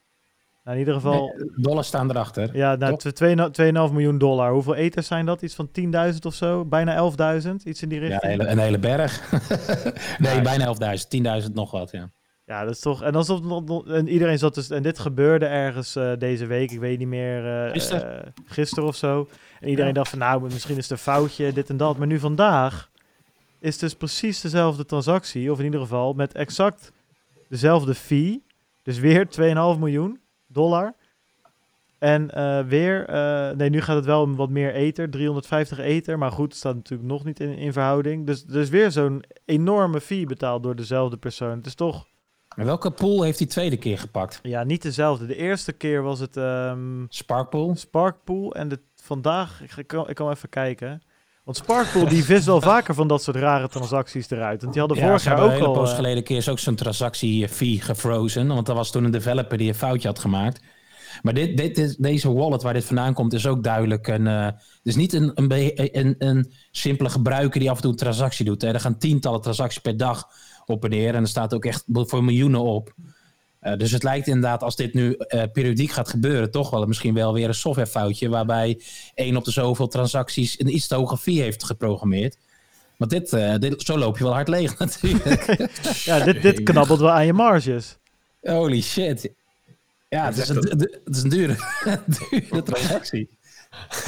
Nou, 0.68 0.80
in 0.80 0.86
ieder 0.86 1.01
geval, 1.01 1.34
Nee, 1.38 1.51
dollars 1.55 1.88
staan 1.88 2.09
erachter. 2.09 2.49
ja, 2.55 2.76
nou, 2.76 2.97
toch? 2.97 3.13
tw- 3.13 3.24
2,5 3.24 3.51
2,5 3.88 3.93
miljoen 3.93 4.18
dollar. 4.18 4.51
Hoeveel 4.51 4.76
ethers 4.76 5.07
zijn 5.07 5.26
dat? 5.26 5.41
Iets 5.41 5.55
van 5.55 5.70
10.000 6.11 6.26
of 6.26 6.34
zo? 6.34 6.65
Bijna 6.65 6.95
11.000? 7.41 7.49
Iets 7.63 7.82
in 7.82 7.89
die 7.89 7.99
Ja, 8.01 8.07
richting? 8.07 8.24
een 8.34 8.39
hele, 8.39 8.51
een 8.51 8.57
hele 8.59 8.80
berg. 8.80 9.32
nee, 10.18 10.41
bijna 10.41 10.76
11.000. 11.38 11.43
10.000 11.47 11.53
nog 11.53 11.72
wat, 11.72 11.91
ja. 11.91 12.09
Ja, 12.45 12.63
dat 12.63 12.74
is 12.74 12.80
toch. 12.80 13.03
En, 13.03 13.15
alsof, 13.15 13.39
en 13.88 14.07
iedereen 14.07 14.38
zat 14.38 14.55
dus. 14.55 14.70
En 14.70 14.84
dit 14.84 14.99
gebeurde 14.99 15.45
ergens 15.45 15.95
eh, 15.95 16.11
deze 16.18 16.45
week. 16.45 16.72
Ik 16.72 16.80
weet 16.80 16.97
niet 16.99 17.07
meer. 17.07 17.65
eh, 17.65 17.72
Gisteren. 17.72 18.22
eh, 18.26 18.32
gisteren 18.45 18.89
of 18.89 18.95
zo. 18.95 19.28
En 19.59 19.68
iedereen 19.70 19.89
Ja. 19.89 19.95
dacht 19.95 20.09
van 20.09 20.20
nou, 20.20 20.41
misschien 20.41 20.78
is 20.78 20.82
het 20.89 20.91
een 20.91 20.97
foutje, 21.13 21.53
dit 21.53 21.70
en 21.70 21.78
dat. 21.78 21.97
Maar 21.97 22.07
nu 22.07 22.20
vandaag 22.20 22.89
is 23.59 23.78
dus 23.78 23.93
precies 23.95 24.41
dezelfde 24.41 24.86
transactie. 24.86 25.51
Of 25.51 25.59
in 25.59 25.65
ieder 25.65 25.80
geval 25.80 26.13
met 26.13 26.34
exact 26.34 26.91
dezelfde 27.49 27.95
fee. 27.95 28.43
Dus 28.84 28.99
weer 28.99 29.28
2,5 29.30 29.80
miljoen 29.80 30.20
dollar. 30.48 30.93
En 31.98 32.32
eh, 32.32 32.60
weer, 32.66 33.06
eh, 33.06 33.56
nee, 33.56 33.70
nu 33.70 33.82
gaat 33.82 33.95
het 33.95 34.06
wel 34.06 34.22
om 34.22 34.36
wat 34.36 34.50
meer 34.50 34.74
ether, 34.74 35.10
350 35.10 35.80
ether. 35.80 36.18
Maar 36.18 36.32
goed, 36.32 36.48
het 36.48 36.56
staat 36.58 36.76
natuurlijk 36.76 37.10
nog 37.10 37.24
niet 37.24 37.39
in, 37.39 37.58
in 37.58 37.74
verhouding. 37.74 38.26
Dus, 38.26 38.43
dus 38.45 38.70
weer 38.70 38.91
zo'n 38.91 39.24
enorme 39.45 40.02
fee 40.02 40.26
betaald 40.26 40.64
door 40.64 40.76
dezelfde 40.76 41.18
persoon. 41.18 41.58
Het 41.58 41.66
is 41.66 41.76
toch 41.76 42.06
Maar 42.56 42.66
welke 42.66 42.91
pool 42.91 43.24
heeft 43.24 43.38
die 43.38 43.48
tweede 43.48 43.78
keer 43.78 43.98
gepakt? 43.98 44.39
ja, 44.43 44.64
niet 44.64 44.82
dezelfde. 44.82 45.26
De 45.26 45.36
eerste 45.36 45.74
keer 45.74 46.02
was 46.02 46.20
het 46.20 46.38
ehm 46.38 47.06
Sparkpool? 47.10 47.76
Sparkpool. 47.76 48.56
En 48.56 48.68
de, 48.68 48.80
vandaag, 48.95 49.62
ik, 49.62 49.72
ga- 49.72 49.82
ik, 49.82 49.88
kan, 49.88 50.10
ik 50.10 50.16
kan 50.16 50.30
even 50.32 50.50
kijken. 50.50 51.02
Want 51.48 51.60
Sparkpool 51.60 52.08
die 52.08 52.24
vist 52.24 52.45
wel 52.45 52.62
vaker 52.72 52.93
van 52.93 53.08
dat 53.08 53.24
soort 53.24 53.36
rare 53.36 53.68
transacties 53.68 54.30
eruit. 54.30 54.62
Want 54.62 54.74
die 54.74 54.82
hadden 54.82 55.04
vorig 55.04 55.24
jaar 55.24 55.39
ook 55.39 55.52
een 55.52 55.66
al... 55.66 55.74
poos 55.74 55.89
eh, 55.89 55.95
geleden 55.95 56.18
een 56.18 56.24
keer 56.24 56.38
is 56.38 56.50
ook 56.50 56.60
zo'n 56.60 56.76
transactie 56.76 57.48
fee 57.48 57.82
gefrozen. 57.82 58.48
Want 58.48 58.66
dat 58.66 58.76
was 58.76 58.91
toen 58.91 59.04
een 59.04 59.12
developer 59.12 59.58
die 59.58 59.68
een 59.68 59.76
foutje 59.76 60.08
had 60.08 60.20
gemaakt. 60.20 60.62
Maar 61.22 61.34
dit, 61.34 61.58
dit 61.58 61.78
is, 61.78 61.95
deze 61.95 62.34
wallet 62.34 62.62
waar 62.62 62.74
dit 62.74 62.86
vandaan 62.86 63.14
komt 63.14 63.34
is 63.34 63.48
ook 63.48 63.64
duidelijk 63.64 64.08
een... 64.08 64.28
eh, 64.28 64.45
het 64.45 64.82
is 64.84 64.95
niet 64.95 65.14
een, 65.14 65.32
een, 65.36 65.98
een, 65.98 66.16
een 66.18 66.52
simpele 66.72 67.10
gebruiker 67.10 67.60
die 67.60 67.70
af 67.70 67.76
en 67.76 67.82
toe 67.82 67.91
een 67.91 67.98
transactie 67.98 68.45
doet. 68.45 68.62
Hè. 68.62 68.74
Er 68.74 68.80
gaan 68.80 68.98
tientallen 68.98 69.41
transacties 69.41 69.82
per 69.82 69.98
dag 69.98 70.28
op 70.66 70.84
en 70.84 70.89
neer. 70.89 71.16
En 71.16 71.22
er 71.22 71.28
staat 71.28 71.54
ook 71.54 71.66
echt 71.66 71.84
voor 71.88 72.24
miljoenen 72.24 72.62
op. 72.62 72.93
Eh, 73.60 73.78
dus 73.78 73.91
het 73.91 74.03
lijkt 74.03 74.28
inderdaad, 74.28 74.64
als 74.64 74.76
dit 74.76 74.93
nu 74.93 75.14
eh, 75.14 75.43
periodiek 75.53 75.91
gaat 75.91 76.10
gebeuren, 76.10 76.51
toch 76.51 76.70
wel 76.70 76.86
misschien 76.86 77.14
wel 77.14 77.34
weer 77.34 77.47
een 77.47 77.53
softwarefoutje. 77.53 78.30
Waarbij 78.30 78.82
één 79.14 79.36
op 79.38 79.45
de 79.45 79.51
zoveel 79.51 79.88
transacties 79.88 80.60
een 80.60 80.76
iets 80.76 80.88
te 80.88 80.95
hoge 80.95 81.18
fee 81.18 81.41
heeft 81.41 81.64
geprogrammeerd. 81.64 82.38
Want 82.97 83.12
dit, 83.12 83.34
eh, 83.34 83.55
dit, 83.55 83.82
zo 83.82 83.97
loop 83.97 84.18
je 84.18 84.24
wel 84.24 84.34
hard 84.34 84.47
leeg 84.47 84.78
natuurlijk. 84.80 85.45
ja, 86.03 86.20
dit, 86.20 86.41
dit 86.41 86.64
knabbelt 86.64 86.99
wel 86.99 87.12
aan 87.12 87.26
je 87.26 87.34
marges. 87.34 87.97
Holy 88.41 88.82
shit. 88.82 89.30
Ja, 90.10 90.26
het 90.26 90.38
is 90.38 90.49
een, 90.49 90.55
het 91.03 91.16
is 91.16 91.24
een 91.24 91.30
dure, 91.30 91.55
dure 92.30 92.64
transactie. 92.64 93.30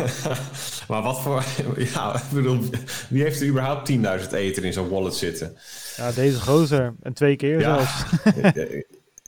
maar 0.88 1.02
wat 1.02 1.22
voor... 1.22 1.44
Ja, 1.78 2.16
ik 2.16 2.22
bedoel, 2.34 2.64
wie 3.10 3.24
heeft 3.24 3.42
er 3.42 3.48
überhaupt 3.48 3.92
10.000 3.92 3.98
ether 4.32 4.66
in 4.66 4.74
zo'n 4.74 4.90
wallet 4.90 5.14
zitten? 5.16 5.58
Ja, 5.98 6.12
deze 6.12 6.40
gozer. 6.42 6.96
En 7.02 7.14
twee 7.14 7.36
keer 7.36 7.60
Ja. 7.60 7.76
zelfs. 7.76 8.04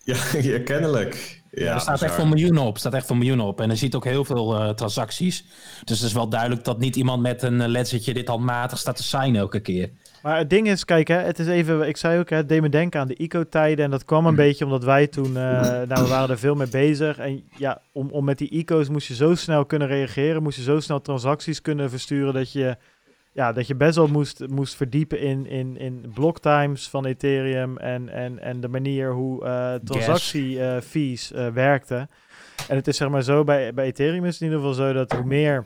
Ja, 0.04 0.16
ja, 0.52 0.60
kennelijk. 0.60 1.42
Ja, 1.52 1.74
er 1.74 1.80
staat 1.80 2.02
echt 2.02 2.14
voor 2.14 2.28
miljoenen 2.28 2.64
op. 2.64 2.78
staat 2.78 2.94
echt 2.94 3.06
voor 3.06 3.18
miljoenen 3.18 3.46
op. 3.46 3.62
En 3.62 3.70
er 3.70 3.78
ziet 3.78 3.96
ook 3.96 4.06
heel 4.06 4.26
veel 4.26 4.56
eh, 4.56 4.70
transacties. 4.70 5.46
Dus 5.84 6.00
het 6.00 6.08
is 6.08 6.14
wel 6.14 6.30
duidelijk 6.30 6.64
dat 6.64 6.80
niet 6.80 6.96
iemand 6.96 7.22
met 7.22 7.42
een 7.42 7.60
uh, 7.60 7.68
ledgertje 7.68 8.14
dit 8.14 8.28
handmatig 8.28 8.78
staat 8.78 8.96
te 8.96 9.04
signen 9.04 9.42
elke 9.42 9.60
keer. 9.60 9.90
Maar 10.22 10.38
het 10.38 10.50
ding 10.50 10.68
is, 10.68 10.86
kijk, 10.86 11.08
hè, 11.08 11.18
het 11.18 11.40
is 11.40 11.48
even, 11.48 11.88
ik 11.88 11.98
zei 11.98 12.20
ook, 12.20 12.30
hè, 12.30 12.36
het 12.36 12.50
deed 12.50 12.62
me 12.62 12.70
denken 12.70 13.00
aan 13.00 13.08
de 13.08 13.16
ICO-tijden. 13.16 13.86
En 13.86 13.92
dat 13.92 14.06
kwam 14.06 14.26
een 14.26 14.36
beetje 14.36 14.66
omdat 14.66 14.84
wij 14.84 15.08
toen, 15.08 15.38
eh, 15.38 15.62
nou, 15.62 15.88
we 15.88 16.08
waren 16.08 16.30
er 16.30 16.40
veel 16.40 16.56
mee 16.56 16.70
bezig. 16.70 17.18
En 17.18 17.44
ja, 17.58 17.82
om, 17.92 18.10
om 18.10 18.26
met 18.26 18.38
die 18.38 18.50
ICO's 18.50 18.90
moest 18.90 19.08
je 19.08 19.16
zo 19.16 19.36
snel 19.36 19.66
kunnen 19.66 19.88
reageren, 19.88 20.44
moest 20.44 20.58
je 20.58 20.64
zo 20.64 20.80
snel 20.80 21.02
transacties 21.02 21.62
kunnen 21.62 21.90
versturen 21.90 22.34
dat 22.34 22.52
je, 22.52 22.78
ja, 23.34 23.52
dat 23.52 23.68
je 23.68 23.76
best 23.76 23.96
wel 23.96 24.08
moest, 24.08 24.48
moest 24.48 24.76
verdiepen 24.76 25.20
in, 25.20 25.46
in, 25.46 25.78
in 25.78 26.12
blocktimes 26.14 26.90
van 26.90 27.06
Ethereum 27.06 27.78
en, 27.78 28.10
en, 28.10 28.40
en 28.40 28.62
de 28.62 28.68
manier 28.68 29.12
hoe 29.12 29.46
eh 29.46 29.74
transactiefees 29.74 31.32
eh 31.32 31.48
werkten. 31.48 32.10
En 32.68 32.76
het 32.76 32.88
is 32.88 32.98
zeg 32.98 33.10
maar 33.10 33.24
zo, 33.24 33.44
bij, 33.44 33.74
bij 33.74 33.86
Ethereum 33.86 34.26
is 34.26 34.34
het 34.34 34.42
in 34.42 34.48
ieder 34.48 34.60
geval 34.60 34.86
zo 34.86 34.94
dat 34.94 35.12
hoe 35.12 35.26
meer 35.26 35.66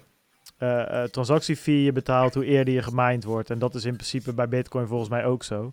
uh, 0.59 0.69
uh, 0.69 1.03
transactiefee 1.03 1.83
je 1.83 1.91
betaalt, 1.91 2.33
hoe 2.33 2.45
eerder 2.45 2.73
je 2.73 2.81
gemined 2.81 3.23
wordt. 3.23 3.49
En 3.49 3.59
dat 3.59 3.75
is 3.75 3.85
in 3.85 3.93
principe 3.93 4.33
bij 4.33 4.47
Bitcoin 4.47 4.87
volgens 4.87 5.09
mij 5.09 5.25
ook 5.25 5.43
zo. 5.43 5.71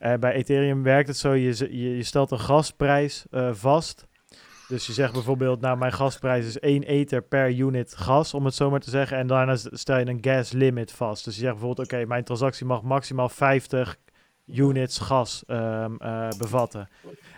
Uh, 0.00 0.14
bij 0.14 0.32
Ethereum 0.32 0.82
werkt 0.82 1.08
het 1.08 1.16
zo, 1.16 1.32
je, 1.32 1.78
je, 1.78 1.96
je 1.96 2.02
stelt 2.02 2.30
een 2.30 2.40
gasprijs 2.40 3.26
uh, 3.30 3.48
vast. 3.52 4.06
Dus 4.68 4.86
je 4.86 4.92
zegt 4.92 5.12
bijvoorbeeld, 5.12 5.60
nou 5.60 5.76
mijn 5.78 5.92
gasprijs 5.92 6.46
is 6.46 6.58
1 6.58 6.82
ether 6.82 7.22
per 7.22 7.50
unit 7.50 7.94
gas, 7.96 8.34
om 8.34 8.44
het 8.44 8.54
zo 8.54 8.70
maar 8.70 8.80
te 8.80 8.90
zeggen. 8.90 9.16
En 9.16 9.26
daarna 9.26 9.56
stel 9.56 9.98
je 9.98 10.06
een 10.06 10.18
gas 10.20 10.52
limit 10.52 10.92
vast. 10.92 11.24
Dus 11.24 11.34
je 11.34 11.40
zegt 11.40 11.52
bijvoorbeeld, 11.52 11.86
oké, 11.86 11.94
okay, 11.96 12.06
mijn 12.06 12.24
transactie 12.24 12.66
mag 12.66 12.82
maximaal 12.82 13.28
50 13.28 13.96
units 14.46 14.98
gas 14.98 15.42
ehm, 15.46 15.94
eh, 15.98 16.28
bevatten. 16.38 16.88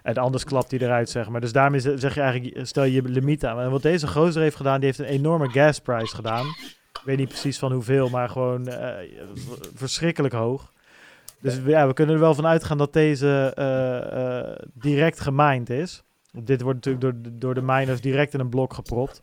En 0.03 0.17
anders 0.17 0.45
klapt 0.45 0.71
hij 0.71 0.81
eruit, 0.81 1.11
zeg 1.11 1.29
maar. 1.29 1.41
Dus 1.41 1.53
daarmee 1.53 1.81
ze- 1.81 1.99
zeg 1.99 2.15
je 2.15 2.21
eigenlijk, 2.21 2.67
stel 2.67 2.85
je 2.85 2.93
je 2.93 3.03
limiet 3.03 3.45
aan. 3.45 3.61
En 3.61 3.71
wat 3.71 3.83
deze 3.83 4.07
gozer 4.07 4.43
heeft 4.43 4.57
gedaan, 4.57 4.77
die 4.81 4.87
heeft 4.87 4.99
een 4.99 5.05
enorme 5.05 5.49
gasprijs 5.49 6.13
gedaan. 6.13 6.47
Ik 6.93 7.01
weet 7.05 7.17
niet 7.17 7.29
precies 7.29 7.59
van 7.59 7.73
hoeveel, 7.73 8.09
maar 8.09 8.29
gewoon 8.29 8.67
eh, 8.69 9.09
verschrikkelijk 9.75 10.35
hoog. 10.35 10.73
Dus 11.41 11.59
ja, 11.65 11.87
we 11.87 11.93
kunnen 11.93 12.15
er 12.15 12.21
wel 12.21 12.35
van 12.35 12.47
uitgaan 12.47 12.79
dat 12.79 12.93
deze 12.93 13.53
eh, 13.55 14.67
direct 14.75 15.21
gemined 15.21 15.71
is. 15.71 16.05
Dit 16.33 16.61
wordt 16.61 16.85
natuurlijk 16.85 17.23
door, 17.23 17.33
door 17.33 17.55
de 17.55 17.63
miners 17.63 18.01
direct 18.01 18.35
in 18.35 18.41
een 18.41 18.49
blok 18.49 18.75
gepropt. 18.75 19.23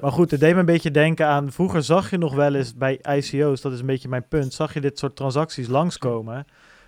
Maar 0.00 0.12
goed, 0.12 0.30
het 0.30 0.40
deed 0.40 0.52
me 0.52 0.60
een 0.60 0.66
beetje 0.66 0.90
denken 0.90 1.26
aan... 1.26 1.52
Vroeger 1.52 1.82
zag 1.82 2.10
je 2.10 2.18
nog 2.18 2.34
wel 2.34 2.54
eens 2.54 2.74
bij 2.74 3.00
ICO's, 3.16 3.60
dat 3.60 3.72
is 3.72 3.80
een 3.80 3.86
beetje 3.86 4.08
mijn 4.08 4.28
punt... 4.28 4.52
zag 4.52 4.74
je 4.74 4.80
dit 4.80 4.98
soort 4.98 5.16
transacties 5.16 5.68
langskomen... 5.68 6.44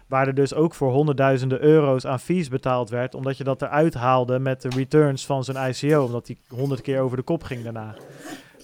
waar 0.06 0.26
er 0.26 0.34
dus 0.34 0.54
ook 0.54 0.74
voor 0.74 0.92
honderdduizenden 0.92 1.62
euro's 1.62 2.06
aan 2.06 2.20
fees 2.20 2.48
betaald 2.48 2.90
werd... 2.90 3.14
omdat 3.14 3.36
je 3.36 3.44
dat 3.44 3.62
eruit 3.62 3.94
haalde 3.94 4.38
met 4.38 4.62
de 4.62 4.68
returns 4.68 5.26
van 5.26 5.44
zo'n 5.44 5.68
ICO... 5.68 6.04
omdat 6.04 6.26
die 6.26 6.38
honderd 6.48 6.80
keer 6.80 7.00
over 7.00 7.16
de 7.16 7.22
kop 7.22 7.42
ging 7.42 7.62
daarna. 7.62 7.94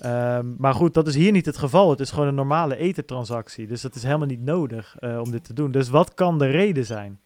Ehm, 0.00 0.46
maar 0.58 0.74
goed, 0.74 0.94
dat 0.94 1.06
is 1.06 1.14
hier 1.14 1.32
niet 1.32 1.46
het 1.46 1.56
geval. 1.56 1.90
Het 1.90 2.00
is 2.00 2.10
gewoon 2.10 2.28
een 2.28 2.34
normale 2.34 2.76
ethertransactie. 2.76 3.66
Dus 3.66 3.80
dat 3.80 3.94
is 3.94 4.02
helemaal 4.02 4.26
niet 4.26 4.44
nodig 4.44 4.96
eh, 4.98 5.20
om 5.20 5.30
dit 5.30 5.44
te 5.44 5.52
doen. 5.52 5.70
Dus 5.70 5.88
wat 5.88 6.14
kan 6.14 6.38
de 6.38 6.46
reden 6.46 6.86
zijn? 6.86 7.20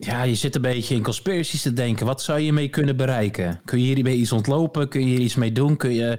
Ja, 0.00 0.22
je 0.22 0.34
zit 0.34 0.54
een 0.54 0.62
beetje 0.62 0.94
in 0.94 1.02
conspiracies 1.02 1.62
te 1.62 1.72
denken. 1.72 2.06
Wat 2.06 2.22
zou 2.22 2.40
je 2.40 2.52
mee 2.52 2.68
kunnen 2.68 2.96
bereiken? 2.96 3.60
Kun 3.64 3.78
je 3.78 3.94
hiermee 3.94 4.16
iets 4.16 4.32
ontlopen? 4.32 4.88
Kun 4.88 5.00
je 5.00 5.06
hier 5.06 5.20
iets 5.20 5.34
mee 5.34 5.52
doen? 5.52 5.76
Kun 5.76 5.92
je, 5.92 6.18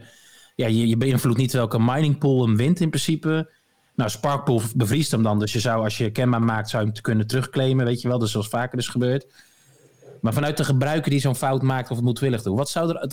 ja, 0.55 0.67
je, 0.67 0.87
je 0.87 0.97
beïnvloedt 0.97 1.37
niet 1.37 1.53
welke 1.53 1.79
mining 1.79 2.17
pool 2.17 2.45
hem 2.45 2.57
wint 2.57 2.79
in 2.79 2.89
principe. 2.89 3.51
Nou, 3.95 4.09
Sparkpool 4.09 4.61
bevriest 4.75 5.11
hem 5.11 5.23
dan. 5.23 5.39
Dus 5.39 5.53
je 5.53 5.59
zou, 5.59 5.83
als 5.83 5.97
je 5.97 6.11
kenbaar 6.11 6.41
maakt, 6.41 6.69
zou 6.69 6.85
je 6.85 6.91
hem 6.91 7.01
kunnen 7.01 7.27
terugclaimen. 7.27 7.85
Weet 7.85 8.01
je 8.01 8.07
wel, 8.07 8.19
dus 8.19 8.31
zoals 8.31 8.47
vaker 8.47 8.77
is 8.77 8.87
gebeurd. 8.87 9.27
Maar 10.21 10.33
vanuit 10.33 10.57
de 10.57 10.63
gebruiker 10.63 11.11
die 11.11 11.19
zo'n 11.19 11.35
fout 11.35 11.61
maakt 11.61 11.89
of 11.89 11.95
het 11.95 12.05
moedwillig 12.05 12.41
doet. 12.41 12.57
Wat 12.57 12.69
zou 12.69 12.89
er... 12.89 13.07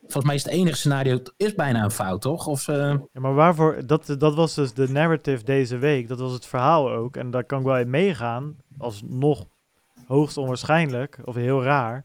Volgens 0.00 0.24
mij 0.24 0.34
is 0.34 0.42
het 0.42 0.52
enige 0.52 0.76
scenario, 0.76 1.12
het 1.12 1.34
is 1.36 1.54
bijna 1.54 1.84
een 1.84 1.90
fout, 1.90 2.20
toch? 2.20 2.46
Of, 2.46 2.68
eh, 2.68 2.76
Ja, 2.76 3.20
maar 3.20 3.34
waarvoor? 3.34 3.86
Dat, 3.86 4.14
dat 4.18 4.34
was 4.34 4.54
dus 4.54 4.72
de 4.72 4.88
narrative 4.88 5.44
deze 5.44 5.76
week. 5.76 6.08
Dat 6.08 6.18
was 6.18 6.32
het 6.32 6.46
verhaal 6.46 6.90
ook. 6.90 7.16
En 7.16 7.30
daar 7.30 7.44
kan 7.44 7.58
ik 7.58 7.64
wel 7.64 7.78
in 7.78 7.90
meegaan. 7.90 8.56
Als 8.78 9.02
nog 9.06 9.46
hoogst 10.06 10.36
onwaarschijnlijk. 10.36 11.18
Of 11.24 11.34
heel 11.34 11.62
raar. 11.62 12.04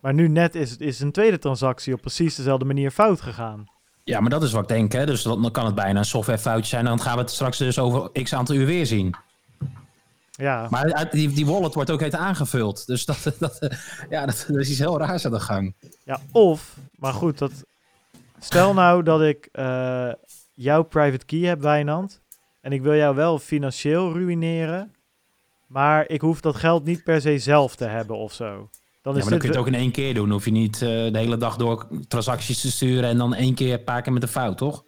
Maar 0.00 0.14
nu 0.14 0.28
net 0.28 0.54
is, 0.54 0.76
is 0.76 1.00
een 1.00 1.12
tweede 1.12 1.38
transactie 1.38 1.94
op 1.94 2.00
precies 2.00 2.34
dezelfde 2.34 2.64
manier 2.64 2.90
fout 2.90 3.20
gegaan. 3.20 3.64
Ja, 4.04 4.20
maar 4.20 4.30
dat 4.30 4.42
is 4.42 4.52
wat 4.52 4.62
ik 4.62 4.68
denk. 4.68 4.92
Hè? 4.92 5.06
Dus 5.06 5.22
dan 5.22 5.50
kan 5.50 5.66
het 5.66 5.74
bijna 5.74 5.98
een 5.98 6.04
softwarefoutje 6.04 6.68
zijn. 6.68 6.84
Dan 6.84 7.00
gaan 7.00 7.14
we 7.14 7.20
het 7.20 7.30
straks 7.30 7.58
dus 7.58 7.78
over 7.78 8.22
x 8.22 8.34
aantal 8.34 8.54
uur 8.54 8.66
weer 8.66 8.86
zien. 8.86 9.14
Ja, 10.30 10.66
Maar 10.70 11.08
die, 11.10 11.32
die 11.32 11.46
wallet 11.46 11.74
wordt 11.74 11.90
ook 11.90 12.00
heet 12.00 12.14
aangevuld. 12.14 12.86
Dus 12.86 13.04
dat, 13.04 13.32
dat, 13.38 13.76
ja, 14.08 14.26
dat, 14.26 14.44
dat 14.48 14.56
is 14.56 14.70
iets 14.70 14.78
heel 14.78 14.98
raars 14.98 15.24
aan 15.24 15.32
de 15.32 15.40
gang. 15.40 15.74
ja 16.04 16.20
of, 16.32 16.76
maar 16.96 17.12
goed, 17.12 17.38
dat, 17.38 17.52
stel 18.38 18.74
nou 18.74 19.02
dat 19.02 19.22
ik 19.22 19.48
eh, 19.52 20.12
jouw 20.54 20.82
private 20.82 21.24
key 21.24 21.40
heb, 21.40 21.60
Wijnand. 21.60 22.20
En 22.60 22.72
ik 22.72 22.82
wil 22.82 22.94
jou 22.94 23.14
wel 23.14 23.38
financieel 23.38 24.12
ruïneren. 24.12 24.94
Maar 25.66 26.08
ik 26.08 26.20
hoef 26.20 26.40
dat 26.40 26.56
geld 26.56 26.84
niet 26.84 27.04
per 27.04 27.20
se 27.20 27.38
zelf 27.38 27.76
te 27.76 27.84
hebben 27.84 28.16
of 28.16 28.32
zo. 28.32 28.68
Dan 29.02 29.14
Ja, 29.14 29.20
is 29.20 29.30
maar 29.30 29.38
dan 29.38 29.38
kun 29.38 29.48
je 29.48 29.54
het 29.58 29.66
ook 29.66 29.74
in 29.74 29.80
één 29.80 29.90
keer 29.90 30.14
doen. 30.14 30.30
Hoef 30.30 30.44
je 30.44 30.50
niet 30.50 30.74
eh, 30.74 30.88
de 30.88 31.18
hele 31.18 31.36
dag 31.36 31.56
door 31.56 31.86
transacties 32.08 32.60
te 32.60 32.70
sturen 32.70 33.08
en 33.10 33.18
dan 33.18 33.34
één 33.34 33.54
keer 33.54 33.72
een 33.72 33.84
paar 33.84 34.02
keer 34.02 34.12
met 34.12 34.22
een 34.22 34.28
fout, 34.28 34.58
toch? 34.58 34.84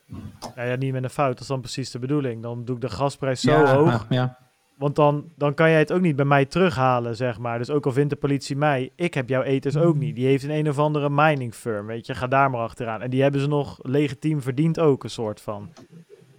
Nou 0.54 0.68
ja, 0.68 0.76
niet 0.76 0.92
met 0.92 1.04
een 1.04 1.10
fout. 1.10 1.32
Dat 1.32 1.40
is 1.40 1.46
dan 1.46 1.60
precies 1.60 1.90
de 1.90 1.98
bedoeling. 1.98 2.42
Dan 2.42 2.64
doe 2.64 2.74
ik 2.74 2.80
de 2.80 2.88
gasprijs 2.88 3.40
zo 3.40 3.50
ja, 3.50 3.74
hoog. 3.74 4.06
ja. 4.08 4.38
Want 4.78 4.96
dan, 4.96 5.24
dan 5.36 5.54
kan 5.54 5.70
jij 5.70 5.78
het 5.78 5.92
ook 5.92 6.00
niet 6.00 6.16
bij 6.16 6.24
mij 6.24 6.44
terughalen, 6.44 7.16
zeg 7.16 7.38
maar. 7.38 7.58
Dus 7.58 7.70
ook 7.70 7.86
al 7.86 7.92
vindt 7.92 8.10
de 8.10 8.16
politie 8.16 8.56
mij, 8.56 8.90
ik 8.96 9.14
heb 9.14 9.28
jouw 9.28 9.42
eters 9.42 9.76
ook 9.76 9.96
niet. 9.96 10.14
Die 10.14 10.26
heeft 10.26 10.44
een 10.44 10.50
een 10.50 10.68
of 10.68 10.78
andere 10.78 11.10
mining 11.10 11.54
firm, 11.54 11.86
weet 11.86 12.06
je. 12.06 12.14
Ga 12.14 12.26
daar 12.26 12.50
maar 12.50 12.60
achteraan. 12.60 13.02
En 13.02 13.10
die 13.10 13.22
hebben 13.22 13.40
ze 13.40 13.46
nog 13.46 13.78
legitiem 13.82 14.42
verdiend 14.42 14.78
ook, 14.80 15.04
een 15.04 15.10
soort 15.10 15.40
van. 15.40 15.72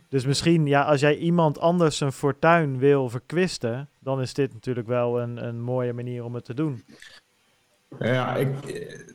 Dus 0.10 0.26
misschien, 0.26 0.66
ja, 0.68 0.82
als 0.84 1.00
jij 1.00 1.18
iemand 1.18 1.60
anders 1.60 1.98
zijn 1.98 2.12
fortuin 2.12 2.78
wil 2.78 3.10
verkwisten... 3.10 3.90
dan 4.00 4.22
is 4.22 4.34
dit 4.34 4.54
natuurlijk 4.54 4.88
wel 4.88 5.22
een, 5.22 5.46
een 5.48 5.62
mooie 5.62 5.94
manier 5.94 6.24
om 6.24 6.34
het 6.36 6.46
te 6.46 6.54
doen. 6.54 6.84
Ja, 8.00 8.36
ik, 8.36 8.48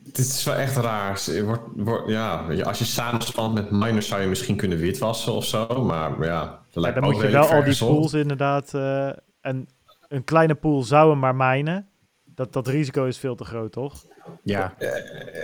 het 0.07 0.19
is 0.19 0.45
wel 0.45 0.55
echt 0.55 0.77
raar. 0.77 1.13
Het 1.13 1.43
Wordt, 1.45 1.63
wordt, 1.77 2.09
ja, 2.09 2.47
als 2.63 2.79
je 2.79 2.85
samenspant 2.85 3.55
met 3.55 3.71
miners 3.71 4.09
zou 4.09 4.21
je 4.23 4.29
misschien 4.29 4.57
kunnen 4.57 4.79
witwassen 4.79 5.33
of 5.33 5.45
zo. 5.45 5.85
Maar 5.85 6.25
ja, 6.25 6.45
dat 6.45 6.59
Ja, 6.71 6.81
lijkt 6.81 6.97
dan 7.01 7.09
me 7.09 7.13
moet 7.15 7.23
je 7.23 7.31
wel 7.31 7.49
al 7.49 7.65
die 7.65 7.77
pools 7.79 8.13
inderdaad... 8.13 8.75
eh, 8.75 9.09
en 9.41 9.69
een 10.09 10.25
kleine 10.25 10.55
pool 10.55 10.83
zou 10.83 11.11
hem 11.11 11.19
maar 11.19 11.37
minen. 11.37 11.89
Dat, 12.35 12.53
dat 12.53 12.67
risico 12.69 13.05
is 13.05 13.19
veel 13.19 13.35
te 13.35 13.45
groot, 13.45 13.73
toch? 13.73 14.05
ja. 14.43 14.75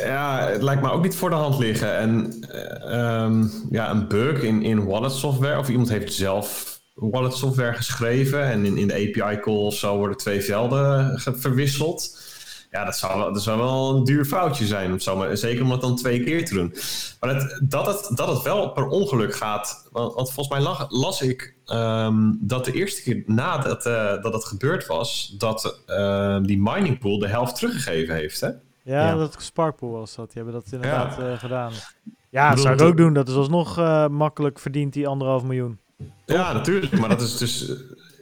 Ja, 0.05 0.49
het 0.49 0.62
lijkt 0.62 0.82
me 0.82 0.91
ook 0.91 1.03
niet 1.03 1.16
voor 1.16 1.30
de 1.30 1.36
hand 1.36 1.59
liggen. 1.59 1.97
En 1.97 2.43
eh, 2.51 3.22
ehm, 3.22 3.45
ja, 3.70 3.91
een 3.91 4.09
bug 4.09 4.43
in, 4.43 4.62
in 4.62 4.84
wallet 4.84 5.12
software, 5.12 5.59
of 5.59 5.68
iemand 5.68 5.88
heeft 5.88 6.14
zelf 6.14 6.80
wallet 6.95 7.34
software 7.34 7.74
geschreven 7.74 8.43
en 8.43 8.64
in, 8.64 8.76
in 8.76 8.88
de 8.88 8.95
API 8.95 9.41
call 9.41 9.55
of 9.55 9.74
zo 9.74 9.97
worden 9.97 10.16
twee 10.16 10.41
velden 10.41 11.20
verwisseld. 11.20 12.18
Ja, 12.71 12.85
dat 12.85 12.97
zou, 12.97 13.18
wel- 13.18 13.33
dat 13.33 13.43
zou 13.43 13.59
wel 13.59 13.97
een 13.97 14.05
duur 14.05 14.25
foutje 14.25 14.66
zijn, 14.66 14.93
of 14.95 15.03
zo, 15.03 15.16
maar 15.16 15.37
zeker 15.37 15.64
om 15.64 15.71
het 15.71 15.81
dan 15.81 15.97
twee 15.97 16.25
keer 16.25 16.45
te 16.45 16.55
doen. 16.55 16.75
Maar 17.21 17.35
het, 17.35 17.61
dat, 17.64 17.87
het, 17.87 18.16
dat 18.16 18.29
het 18.29 18.43
wel 18.43 18.71
per 18.73 18.87
ongeluk 18.87 19.35
gaat, 19.35 19.89
want, 19.93 20.14
want 20.14 20.33
volgens 20.33 20.57
mij 20.57 20.64
lag- 20.66 20.87
las 20.91 21.23
ik 21.23 21.55
ehm, 21.64 22.33
dat 22.41 22.64
de 22.64 22.73
eerste 22.73 23.03
keer 23.03 23.23
nadat 23.27 23.87
eh, 23.87 24.23
dat 24.23 24.33
het 24.33 24.45
gebeurd 24.45 24.87
was, 24.87 25.35
dat 25.39 25.83
eh, 25.87 26.39
die 26.43 26.59
mining 26.62 26.99
pool 26.99 27.18
de 27.18 27.29
helft 27.29 27.55
teruggegeven 27.57 28.14
heeft, 28.14 28.41
hè? 28.41 28.49
Ja, 28.49 29.07
Ja. 29.07 29.14
dat 29.16 29.37
Sparkpool 29.39 29.91
was 29.91 30.14
dat. 30.14 30.33
Die 30.33 30.43
hebben 30.43 30.62
dat 30.62 30.73
inderdaad 30.73 31.16
Ja. 31.16 31.31
eh, 31.33 31.39
gedaan. 31.39 31.73
Ja, 32.31 32.51
dat 32.51 32.61
zou 32.61 32.75
ik 32.75 32.81
het- 32.81 32.89
ook 32.89 32.97
doen. 32.97 33.12
Dat 33.12 33.29
is 33.29 33.35
alsnog 33.35 33.79
eh, 33.79 34.07
makkelijk 34.09 34.59
verdient 34.59 34.93
die 34.93 35.09
anderhalf 35.09 35.43
miljoen. 35.43 35.79
Ja, 36.27 36.53
natuurlijk. 36.53 36.99
Maar 36.99 37.09
dat 37.09 37.21
is 37.21 37.37
dus. 37.37 37.73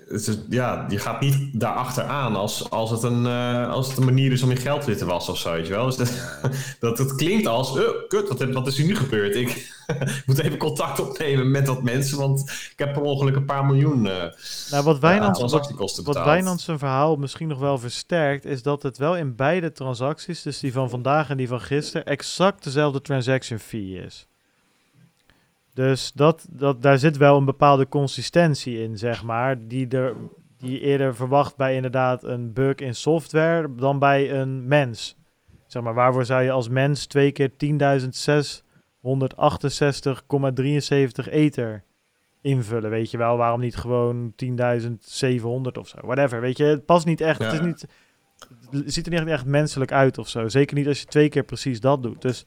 Eh, 0.08 0.14
is, 0.14 0.38
ja, 0.48 0.86
je 0.88 0.98
gaat 0.98 1.20
niet 1.20 1.60
daarachter 1.60 2.04
als, 2.04 2.70
als, 2.70 2.90
het 2.90 3.02
een, 3.02 3.26
eh, 3.26 3.70
als 3.70 3.88
het 3.88 3.96
een 3.96 4.04
manier 4.04 4.32
is 4.32 4.42
om 4.42 4.50
je 4.50 4.56
geld 4.56 4.84
weer 4.84 4.96
te 4.96 5.04
wassen 5.04 5.32
of 5.32 5.38
zo, 5.38 5.52
weet 5.52 5.66
je 5.66 5.72
wel. 5.72 5.84
Dus 5.84 5.96
dat, 5.96 6.12
dat 6.80 6.98
het 6.98 7.14
klinkt 7.14 7.46
als, 7.46 7.76
uh, 7.76 7.82
kut, 8.08 8.28
wat, 8.28 8.52
wat 8.52 8.66
is 8.66 8.76
hier 8.76 8.86
nu 8.86 8.96
gebeurd? 8.96 9.36
Ik 9.36 9.76
moet 10.26 10.38
even 10.38 10.58
contact 10.58 11.00
opnemen 11.00 11.50
met 11.50 11.66
dat 11.66 11.82
mensen, 11.82 12.18
want 12.18 12.40
ik 12.50 12.78
heb 12.78 12.92
per 12.92 13.02
ongeluk 13.02 13.36
een 13.36 13.44
paar 13.44 13.64
miljoen 13.64 14.06
eh 14.06 14.32
Nou, 14.70 14.84
wat 14.84 14.98
Wijnand, 14.98 15.26
wat, 15.26 15.34
transactiekosten 15.36 16.04
wat 16.04 16.14
betaald. 16.14 16.32
Wijnand 16.32 16.60
zijn 16.60 16.78
verhaal 16.78 17.16
misschien 17.16 17.48
nog 17.48 17.58
wel 17.58 17.78
versterkt, 17.78 18.44
is 18.44 18.62
dat 18.62 18.82
het 18.82 18.98
wel 18.98 19.16
in 19.16 19.36
beide 19.36 19.72
transacties, 19.72 20.42
dus 20.42 20.58
die 20.58 20.72
van 20.72 20.90
vandaag 20.90 21.30
en 21.30 21.36
die 21.36 21.48
van 21.48 21.60
gisteren, 21.60 22.06
exact 22.06 22.64
dezelfde 22.64 23.00
transaction 23.00 23.58
fee 23.58 24.04
is. 24.04 24.27
Dus 25.78 26.12
dat, 26.12 26.46
dat, 26.50 26.82
daar 26.82 26.98
zit 26.98 27.16
wel 27.16 27.36
een 27.36 27.44
bepaalde 27.44 27.88
consistentie 27.88 28.82
in, 28.82 28.98
zeg 28.98 29.22
maar, 29.22 29.66
die, 29.66 29.88
er, 29.88 30.14
die 30.56 30.70
je 30.70 30.80
eerder 30.80 31.14
verwacht 31.14 31.56
bij 31.56 31.74
inderdaad 31.74 32.22
een 32.22 32.52
bug 32.52 32.74
in 32.74 32.94
software 32.94 33.74
dan 33.74 33.98
bij 33.98 34.32
een 34.32 34.68
mens. 34.68 35.16
Zeg 35.66 35.82
maar, 35.82 35.94
waarvoor 35.94 36.24
zou 36.24 36.42
je 36.42 36.50
als 36.50 36.68
mens 36.68 37.06
twee 37.06 37.32
keer 37.32 37.50
10.668,73 37.50 37.56
ether 41.30 41.84
invullen, 42.40 42.90
weet 42.90 43.10
je 43.10 43.18
wel? 43.18 43.36
Waarom 43.36 43.60
niet 43.60 43.76
gewoon 43.76 44.32
10.700 44.44 44.52
of 45.78 45.88
zo? 45.88 45.96
Whatever, 46.00 46.40
weet 46.40 46.56
je? 46.56 46.64
Het 46.64 46.84
past 46.84 47.06
niet 47.06 47.20
echt, 47.20 47.38
het, 47.38 47.52
is 47.52 47.60
niet, 47.60 47.86
het 48.70 48.92
ziet 48.92 49.06
er 49.06 49.12
niet 49.12 49.32
echt 49.32 49.46
menselijk 49.46 49.92
uit 49.92 50.18
of 50.18 50.28
zo. 50.28 50.48
Zeker 50.48 50.76
niet 50.76 50.88
als 50.88 51.00
je 51.00 51.06
twee 51.06 51.28
keer 51.28 51.44
precies 51.44 51.80
dat 51.80 52.02
doet. 52.02 52.22
Dus 52.22 52.46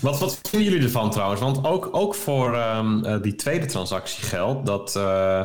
Wat, 0.00 0.18
wat 0.18 0.40
vinden 0.42 0.70
jullie 0.70 0.84
ervan 0.84 1.10
trouwens? 1.10 1.40
Want 1.40 1.64
ook, 1.64 1.88
ook 1.92 2.14
voor 2.14 2.54
ehm, 2.54 3.04
eh, 3.04 3.22
die 3.22 3.34
tweede 3.34 3.66
transactie 3.66 4.24
geldt 4.24 4.66
dat, 4.66 4.96
eh, 4.96 5.44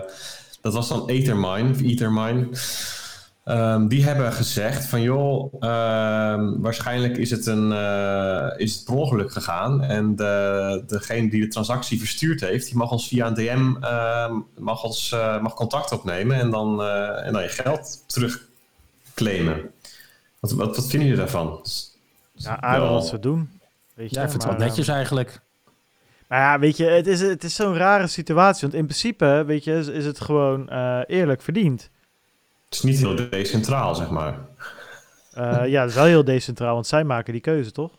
dat 0.61 0.73
was 0.73 0.87
dan 0.87 1.09
Ethermine, 1.09 1.69
of 1.69 1.81
Ethermine. 1.81 2.47
Ehm, 3.43 3.87
die 3.87 4.03
hebben 4.03 4.33
gezegd 4.33 4.85
van 4.85 5.01
joh, 5.01 5.53
ehm, 5.59 6.59
waarschijnlijk 6.59 7.17
is 7.17 7.31
het, 7.31 7.45
een, 7.45 7.71
eh, 7.71 8.47
is 8.57 8.75
het 8.75 8.85
per 8.85 8.95
ongeluk 8.95 9.31
gegaan. 9.31 9.83
En 9.83 10.15
de, 10.15 10.83
degene 10.87 11.29
die 11.29 11.41
de 11.41 11.47
transactie 11.47 11.99
verstuurd 11.99 12.41
heeft, 12.41 12.65
die 12.65 12.75
mag 12.75 12.91
ons 12.91 13.07
via 13.07 13.27
een 13.27 13.33
DM 13.33 13.75
mag 14.57 14.83
ons, 14.83 15.15
mag 15.41 15.53
contact 15.53 15.91
opnemen 15.91 16.37
en 16.37 16.49
dan, 16.49 16.83
en 16.83 17.33
dan 17.33 17.41
je 17.41 17.49
geld 17.49 18.03
terugclaimen. 18.07 19.71
Wat, 20.39 20.51
wat, 20.51 20.75
wat 20.75 20.87
vinden 20.87 21.07
jullie 21.07 21.23
daarvan? 21.23 21.59
ja, 22.33 22.61
aardig 22.61 22.89
wat 22.89 23.07
ze 23.07 23.19
doen. 23.19 23.56
Weet 23.97 24.09
je, 24.09 24.15
ja, 24.15 24.23
ik 24.23 24.29
vind 24.29 24.43
het 24.43 24.51
wel 24.51 24.67
netjes 24.67 24.87
eigenlijk. 24.87 25.39
Maar 26.27 26.39
ja, 26.39 26.59
weet 26.59 26.77
je, 26.77 26.85
het 26.85 27.07
is, 27.07 27.21
het 27.21 27.43
is 27.43 27.55
zo'n 27.55 27.75
rare 27.75 28.07
situatie. 28.07 28.61
Want 28.61 28.73
in 28.73 28.85
principe, 28.85 29.43
weet 29.45 29.63
je, 29.63 29.73
is, 29.73 29.87
is 29.87 30.05
het 30.05 30.19
gewoon 30.19 30.69
eh, 30.69 30.99
eerlijk 31.07 31.41
verdiend. 31.41 31.89
Het 32.65 32.73
is 32.73 32.81
niet 32.81 32.97
heel 32.97 33.29
decentraal, 33.29 33.95
zeg 33.95 34.09
maar. 34.09 34.39
Eh, 35.33 35.67
ja, 35.67 35.81
dat 35.81 35.89
is 35.89 35.95
wel 35.95 36.05
heel 36.05 36.23
decentraal, 36.23 36.73
want 36.73 36.87
zij 36.87 37.03
maken 37.03 37.31
die 37.33 37.41
keuze, 37.41 37.71
toch? 37.71 37.91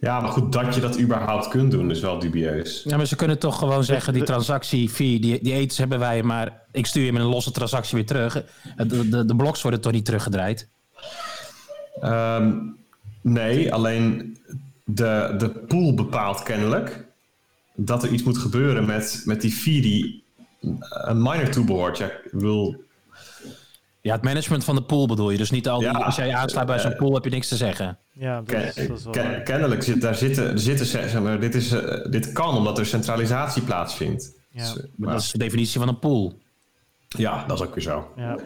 Ja, 0.00 0.20
maar 0.20 0.30
goed, 0.30 0.52
dat 0.52 0.74
je 0.74 0.80
dat 0.80 0.98
überhaupt 0.98 1.48
kunt 1.48 1.70
doen 1.70 1.90
is 1.90 2.00
wel 2.00 2.18
dubieus. 2.18 2.82
Ja, 2.84 2.96
maar 2.96 3.06
ze 3.06 3.16
kunnen 3.16 3.38
toch 3.38 3.58
gewoon 3.58 3.84
zeggen, 3.84 4.12
die 4.12 4.22
transactiefee, 4.22 5.20
die, 5.20 5.42
die 5.42 5.52
etens 5.52 5.78
hebben 5.78 5.98
wij, 5.98 6.22
maar 6.22 6.62
ik 6.72 6.86
stuur 6.86 7.04
je 7.04 7.12
met 7.12 7.22
een 7.22 7.28
losse 7.28 7.50
transactie 7.50 7.96
weer 7.96 8.06
terug. 8.06 8.44
De, 8.76 9.08
de, 9.08 9.24
de 9.24 9.36
bloks 9.36 9.62
worden 9.62 9.80
toch 9.80 9.92
niet 9.92 10.04
teruggedraaid? 10.04 10.68
Ehm, 12.00 12.58
nee, 13.32 13.72
alleen 13.72 14.36
de, 14.84 15.34
de 15.38 15.48
pool 15.48 15.94
bepaalt 15.94 16.42
kennelijk 16.42 17.04
dat 17.74 18.02
er 18.02 18.10
iets 18.10 18.22
moet 18.22 18.38
gebeuren 18.38 18.84
met, 18.84 19.22
met 19.24 19.40
die 19.40 19.50
fee 19.52 19.80
die 19.80 20.22
een 20.90 21.22
miner 21.22 21.50
toebehoort. 21.50 21.98
Ja, 21.98 22.06
ik 22.06 22.28
wil... 22.32 22.84
Ja, 24.00 24.12
het 24.12 24.22
management 24.22 24.64
van 24.64 24.74
de 24.74 24.82
pool 24.82 25.06
bedoel 25.06 25.30
je. 25.30 25.36
Dus 25.38 25.50
niet 25.50 25.68
al 25.68 25.78
die, 25.78 25.88
Ja, 25.88 25.92
als 25.98 26.16
jij 26.16 26.34
aansluit 26.34 26.66
bij 26.66 26.78
zo'n 26.78 26.92
eh, 26.92 26.98
pool 26.98 27.14
heb 27.14 27.24
je 27.24 27.30
niks 27.30 27.48
te 27.48 27.56
zeggen. 27.56 27.98
Ja, 28.12 28.36
dat 28.36 28.44
Ken- 28.46 28.66
is, 28.66 28.74
dat 28.88 28.98
is 28.98 29.04
wel 29.04 29.12
ken- 29.12 29.42
kennelijk 29.44 29.82
zit 29.82 30.00
daar 30.00 30.14
zitten, 30.14 30.50
er 30.50 30.58
zitten 30.58 30.86
zeg 30.86 31.20
maar, 31.22 31.40
dit, 31.40 31.54
is, 31.54 31.72
eh, 31.72 32.10
dit 32.10 32.32
kan 32.32 32.56
omdat 32.56 32.78
er 32.78 32.86
centralisatie 32.86 33.62
plaatsvindt. 33.62 34.32
Ja. 34.50 34.60
Dus, 34.60 34.70
eh, 34.70 34.76
Maar 34.76 34.88
maar- 34.96 35.12
dat 35.12 35.22
is 35.22 35.30
de 35.30 35.38
definitie 35.38 35.78
van 35.80 35.88
een 35.88 35.98
pool. 35.98 36.38
ja, 37.08 37.44
dat 37.46 37.60
is 37.60 37.66
ook 37.66 37.74
weer 37.74 37.82
zo. 37.84 38.12
Ja. 38.16 38.36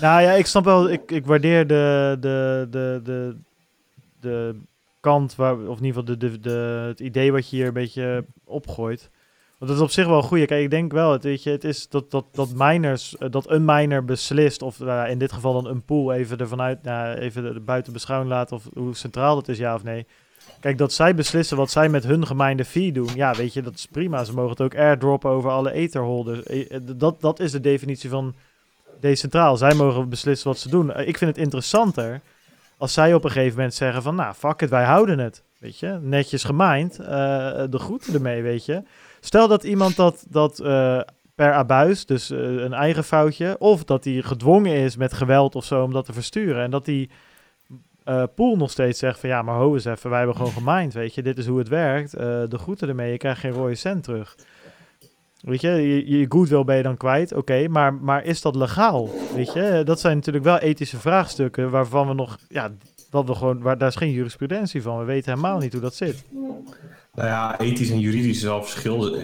Nou 0.00 0.22
ja, 0.22 0.32
ik 0.32 0.46
snap 0.46 0.64
wel, 0.64 0.90
ik, 0.90 1.10
ik 1.10 1.26
waardeer 1.26 1.66
de, 1.66 2.16
de, 2.20 2.66
de, 2.70 3.00
de, 3.04 3.36
de 4.20 4.60
kant, 5.00 5.34
waar, 5.34 5.54
of 5.54 5.78
in 5.78 5.84
ieder 5.84 6.02
geval 6.02 6.04
de, 6.04 6.16
de, 6.16 6.40
de, 6.40 6.84
het 6.88 7.00
idee 7.00 7.32
wat 7.32 7.50
je 7.50 7.56
hier 7.56 7.66
een 7.66 7.72
beetje 7.72 8.24
opgooit. 8.44 9.10
Want 9.58 9.70
dat 9.70 9.80
is 9.80 9.86
op 9.86 9.90
zich 9.90 10.06
wel 10.06 10.22
goed. 10.22 10.46
Kijk, 10.46 10.62
ik 10.62 10.70
denk 10.70 10.92
wel, 10.92 11.12
het, 11.12 11.22
weet 11.22 11.42
je, 11.42 11.50
het 11.50 11.64
is 11.64 11.88
dat, 11.88 12.10
dat, 12.10 12.24
dat 12.32 12.54
miners, 12.54 13.16
eh, 13.16 13.30
dat 13.30 13.50
een 13.50 13.64
miner 13.64 14.04
beslist, 14.04 14.62
of 14.62 14.78
nou, 14.78 15.08
in 15.08 15.18
dit 15.18 15.32
geval 15.32 15.52
dan 15.62 15.66
een 15.66 15.84
pool, 15.84 16.12
even 16.12 16.38
ervan 16.38 16.60
uit, 16.60 16.82
nou, 16.82 17.16
even 17.16 17.44
er 17.44 17.64
buiten 17.64 17.92
beschouwing 17.92 18.30
laten 18.30 18.56
of 18.56 18.68
hoe 18.74 18.96
centraal 18.96 19.34
dat 19.34 19.48
is, 19.48 19.58
ja 19.58 19.74
of 19.74 19.82
nee. 19.82 20.06
Kijk, 20.60 20.78
dat 20.78 20.92
zij 20.92 21.14
beslissen 21.14 21.56
wat 21.56 21.70
zij 21.70 21.88
met 21.88 22.04
hun 22.04 22.26
gemijnde 22.26 22.64
fee 22.64 22.92
doen, 22.92 23.08
ja, 23.14 23.34
weet 23.34 23.52
je, 23.52 23.62
dat 23.62 23.74
is 23.74 23.86
prima. 23.86 24.24
Ze 24.24 24.34
mogen 24.34 24.50
het 24.50 24.60
ook 24.60 24.76
airdroppen 24.76 25.30
over 25.30 25.50
alle 25.50 25.72
etherholders. 25.72 26.42
Eh, 26.42 26.74
eh, 26.74 26.80
Dat, 26.96 27.20
dat 27.20 27.40
is 27.40 27.52
de 27.52 27.60
definitie 27.60 28.10
van 28.10 28.34
decentraal. 29.00 29.56
Zij 29.56 29.74
mogen 29.74 30.08
beslissen 30.08 30.48
wat 30.48 30.58
ze 30.58 30.68
doen. 30.68 30.96
Ik 30.96 31.18
vind 31.18 31.30
het 31.30 31.44
interessanter 31.44 32.20
als 32.78 32.92
zij 32.92 33.14
op 33.14 33.24
een 33.24 33.30
gegeven 33.30 33.56
moment 33.56 33.74
zeggen 33.74 34.02
van, 34.02 34.14
nou, 34.14 34.34
fuck 34.34 34.62
it, 34.62 34.70
wij 34.70 34.84
houden 34.84 35.18
het. 35.18 35.42
Weet 35.58 35.78
je, 35.78 35.98
netjes 36.02 36.44
gemined, 36.44 36.98
eh, 36.98 37.06
de 37.70 37.78
groeten 37.78 38.14
ermee, 38.14 38.42
weet 38.42 38.64
je. 38.64 38.82
Stel 39.20 39.48
dat 39.48 39.64
iemand 39.64 39.96
dat, 39.96 40.26
dat 40.28 40.58
eh, 40.60 41.00
per 41.34 41.52
abuis, 41.52 42.06
dus 42.06 42.30
eh, 42.30 42.38
een 42.38 42.72
eigen 42.72 43.04
foutje, 43.04 43.56
of 43.58 43.84
dat 43.84 44.04
hij 44.04 44.22
gedwongen 44.22 44.72
is 44.72 44.96
met 44.96 45.12
geweld 45.12 45.54
of 45.54 45.64
zo 45.64 45.82
om 45.82 45.92
dat 45.92 46.04
te 46.04 46.12
versturen. 46.12 46.62
En 46.62 46.70
dat 46.70 46.84
die 46.84 47.10
pool 48.34 48.56
nog 48.56 48.70
steeds 48.70 48.98
zegt 48.98 49.20
van, 49.20 49.28
ja, 49.28 49.42
maar 49.42 49.54
ho 49.54 49.74
eens 49.74 49.84
even, 49.84 50.10
wij 50.10 50.18
hebben 50.18 50.36
gewoon 50.36 50.52
gemined, 50.52 50.94
weet 50.94 51.14
je. 51.14 51.22
Dit 51.22 51.38
is 51.38 51.46
hoe 51.46 51.58
het 51.58 51.68
werkt, 51.68 52.10
de 52.50 52.58
groeten 52.58 52.88
ermee, 52.88 53.12
je 53.12 53.18
krijgt 53.18 53.40
geen 53.40 53.50
rode 53.52 53.74
cent 53.74 54.04
terug. 54.04 54.36
Weet 55.40 55.60
je, 55.60 55.70
je, 55.70 56.18
je 56.18 56.26
goodwill 56.28 56.64
ben 56.64 56.76
je 56.76 56.82
dan 56.82 56.96
kwijt, 56.96 57.32
oké, 57.32 57.68
maar, 57.68 57.94
maar 57.94 58.24
is 58.24 58.40
dat 58.40 58.56
legaal? 58.56 59.10
Weet 59.34 59.52
je, 59.52 59.82
dat 59.84 60.00
zijn 60.00 60.16
natuurlijk 60.16 60.44
wel 60.44 60.58
ethische 60.58 60.96
vraagstukken 60.98 61.70
waarvan 61.70 62.08
we 62.08 62.14
nog, 62.14 62.38
ja, 62.48 62.70
dat 63.10 63.26
we 63.26 63.34
gewoon, 63.34 63.60
waar, 63.60 63.78
daar 63.78 63.88
is 63.88 63.94
geen 63.96 64.10
jurisprudentie 64.10 64.82
van. 64.82 64.98
We 64.98 65.04
weten 65.04 65.30
helemaal 65.32 65.58
niet 65.58 65.72
hoe 65.72 65.80
dat 65.80 65.94
zit. 65.94 66.24
Nou 67.14 67.28
ja, 67.28 67.58
ethisch 67.60 67.90
en 67.90 68.00
juridisch 68.00 68.36
is 68.36 68.42
wel 68.42 68.62
verschil. 68.64 69.14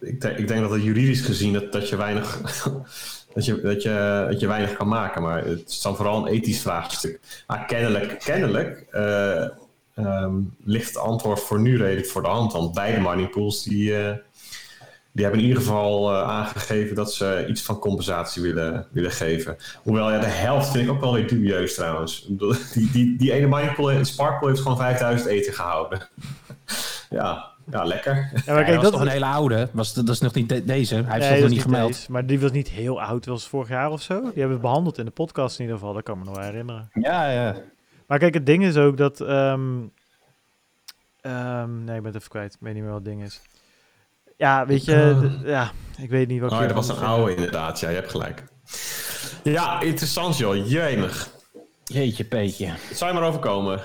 Ik, 0.00 0.20
denk- 0.20 0.38
ik 0.38 0.48
denk 0.48 0.60
dat 0.60 0.70
het 0.70 0.82
juridisch 0.82 1.20
gezien 1.20 1.52
dat, 1.52 1.72
dat, 1.72 1.88
je 1.88 1.96
weinig, 1.96 2.40
dat, 3.34 3.44
je, 3.44 3.60
dat, 3.60 3.82
je, 3.82 4.26
dat 4.30 4.40
je 4.40 4.46
weinig 4.46 4.76
kan 4.76 4.88
maken. 4.88 5.22
Maar 5.22 5.44
het 5.44 5.68
is 5.68 5.80
dan 5.80 5.96
vooral 5.96 6.26
een 6.26 6.32
ethisch 6.32 6.60
vraagstuk. 6.60 7.20
Maar 7.46 7.64
kennelijk, 7.66 8.18
kennelijk 8.24 8.86
eh, 8.90 9.48
ehm, 9.94 10.34
ligt 10.64 10.86
het 10.88 10.98
antwoord 10.98 11.40
voor 11.40 11.60
nu 11.60 11.76
redelijk 11.76 12.06
voor 12.06 12.22
de 12.22 12.28
hand. 12.28 12.52
Want 12.52 12.74
beide 12.74 13.00
mining 13.00 13.30
pools 13.30 13.62
die, 13.62 13.96
eh, 13.96 14.16
die 15.12 15.24
hebben 15.24 15.40
in 15.42 15.48
ieder 15.48 15.62
geval 15.62 16.10
eh, 16.12 16.22
aangegeven 16.28 16.94
dat 16.96 17.12
ze 17.14 17.46
iets 17.48 17.62
van 17.62 17.78
compensatie 17.78 18.42
willen, 18.42 18.86
willen 18.90 19.10
geven. 19.10 19.56
Hoewel 19.82 20.10
ja, 20.12 20.18
de 20.18 20.26
helft 20.26 20.70
vind 20.70 20.84
ik 20.84 20.90
ook 20.90 21.00
wel 21.00 21.12
weer 21.12 21.28
dubieus 21.28 21.74
trouwens. 21.74 22.26
Die, 22.74 22.90
die, 22.90 23.16
die 23.16 23.32
ene 23.32 23.46
mining 23.46 23.74
pool, 23.74 24.04
Sparkpool 24.04 24.48
heeft 24.48 24.60
gewoon 24.60 24.76
5000 24.76 25.30
eten 25.30 25.52
gehouden. 25.52 26.08
ja, 27.10 27.50
ja, 27.70 27.84
lekker. 27.84 28.14
Ja, 28.14 28.22
maar 28.22 28.42
Ja, 28.46 28.54
dat 28.54 28.64
kijk, 28.64 28.74
was 28.74 28.82
dat 28.82 28.92
toch 28.92 29.00
een 29.00 29.08
hele 29.08 29.24
oude? 29.26 29.68
Was, 29.72 29.94
dat 29.94 30.08
is 30.08 30.20
nog 30.20 30.34
niet 30.34 30.48
de- 30.48 30.64
deze. 30.64 30.94
Hij 30.94 31.04
heeft 31.18 31.18
Nee, 31.30 31.34
nog 31.40 31.44
is 31.48 31.50
niet 31.54 31.62
gemeld. 31.62 31.92
deze, 31.92 32.12
maar 32.12 32.26
die 32.26 32.40
was 32.40 32.50
niet 32.52 32.68
heel 32.68 33.02
oud, 33.02 33.26
was 33.26 33.48
vorig 33.48 33.68
jaar 33.68 33.90
of 33.90 34.02
zo. 34.02 34.20
Die 34.20 34.30
hebben 34.40 34.56
we 34.56 34.62
behandeld 34.62 34.98
in 34.98 35.04
de 35.04 35.10
podcast 35.10 35.58
in 35.58 35.64
ieder 35.64 35.78
geval, 35.78 35.94
dat 35.94 36.02
kan 36.02 36.18
me 36.18 36.24
nog 36.24 36.36
wel 36.36 36.44
herinneren. 36.44 36.90
Ja, 36.92 37.30
ja. 37.30 37.56
Maar 38.06 38.18
kijk, 38.18 38.34
het 38.34 38.46
ding 38.46 38.64
is 38.64 38.76
ook 38.76 38.96
dat... 38.96 39.20
ehm, 39.20 39.60
ehm, 41.20 41.84
nee, 41.84 41.96
ik 41.96 42.02
ben 42.02 42.12
het 42.12 42.14
even 42.14 42.28
kwijt. 42.30 42.52
Ik 42.54 42.60
weet 42.60 42.74
niet 42.74 42.82
meer 42.82 42.92
wat 42.92 43.00
het 43.04 43.08
ding 43.10 43.22
is. 43.22 43.40
Ja, 44.42 44.66
weet 44.66 44.84
je, 44.84 45.30
ja, 45.44 45.72
ik 45.98 46.10
weet 46.10 46.28
niet 46.28 46.40
wat 46.40 46.52
ik 46.52 46.58
Oh, 46.58 46.64
dat 46.66 46.72
was 46.72 46.88
een 46.88 46.98
oude 47.04 47.34
inderdaad. 47.34 47.80
Ja, 47.80 47.88
je 47.88 47.94
hebt 47.94 48.10
gelijk. 48.10 48.44
Ja, 49.42 49.80
interessant 49.80 50.36
joh. 50.36 50.68
Jemig. 50.68 51.28
Jeetje, 51.84 52.24
Peetje. 52.24 52.66
Het 52.66 52.98
zou 52.98 53.12
je 53.12 53.18
maar 53.18 53.28
overkomen. 53.28 53.80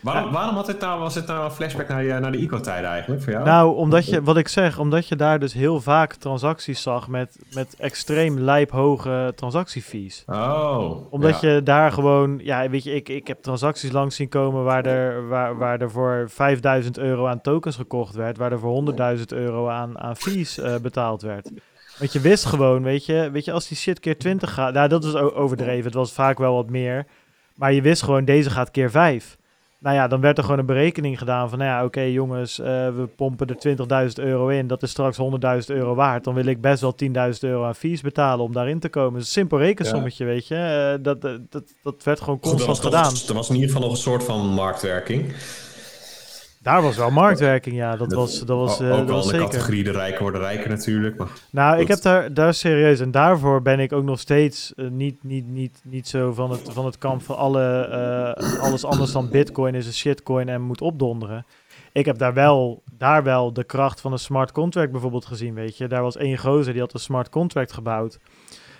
Waarom, 0.00 0.32
waarom 0.32 0.54
had 0.54 0.66
dit 0.66 0.80
nou, 0.80 1.00
was 1.00 1.14
dit 1.14 1.26
nou 1.26 1.44
een 1.44 1.50
flashback 1.50 1.88
naar, 1.88 2.02
je- 2.04 2.18
naar 2.18 2.32
de 2.32 2.38
ICO-tijden 2.38 2.90
eigenlijk 2.90 3.22
voor 3.22 3.32
jou? 3.32 3.44
Nou, 3.44 3.76
omdat 3.76 4.08
je, 4.08 4.22
wat 4.22 4.36
ik 4.36 4.48
zeg, 4.48 4.78
omdat 4.78 5.08
je 5.08 5.16
daar 5.16 5.38
dus 5.38 5.52
heel 5.52 5.80
vaak 5.80 6.14
transacties 6.14 6.82
zag 6.82 7.08
met, 7.08 7.38
met 7.54 7.74
extreem 7.78 8.38
lijphoge 8.38 9.32
transactiefees. 9.36 10.22
oh. 10.26 11.12
Omdat 11.12 11.40
ja. 11.40 11.48
je 11.50 11.62
daar 11.62 11.92
gewoon, 11.92 12.40
ja, 12.42 12.68
weet 12.68 12.84
je, 12.84 12.94
ik, 12.94 13.08
ik 13.08 13.26
heb 13.26 13.42
transacties 13.42 13.92
langs 13.92 14.16
zien 14.16 14.28
komen 14.28 14.64
waar 14.64 14.84
er, 14.86 15.28
waar, 15.28 15.58
waar 15.58 15.80
er 15.80 15.90
voor 15.90 16.24
5000 16.28 16.98
euro 16.98 17.26
aan 17.26 17.40
tokens 17.40 17.76
gekocht 17.76 18.14
werd, 18.14 18.36
waar 18.36 18.52
er 18.52 18.58
voor 18.58 18.84
100.000 19.18 19.22
euro 19.26 19.68
aan, 19.68 19.98
aan 19.98 20.16
fees 20.16 20.58
eh, 20.58 20.74
betaald 20.76 21.22
werd. 21.22 21.50
Want 21.98 22.12
je 22.12 22.20
wist 22.20 22.44
gewoon, 22.44 22.82
weet 22.82 23.06
je, 23.06 23.30
weet 23.32 23.44
je, 23.44 23.52
als 23.52 23.68
die 23.68 23.76
shit 23.76 24.00
keer 24.00 24.18
20 24.18 24.52
gaat, 24.54 24.72
nou 24.74 24.88
dat 24.88 25.04
is 25.04 25.14
o- 25.14 25.32
overdreven, 25.34 25.84
het 25.84 25.94
was 25.94 26.12
vaak 26.12 26.38
wel 26.38 26.54
wat 26.54 26.70
meer, 26.70 27.06
maar 27.54 27.72
je 27.72 27.82
wist 27.82 28.02
gewoon, 28.02 28.24
deze 28.24 28.50
gaat 28.50 28.70
keer 28.70 28.90
5. 28.90 29.36
Nou 29.80 29.96
ja, 29.96 30.08
dan 30.08 30.20
werd 30.20 30.38
er 30.38 30.44
gewoon 30.44 30.58
een 30.58 30.66
berekening 30.66 31.18
gedaan 31.18 31.48
van, 31.48 31.58
nou 31.58 31.70
ja, 31.70 31.84
oké 31.84 32.00
jongens, 32.00 32.58
eh, 32.58 32.66
we 32.66 33.08
pompen 33.16 33.46
er 33.46 33.58
20.000 33.58 34.24
euro 34.24 34.48
in, 34.48 34.66
dat 34.66 34.82
is 34.82 34.90
straks 34.90 35.16
100.000 35.16 35.76
euro 35.76 35.94
waard. 35.94 36.24
Dan 36.24 36.34
wil 36.34 36.46
ik 36.46 36.60
best 36.60 36.80
wel 36.80 36.94
10.000 36.94 37.40
euro 37.40 37.64
aan 37.64 37.74
fees 37.74 38.00
betalen 38.00 38.44
om 38.44 38.52
daarin 38.52 38.78
te 38.78 38.88
komen. 38.88 39.20
Een 39.20 39.26
simpel 39.26 39.58
rekensommetje, 39.58 40.24
weet 40.24 40.46
je. 40.46 40.54
Eh, 40.54 41.02
dat, 41.04 41.20
dat, 41.20 41.40
dat, 41.50 41.74
dat 41.82 42.02
werd 42.04 42.20
gewoon 42.20 42.38
Goed, 42.42 42.50
constant 42.50 42.70
was 42.70 42.80
gedaan. 42.80 43.12
er 43.28 43.34
was 43.34 43.48
in 43.48 43.54
ieder 43.54 43.70
geval 43.70 43.84
nog 43.84 43.96
een 43.96 44.02
soort 44.02 44.24
van 44.24 44.46
marktwerking. 44.46 45.34
Daar 46.66 46.82
was 46.82 46.96
wel 46.96 47.10
marktwerking, 47.10 47.76
ja. 47.76 47.90
Dat 47.96 47.98
Dat- 48.10 48.18
was, 48.18 48.38
dat 48.40 48.56
was, 48.58 48.80
eh, 48.80 48.90
ook 48.90 48.96
dat 48.96 49.06
wel 49.06 49.14
was 49.16 49.24
de 49.24 49.30
zeker. 49.30 49.46
categorie 49.46 49.84
de 49.84 49.90
rijken 49.90 50.22
worden 50.22 50.40
rijker 50.40 50.68
natuurlijk. 50.68 51.16
Maar 51.16 51.28
Nou, 51.50 51.80
ik 51.80 51.88
heb 51.88 52.00
daar, 52.00 52.34
daar 52.34 52.54
serieus. 52.54 53.00
En 53.00 53.10
daarvoor 53.10 53.62
ben 53.62 53.80
ik 53.80 53.92
ook 53.92 54.04
nog 54.04 54.20
steeds 54.20 54.74
eh, 54.74 54.88
niet, 54.88 55.22
niet, 55.24 55.46
niet, 55.48 55.80
niet 55.84 56.08
zo 56.08 56.32
van 56.32 56.50
het, 56.50 56.60
van 56.72 56.84
het 56.84 56.98
kamp 56.98 57.22
van 57.22 57.36
alle, 57.36 57.62
eh, 57.80 58.60
alles 58.60 58.84
anders 58.84 59.12
dan 59.12 59.28
bitcoin 59.30 59.74
is 59.74 59.86
een 59.86 59.92
shitcoin 59.92 60.48
en 60.48 60.62
moet 60.62 60.80
opdonderen. 60.80 61.46
Ik 61.92 62.04
heb 62.04 62.18
daar 62.18 62.34
wel, 62.34 62.82
daar 62.98 63.22
wel 63.22 63.52
de 63.52 63.64
kracht 63.64 64.00
van 64.00 64.12
een 64.12 64.18
smart 64.18 64.52
contract 64.52 64.92
bijvoorbeeld 64.92 65.26
gezien, 65.26 65.54
weet 65.54 65.76
je. 65.76 65.86
Daar 65.88 66.02
was 66.02 66.16
één 66.16 66.38
gozer, 66.38 66.72
die 66.72 66.82
had 66.82 66.94
een 66.94 67.00
smart 67.00 67.28
contract 67.28 67.72
gebouwd. 67.72 68.18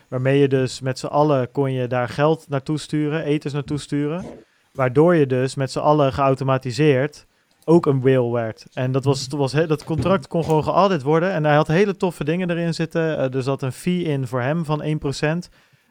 Waarmee 0.08 0.38
je 0.38 0.48
dus 0.48 0.80
met 0.80 0.98
z'n 0.98 1.06
allen 1.06 1.50
kon 1.50 1.72
je 1.72 1.86
daar 1.86 2.08
geld 2.08 2.46
naartoe 2.48 2.78
sturen, 2.78 3.24
eters 3.24 3.52
naartoe 3.52 3.78
sturen. 3.78 4.24
Waardoor 4.72 5.14
je 5.14 5.26
dus 5.26 5.54
met 5.54 5.70
z'n 5.70 5.78
allen 5.78 6.12
geautomatiseerd 6.12 7.26
ook 7.68 7.86
een 7.86 8.00
whale 8.00 8.32
werd. 8.32 8.66
En 8.72 8.92
dat, 8.92 9.04
was, 9.04 9.26
was, 9.28 9.52
he- 9.52 9.66
dat 9.66 9.84
contract 9.84 10.26
kon 10.28 10.44
gewoon 10.44 10.64
geaudit 10.64 11.02
worden. 11.02 11.32
En 11.32 11.44
hij 11.44 11.54
had 11.54 11.66
hele 11.66 11.96
toffe 11.96 12.24
dingen 12.24 12.50
erin 12.50 12.74
zitten. 12.74 13.18
Eh, 13.18 13.34
er 13.34 13.42
zat 13.42 13.62
een 13.62 13.72
fee 13.72 14.02
in 14.02 14.26
voor 14.26 14.40
hem 14.40 14.64
van 14.64 14.82
1%. 14.82 15.48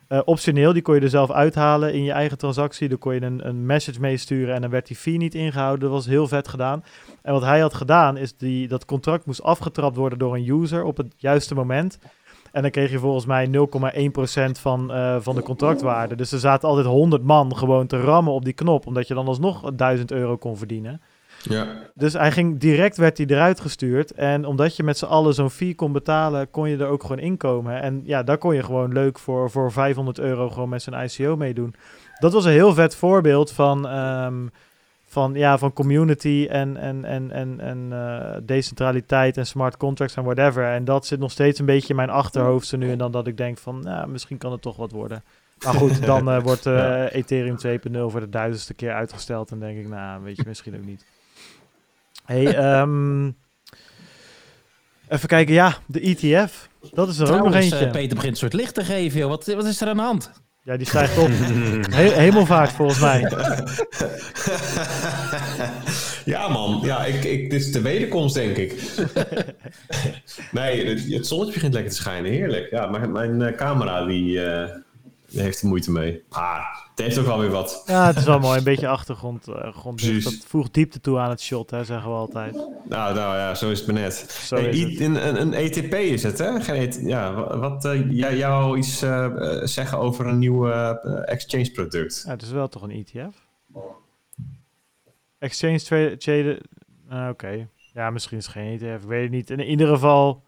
Eh, 0.07 0.19
optioneel, 0.25 0.73
die 0.73 0.81
kon 0.81 0.95
je 0.95 1.01
er 1.01 1.09
zelf 1.09 1.31
uithalen 1.31 1.93
in 1.93 2.03
je 2.03 2.11
eigen 2.11 2.37
transactie. 2.37 2.89
Dan 2.89 2.97
kon 2.97 3.13
je 3.13 3.21
een, 3.21 3.47
een 3.47 3.65
message 3.65 3.99
meesturen 3.99 4.55
en 4.55 4.61
dan 4.61 4.69
werd 4.69 4.87
die 4.87 4.95
fee 4.95 5.17
niet 5.17 5.35
ingehouden. 5.35 5.79
Dat 5.79 5.91
was 5.91 6.05
heel 6.05 6.27
vet 6.27 6.47
gedaan. 6.47 6.83
En 7.21 7.33
wat 7.33 7.41
hij 7.41 7.59
had 7.59 7.73
gedaan 7.73 8.17
is 8.17 8.37
die, 8.37 8.67
dat 8.67 8.85
contract 8.85 9.25
moest 9.25 9.43
afgetrapt 9.43 9.95
worden 9.95 10.19
door 10.19 10.35
een 10.35 10.49
user 10.49 10.83
op 10.83 10.97
het 10.97 11.13
juiste 11.17 11.55
moment. 11.55 11.99
En 12.51 12.61
dan 12.61 12.71
kreeg 12.71 12.91
je 12.91 12.99
volgens 12.99 13.25
mij 13.25 13.47
0,1% 13.47 14.59
van, 14.59 14.91
eh, 14.93 15.15
van 15.19 15.35
de 15.35 15.41
contractwaarde. 15.41 16.15
Dus 16.15 16.31
er 16.31 16.39
zaten 16.39 16.69
altijd 16.69 16.87
100 16.87 17.23
man 17.23 17.57
gewoon 17.57 17.87
te 17.87 17.99
rammen 18.01 18.33
op 18.33 18.43
die 18.45 18.53
knop. 18.53 18.87
Omdat 18.87 19.07
je 19.07 19.13
dan 19.13 19.27
alsnog 19.27 19.71
1000 19.75 20.11
euro 20.11 20.37
kon 20.37 20.57
verdienen. 20.57 21.01
Ja, 21.49 21.67
Dus 21.93 22.13
hij 22.13 22.31
ging 22.31 22.59
direct 22.59 22.97
werd 22.97 23.17
hij 23.17 23.27
eruit 23.27 23.59
gestuurd. 23.59 24.11
En 24.11 24.45
omdat 24.45 24.75
je 24.75 24.83
met 24.83 24.97
z'n 24.97 25.05
allen 25.05 25.33
zo'n 25.33 25.49
fee 25.49 25.75
kon 25.75 25.91
betalen, 25.91 26.49
kon 26.51 26.69
je 26.69 26.77
er 26.77 26.87
ook 26.87 27.01
gewoon 27.01 27.19
inkomen. 27.19 27.81
En 27.81 28.01
ja, 28.03 28.23
daar 28.23 28.37
kon 28.37 28.55
je 28.55 28.63
gewoon 28.63 28.93
leuk 28.93 29.19
voor, 29.19 29.51
voor 29.51 29.71
500 29.71 30.19
euro 30.19 30.49
gewoon 30.49 30.69
met 30.69 30.81
zijn 30.81 31.05
ICO 31.05 31.35
meedoen. 31.35 31.75
Dat 32.19 32.33
was 32.33 32.45
een 32.45 32.51
heel 32.51 32.73
vet 32.73 32.95
voorbeeld 32.95 33.51
van, 33.51 33.87
ehm, 33.87 34.47
van, 35.05 35.33
ja, 35.33 35.57
van 35.57 35.73
community 35.73 36.47
en, 36.49 36.77
en, 36.77 37.05
en, 37.05 37.31
en, 37.31 37.59
en 37.59 37.87
eh, 37.91 38.37
decentraliteit 38.43 39.37
en 39.37 39.45
smart 39.45 39.77
contracts 39.77 40.15
en 40.15 40.23
whatever. 40.23 40.63
En 40.63 40.85
dat 40.85 41.05
zit 41.05 41.19
nog 41.19 41.31
steeds 41.31 41.59
een 41.59 41.65
beetje 41.65 41.89
in 41.89 41.95
mijn 41.95 42.09
achterhoofd 42.09 42.67
zo 42.67 42.77
nu 42.77 42.91
en 42.91 42.97
dan 42.97 43.11
dat 43.11 43.27
ik 43.27 43.37
denk 43.37 43.57
van, 43.57 43.79
nou, 43.83 44.07
misschien 44.07 44.37
kan 44.37 44.51
het 44.51 44.61
toch 44.61 44.75
wat 44.75 44.91
worden. 44.91 45.23
Maar 45.63 45.73
goed, 45.73 46.05
dan 46.05 46.29
eh, 46.29 46.43
wordt 46.49 46.63
Ja. 46.63 47.09
Ethereum 47.09 47.57
2.0 47.67 47.99
voor 48.07 48.19
de 48.19 48.29
duizendste 48.29 48.73
keer 48.73 48.93
uitgesteld. 48.93 49.51
En 49.51 49.59
denk 49.59 49.77
ik, 49.77 49.87
nou, 49.87 50.23
weet 50.23 50.35
je, 50.35 50.43
misschien 50.47 50.75
ook 50.75 50.85
niet. 50.85 51.05
Hey, 52.25 52.55
ehm, 52.55 53.25
even 55.09 55.27
kijken. 55.27 55.53
Ja, 55.53 55.77
de 55.85 55.99
ETF. 55.99 56.69
Dat 56.93 57.09
is 57.09 57.19
er 57.19 57.33
ook 57.33 57.43
nog 57.45 57.55
eentje. 57.55 57.77
eh, 57.85 57.91
Peter 57.91 58.15
begint 58.15 58.31
een 58.33 58.39
soort 58.39 58.53
licht 58.53 58.73
te 58.73 58.83
geven, 58.83 59.19
joh. 59.19 59.29
Wat, 59.29 59.45
wat 59.45 59.65
is 59.65 59.81
er 59.81 59.87
aan 59.87 59.95
de 59.97 60.01
hand? 60.03 60.31
ja, 60.63 60.77
die 60.77 60.87
stijgt 60.87 61.17
op. 61.17 61.29
He 61.97 62.11
hemelvaart 62.11 62.71
volgens 62.71 62.99
mij. 62.99 63.21
ja, 66.25 66.47
man. 66.47 66.79
Ja, 66.83 67.05
ik, 67.05 67.23
ik, 67.23 67.49
dit 67.49 67.61
is 67.61 67.71
de 67.71 67.81
wederkomst, 67.81 68.35
denk 68.35 68.57
ik. 68.57 68.81
nee, 70.51 70.87
het, 70.87 71.13
het 71.13 71.27
zonnetje 71.27 71.53
begint 71.53 71.73
lekker 71.73 71.91
te 71.91 71.97
schijnen. 71.97 72.31
Heerlijk. 72.31 72.69
Ja, 72.71 72.85
maar 72.85 73.09
mijn 73.09 73.41
eh, 73.41 73.55
camera 73.55 74.05
die, 74.05 74.41
eh, 74.43 74.69
die 74.71 74.83
heeft 75.31 75.61
er 75.61 75.67
moeite 75.67 75.91
mee. 75.91 76.23
Ah, 76.29 76.59
het 76.89 77.05
heeft 77.05 77.17
ook 77.17 77.25
wel 77.25 77.39
weer 77.39 77.49
wat. 77.49 77.83
Ja, 77.85 78.05
het 78.07 78.17
is 78.17 78.23
wel 78.23 78.39
mooi. 78.39 78.57
Een 78.57 78.63
beetje 78.63 78.87
achtergrond. 78.87 79.47
grond, 79.73 79.95
Precies. 79.95 80.23
dat 80.23 80.45
voegt 80.47 80.73
diepte 80.73 81.01
toe 81.01 81.17
aan 81.19 81.29
het 81.29 81.41
shot, 81.41 81.69
hè, 81.71 81.83
zeggen 81.83 82.09
we 82.09 82.15
altijd. 82.15 82.53
Nou, 82.53 83.13
nou 83.15 83.15
ja, 83.37 83.55
zo 83.55 83.69
is 83.71 83.77
het 83.79 83.87
maar 83.87 84.01
net. 84.01 84.13
Zo 84.15 84.55
Hey, 84.55 84.69
is 84.69 84.77
i- 84.77 84.91
het. 84.91 84.99
Een, 84.99 85.27
een, 85.27 85.41
een 85.41 85.53
ETP 85.53 85.93
is 85.93 86.23
het, 86.23 86.37
hè? 86.37 86.61
Geen 86.61 86.75
ET 86.75 86.99
ja, 87.01 87.33
wa- 87.33 87.57
wat 87.57 87.85
eh, 87.85 88.11
jij 88.11 88.37
wou 88.39 88.77
iets 88.77 89.01
eh, 89.01 89.27
zeggen 89.63 89.97
over 89.97 90.25
een 90.27 90.39
nieuw 90.39 90.69
exchange 91.21 91.71
product? 91.71 92.21
Ja, 92.25 92.31
het 92.31 92.41
is 92.41 92.51
wel 92.51 92.67
toch 92.67 92.81
een 92.81 92.91
ETF? 93.05 93.35
Exchange 95.39 95.79
Trade... 95.81 96.17
trade 96.17 96.61
Oké. 97.29 97.67
Ja, 97.93 98.09
misschien 98.09 98.37
is 98.37 98.45
het 98.45 98.53
geen 98.53 98.73
ETF. 98.79 99.03
Ik 99.03 99.09
weet 99.09 99.21
het 99.21 99.31
niet. 99.31 99.49
In 99.49 99.59
ieder 99.59 99.87
geval... 99.87 100.43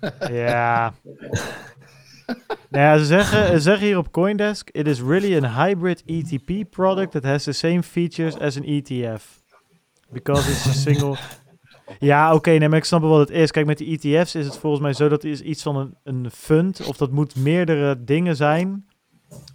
ja... 0.30 0.94
Nou 2.70 2.84
ja, 2.84 2.98
ze 2.98 3.04
zeggen, 3.04 3.46
ze 3.46 3.60
zeggen 3.60 3.86
hier 3.86 3.98
op 3.98 4.12
Coindesk... 4.12 4.70
It 4.70 4.86
is 4.86 5.00
really 5.00 5.44
a 5.44 5.64
hybrid 5.64 6.02
ETP 6.06 6.70
product 6.70 7.12
that 7.12 7.24
has 7.24 7.42
the 7.42 7.52
same 7.52 7.82
features 7.82 8.38
as 8.38 8.56
an 8.56 8.64
ETF. 8.64 9.22
Because 10.10 10.50
it's 10.50 10.66
a 10.66 10.72
single... 10.72 11.16
Ja, 11.98 12.34
oké, 12.34 12.50
nee, 12.50 12.68
maar 12.68 12.78
ik 12.78 12.84
snap 12.84 13.00
wel 13.00 13.10
wat 13.10 13.28
het 13.28 13.30
is. 13.30 13.50
Kijk, 13.50 13.66
met 13.66 13.78
de 13.78 13.84
ETF's 13.84 14.34
is 14.34 14.46
het 14.46 14.56
volgens 14.56 14.82
mij 14.82 14.92
zo 14.92 15.08
dat 15.08 15.24
is 15.24 15.40
iets 15.40 15.62
van 15.62 15.76
een, 15.76 15.94
een 16.04 16.30
fund... 16.30 16.86
of 16.86 16.96
dat 16.96 17.10
moet 17.10 17.36
meerdere 17.36 18.04
dingen 18.04 18.36
zijn... 18.36 18.86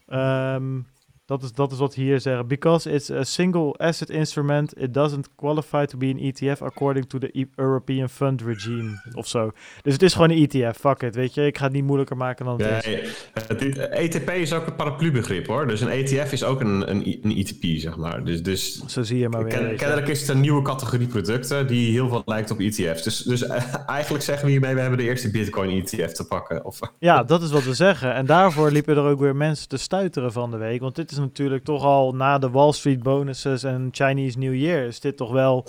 Ehm, 0.07 0.79
dat, 1.25 1.43
is, 1.43 1.51
dat 1.51 1.71
is 1.71 1.77
wat 1.77 1.93
hier 1.95 2.19
zeggen. 2.19 2.47
Because 2.47 2.91
it's 2.91 3.09
a 3.11 3.23
single 3.23 3.73
asset 3.77 4.09
instrument, 4.09 4.77
it 4.81 4.93
doesn't 4.93 5.29
qualify 5.35 5.85
to 5.85 5.97
be 5.97 6.05
an 6.05 6.19
ETF 6.19 6.61
according 6.61 7.05
to 7.09 7.17
the 7.17 7.29
E- 7.31 7.45
European 7.55 8.09
Fund 8.09 8.41
Regime 8.41 9.01
of 9.13 9.27
zo. 9.27 9.51
Dus 9.81 9.93
het 9.93 10.01
is 10.01 10.13
gewoon 10.13 10.29
een 10.29 10.47
ETF, 10.49 10.77
fuck 10.79 11.01
it, 11.01 11.15
weet 11.15 11.33
je. 11.33 11.45
Ik 11.45 11.57
ga 11.57 11.63
het 11.63 11.73
niet 11.73 11.83
moeilijker 11.83 12.17
maken 12.17 12.45
dan 12.45 12.61
het 12.61 12.85
is. 12.85 12.91
Nee, 12.93 13.03
het- 13.33 13.59
dit- 13.59 13.77
ETP 13.77 14.29
is 14.29 14.53
ook 14.53 14.67
een 14.67 14.75
paraplubegrip 14.75 15.47
hoor. 15.47 15.67
Dus 15.67 15.81
een 15.81 15.87
ETF 15.89 16.31
is 16.31 16.43
ook 16.43 16.59
een, 16.61 16.89
een, 16.89 17.19
een 17.21 17.37
ETP, 17.37 17.63
zeg 17.79 17.97
maar. 17.97 18.23
Dus, 18.23 18.43
dus 18.43 18.83
Zo 18.85 19.03
zie 19.03 19.17
je 19.19 19.29
maar 19.29 19.43
weer. 19.43 19.53
ken- 19.53 19.75
kennelijk 19.75 20.07
is 20.07 20.19
het 20.19 20.29
een 20.29 20.39
nieuwe 20.39 20.61
categorie 20.61 21.07
producten 21.07 21.67
die 21.67 21.91
heel 21.91 22.09
veel 22.09 22.21
lijkt 22.25 22.51
op 22.51 22.59
ETF's. 22.59 23.03
Dus, 23.03 23.17
dus 23.17 23.43
eh, 23.45 23.63
eigenlijk 23.87 24.23
zeggen 24.23 24.45
we 24.45 24.51
hiermee, 24.51 24.73
we 24.73 24.79
hebben 24.79 24.97
de 24.99 25.03
eerste 25.05 25.31
Bitcoin 25.31 25.69
ETF 25.69 26.11
te 26.11 26.27
pakken. 26.27 26.65
Of, 26.65 26.79
Ja, 26.99 27.23
dat 27.23 27.41
is 27.41 27.51
wat 27.51 27.63
we 27.63 27.73
zeggen. 27.73 28.13
En 28.13 28.25
daarvoor 28.25 28.71
liepen 28.71 28.95
er 28.95 29.03
ook 29.03 29.19
weer 29.19 29.35
mensen 29.35 29.67
te 29.67 29.77
stuiteren 29.77 30.31
van 30.31 30.51
de 30.51 30.57
week. 30.57 30.79
Want 30.81 30.95
dit 30.95 31.11
is 31.11 31.14
natuurlijk 31.17 31.63
toch 31.63 31.83
al 31.83 32.15
na 32.15 32.37
de 32.37 32.49
Wall 32.49 32.71
Street 32.71 33.03
bonuses 33.03 33.63
en 33.63 33.87
Chinese 33.91 34.37
New 34.37 34.55
Year... 34.55 34.85
is 34.85 34.99
dit 34.99 35.17
toch 35.17 35.31
wel 35.31 35.67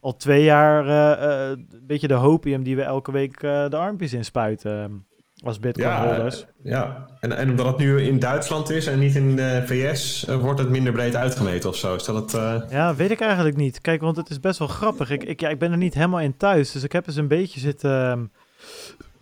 al 0.00 0.16
twee 0.16 0.44
jaar 0.44 0.86
eh, 0.86 1.50
eh, 1.50 1.50
een 1.50 1.86
beetje 1.86 2.08
de 2.08 2.14
hopium 2.14 2.62
die 2.62 2.76
we 2.76 2.82
elke 2.82 3.12
week 3.12 3.42
eh, 3.42 3.68
de 3.68 3.76
armpjes 3.76 4.12
inspuiten 4.12 4.82
eh, 4.82 5.46
als 5.46 5.58
bitcoin 5.58 5.86
ja, 5.86 6.06
holders. 6.06 6.46
ja. 6.62 7.06
En, 7.20 7.36
en 7.36 7.50
omdat 7.50 7.66
het 7.66 7.76
nu 7.76 8.00
in 8.02 8.18
Duitsland 8.18 8.70
is 8.70 8.86
en 8.86 8.98
niet 8.98 9.14
in 9.14 9.36
de 9.36 9.62
VS, 9.66 10.24
wordt 10.40 10.60
het 10.60 10.68
minder 10.68 10.92
breed 10.92 11.16
uitgemeten 11.16 11.68
of 11.68 11.76
zo. 11.76 11.94
Is 11.94 12.04
dat 12.04 12.32
het... 12.32 12.70
Ja, 12.70 12.94
weet 12.94 13.10
ik 13.10 13.20
eigenlijk 13.20 13.56
niet. 13.56 13.80
Kijk, 13.80 14.00
want 14.00 14.16
het 14.16 14.30
is 14.30 14.40
best 14.40 14.58
wel 14.58 14.68
grappig. 14.68 15.10
Ik, 15.10 15.24
ik, 15.24 15.40
ja, 15.40 15.48
ik 15.48 15.58
ben 15.58 15.70
er 15.70 15.76
niet 15.76 15.94
helemaal 15.94 16.20
in 16.20 16.36
thuis, 16.36 16.72
dus 16.72 16.82
ik 16.82 16.92
heb 16.92 17.06
eens 17.06 17.16
een 17.16 17.28
beetje 17.28 17.60
zitten, 17.60 17.90
ehm, 17.90 18.24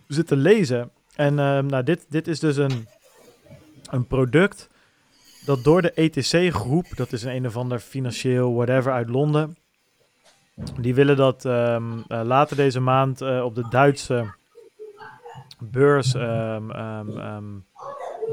zitten 0.07 0.37
lezen. 0.37 0.91
En 1.15 1.39
ehm, 1.39 1.65
nou, 1.65 1.83
dit, 1.83 2.05
dit 2.09 2.27
is 2.27 2.39
dus 2.39 2.57
een, 2.57 2.87
een 3.89 4.07
product 4.07 4.68
dat 5.49 5.63
door 5.63 5.81
de 5.81 5.91
ETC-groep, 5.91 6.85
dat 6.95 7.11
is 7.11 7.23
een 7.23 7.35
een 7.35 7.45
of 7.45 7.57
ander 7.57 7.79
financieel 7.79 8.53
whatever 8.53 8.91
uit 8.91 9.09
Londen, 9.09 9.57
die 10.79 10.95
willen 10.95 11.17
dat 11.17 11.45
ehm, 11.45 11.99
eh, 12.07 12.21
later 12.23 12.55
deze 12.55 12.79
maand 12.79 13.21
eh, 13.21 13.43
op 13.43 13.55
de 13.55 13.67
Duitse 13.69 14.33
beurs 15.59 16.13
ehm, 16.13 16.71
ehm, 16.71 17.43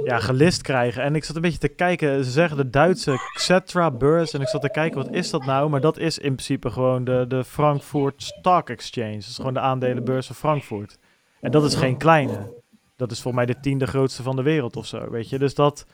ja, 0.04 0.18
gelist 0.18 0.62
krijgen. 0.62 1.02
En 1.02 1.14
ik 1.14 1.24
zat 1.24 1.36
een 1.36 1.42
beetje 1.42 1.58
te 1.58 1.68
kijken. 1.68 2.24
Ze 2.24 2.30
zeggen 2.30 2.56
de 2.56 2.70
Duitse 2.70 3.16
Xetra-beurs. 3.34 4.32
En 4.32 4.40
ik 4.40 4.48
zat 4.48 4.60
te 4.60 4.70
kijken, 4.70 5.02
wat 5.02 5.14
is 5.14 5.30
dat 5.30 5.44
nou? 5.44 5.70
Maar 5.70 5.80
dat 5.80 5.98
is 5.98 6.18
in 6.18 6.32
principe 6.34 6.70
gewoon 6.70 7.04
de, 7.04 7.24
de 7.28 7.44
Frankfurt 7.44 8.22
Stock 8.22 8.70
Exchange. 8.70 9.14
Dat 9.14 9.26
is 9.26 9.36
gewoon 9.36 9.54
de 9.54 9.60
aandelenbeurs 9.60 10.26
van 10.26 10.36
Frankfurt. 10.36 10.98
En 11.40 11.50
dat 11.50 11.64
is 11.64 11.74
geen 11.74 11.96
kleine. 11.96 12.52
Dat 12.96 13.10
is 13.10 13.20
volgens 13.20 13.44
mij 13.44 13.54
de 13.54 13.60
tiende 13.60 13.86
grootste 13.86 14.22
van 14.22 14.36
de 14.36 14.42
wereld 14.42 14.76
of 14.76 14.86
zo, 14.86 15.10
weet 15.10 15.28
je. 15.28 15.38
Dus 15.38 15.54
dat... 15.54 15.86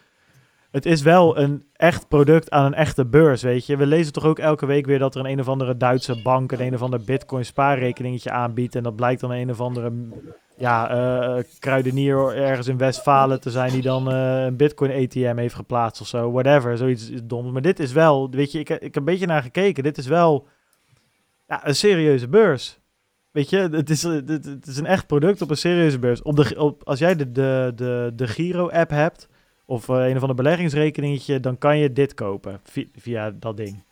Het 0.73 0.87
is 0.87 1.03
wel 1.03 1.39
een 1.39 1.65
echt 1.73 2.09
product 2.09 2.51
aan 2.51 2.65
een 2.65 2.75
echte 2.75 3.05
beurs, 3.05 3.43
weet 3.43 3.67
je. 3.67 3.77
We 3.77 3.87
lezen 3.87 4.13
toch 4.13 4.25
ook 4.25 4.39
elke 4.39 4.67
week 4.67 4.87
weer 4.87 4.99
dat 4.99 5.15
er 5.15 5.21
een 5.21 5.31
een 5.31 5.41
of 5.41 5.49
andere 5.49 5.77
Duitse 5.77 6.23
bank... 6.23 6.53
een 6.53 6.61
een 6.61 6.75
of 6.75 6.83
ander 6.83 7.01
bitcoin 7.05 7.45
spaarrekeningetje 7.45 8.31
aanbiedt. 8.31 8.75
En 8.75 8.83
dat 8.83 8.97
blijkt 8.97 9.21
dan 9.21 9.31
een 9.31 9.51
of 9.51 9.61
andere 9.61 9.93
ja, 10.57 10.91
eh, 10.91 11.45
kruidenier 11.59 12.37
ergens 12.37 12.69
in 12.69 12.77
Westfalen 12.77 13.41
te 13.41 13.51
zijn 13.51 13.73
die 13.73 13.83
dan 13.83 14.11
eh, 14.11 14.45
een 14.45 14.57
Bitcoin 14.57 14.91
ATM 14.91 15.37
heeft 15.37 15.55
geplaatst 15.55 16.01
of 16.01 16.07
zo, 16.07 16.33
whatever, 16.33 16.77
zoiets 16.77 17.11
doms. 17.25 17.53
Maar 17.53 17.63
dit 17.63 17.81
is 17.81 17.93
wel, 17.93 18.31
weet 18.31 18.53
je, 18.53 18.59
ik, 18.59 18.69
ik 18.69 18.81
heb 18.81 18.97
een 18.97 19.05
beetje 19.05 19.27
naar 19.27 19.43
gekeken. 19.43 19.83
Dit 19.83 19.99
is 19.99 20.07
wel 20.07 20.47
ja, 21.49 21.67
een 21.67 21.77
serieuze 21.77 22.29
beurs. 22.29 22.79
Weet 23.31 23.51
je, 23.51 23.59
het 23.59 23.91
is, 23.91 24.05
eh, 24.05 24.13
het 24.27 24.67
is 24.67 24.77
een 24.77 24.87
echt 24.87 25.07
product 25.07 25.43
op 25.43 25.51
een 25.51 25.57
serieuze 25.57 25.99
beurs. 25.99 26.23
Op 26.23 26.37
de, 26.37 26.55
op, 26.59 26.83
als 26.85 26.99
jij 26.99 27.17
de, 27.17 27.33
de, 27.33 27.73
de, 27.75 28.13
de 28.15 28.27
Giro-app 28.27 28.91
hebt 28.91 29.29
of 29.65 29.89
eh, 29.89 30.09
een 30.09 30.15
of 30.17 30.21
ander 30.21 30.37
beleggingsrekeningetje, 30.37 31.41
dan 31.41 31.59
kan 31.59 31.79
je 31.79 31.93
dit 31.93 32.15
kopen 32.15 32.61
vi- 32.65 32.91
via 32.97 33.31
dat 33.31 33.57
ding. 33.57 33.85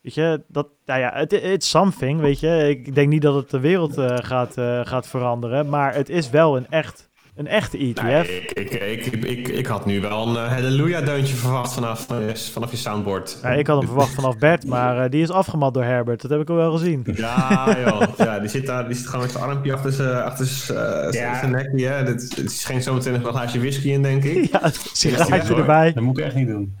Weet 0.00 0.14
je, 0.14 0.42
dat, 0.46 0.68
nou 0.84 1.00
ja, 1.00 1.10
het 1.14 1.32
it's 1.32 1.68
something, 1.70 2.20
weet 2.20 2.40
je. 2.40 2.68
Ik 2.68 2.94
denk 2.94 3.08
niet 3.08 3.22
dat 3.22 3.34
het 3.34 3.50
de 3.50 3.60
wereld 3.60 3.98
eh, 3.98 4.16
gaat, 4.18 4.56
eh, 4.58 4.80
gaat 4.86 5.08
veranderen, 5.08 5.68
maar 5.68 5.94
het 5.94 6.08
is 6.08 6.30
wel 6.30 6.56
een, 6.56 6.66
echt, 6.70 7.09
een 7.40 7.46
echte 7.46 7.78
ETF. 7.78 8.02
Nee, 8.02 8.40
ik, 8.40 8.50
ik, 8.52 8.70
ik, 8.70 9.06
ik, 9.06 9.24
ik, 9.24 9.48
ik 9.48 9.66
had 9.66 9.86
nu 9.86 10.00
wel 10.00 10.28
een 10.28 10.36
eh, 10.36 10.52
halleluja-deuntje 10.52 11.34
verwacht 11.34 11.72
vanaf, 11.72 12.10
eh, 12.10 12.34
vanaf 12.34 12.70
je 12.70 12.76
soundboard. 12.76 13.38
Ja, 13.42 13.48
ik 13.50 13.66
had 13.66 13.78
hem 13.78 13.86
verwacht 13.86 14.14
vanaf 14.14 14.38
Bert, 14.38 14.66
maar 14.66 15.04
eh, 15.04 15.10
die 15.10 15.22
is 15.22 15.30
afgemat 15.30 15.74
door 15.74 15.84
Herbert. 15.84 16.22
Dat 16.22 16.30
heb 16.30 16.40
ik 16.40 16.50
al 16.50 16.56
wel 16.56 16.72
gezien. 16.72 17.06
Ja, 17.14 17.76
joh. 17.84 18.02
Ja, 18.16 18.38
die 18.38 18.48
zit 18.48 18.66
daar, 18.66 18.86
die 18.86 18.96
zit 18.96 19.06
gewoon 19.06 19.20
met 19.20 19.30
zijn 19.30 19.44
armpje 19.44 19.72
achter 19.72 19.92
zijn, 19.92 20.22
achter 20.22 20.46
zijn, 20.46 21.12
Ja. 21.12 21.38
zijn 21.38 21.50
nek. 21.50 21.70
Ja, 21.74 22.02
dit, 22.02 22.36
dit 22.36 22.52
schenkt 22.52 22.84
zo 22.84 22.94
meteen 22.94 23.12
nog 23.12 23.22
een 23.22 23.30
glaasje 23.32 23.58
whisky 23.58 23.88
in, 23.90 24.02
denk 24.02 24.24
ik. 24.24 24.48
Ja, 24.52 24.64
een 24.64 24.72
sigaretje 24.92 25.48
hoor. 25.48 25.58
erbij. 25.58 25.92
Dat 25.92 26.02
moet 26.02 26.18
ik 26.18 26.24
echt 26.24 26.34
niet 26.34 26.48
doen. 26.48 26.76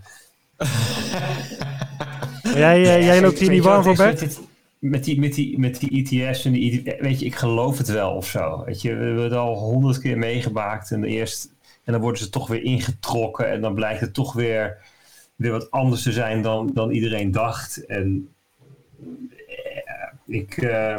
Jij, 2.54 2.80
jij 3.04 3.20
loopt 3.20 3.38
hier 3.38 3.50
niet 3.50 3.62
warm 3.64 3.82
voor 3.82 3.92
is 3.92 3.98
Bert? 3.98 4.40
Met 4.80 5.04
die, 5.04 5.20
met, 5.20 5.34
die, 5.34 5.58
met 5.58 5.80
die 5.80 5.90
ETS 5.90 6.44
en 6.44 6.52
die 6.52 6.82
ETS, 6.82 7.00
weet 7.00 7.20
je, 7.20 7.26
ik 7.26 7.34
geloof 7.34 7.78
het 7.78 7.88
wel 7.88 8.12
of 8.12 8.26
zo. 8.26 8.64
Weet 8.64 8.82
je, 8.82 8.94
we 8.94 9.04
hebben 9.04 9.24
het 9.24 9.32
al 9.32 9.58
honderd 9.58 10.00
keer 10.00 10.18
meegemaakt 10.18 10.90
en 10.90 11.04
eerst 11.04 11.52
en 11.84 11.92
dan 11.92 12.00
worden 12.00 12.20
ze 12.20 12.30
toch 12.30 12.48
weer 12.48 12.62
ingetrokken 12.62 13.50
en 13.50 13.60
dan 13.60 13.74
blijkt 13.74 14.00
het 14.00 14.14
toch 14.14 14.32
weer, 14.32 14.76
weer 15.36 15.50
wat 15.50 15.70
anders 15.70 16.02
te 16.02 16.12
zijn 16.12 16.42
dan, 16.42 16.70
dan 16.74 16.90
iedereen 16.90 17.30
dacht. 17.30 17.86
En 17.86 18.28
eh, 19.48 20.36
ik, 20.36 20.56
eh, 20.56 20.94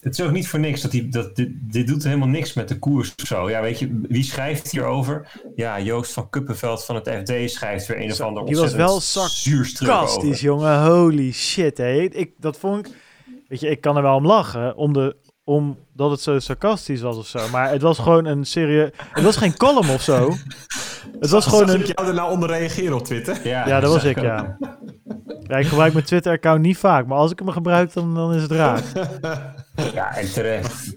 het 0.00 0.18
is 0.18 0.20
ook 0.20 0.32
niet 0.32 0.48
voor 0.48 0.60
niks 0.60 0.80
dat, 0.80 0.90
die, 0.90 1.08
dat 1.08 1.36
dit, 1.36 1.50
dit 1.52 1.86
doet 1.86 2.04
helemaal 2.04 2.28
niks 2.28 2.52
met 2.52 2.68
de 2.68 2.78
koers 2.78 3.14
of 3.22 3.26
zo. 3.26 3.50
Ja, 3.50 3.62
weet 3.62 3.78
je, 3.78 4.00
wie 4.08 4.22
schrijft 4.22 4.70
hierover? 4.70 5.40
Ja, 5.56 5.80
Joost 5.80 6.12
van 6.12 6.30
Kuppenveld 6.30 6.84
van 6.84 6.94
het 6.94 7.08
FD 7.08 7.50
schrijft 7.50 7.86
weer 7.86 8.00
een 8.00 8.10
of 8.10 8.20
ander 8.20 8.46
die 8.46 8.56
was 8.56 8.74
wel. 8.74 9.00
Fantastisch, 9.00 10.40
jongen. 10.40 10.82
Holy 10.82 11.32
shit, 11.32 11.78
hé. 11.78 12.00
Ik, 12.00 12.32
dat 12.38 12.58
vond 12.58 12.86
ik... 12.86 12.92
Weet 13.50 13.60
je, 13.60 13.68
ik 13.68 13.80
kan 13.80 13.96
er 13.96 14.02
wel 14.02 14.14
om 14.14 14.26
lachen, 14.26 14.76
om 14.76 14.92
de, 14.92 15.16
omdat 15.44 16.10
het 16.10 16.20
zo 16.20 16.38
sarcastisch 16.38 17.00
was 17.00 17.16
of 17.16 17.26
zo. 17.26 17.48
Maar 17.48 17.70
het 17.70 17.82
was 17.82 17.98
gewoon 17.98 18.24
een 18.24 18.44
serieus... 18.44 18.90
Het 18.96 19.24
was 19.24 19.36
geen 19.36 19.56
column 19.56 19.90
of 19.90 20.02
zo. 20.02 20.32
Het 21.20 21.30
was 21.30 21.46
gewoon 21.46 21.68
een... 21.68 21.80
ik 21.80 21.96
jou 21.96 22.08
er 22.08 22.14
nou 22.14 22.30
onder 22.30 22.48
reageren 22.48 22.94
op 22.94 23.04
Twitter? 23.04 23.48
Ja, 23.48 23.80
dat 23.80 23.92
was 23.92 24.04
ik, 24.04 24.20
ja. 24.20 24.56
ja. 25.42 25.56
Ik 25.56 25.66
gebruik 25.66 25.92
mijn 25.92 26.04
Twitter-account 26.04 26.62
niet 26.62 26.78
vaak, 26.78 27.06
maar 27.06 27.18
als 27.18 27.30
ik 27.30 27.38
hem 27.38 27.48
gebruik, 27.48 27.92
dan, 27.92 28.14
dan 28.14 28.34
is 28.34 28.42
het 28.42 28.50
raar. 28.50 28.82
Ja, 29.94 30.16
en 30.16 30.32
terecht. 30.32 30.72
Ga, 30.72 30.94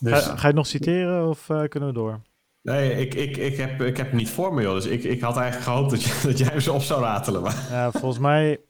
Dus, 0.00 0.24
ga 0.24 0.32
je 0.34 0.46
het 0.46 0.54
nog 0.54 0.66
citeren 0.66 1.28
of 1.28 1.48
eh, 1.48 1.62
kunnen 1.68 1.88
we 1.88 1.94
door? 1.94 2.20
Nee, 2.62 2.94
ik, 2.94 3.14
ik, 3.14 3.36
ik, 3.36 3.56
heb, 3.56 3.82
ik 3.82 3.96
heb 3.96 4.06
hem 4.08 4.16
niet 4.16 4.30
voor 4.30 4.54
me, 4.54 4.62
joh. 4.62 4.74
Dus 4.74 4.86
ik, 4.86 5.04
ik 5.04 5.20
had 5.20 5.36
eigenlijk 5.36 5.70
gehoopt 5.70 5.90
dat, 5.90 6.02
je, 6.02 6.20
dat 6.28 6.38
jij 6.38 6.48
hem 6.48 6.60
zo 6.60 6.74
op 6.74 6.82
zou 6.82 7.02
ratelen. 7.02 7.42
Maar... 7.42 7.66
Ja, 7.70 7.90
volgens 7.90 8.18
mij... 8.18 8.60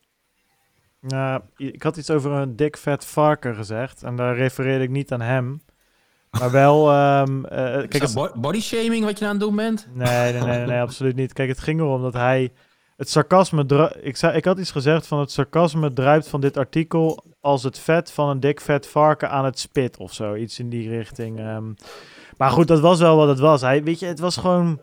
Ja, 1.06 1.42
ik 1.56 1.82
had 1.82 1.96
iets 1.96 2.10
over 2.10 2.30
een 2.30 2.56
dik 2.56 2.76
vet 2.76 3.04
varken 3.04 3.54
gezegd. 3.54 4.02
En 4.02 4.16
daar 4.16 4.36
refereerde 4.36 4.84
ik 4.84 4.90
niet 4.90 5.12
aan 5.12 5.20
hem. 5.20 5.62
Maar 6.30 6.50
wel... 6.50 6.90
ehm, 6.92 7.44
eh, 7.44 7.56
kijk, 7.58 7.90
Kijk, 7.90 8.02
het, 8.02 8.14
bo- 8.14 8.32
body 8.34 8.60
shaming 8.60 9.04
wat 9.04 9.18
je 9.18 9.24
aan 9.24 9.30
het 9.30 9.40
doen 9.40 9.56
bent? 9.56 9.88
nee, 9.92 10.32
nee, 10.32 10.42
nee, 10.42 10.66
nee, 10.66 10.80
absoluut 10.80 11.16
niet. 11.16 11.32
Kijk, 11.32 11.48
het 11.48 11.60
ging 11.60 11.80
erom 11.80 12.02
dat 12.02 12.12
hij 12.14 12.52
het 12.96 13.10
sarcasme, 13.10 13.92
ik, 14.02 14.16
zei, 14.16 14.36
ik 14.36 14.44
had 14.44 14.58
iets 14.58 14.70
gezegd 14.70 15.06
van 15.06 15.18
het 15.20 15.30
sarcasme 15.30 15.92
druipt 15.92 16.28
van 16.28 16.40
dit 16.40 16.56
artikel 16.56 17.24
als 17.40 17.62
het 17.62 17.78
vet 17.78 18.10
van 18.10 18.28
een 18.28 18.40
dik 18.40 18.60
vet 18.60 18.86
varken 18.86 19.30
aan 19.30 19.44
het 19.44 19.58
spit 19.58 19.96
of 19.96 20.12
zo. 20.12 20.34
Iets 20.34 20.58
in 20.58 20.68
die 20.68 20.88
richting. 20.88 21.38
ehm. 21.38 21.72
maar 22.36 22.50
goed, 22.50 22.68
dat 22.68 22.80
was 22.80 22.98
wel 23.00 23.16
wat 23.16 23.28
het 23.28 23.38
was. 23.38 23.60
Hij, 23.60 23.82
weet 23.82 23.98
je, 23.98 24.06
het 24.06 24.18
was 24.20 24.36
gewoon, 24.36 24.80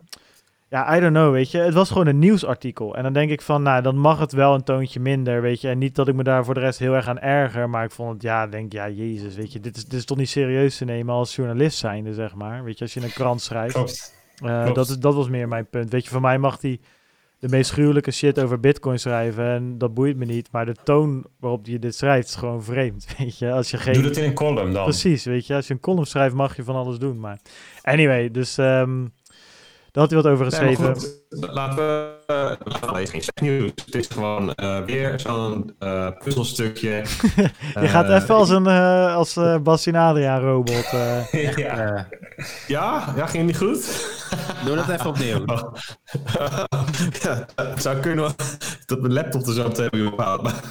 ja, 0.70 0.96
I 0.98 1.00
don't 1.00 1.14
know, 1.14 1.32
weet 1.32 1.52
je. 1.52 1.58
Het 1.58 1.74
was 1.74 1.88
gewoon 1.90 2.08
een 2.08 2.20
nieuwsartikel. 2.20 2.96
En 2.96 3.04
dan 3.04 3.14
denk 3.14 3.32
ik 3.32 3.42
van, 3.42 3.64
nou, 3.64 3.82
dan 3.82 3.98
mag 3.98 4.20
het 4.20 4.32
wel 4.32 4.54
een 4.54 4.64
toontje 4.64 5.00
minder, 5.00 5.42
weet 5.42 5.62
je. 5.62 5.68
En 5.70 5.78
niet 5.78 5.96
dat 5.96 6.08
ik 6.08 6.16
me 6.16 6.24
daar 6.24 6.46
voor 6.46 6.54
de 6.54 6.60
rest 6.60 6.80
heel 6.80 6.94
erg 6.94 7.08
aan 7.08 7.20
erger, 7.20 7.70
maar 7.70 7.84
ik 7.84 7.92
vond 7.92 8.14
het, 8.14 8.22
ja, 8.22 8.48
denk, 8.48 8.74
ja, 8.74 8.90
jezus, 8.90 9.36
weet 9.36 9.54
je. 9.54 9.60
Dit 9.60 9.78
is, 9.78 9.84
dit 9.84 10.00
is 10.00 10.06
toch 10.06 10.18
niet 10.18 10.30
serieus 10.30 10.78
te 10.78 10.86
nemen 10.86 11.14
als 11.14 11.36
journalist 11.36 11.78
zijnde, 11.78 12.14
zeg 12.14 12.36
maar. 12.36 12.64
Weet 12.64 12.78
je, 12.78 12.84
als 12.84 12.94
je 12.94 13.02
een 13.02 13.14
krant 13.14 13.42
schrijft. 13.42 13.74
Klopt. 13.74 14.18
Klopt. 14.36 14.76
dat, 14.76 14.90
is, 14.90 15.00
dat 15.00 15.16
was 15.16 15.30
meer 15.30 15.48
mijn 15.48 15.68
punt. 15.70 15.92
Weet 15.92 16.04
je, 16.04 16.10
voor 16.10 16.22
mij 16.22 16.38
mag 16.38 16.62
hij 16.62 16.80
de 17.40 17.50
meest 17.50 17.72
gruwelijke 17.72 18.12
shit 18.12 18.40
over 18.40 18.60
bitcoin 18.60 19.00
schrijven 19.00 19.46
en 19.46 19.78
dat 19.78 19.94
boeit 19.94 20.18
me 20.18 20.26
niet. 20.26 20.52
Maar 20.52 20.66
de 20.66 20.76
toon 20.84 21.26
waarop 21.40 21.66
je 21.66 21.80
dit 21.80 21.96
schrijft 21.96 22.28
is 22.28 22.36
gewoon 22.36 22.64
vreemd, 22.64 23.08
weet 23.18 23.38
je. 23.38 23.52
Als 23.52 23.72
je 23.72 23.78
geen... 23.78 23.94
Doe 23.94 24.04
dat 24.04 24.18
in 24.18 24.24
een 24.24 24.34
column 24.34 24.74
dan. 24.74 24.84
Precies, 24.84 25.26
weet 25.26 25.48
je. 25.48 25.56
Als 25.56 25.68
je 25.68 25.74
een 25.74 25.80
column 25.80 26.06
schrijft 26.06 26.36
mag 26.36 26.56
je 26.56 26.64
van 26.64 26.76
alles 26.76 26.98
doen, 26.98 27.20
maar... 27.20 27.40
Anyway, 27.82 28.32
dus 28.32 28.58
ehm 28.58 29.06
daar 29.92 30.04
had 30.04 30.12
hij 30.12 30.22
wat 30.22 30.32
over 30.32 30.46
Nee, 30.46 30.76
geschreven. 30.76 30.96
goed, 31.00 31.50
laten 31.54 31.76
we, 31.76 32.12
uh, 32.28 32.52
laten 32.64 32.94
we 32.94 33.08
geen 33.08 33.22
slecht 33.22 33.42
nieuws. 33.42 33.72
Het 33.86 33.96
is 33.96 34.08
gewoon 34.08 34.54
eh, 34.56 34.80
weer 34.86 35.20
zo'n 35.20 35.74
eh, 35.80 36.08
puzzelstukje. 36.24 36.90
je 37.82 37.88
gaat 37.88 38.06
Eh, 38.10 38.16
even 38.16 38.36
als 38.36 38.50
een 38.50 38.66
uh, 38.68 39.16
als 39.16 39.36
uh, 39.38 39.56
robot. 40.42 40.86
eh. 40.92 41.32
ja. 41.58 41.96
Eh, 41.96 42.04
Ja, 42.68 43.14
ja, 43.16 43.26
ging 43.28 43.46
niet 43.46 43.58
goed? 43.58 44.08
doe 44.66 44.76
dat 44.76 44.90
even 44.90 45.06
opnieuw. 45.10 45.44
Oh. 45.50 45.74
ja, 47.22 47.46
het 47.56 47.82
zou 47.82 48.00
kunnen 48.00 48.34
dat 48.86 49.02
mijn 49.02 49.14
laptop 49.14 49.48
er 49.48 49.54
zo 49.54 49.64
meteen 49.68 49.88
weer 49.90 50.12
ophaalt. 50.12 50.42
maar- 50.42 50.64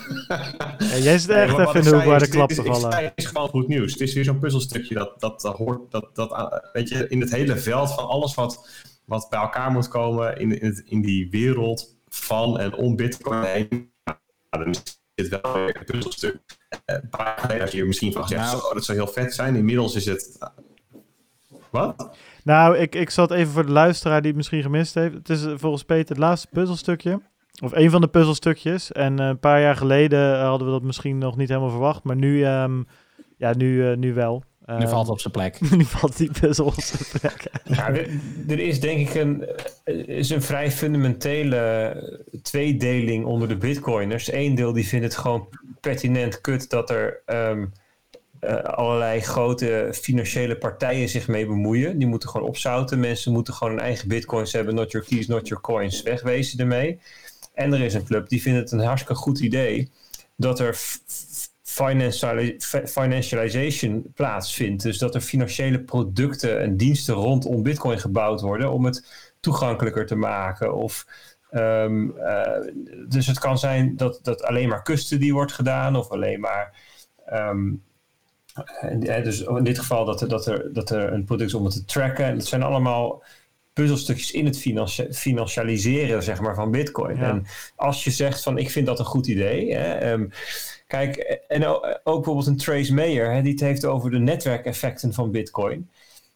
Ja, 0.78 0.96
jij 0.96 1.18
zit 1.18 1.30
echt 1.30 1.58
even 1.58 1.74
in 1.74 1.82
de 1.82 1.90
hoek 1.90 1.98
zei 1.98 2.08
waar 2.10 2.18
de 2.18 2.24
is- 2.48 2.58
ik 2.58 2.64
vallen. 2.66 2.96
Het 3.04 3.12
is 3.14 3.26
gewoon 3.26 3.48
goed 3.48 3.68
nieuws. 3.68 3.92
Het 3.92 4.00
is 4.00 4.14
weer 4.14 4.24
zo'n 4.24 4.38
puzzelstukje 4.38 4.94
dat, 4.94 5.12
dat, 5.20 5.40
dat 5.40 5.56
hoort, 5.56 5.90
dat, 5.90 6.08
dat, 6.14 6.60
weet 6.72 6.88
je, 6.88 7.08
in 7.08 7.20
het 7.20 7.30
hele 7.30 7.56
veld 7.56 7.94
van 7.94 8.08
alles 8.08 8.34
wat, 8.34 8.68
wat 9.08 9.26
bij 9.30 9.38
elkaar 9.40 9.70
moet 9.70 9.88
komen 9.88 10.36
in, 10.38 10.60
in, 10.60 10.66
het, 10.66 10.82
in 10.86 11.00
die 11.02 11.30
wereld 11.30 11.96
van 12.08 12.58
en 12.58 12.74
om 12.74 12.96
Bitcoin 12.96 13.42
heen. 13.42 13.92
Ja, 14.04 14.18
dan 14.58 14.68
is 14.70 15.00
dit 15.14 15.28
wel 15.28 15.52
weer 15.54 15.76
een 15.76 15.84
puzzelstuk. 15.84 16.40
Eh, 16.68 16.96
Een 16.96 17.08
paar 17.08 17.26
jaar 17.26 17.38
geleden 17.38 17.62
had 17.62 17.72
je 17.72 17.84
misschien 17.84 18.12
van 18.12 18.22
gezegd, 18.22 18.42
Nou. 18.44 18.60
zo, 18.60 18.74
dat 18.74 18.84
zou 18.84 18.98
heel 18.98 19.06
vet 19.06 19.34
zijn. 19.34 19.56
Inmiddels 19.56 19.94
is 19.94 20.04
het... 20.06 20.38
Wat? 21.70 22.16
Nou, 22.44 22.76
ik, 22.76 22.94
ik 22.94 23.10
zat 23.10 23.30
even 23.30 23.52
voor 23.52 23.66
de 23.66 23.72
luisteraar 23.72 24.18
die 24.18 24.26
het 24.28 24.36
misschien 24.36 24.62
gemist 24.62 24.94
heeft. 24.94 25.14
Het 25.14 25.28
is 25.28 25.44
eh, 25.44 25.52
volgens 25.56 25.82
Peter 25.84 26.08
het 26.08 26.18
laatste 26.18 26.48
puzzelstukje. 26.52 27.20
Of 27.62 27.72
een 27.72 27.90
van 27.90 28.00
de 28.00 28.08
puzzelstukjes. 28.08 28.92
En 28.92 29.18
eh, 29.18 29.26
een 29.26 29.38
paar 29.38 29.60
jaar 29.60 29.76
geleden 29.76 30.34
eh, 30.34 30.42
hadden 30.42 30.66
we 30.66 30.72
dat 30.72 30.82
misschien 30.82 31.18
nog 31.18 31.36
niet 31.36 31.48
helemaal 31.48 31.70
verwacht. 31.70 32.02
Maar 32.04 32.16
nu, 32.16 32.44
ehm, 32.44 32.82
ja, 33.36 33.54
nu, 33.56 33.90
eh, 33.90 33.96
nu 33.96 34.14
wel. 34.14 34.42
Nu 34.68 34.74
Ehm, 34.74 34.88
valt 34.88 35.02
het 35.02 35.10
op 35.10 35.20
zijn 35.20 35.32
plek. 35.32 35.60
nu 35.76 35.84
valt 35.84 36.16
die 36.16 36.30
puzzel 36.40 36.66
op 36.66 36.80
zijn 36.80 37.20
plek. 37.20 37.42
Ja, 37.76 37.88
er, 37.88 38.08
er 38.48 38.58
is 38.58 38.80
denk 38.80 39.08
ik 39.08 39.14
een, 39.14 39.46
eh, 39.84 40.08
is 40.08 40.30
een 40.30 40.42
vrij 40.42 40.70
fundamentele 40.70 42.22
tweedeling 42.42 43.24
onder 43.24 43.48
de 43.48 43.56
bitcoiners. 43.56 44.32
Eén 44.32 44.54
deel 44.54 44.72
die 44.72 44.88
vindt 44.88 45.04
het 45.04 45.16
gewoon 45.16 45.48
pertinent 45.80 46.40
kut 46.40 46.70
dat 46.70 46.90
er 46.90 47.22
ehm, 47.26 47.66
eh, 48.40 48.56
allerlei 48.56 49.20
grote 49.20 49.88
financiële 49.92 50.56
partijen 50.56 51.08
zich 51.08 51.28
mee 51.28 51.46
bemoeien. 51.46 51.98
Die 51.98 52.08
moeten 52.08 52.28
gewoon 52.28 52.48
opzouten. 52.48 53.00
Mensen 53.00 53.32
moeten 53.32 53.54
gewoon 53.54 53.72
hun 53.72 53.82
eigen 53.82 54.08
bitcoins 54.08 54.52
hebben. 54.52 54.74
Not 54.74 54.90
your 54.90 55.06
keys, 55.06 55.26
not 55.26 55.48
your 55.48 55.62
coins. 55.62 56.02
Wegwezen 56.02 56.58
ermee. 56.58 57.00
En 57.54 57.72
er 57.72 57.80
is 57.80 57.94
een 57.94 58.04
club 58.04 58.28
die 58.28 58.42
vindt 58.42 58.58
het 58.58 58.72
een 58.72 58.86
hartstikke 58.86 59.14
goed 59.22 59.40
idee 59.40 59.90
dat 60.36 60.60
er 60.60 60.78
financialization 62.84 64.12
plaatsvindt. 64.14 64.82
Dus 64.82 64.98
dat 64.98 65.14
er 65.14 65.20
financiële 65.20 65.80
producten 65.80 66.60
en 66.60 66.76
diensten 66.76 67.14
rondom 67.14 67.62
Bitcoin 67.62 67.98
gebouwd 67.98 68.40
worden 68.40 68.72
om 68.72 68.84
het 68.84 69.32
toegankelijker 69.40 70.06
te 70.06 70.14
maken. 70.14 70.74
Of, 70.74 71.06
ehm, 71.50 72.10
eh, 72.10 72.72
dus 73.08 73.26
het 73.26 73.38
kan 73.38 73.58
zijn 73.58 73.96
dat, 73.96 74.20
dat 74.22 74.42
alleen 74.42 74.68
maar 74.68 74.82
custody 74.82 75.32
wordt 75.32 75.52
gedaan 75.52 75.96
of 75.96 76.10
alleen 76.10 76.40
maar. 76.40 76.86
en, 78.80 79.02
eh, 79.02 79.24
dus 79.24 79.40
in 79.40 79.64
dit 79.64 79.78
geval 79.78 80.04
dat 80.04 80.20
er, 80.20 80.28
dat, 80.28 80.46
er, 80.46 80.72
dat 80.72 80.90
er 80.90 81.12
een 81.12 81.24
product 81.24 81.48
is 81.48 81.54
om 81.54 81.64
het 81.64 81.74
te 81.74 81.84
tracken. 81.84 82.24
En 82.24 82.34
dat 82.34 82.46
zijn 82.46 82.62
allemaal 82.62 83.22
puzzelstukjes 83.72 84.30
in 84.30 84.44
het 84.44 84.58
financi- 84.58 85.12
financialiseren 85.12 86.22
zeg 86.22 86.40
maar, 86.40 86.54
van 86.54 86.70
Bitcoin. 86.70 87.16
Ja. 87.16 87.22
En 87.22 87.46
als 87.76 88.04
je 88.04 88.10
zegt 88.10 88.42
van 88.42 88.58
ik 88.58 88.70
vind 88.70 88.86
dat 88.86 88.98
een 88.98 89.04
goed 89.04 89.26
idee. 89.26 89.74
Hè, 89.74 89.92
ehm, 89.92 90.26
kijk, 90.88 91.16
en 91.48 91.64
ook 91.66 92.02
bijvoorbeeld 92.04 92.46
een 92.46 92.56
Trace 92.56 92.94
Mayer, 92.94 93.32
hè, 93.32 93.42
die 93.42 93.52
het 93.52 93.60
heeft 93.60 93.84
over 93.84 94.10
de 94.10 94.18
netwerkeffecten 94.18 95.12
van 95.12 95.30
Bitcoin. 95.30 95.88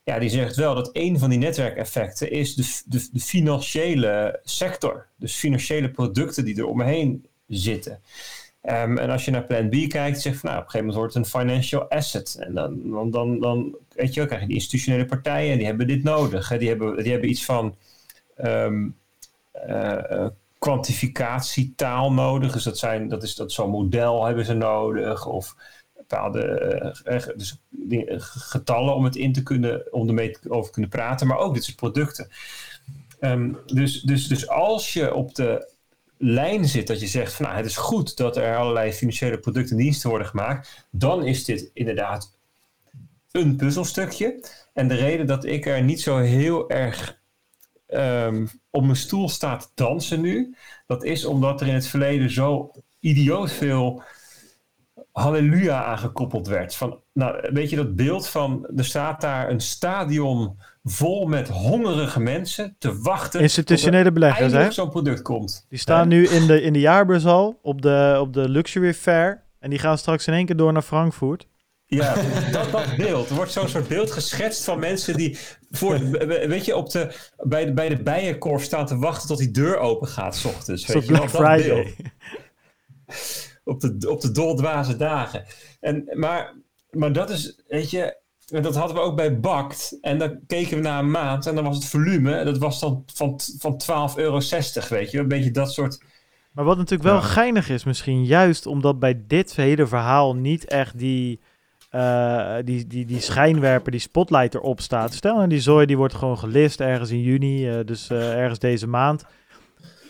Ja, 0.05 0.19
die 0.19 0.29
zegt 0.29 0.57
wel 0.57 0.75
dat 0.75 0.91
een 0.93 1.19
van 1.19 1.31
die 1.31 1.39
netwerkeffecten 1.39 2.31
is 2.31 2.55
de, 2.55 3.09
de, 3.13 3.21
financiële 3.21 4.41
sector. 4.45 5.07
Dus 5.17 5.35
financiële 5.35 5.91
producten 5.91 6.45
die 6.45 6.57
er 6.57 6.67
omheen 6.67 7.27
zitten. 7.47 8.01
Ehm, 8.61 8.99
en 8.99 9.11
als 9.11 9.25
je 9.25 9.31
naar 9.31 9.45
Plan 9.45 9.69
B 9.69 9.89
kijkt, 9.89 10.21
zeg 10.21 10.33
je 10.33 10.39
van 10.39 10.51
nou, 10.51 10.61
op 10.61 10.65
een 10.65 10.71
gegeven 10.71 10.79
moment 10.79 10.97
wordt 10.97 11.15
het 11.15 11.25
een 11.25 11.41
financial 11.41 11.91
asset. 11.91 12.37
En 12.41 12.55
dan, 12.55 13.11
dan, 13.11 13.41
dan, 13.41 13.77
weet 13.95 14.15
je, 14.15 14.21
wel, 14.21 14.27
krijg 14.27 14.43
je 14.43 14.49
die 14.49 14.57
institutionele 14.57 15.07
partijen 15.07 15.53
en 15.53 15.59
die 15.59 15.67
hebben 15.67 15.87
dit 15.87 16.03
nodig. 16.03 16.49
Hè. 16.49 16.59
Die, 16.59 16.69
hebben, 16.69 17.03
die 17.03 17.13
hebben 17.13 17.31
iets 17.31 17.45
van 17.45 17.77
ehm, 18.37 18.89
eh, 19.53 20.11
eh, 20.11 20.27
kwantificatietaal 20.63 22.13
nodig. 22.13 22.53
Dus 22.53 22.65
dat, 22.65 22.79
zijn, 22.79 23.09
dat 23.09 23.23
is 23.23 23.35
dat 23.35 23.53
zo'n 23.53 23.71
model 23.71 24.25
hebben 24.25 24.45
ze 24.45 24.55
nodig. 24.55 25.27
Of 25.27 25.57
bepaalde 25.97 26.43
eh, 27.05 27.17
eh, 27.17 27.27
dus 27.37 27.59
eh, 27.91 28.15
getallen 28.19 28.95
om 28.95 29.05
het 29.05 29.17
in 29.17 29.33
te 29.33 29.43
kunnen, 29.43 29.93
om 29.93 30.09
ermee 30.09 30.37
over 30.49 30.73
kunnen 30.73 30.91
praten. 30.91 31.27
Maar 31.27 31.39
ook 31.39 31.55
dit 31.55 31.65
soort 31.65 31.77
producten. 31.77 32.29
Ehm, 33.21 33.53
dus, 33.67 34.01
dus, 34.01 34.27
dus 34.27 34.49
als 34.49 34.93
je 34.93 35.15
op 35.15 35.35
de 35.35 35.73
lijn 36.19 36.65
zit 36.65 36.87
dat 36.87 37.01
je 37.01 37.07
zegt 37.07 37.33
van 37.33 37.45
nou, 37.45 37.57
het 37.57 37.67
is 37.67 37.77
goed 37.77 38.17
dat 38.17 38.37
er 38.37 38.57
allerlei 38.57 38.93
financiële 38.93 39.39
producten 39.39 39.77
en 39.77 39.83
diensten 39.83 40.11
worden 40.11 40.29
gemaakt, 40.29 40.87
dan 40.91 41.25
is 41.25 41.45
dit 41.45 41.71
inderdaad 41.75 42.37
een 43.31 43.57
puzzelstukje. 43.57 44.45
En 44.73 44.89
de 44.89 44.95
reden 44.95 45.27
dat 45.27 45.45
ik 45.45 45.67
er 45.67 45.83
niet 45.83 46.01
zo 46.01 46.19
heel 46.19 46.71
erg 46.71 47.21
ehm, 47.93 48.47
op 48.71 48.83
mijn 48.83 48.97
stoel 48.97 49.29
sta 49.29 49.57
te 49.57 49.67
dansen 49.75 50.21
nu, 50.21 50.57
dat 50.87 51.05
is 51.05 51.25
omdat 51.25 51.61
er 51.61 51.67
in 51.67 51.75
het 51.75 51.87
verleden 51.87 52.31
zo 52.31 52.71
idioot 53.01 53.53
veel 53.53 54.03
halleluja 55.13 55.85
aangekoppeld 55.85 56.47
werd. 56.47 56.75
Van, 56.75 56.99
nou, 57.13 57.49
weet 57.53 57.71
je 57.71 57.77
dat 57.77 57.97
beeld 57.97 58.29
van, 58.29 58.69
er 58.77 58.85
staat 58.85 59.21
daar 59.21 59.51
een 59.51 59.61
stadion 59.61 60.57
vol 60.85 61.27
met 61.27 61.49
hongerige 61.49 62.21
mensen 62.21 62.77
te 62.79 62.99
wachten 62.99 63.41
Institutionele 63.41 64.05
er 64.05 64.13
beleggers, 64.13 64.53
hè? 64.53 64.71
zo'n 64.71 64.91
product 64.91 65.23
komt. 65.23 65.67
Die 65.69 65.79
staan 65.79 66.09
nu 66.09 66.27
in 66.27 66.47
de, 66.47 66.63
in 66.63 66.73
de 66.73 66.81
jaarbeurshal 66.81 67.59
op 67.63 67.83
de, 67.83 68.17
op 68.21 68.33
de 68.33 68.49
Luxury 68.49 68.95
Fair. 68.95 69.43
En 69.59 69.71
die 69.71 69.79
gaan 69.79 69.99
straks 69.99 70.27
in 70.27 70.35
één 70.35 70.47
keer 70.47 70.57
door 70.57 70.73
naar 70.73 70.83
Frankfurt. 70.83 71.47
Ja, 71.95 72.15
dat, 72.53 72.71
dat 72.71 72.97
beeld. 72.97 73.29
Er 73.29 73.35
wordt 73.35 73.53
zo'n 73.53 73.69
soort 73.69 73.89
beeld 73.89 74.11
geschetst 74.11 74.65
van 74.65 74.79
mensen 74.79 75.17
die 75.17 75.39
voor, 75.71 76.11
weet 76.27 76.65
je, 76.65 76.77
op 76.77 76.91
de, 76.91 77.15
bij, 77.37 77.65
de, 77.65 77.73
bij 77.73 77.89
de 77.89 78.03
bijenkorf 78.03 78.63
staan 78.63 78.87
te 78.87 78.99
wachten 78.99 79.29
tot 79.29 79.39
die 79.39 79.51
deur 79.51 79.79
open 79.79 80.09
gaat, 80.09 80.37
s 80.37 80.45
ochtends. 80.45 80.87
Weet 80.87 81.03
je 81.03 81.09
Black 81.09 81.21
dat 81.21 81.31
Friday. 81.31 81.69
beeld. 81.69 81.95
Op 83.65 83.81
de, 83.81 84.11
op 84.11 84.21
de 84.21 84.31
doldwaze 84.33 84.97
dagen. 84.97 85.45
En, 85.81 86.09
maar, 86.13 86.55
maar 86.91 87.13
dat 87.13 87.31
is, 87.31 87.63
weet 87.69 87.91
je, 87.91 88.17
dat 88.47 88.75
hadden 88.75 88.97
we 88.97 89.03
ook 89.03 89.17
bij 89.17 89.41
Bakt. 89.41 89.99
En 90.01 90.19
dan 90.19 90.39
keken 90.47 90.77
we 90.77 90.83
naar 90.83 90.99
een 90.99 91.11
maand 91.11 91.47
en 91.47 91.55
dan 91.55 91.65
was 91.65 91.77
het 91.77 91.87
volume, 91.87 92.35
en 92.35 92.45
dat 92.45 92.59
was 92.59 92.81
dan 92.81 93.03
van, 93.15 93.41
van 93.59 93.81
12,60 94.13 94.17
euro, 94.17 94.41
weet 94.89 95.11
je. 95.11 95.19
Een 95.19 95.29
beetje 95.29 95.51
dat 95.51 95.73
soort... 95.73 96.05
Maar 96.53 96.65
wat 96.65 96.77
natuurlijk 96.77 97.09
wel 97.09 97.19
Ja. 97.19 97.21
geinig 97.27 97.69
is, 97.69 97.85
misschien 97.85 98.25
juist 98.25 98.67
omdat 98.67 98.99
bij 98.99 99.23
dit 99.27 99.57
hele 99.57 99.87
verhaal 99.87 100.37
niet 100.37 100.65
echt 100.65 100.99
die, 100.99 101.41
eh, 101.93 102.55
die, 102.65 102.87
die, 102.87 103.05
die 103.07 103.21
schijnwerper, 103.21 103.91
die 103.91 104.01
spotlight 104.01 104.55
erop 104.55 104.81
staat. 104.81 105.15
Stel 105.15 105.37
nou, 105.37 105.49
die 105.49 105.61
zooi 105.61 105.87
die 105.87 105.97
wordt 105.97 106.15
gewoon 106.15 106.39
gelist 106.39 106.81
ergens 106.81 107.11
in 107.11 107.21
juni, 107.21 107.69
eh, 107.69 107.85
dus 107.85 108.11
eh, 108.11 108.39
ergens 108.39 108.59
deze 108.59 108.87
maand. 108.87 109.25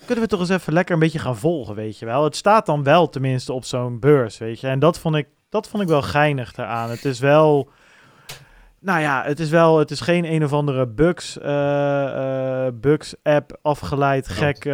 Kunnen 0.06 0.24
we 0.24 0.30
toch 0.30 0.40
eens 0.40 0.48
even 0.48 0.72
lekker 0.72 0.94
een 0.94 1.00
beetje 1.00 1.18
gaan 1.18 1.36
volgen, 1.36 1.74
weet 1.74 1.98
je 1.98 2.06
wel. 2.06 2.24
Het 2.24 2.36
staat 2.36 2.66
dan 2.66 2.82
wel 2.82 3.08
tenminste 3.08 3.52
op 3.52 3.64
zo'n 3.64 4.00
beurs, 4.00 4.38
weet 4.38 4.60
je. 4.60 4.66
En 4.68 4.78
dat 4.78 4.98
vond 4.98 5.16
ik, 5.16 5.26
dat 5.48 5.68
vond 5.68 5.82
ik 5.82 5.88
wel 5.88 6.02
geinig 6.02 6.56
eraan. 6.56 6.90
Het 6.90 7.04
is 7.04 7.20
wel... 7.20 7.70
Nou 8.80 9.00
ja, 9.00 9.22
het 9.24 9.40
is 9.40 9.50
wel, 9.50 9.78
het 9.78 9.90
is 9.90 10.00
geen 10.00 10.24
een 10.24 10.44
of 10.44 10.52
andere 10.52 10.86
Bugs, 10.86 11.38
Bugs 12.80 13.14
app 13.22 13.58
afgeleid, 13.62 14.28
gek 14.28 14.64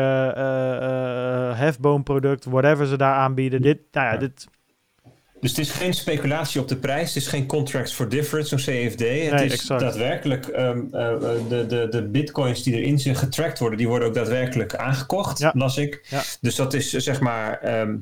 hefboomproduct, 1.56 2.44
whatever 2.44 2.86
ze 2.86 2.96
daar 2.96 3.14
aanbieden. 3.14 3.62
Dit, 3.62 3.78
nou 3.92 4.12
Ja. 4.12 4.16
dit, 4.16 4.48
Dus 5.40 5.50
het 5.50 5.58
is 5.58 5.70
geen 5.70 5.94
speculatie 5.94 6.60
op 6.60 6.68
de 6.68 6.76
prijs, 6.76 7.14
het 7.14 7.22
is 7.22 7.28
geen 7.28 7.46
contracts 7.46 7.92
for 7.92 8.08
difference, 8.08 8.58
zo'n 8.58 8.74
CFD. 8.74 9.00
Het 9.30 9.40
is 9.40 9.52
exact. 9.52 9.80
daadwerkelijk 9.80 10.46
ehm, 10.46 10.80
eh, 10.92 11.12
eh, 11.12 11.20
de, 11.48 11.66
de, 11.66 11.86
de 11.90 12.02
bitcoins 12.02 12.62
die 12.62 12.74
erin 12.74 12.98
zijn 12.98 13.16
getrackt 13.16 13.58
worden, 13.58 13.78
die 13.78 13.88
worden 13.88 14.08
ook 14.08 14.14
daadwerkelijk 14.14 14.74
aangekocht, 14.74 15.38
Ja. 15.38 15.52
las 15.54 15.76
ik. 15.76 16.06
Ja. 16.10 16.22
Dus 16.40 16.54
dat 16.54 16.74
is 16.74 16.94
eh, 16.94 17.00
zeg 17.00 17.20
maar 17.20 17.58
ehm, 17.60 17.96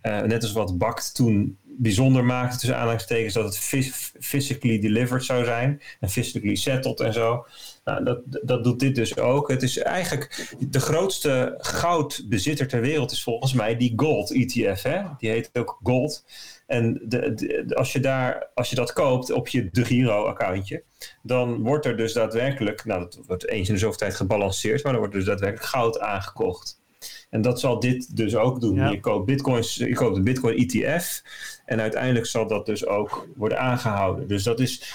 eh, 0.00 0.20
net 0.20 0.42
als 0.42 0.52
wat 0.52 0.78
Bakt 0.78 1.14
toen 1.14 1.58
bijzonder 1.76 2.24
maakte, 2.24 2.56
tussen 2.56 2.76
aanhalingstekens, 2.76 3.34
dat 3.34 3.44
het 3.44 3.58
phys- 3.58 4.12
physically 4.20 4.78
delivered 4.78 5.24
zou 5.24 5.44
zijn 5.44 5.82
en 6.00 6.10
physically 6.10 6.54
settled 6.54 7.00
en 7.00 7.12
zo. 7.12 7.46
Nou, 7.84 8.04
dat, 8.04 8.20
dat 8.42 8.64
doet 8.64 8.80
dit 8.80 8.94
dus 8.94 9.16
ook. 9.16 9.48
Het 9.48 9.62
is 9.62 9.78
eigenlijk 9.78 10.54
de 10.68 10.80
grootste 10.80 11.54
goudbezitter 11.58 12.68
ter 12.68 12.80
wereld 12.80 13.12
is 13.12 13.22
volgens 13.22 13.52
mij 13.52 13.76
die 13.76 13.92
Gold 13.96 14.30
ETF. 14.32 14.82
Hè? 14.82 15.02
Die 15.18 15.30
heet 15.30 15.50
ook 15.52 15.78
Gold. 15.82 16.24
En 16.66 17.00
de, 17.04 17.66
als, 17.74 17.92
je 17.92 18.00
daar, 18.00 18.50
als 18.54 18.70
je 18.70 18.76
dat 18.76 18.92
koopt 18.92 19.32
op 19.32 19.48
je 19.48 19.70
De 19.70 19.84
Giro-accountje, 19.84 20.82
dan 21.22 21.62
wordt 21.62 21.86
er 21.86 21.96
dus 21.96 22.12
daadwerkelijk, 22.12 22.84
nou 22.84 23.00
dat 23.00 23.20
wordt 23.26 23.48
eens 23.48 23.68
in 23.68 23.74
de 23.74 23.80
zoveel 23.80 23.98
tijd 23.98 24.14
gebalanceerd, 24.14 24.82
maar 24.82 24.92
dan 24.92 25.00
wordt 25.00 25.14
er 25.14 25.20
dus 25.20 25.28
daadwerkelijk 25.28 25.70
goud 25.70 26.00
aangekocht. 26.00 26.82
En 27.30 27.42
dat 27.42 27.60
zal 27.60 27.80
dit 27.80 28.16
dus 28.16 28.36
ook 28.36 28.60
doen. 28.60 28.74
Ja. 28.74 28.90
Je 28.90 29.00
koopt 29.00 29.26
bitcoins, 29.26 29.74
je 29.74 29.94
koopt 29.94 30.16
een 30.16 30.24
bitcoin 30.24 30.56
ETF 30.56 31.22
en 31.64 31.80
uiteindelijk 31.80 32.26
zal 32.26 32.46
dat 32.46 32.66
dus 32.66 32.86
ook 32.86 33.28
worden 33.36 33.60
aangehouden. 33.60 34.28
Dus 34.28 34.42
dat 34.42 34.60
is, 34.60 34.94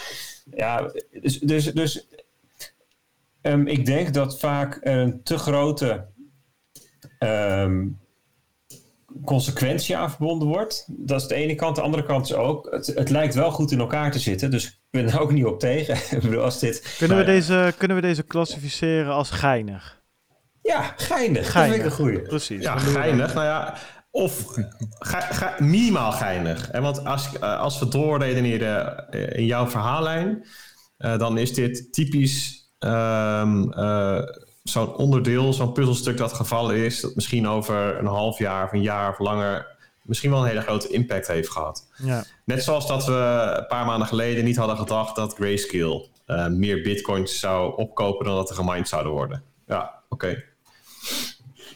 ja, 0.56 0.92
dus, 1.22 1.40
dus, 1.40 1.66
dus 1.74 2.08
ehm, 3.42 3.68
ik 3.68 3.86
denk 3.86 4.14
dat 4.14 4.40
vaak 4.40 4.78
een 4.82 5.24
te 5.24 5.38
grote 5.38 6.06
ehm, 7.20 7.88
consequentie 9.26 9.98
aan 9.98 10.10
verbonden 10.10 10.48
wordt. 10.48 10.86
Dat 10.88 11.22
is 11.22 11.28
de 11.28 11.36
ene 11.36 11.56
kant. 11.56 11.76
De 11.76 11.82
andere 11.82 12.06
kant 12.06 12.26
is 12.26 12.34
ook, 12.34 12.68
het, 12.72 12.88
het 12.88 13.10
lijkt 13.10 13.36
wel 13.36 13.52
goed 13.52 13.72
in 13.72 13.80
elkaar 13.80 14.12
te 14.12 14.20
zitten. 14.20 14.52
Dus 14.52 14.66
ik 14.66 14.80
ben 14.90 15.10
er 15.10 15.20
ook 15.22 15.32
niet 15.32 15.46
op 15.46 15.60
tegen. 15.60 15.96
ik 16.18 16.22
bedoel, 16.22 16.44
als 16.44 16.60
dit... 16.60 16.96
Kunnen, 16.98 17.18
we 17.18 17.24
Nou 17.24 17.36
deze, 17.36 17.74
kunnen 17.78 17.98
we 17.98 18.04
deze 18.04 18.24
klassificeren 18.24 19.14
als 19.14 19.30
geinig? 19.30 20.02
Ja, 20.62 20.94
geinig. 20.98 21.52
Geinig. 21.52 21.52
Dat 21.52 21.64
vind 21.64 21.76
ik 21.76 21.84
een 21.86 21.92
goeie. 21.92 22.22
Precies. 22.22 22.62
Ja, 22.64 22.78
geinig. 22.78 23.34
Nou 23.34 23.46
ja, 23.46 23.78
of 24.12 24.46
ge- 25.00 25.28
ge- 25.34 25.64
minimaal 25.64 26.12
geinig. 26.12 26.70
En 26.70 26.82
want 26.82 27.06
als, 27.06 27.30
eh, 27.40 27.60
als 27.60 27.80
we 27.80 27.88
doorredeneren 27.88 29.10
eh, 29.10 29.38
in 29.38 29.46
jouw 29.46 29.68
verhaallijn, 29.68 30.46
eh, 30.98 31.18
dan 31.18 31.38
is 31.38 31.54
dit 31.54 31.94
typisch 31.94 32.68
ehm, 32.80 33.72
eh, 33.72 34.22
zo'n 34.72 34.96
onderdeel, 34.96 35.54
zo'n 35.54 35.72
puzzelstuk 35.72 36.18
dat 36.18 36.34
gevallen 36.34 36.76
is, 36.76 37.02
dat 37.02 37.16
misschien 37.16 37.48
over 37.48 37.98
een 37.98 38.06
half 38.06 38.38
jaar 38.38 38.66
of 38.66 38.72
een 38.72 38.82
jaar 38.82 39.10
of 39.10 39.20
langer 39.20 39.78
misschien 40.10 40.32
wel 40.32 40.42
een 40.42 40.48
hele 40.48 40.62
grote 40.62 40.88
impact 40.88 41.28
heeft 41.28 41.50
gehad. 41.50 41.88
Ja. 41.96 42.24
Net 42.46 42.64
zoals 42.64 42.88
dat 42.88 43.06
we 43.06 43.54
een 43.58 43.68
paar 43.68 43.86
maanden 43.86 44.08
geleden 44.08 44.44
niet 44.44 44.58
hadden 44.58 44.78
gedacht 44.78 45.16
dat 45.16 45.34
Grayscale 45.34 46.08
eh, 46.26 46.48
meer 46.48 46.82
bitcoins 46.82 47.40
zou 47.40 47.78
opkopen 47.78 48.26
dan 48.26 48.36
dat 48.36 48.50
er 48.50 48.56
gemined 48.56 48.88
zouden 48.88 49.12
worden. 49.12 49.44
Ja, 49.68 50.02
oké. 50.10 50.44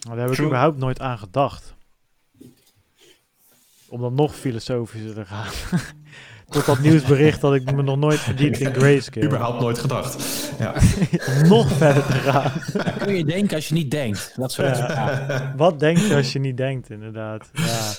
Maar 0.08 0.16
daar 0.16 0.18
heb 0.18 0.30
ik 0.30 0.34
True. 0.34 0.48
überhaupt 0.48 0.78
nooit 0.78 1.00
aan 1.00 1.18
gedacht. 1.18 1.74
Om 3.90 4.02
dan 4.02 4.14
nog 4.14 4.36
filosofischer 4.36 5.14
te 5.14 5.26
gaan. 5.26 5.52
Tot 6.54 6.66
dat 6.66 6.80
nieuwsbericht 6.80 7.42
dat 7.42 7.54
ik 7.54 7.72
me 7.76 7.82
nog 7.82 7.98
nooit 7.98 8.20
verdiept 8.20 8.60
in 8.60 8.74
grayscale. 8.74 9.26
Überhaupt 9.26 9.60
nooit 9.60 9.80
gedacht. 9.80 10.52
Ja. 10.60 10.74
Nog 11.50 11.72
verder 11.72 12.06
te 12.06 12.12
gaan. 12.12 12.52
Kun 12.98 13.16
je 13.16 13.26
denken 13.26 13.56
als 13.56 13.68
je 13.68 13.74
niet 13.74 13.92
denkt. 13.92 14.34
Dat 14.36 14.52
soort 14.52 14.78
Ja. 14.78 15.54
Wat 15.58 15.80
denk 15.80 15.98
je 15.98 16.16
als 16.16 16.34
je 16.34 16.40
niet 16.40 16.58
denkt, 16.58 16.90
inderdaad. 16.90 17.50
Ja. 17.54 17.92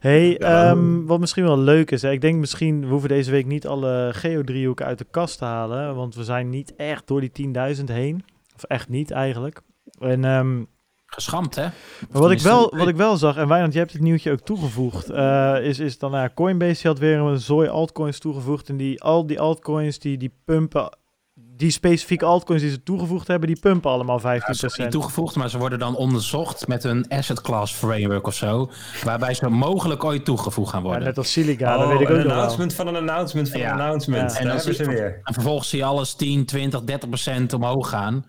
Hey, 0.00 0.28
Ja, 0.38 0.70
ehm, 0.70 1.04
wat 1.04 1.20
misschien 1.20 1.44
wel 1.44 1.58
leuk 1.58 1.90
is. 1.90 2.02
Hè? 2.02 2.10
Ik 2.10 2.20
denk 2.20 2.38
misschien, 2.38 2.80
we 2.80 2.86
hoeven 2.86 3.08
deze 3.08 3.30
week 3.30 3.46
niet 3.46 3.66
alle 3.66 4.10
geodriehoeken 4.14 4.86
uit 4.86 4.98
de 4.98 5.06
kast 5.10 5.38
te 5.38 5.44
halen. 5.44 5.94
Want 5.94 6.14
we 6.14 6.24
zijn 6.24 6.50
niet 6.50 6.74
echt 6.76 7.06
door 7.06 7.20
die 7.20 7.30
10.000 7.76 7.84
heen. 7.84 8.24
Of 8.56 8.62
echt 8.62 8.88
niet 8.88 9.10
eigenlijk. 9.10 9.60
En, 10.00 10.24
ehm, 10.24 10.62
Geschampt, 11.10 11.54
hè? 11.54 11.62
maar 12.10 12.20
wat 12.22 12.30
ik, 12.30 12.40
wel, 12.40 12.72
wat 12.76 12.88
ik 12.88 12.96
wel 12.96 13.16
zag, 13.16 13.36
en 13.36 13.48
Wijnand, 13.48 13.72
je 13.72 13.78
hebt 13.78 13.92
het 13.92 14.02
nieuwtje 14.02 14.32
ook 14.32 14.40
toegevoegd. 14.40 15.10
eh, 15.10 15.56
is, 15.62 15.78
is 15.78 15.98
dan, 15.98 16.10
nou 16.10 16.22
ja, 16.22 16.30
Coinbase 16.34 16.72
die 16.82 16.90
had 16.90 16.98
weer 16.98 17.18
een 17.18 17.38
zooi 17.38 17.68
altcoins 17.68 18.18
toegevoegd. 18.18 18.68
En 18.68 18.76
die, 18.76 19.02
al 19.02 19.26
die 19.26 19.40
altcoins 19.40 19.98
die, 19.98 20.16
die 20.16 20.32
pumpen, 20.44 20.96
die 21.34 21.70
specifieke 21.70 22.24
altcoins 22.24 22.62
die 22.62 22.70
ze 22.70 22.82
toegevoegd 22.82 23.26
hebben, 23.28 23.48
die 23.48 23.58
pumpen 23.60 23.90
allemaal 23.90 24.20
15%. 24.20 24.22
Ja, 24.24 24.52
ze 24.52 24.68
niet 24.82 24.90
toegevoegd, 24.90 25.36
maar 25.36 25.50
ze 25.50 25.58
worden 25.58 25.78
dan 25.78 25.96
onderzocht 25.96 26.66
met 26.68 26.84
een 26.84 27.08
asset 27.08 27.40
class 27.40 27.72
framework 27.74 28.26
of 28.26 28.34
zo. 28.34 28.70
Waarbij 29.04 29.34
ze 29.34 29.48
mogelijk 29.48 30.04
ooit 30.04 30.24
toegevoegd 30.24 30.70
gaan 30.70 30.80
ja, 30.82 30.86
worden. 30.86 31.04
net 31.04 31.18
als 31.18 31.32
Silica, 31.32 31.76
dat 31.76 31.82
Oh, 31.86 31.90
weet 31.92 32.00
ik 32.00 32.10
ook 32.10 32.16
een 32.16 32.22
wel. 32.22 32.32
announcement 32.32 32.74
van 32.74 32.86
een 32.86 32.96
announcement 32.96 33.50
van 33.50 33.60
Ja. 33.60 33.72
een 33.74 33.80
announcement. 33.80 34.32
Ja. 34.32 34.38
En 34.38 34.46
dan 34.48 34.60
ze 34.60 34.84
weer. 34.84 35.20
En 35.22 35.34
vervolgens 35.34 35.68
zie 35.68 35.78
je 35.78 35.84
alles 35.84 36.14
10, 36.14 36.44
20, 36.46 36.82
30 36.84 37.08
procent 37.08 37.52
omhoog 37.52 37.88
gaan. 37.88 38.24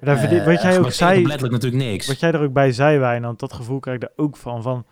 Daar 0.00 0.18
verdien- 0.18 0.38
Eh, 0.38 0.44
wat 0.46 0.62
jij 0.62 0.78
ook 0.78 0.92
zei, 0.92 1.22
letterlijk 1.26 1.52
natuurlijk 1.62 1.90
niks. 1.90 2.06
wat 2.06 2.20
jij 2.20 2.32
er 2.32 2.40
ook 2.42 2.52
bij 2.52 2.72
zei, 2.72 2.98
Wijnand, 2.98 3.38
dat 3.38 3.52
gevoel 3.52 3.80
krijg 3.80 3.96
ik 3.96 4.02
er 4.02 4.12
ook 4.16 4.36
van. 4.36 4.62
van 4.62 4.86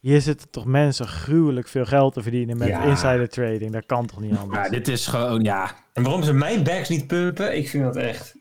hier 0.00 0.20
zitten 0.20 0.50
toch 0.50 0.64
mensen 0.64 1.06
gruwelijk 1.08 1.68
veel 1.68 1.84
geld 1.84 2.14
te 2.14 2.22
verdienen 2.22 2.58
met 2.58 2.68
Ja. 2.68 2.82
insider 2.82 3.28
trading. 3.28 3.72
Dat 3.72 3.86
kan 3.86 4.06
toch 4.06 4.20
niet 4.20 4.36
anders? 4.36 4.58
Maar 4.60 4.70
dit 4.70 4.88
is 4.88 5.06
gewoon, 5.06 5.42
ja. 5.42 5.70
En 5.92 6.02
waarom 6.02 6.22
ze 6.22 6.32
mijn 6.32 6.62
bags 6.62 6.88
niet 6.88 7.06
pumpen, 7.06 7.56
ik 7.56 7.68
vind 7.68 7.84
dat 7.84 7.96
echt... 7.96 8.34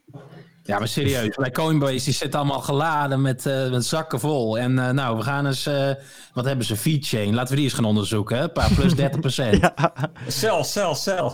Ja, 0.64 0.78
maar 0.80 0.88
serieus. 0.88 1.36
Bij 1.42 1.52
Coinbase 1.52 2.04
die 2.06 2.14
zit 2.14 2.36
allemaal 2.36 2.60
geladen 2.60 3.22
met, 3.22 3.46
eh, 3.46 3.70
met 3.72 3.86
zakken 3.86 4.20
vol. 4.20 4.58
En 4.58 4.80
eh, 4.80 4.90
nou, 4.92 5.18
we 5.18 5.24
gaan 5.24 5.46
eens, 5.46 5.66
eh, 5.66 5.92
wat 6.34 6.46
hebben 6.46 6.66
ze, 6.66 6.76
feedchain. 6.76 7.34
Laten 7.34 7.50
we 7.50 7.56
die 7.56 7.64
eens 7.64 7.74
gaan 7.74 7.86
onderzoeken. 7.86 8.38
Hè? 8.38 8.44
Een 8.44 8.52
paar 8.52 8.74
plus 8.74 8.96
30 9.04 9.20
procent. 9.20 9.62
ja. 9.62 9.74
Ja, 9.76 9.94
Cel, 10.28 10.64
cel, 10.64 10.96
cel. 10.96 11.34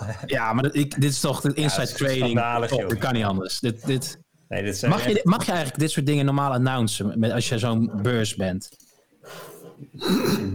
maar 0.53 0.63
dat, 0.63 0.75
ik, 0.75 1.01
dit 1.01 1.11
is 1.11 1.19
toch 1.19 1.41
de 1.41 1.53
inside 1.53 1.79
dat 1.81 1.89
is 1.89 1.93
trading. 1.97 2.39
dat 2.69 2.97
kan 2.97 3.13
niet 3.13 3.23
anders. 3.25 3.59
Dit, 3.59 3.85
dit, 3.85 4.19
Nee, 4.51 4.63
dit 4.63 4.77
zijn 4.77 4.91
mag, 4.91 5.07
je, 5.07 5.21
mag 5.23 5.45
je 5.45 5.51
eigenlijk 5.51 5.79
dit 5.79 5.91
soort 5.91 6.05
dingen 6.05 6.25
normaal 6.25 6.51
announcen 6.51 7.19
met, 7.19 7.31
als 7.31 7.49
je 7.49 7.59
zo'n 7.59 7.91
beurs 8.01 8.35
bent? 8.35 8.69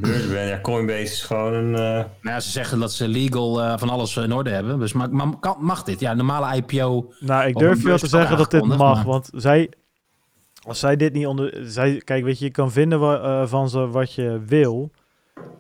echt 0.02 0.28
ben. 0.30 0.46
Ja, 0.46 0.60
Coinbase 0.60 1.00
is 1.02 1.22
gewoon 1.22 1.52
een... 1.54 1.74
eh, 1.74 1.80
Nou, 1.80 2.06
ja, 2.22 2.40
ze 2.40 2.50
zeggen 2.50 2.78
dat 2.78 2.92
ze 2.92 3.08
legal 3.08 3.62
eh, 3.62 3.78
van 3.78 3.88
alles 3.90 4.16
in 4.16 4.32
orde 4.32 4.50
hebben. 4.50 4.78
Dus 4.78 4.92
maar, 4.92 5.10
maar 5.10 5.38
kan, 5.40 5.56
mag 5.60 5.82
dit? 5.82 6.00
Ja, 6.00 6.14
normale 6.14 6.56
IPO. 6.56 7.12
nou, 7.20 7.46
ik 7.48 7.56
durf 7.56 7.76
je 7.76 7.82
wel 7.82 7.84
beurs 7.90 8.00
te 8.00 8.08
zeggen 8.08 8.36
dat 8.36 8.50
dit 8.50 8.64
mag, 8.64 8.78
maar- 8.78 9.04
want 9.04 9.30
zij, 9.34 9.70
als 10.62 10.78
zij 10.78 10.96
dit 10.96 11.12
niet 11.12 11.26
onder, 11.26 11.58
zij, 11.64 12.00
kijk, 12.04 12.24
weet 12.24 12.38
je, 12.38 12.44
je 12.44 12.50
kan 12.50 12.72
vinden 12.72 13.00
wa- 13.00 13.42
eh, 13.42 13.48
van 13.48 13.68
ze 13.68 13.86
wat 13.88 14.12
je 14.14 14.40
wil, 14.46 14.90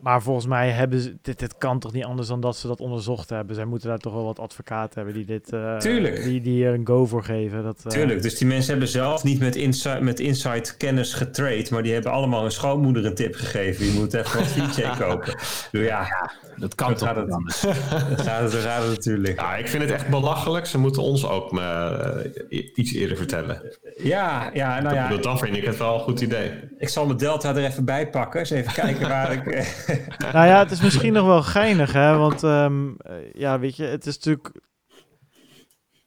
maar 0.00 0.22
volgens 0.22 0.46
mij 0.46 0.70
hebben 0.70 1.00
ze, 1.00 1.16
dit, 1.22 1.38
dit 1.38 1.58
kan 1.58 1.78
toch 1.78 1.92
niet 1.92 2.04
anders 2.04 2.28
dan 2.28 2.40
dat 2.40 2.56
ze 2.56 2.66
dat 2.66 2.80
onderzocht 2.80 3.30
hebben. 3.30 3.54
Zij 3.54 3.64
moeten 3.64 3.88
daar 3.88 3.98
toch 3.98 4.12
wel 4.12 4.24
wat 4.24 4.38
advocaten 4.38 4.94
hebben 4.94 5.14
die 5.14 5.24
dit, 5.24 5.52
eh, 5.52 5.76
Tuurlijk. 5.76 6.22
die, 6.24 6.40
die 6.40 6.52
hier 6.52 6.72
een 6.74 6.86
go 6.86 7.06
voor 7.06 7.24
geven. 7.24 7.62
Dat, 7.62 7.76
eh, 7.84 7.90
Tuurlijk, 7.90 8.22
dus 8.22 8.38
die 8.38 8.46
mensen 8.46 8.70
hebben 8.70 8.88
zelf 8.88 9.24
niet 9.24 9.38
met 9.40 9.56
inside, 9.56 10.00
met 10.00 10.20
inside 10.20 10.76
kennis 10.76 11.14
getrade, 11.14 11.66
maar 11.70 11.82
die 11.82 11.92
hebben 11.92 12.12
allemaal 12.12 12.42
hun 12.42 12.50
schoonmoeder 12.50 13.04
een 13.06 13.14
tip 13.14 13.34
gegeven. 13.34 13.84
Je 13.86 13.92
moet 13.92 14.14
even 14.14 14.38
wat 14.38 14.46
feature 14.48 14.96
kopen. 15.08 15.34
Bedoel, 15.72 15.86
Ja, 15.86 16.30
Dat 16.56 16.74
kan 16.74 16.88
Zo 16.88 16.94
toch 16.94 17.08
gaat 17.08 17.16
niet 17.16 17.24
het. 17.24 17.34
anders? 17.34 17.60
dat 18.16 18.20
gaat 18.20 18.42
het, 18.42 18.52
dat 18.52 18.60
gaat 18.62 18.82
het 18.82 18.90
natuurlijk. 18.90 19.40
Ja, 19.40 19.56
ik 19.56 19.68
vind 19.68 19.82
het 19.82 19.92
echt 19.92 20.08
belachelijk. 20.08 20.66
Ze 20.66 20.78
moeten 20.78 21.02
ons 21.02 21.26
ook 21.28 21.58
eh, 21.58 22.14
i- 22.50 22.70
iets 22.74 22.92
eerder 22.92 23.16
vertellen. 23.16 23.62
Ja, 24.02 24.50
ja 24.54 24.80
nou 24.80 24.94
ja, 24.94 25.16
dan 25.16 25.38
vind 25.38 25.56
ik 25.56 25.64
het 25.64 25.76
wel 25.76 25.94
een 25.94 26.00
goed 26.00 26.20
idee. 26.20 26.50
ik 26.78 26.88
zal 26.88 27.06
mijn 27.06 27.18
Delta 27.18 27.48
er 27.56 27.64
even 27.64 27.84
bij 27.84 28.10
pakken. 28.10 28.40
Eens 28.40 28.50
even 28.50 28.72
kijken 28.72 29.08
waar 29.08 29.32
ik... 29.32 29.44
Nou 30.32 30.46
ja, 30.46 30.58
het 30.58 30.70
is 30.70 30.80
misschien 30.80 31.12
nog 31.12 31.26
wel 31.26 31.42
geinig, 31.42 31.92
hè? 31.92 32.16
Want 32.16 32.42
ehm, 32.42 32.88
eh, 32.98 33.32
ja, 33.32 33.58
weet 33.58 33.76
je, 33.76 33.84
het 33.84 34.06
is 34.06 34.14
natuurlijk. 34.14 34.52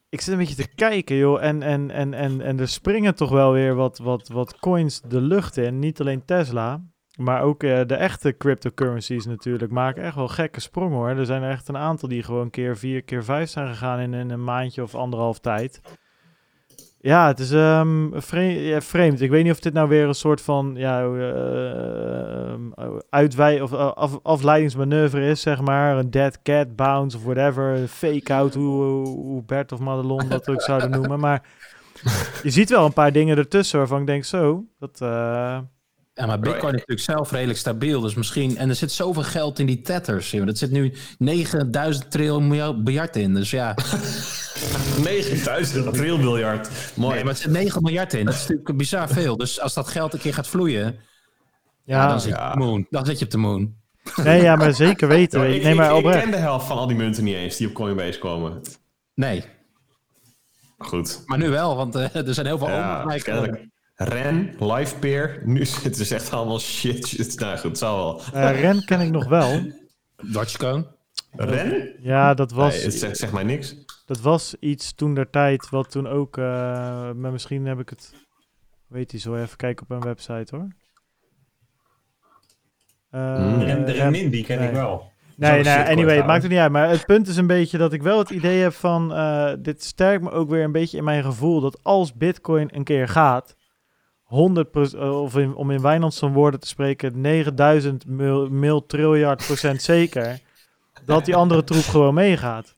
Ik 0.10 0.22
zit 0.22 0.34
een 0.34 0.40
beetje 0.40 0.64
te 0.64 0.76
kijken, 0.76 1.16
joh. 1.16 1.44
En, 1.44 1.64
en, 1.64 1.92
en, 1.92 2.14
en, 2.14 2.42
en 2.42 2.60
er 2.60 2.68
springen 2.68 3.16
toch 3.16 3.30
wel 3.30 3.52
weer 3.52 3.76
wat, 3.76 3.98
wat, 3.98 4.28
wat 4.28 4.60
coins 4.60 5.02
de 5.02 5.22
lucht 5.22 5.58
in. 5.58 5.80
Niet 5.80 6.00
alleen 6.00 6.26
Tesla, 6.26 6.82
maar 7.16 7.42
ook 7.42 7.64
eh, 7.64 7.82
de 7.86 7.96
echte 7.96 8.38
cryptocurrencies 8.38 9.26
natuurlijk. 9.26 9.72
Maken 9.72 10.04
echt 10.04 10.16
wel 10.16 10.28
gekke 10.28 10.60
sprongen 10.60 10.98
hoor. 10.98 11.10
Er 11.10 11.26
zijn 11.26 11.44
er 11.44 11.52
echt 11.52 11.68
een 11.68 11.78
aantal 11.78 12.10
die 12.10 12.24
gewoon 12.24 12.50
keer 12.50 12.78
vier, 12.78 13.04
keer 13.04 13.24
vijf 13.24 13.50
zijn 13.50 13.68
gegaan 13.68 14.00
in, 14.00 14.14
in 14.14 14.30
een 14.30 14.44
maandje 14.44 14.84
of 14.84 14.96
anderhalf 14.96 15.40
tijd. 15.40 15.82
Ja, 17.02 17.28
het 17.28 17.40
is 17.40 17.52
ehm, 17.52 18.08
vre- 18.14 18.42
ja, 18.42 18.82
vreemd. 18.82 19.22
Ik 19.22 19.30
weet 19.30 19.44
niet 19.44 19.52
of 19.52 19.60
dit 19.60 19.74
nou 19.74 19.90
weer 19.90 20.08
een 20.08 20.14
soort 20.16 20.42
van 20.42 20.74
ja, 20.78 21.02
eh, 21.02 22.52
ehm, 22.52 22.62
uitwij 23.10 23.62
of 23.62 23.72
eh, 23.74 23.92
af, 23.94 24.20
afleidingsmanoeuvre 24.24 25.30
is, 25.30 25.42
zeg 25.42 25.62
maar. 25.62 25.98
Een 25.98 26.12
dead 26.12 26.42
cat 26.42 26.76
bounce 26.76 27.18
of 27.18 27.24
whatever. 27.24 27.76
Een 27.76 27.88
fake-out, 27.88 28.54
hoe, 28.54 29.08
hoe 29.08 29.44
Bert 29.44 29.72
of 29.72 29.80
Madelon 29.80 30.30
dat 30.30 30.50
ook 30.50 30.62
zouden 30.62 30.90
noemen. 30.90 31.20
Maar 31.20 31.42
je 32.44 32.50
ziet 32.50 32.70
wel 32.70 32.86
een 32.86 32.94
paar 32.94 33.12
dingen 33.12 33.38
ertussen 33.38 33.78
waarvan 33.80 34.00
ik 34.02 34.08
denk, 34.08 34.24
zo, 34.24 34.64
dat... 34.80 35.02
eh, 35.02 35.08
Ja, 36.14 36.26
maar 36.26 36.40
Bitcoin 36.40 36.74
is 36.74 36.80
natuurlijk 36.80 37.00
zelf 37.00 37.32
redelijk 37.32 37.60
stabiel. 37.60 38.02
Dus 38.02 38.14
misschien. 38.16 38.58
En 38.58 38.70
er 38.70 38.76
zit 38.76 38.92
zoveel 38.92 39.24
geld 39.24 39.60
in 39.60 39.66
die 39.66 39.82
tethers. 39.82 40.32
joh. 40.32 40.46
Dat 40.46 40.58
zit 40.58 40.72
nu 40.72 40.94
9000 41.18 42.12
triljoen 42.12 42.48
miljard 42.84 43.16
in. 43.16 43.34
Dus 43.34 43.52
ja. 43.52 43.76
9000 45.04 45.94
trilbiljard. 45.94 46.70
Mooi. 46.96 47.14
Nee, 47.14 47.24
maar 47.24 47.34
het 47.34 47.42
zit 47.42 47.52
9 47.52 47.82
miljard 47.84 48.14
in. 48.14 48.26
Dat 48.26 48.34
is 48.34 48.40
natuurlijk 48.48 48.78
bizar 48.78 49.10
veel. 49.10 49.38
Dus 49.38 49.60
als 49.60 49.74
dat 49.74 49.88
geld 49.88 50.14
een 50.14 50.20
keer 50.20 50.34
gaat 50.34 50.48
vloeien. 50.48 50.84
Ja, 51.84 52.02
ja, 52.02 52.08
dan, 52.08 52.22
zit 52.22 52.36
je 52.36 52.46
op 52.46 52.52
de 52.54 52.60
moon. 52.60 52.88
dan 52.90 53.06
zit 53.06 53.20
je 53.20 53.26
op 53.26 53.32
de 53.32 53.38
moon. 53.38 53.76
Nee, 54.16 54.42
ja, 54.42 54.56
maar 54.56 54.74
zeker 54.74 55.08
weten. 55.08 55.40
weet 55.42 55.52
je. 55.54 55.58
ik, 55.58 55.64
Nee, 55.64 55.76
maar 55.76 55.98
ik, 55.98 56.04
ken 56.04 56.32
de 56.32 56.38
helft 56.38 56.68
van 56.68 56.78
al 56.78 56.88
die 56.88 56.98
munten 56.98 57.24
niet 57.24 57.36
eens 57.36 57.58
die 57.58 57.68
op 57.68 57.74
Coinbase 57.74 58.20
komen. 58.20 58.62
Nee, 59.14 59.44
Goed. 60.78 61.24
maar 61.26 61.38
nu 61.38 61.50
wel, 61.50 61.76
want 61.76 61.96
eh, 61.96 62.16
er 62.28 62.34
zijn 62.34 62.46
heel 62.46 62.58
veel 62.58 62.70
Ja. 62.70 63.06
Ren, 63.96 64.56
Livepeer. 64.60 65.42
Nu 65.46 65.66
zitten 65.82 66.06
ze 66.06 66.16
echt 66.16 66.32
allemaal 66.34 66.60
shit. 66.60 67.08
shit. 67.08 67.40
Nou 67.40 67.58
goed, 67.58 67.70
het 67.70 67.78
zal 67.78 67.96
wel. 67.98 68.22
Eh, 68.34 68.62
Ren 68.62 68.86
ken 68.86 69.00
ik 69.02 69.12
nog 69.12 69.28
wel. 69.28 69.62
Dogecoin. 70.22 70.88
Ren? 71.32 71.94
Ja, 72.02 72.34
dat 72.34 72.52
was, 72.52 72.74
Nee, 72.74 72.84
het 72.84 72.94
zegt, 72.94 73.18
zegt 73.18 73.32
mij 73.34 73.44
niks. 73.44 73.76
Dat 74.10 74.22
was 74.22 74.56
iets 74.60 74.94
toen 74.94 75.14
der 75.14 75.30
tijd, 75.30 75.70
wat 75.70 75.92
toen 75.92 76.08
ook, 76.08 76.38
eh, 76.38 76.44
maar 77.12 77.32
misschien 77.32 77.66
heb 77.66 77.80
ik 77.80 77.90
het, 77.90 78.14
weet 78.88 79.12
je 79.12 79.18
zo, 79.18 79.36
even 79.36 79.58
kijken 79.58 79.86
op 79.90 79.92
een 79.92 80.02
website 80.04 80.56
hoor. 80.56 80.68
Eh, 83.10 83.36
Hmm. 83.36 83.62
En 83.62 83.86
de 83.86 83.92
Rem- 83.92 84.14
Remin, 84.14 84.30
die 84.30 84.44
ken 84.44 84.60
nee. 84.60 84.68
ik 84.68 84.74
wel. 84.74 85.12
Nee, 85.36 85.64
nee, 85.64 85.78
anyway, 85.78 86.16
het 86.16 86.26
maakt 86.26 86.42
het 86.42 86.52
niet 86.52 86.60
uit. 86.62 86.72
Maar 86.72 86.90
het 86.90 87.06
punt 87.06 87.28
is 87.28 87.38
een 87.38 87.48
beetje 87.48 87.78
dat 87.78 87.94
ik 87.94 88.02
wel 88.04 88.18
het 88.20 88.30
idee 88.30 88.62
heb 88.62 88.74
van... 88.74 89.14
eh, 89.14 89.54
dit 89.60 89.84
sterkt 89.84 90.24
me 90.24 90.32
ook 90.32 90.50
weer 90.50 90.64
een 90.64 90.72
beetje 90.72 90.98
in 90.98 91.04
mijn 91.04 91.24
gevoel... 91.24 91.62
dat 91.62 91.80
als 91.84 92.14
bitcoin 92.14 92.70
een 92.76 92.84
keer 92.84 93.08
gaat... 93.08 93.56
100 94.24 94.76
of 95.00 95.38
in, 95.38 95.56
om 95.56 95.72
in 95.72 95.82
Wijnandsson 95.82 96.34
woorden 96.34 96.60
te 96.60 96.68
spreken... 96.68 97.22
9000 97.22 98.06
mil, 98.06 98.50
mil 98.50 98.86
triljard 98.86 99.46
procent 99.46 99.82
zeker... 99.82 100.40
dat 101.10 101.26
die 101.26 101.36
andere 101.36 101.64
troep 101.64 101.84
gewoon 101.84 102.14
meegaat. 102.14 102.76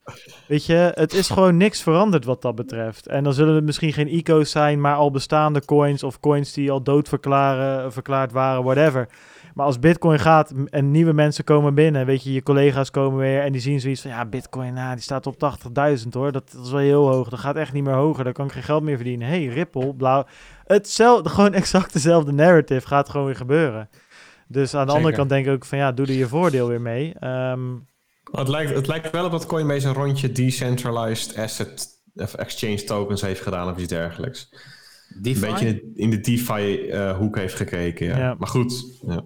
Weet 0.47 0.65
je, 0.65 0.91
het 0.93 1.13
is 1.13 1.29
gewoon 1.29 1.57
niks 1.57 1.81
veranderd 1.81 2.25
wat 2.25 2.41
dat 2.41 2.55
betreft. 2.55 3.07
En 3.07 3.23
dan 3.23 3.33
zullen 3.33 3.55
het 3.55 3.63
misschien 3.63 3.93
geen 3.93 4.15
ICO's 4.15 4.51
zijn... 4.51 4.81
maar 4.81 4.95
al 4.95 5.11
bestaande 5.11 5.65
coins 5.65 6.03
of 6.03 6.19
coins 6.19 6.53
die 6.53 6.71
al 6.71 6.83
dood 6.83 7.09
verklaren, 7.09 7.93
verklaard 7.93 8.31
waren, 8.31 8.63
whatever... 8.63 9.07
Maar 9.53 9.65
als 9.65 9.79
Bitcoin 9.79 10.19
gaat 10.19 10.53
en 10.69 10.91
nieuwe 10.91 11.13
mensen 11.13 11.43
komen 11.43 11.73
binnen, 11.73 12.05
weet 12.05 12.23
je, 12.23 12.33
je 12.33 12.43
collega's 12.43 12.91
komen 12.91 13.19
weer 13.19 13.41
en 13.41 13.51
die 13.51 13.61
zien 13.61 13.79
zoiets 13.79 14.01
van, 14.01 14.11
ja, 14.11 14.25
Bitcoin, 14.25 14.73
nou, 14.73 14.93
die 14.93 15.03
staat 15.03 15.27
op 15.27 15.35
80.000 16.03 16.07
hoor, 16.09 16.31
dat, 16.31 16.51
dat 16.51 16.65
is 16.65 16.71
wel 16.71 16.79
heel 16.79 17.07
hoog, 17.07 17.29
dat 17.29 17.39
gaat 17.39 17.55
echt 17.55 17.73
niet 17.73 17.83
meer 17.83 17.93
hoger, 17.93 18.23
daar 18.23 18.33
kan 18.33 18.45
ik 18.45 18.51
geen 18.51 18.63
geld 18.63 18.83
meer 18.83 18.95
verdienen. 18.95 19.27
hey, 19.27 19.45
Ripple, 19.45 19.95
blauw, 19.95 20.25
hetzelfde, 20.65 21.29
gewoon 21.35 21.53
exact 21.53 21.93
dezelfde 21.93 22.31
narrative 22.31 22.87
gaat 22.87 23.09
gewoon 23.09 23.25
weer 23.25 23.35
gebeuren. 23.35 23.89
Dus 24.47 24.75
aan 24.75 24.87
de 24.87 24.93
andere 24.93 25.15
kant 25.15 25.29
denk 25.29 25.45
ik 25.45 25.53
ook 25.53 25.65
van, 25.65 25.77
ja, 25.77 25.91
doe 25.91 26.05
er 26.05 26.13
je 26.13 26.27
voordeel 26.27 26.67
weer 26.67 26.81
mee. 26.81 27.13
Ehm, 27.19 27.59
Het 28.31 28.47
lijkt, 28.47 28.73
het 28.73 28.87
lijkt 28.87 29.09
wel 29.11 29.25
op 29.25 29.31
dat 29.31 29.45
Coinbase 29.45 29.87
een 29.87 29.93
rondje 29.93 30.31
decentralized 30.31 31.37
asset 31.37 31.87
of 32.15 32.33
exchange 32.33 32.83
tokens 32.83 33.21
heeft 33.21 33.41
gedaan 33.41 33.71
of 33.71 33.77
iets 33.77 33.87
dergelijks. 33.87 34.49
DeFi? 35.21 35.45
Een 35.45 35.51
beetje 35.51 35.83
in 35.95 36.09
de, 36.09 36.19
DeFi-hoek 36.19 37.37
heeft 37.37 37.55
gekeken. 37.55 38.07
Ja. 38.07 38.17
Ja. 38.17 38.35
Maar 38.37 38.47
goed, 38.47 38.99
ja. 39.07 39.23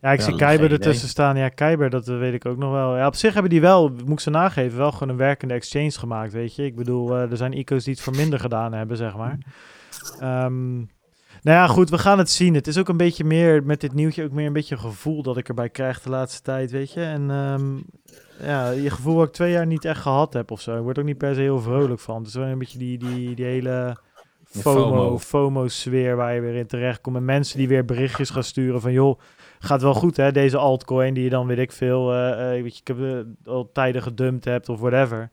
ja, 0.00 0.12
ik 0.12 0.18
Ja, 0.18 0.24
zie 0.24 0.36
Kyber 0.36 0.64
idee. 0.64 0.78
ertussen 0.78 1.08
staan. 1.08 1.36
Ja, 1.36 1.48
Kyber, 1.48 1.90
dat 1.90 2.08
eh, 2.08 2.18
weet 2.18 2.34
ik 2.34 2.46
ook 2.46 2.56
nog 2.58 2.72
wel. 2.72 2.96
Ja, 2.96 3.06
op 3.06 3.14
zich 3.14 3.32
hebben 3.32 3.50
die 3.50 3.60
wel, 3.60 3.88
moet 3.88 4.08
ik 4.12 4.20
ze 4.20 4.30
nageven, 4.30 4.78
wel 4.78 4.92
gewoon 4.92 5.08
een 5.08 5.16
werkende 5.16 5.54
exchange 5.54 5.90
gemaakt, 5.90 6.32
weet 6.32 6.54
je. 6.54 6.64
Ik 6.64 6.76
bedoel, 6.76 7.14
eh, 7.16 7.30
er 7.30 7.36
zijn 7.36 7.52
ICO's 7.58 7.84
die 7.84 7.92
het 7.94 8.02
voor 8.02 8.16
minder 8.16 8.40
gedaan 8.40 8.72
hebben, 8.72 8.96
zeg 8.96 9.16
maar. 9.16 9.38
Ehm, 10.20 10.82
nou 11.44 11.58
ja, 11.58 11.66
goed, 11.66 11.90
we 11.90 11.98
gaan 11.98 12.18
het 12.18 12.30
zien. 12.30 12.54
Het 12.54 12.66
is 12.66 12.78
ook 12.78 12.88
een 12.88 12.96
beetje 12.96 13.24
meer, 13.24 13.64
met 13.64 13.80
dit 13.80 13.92
nieuwtje, 13.92 14.24
ook 14.24 14.32
meer 14.32 14.46
een 14.46 14.52
beetje 14.52 14.74
een 14.74 14.80
gevoel 14.80 15.22
dat 15.22 15.36
ik 15.36 15.48
erbij 15.48 15.68
krijg 15.68 16.00
de 16.00 16.10
laatste 16.10 16.42
tijd, 16.42 16.70
weet 16.70 16.92
je. 16.92 17.02
En 17.02 17.30
ehm, 17.30 17.76
ja, 18.48 18.70
je 18.70 18.90
gevoel 18.90 19.14
wat 19.14 19.26
ik 19.26 19.32
twee 19.32 19.52
jaar 19.52 19.66
niet 19.66 19.84
echt 19.84 20.00
gehad 20.00 20.32
heb 20.32 20.50
of 20.50 20.60
zo. 20.60 20.76
Ik 20.76 20.82
word 20.82 20.98
ook 20.98 21.04
niet 21.04 21.18
per 21.18 21.34
se 21.34 21.40
heel 21.40 21.60
vrolijk 21.60 22.00
van. 22.00 22.18
Het 22.18 22.26
is 22.26 22.34
wel 22.34 22.46
een 22.46 22.58
beetje 22.58 22.78
die, 22.78 22.98
die, 22.98 23.34
die 23.34 23.44
hele 23.44 23.96
FOMO, 24.44 24.80
FOMO. 24.80 25.18
FOMO-sfeer 25.18 26.16
waar 26.16 26.34
je 26.34 26.40
weer 26.40 26.54
in 26.54 26.66
terecht 26.66 27.00
komt. 27.00 27.16
En 27.16 27.24
mensen 27.24 27.58
die 27.58 27.68
weer 27.68 27.84
berichtjes 27.84 28.30
gaan 28.30 28.44
sturen 28.44 28.80
van, 28.80 28.92
joh, 28.92 29.20
gaat 29.58 29.82
wel 29.82 29.94
goed 29.94 30.16
hè, 30.16 30.32
deze 30.32 30.56
altcoin 30.56 31.14
die 31.14 31.24
je 31.24 31.30
dan, 31.30 31.46
weet 31.46 31.58
ik 31.58 31.72
veel, 31.72 32.14
eh, 32.14 32.36
weet 32.48 32.74
je, 32.74 32.80
ik 32.80 32.88
heb 32.88 33.00
eh, 33.00 33.52
al 33.52 33.70
tijden 33.72 34.02
gedumpt 34.02 34.44
hebt 34.44 34.68
of 34.68 34.80
whatever. 34.80 35.30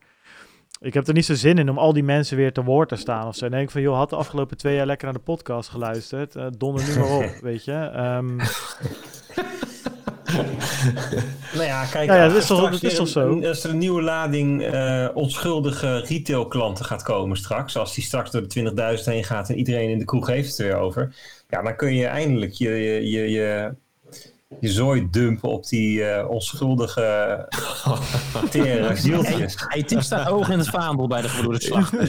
Ik 0.82 0.94
heb 0.94 1.06
er 1.06 1.14
niet 1.14 1.24
zo 1.24 1.34
zin 1.34 1.58
in 1.58 1.70
om 1.70 1.78
al 1.78 1.92
die 1.92 2.02
mensen 2.02 2.36
weer 2.36 2.52
te 2.52 2.62
woord 2.64 2.88
te 2.88 2.96
staan 2.96 3.26
of 3.26 3.34
zo. 3.34 3.40
Dan 3.40 3.50
denk 3.50 3.62
ik 3.64 3.70
van, 3.70 3.80
joh, 3.82 3.96
had 3.96 4.10
de 4.10 4.16
afgelopen 4.16 4.56
twee 4.56 4.74
jaar 4.76 4.86
lekker 4.86 5.04
naar 5.06 5.14
de 5.16 5.20
podcast 5.22 5.68
geluisterd. 5.68 6.36
Eh, 6.36 6.46
donder 6.58 6.84
nu 6.88 6.98
maar 6.98 7.16
op, 7.16 7.34
weet 7.42 7.64
je. 7.64 7.72
Ehm, 7.72 8.36
Nou 11.54 11.64
ja, 11.64 11.84
kijk, 11.84 12.08
Ja, 12.08 12.14
ja, 12.16 12.22
dat 12.26 12.30
als 12.34 12.42
is 12.42 12.46
toch- 12.46 12.70
dat 12.70 12.82
is 12.82 12.94
toch 12.94 13.06
een- 13.06 13.42
zo? 13.42 13.48
Als 13.48 13.64
er 13.64 13.70
een 13.70 13.78
nieuwe 13.78 14.02
lading 14.02 14.62
eh, 14.62 15.08
onschuldige 15.14 15.98
retailklanten 15.98 16.84
gaat 16.84 17.02
komen 17.02 17.36
straks, 17.36 17.76
als 17.76 17.94
die 17.94 18.04
straks 18.04 18.30
door 18.30 18.40
de 18.42 18.48
20.000 18.48 19.04
heen 19.04 19.24
gaat 19.24 19.48
en 19.48 19.56
iedereen 19.58 19.90
in 19.90 19.98
de 19.98 20.04
kroeg 20.04 20.26
heeft 20.26 20.48
het 20.50 20.58
er 20.58 20.64
weer 20.66 20.76
over, 20.76 21.14
ja, 21.48 21.62
dan 21.62 21.76
kun 21.76 21.94
je 21.94 22.06
eindelijk 22.06 22.52
je, 22.52 22.68
je, 22.70 23.10
je, 23.10 23.30
je, 23.30 23.74
je 24.60 24.68
zooi 24.68 25.08
dumpen 25.10 25.48
op 25.48 25.68
die 25.68 26.04
eh, 26.04 26.30
onschuldige 26.30 27.48
tere 28.50 28.96
zieltjes. 28.96 29.54
Hey, 29.68 29.82
Tim 29.82 30.00
staat 30.00 30.28
hoog 30.28 30.48
in 30.48 30.58
het 30.58 30.68
vaandel 30.68 31.06
bij 31.06 31.20
de 31.20 31.28
gebroeders 31.28 31.64
Slachter. 31.72 32.08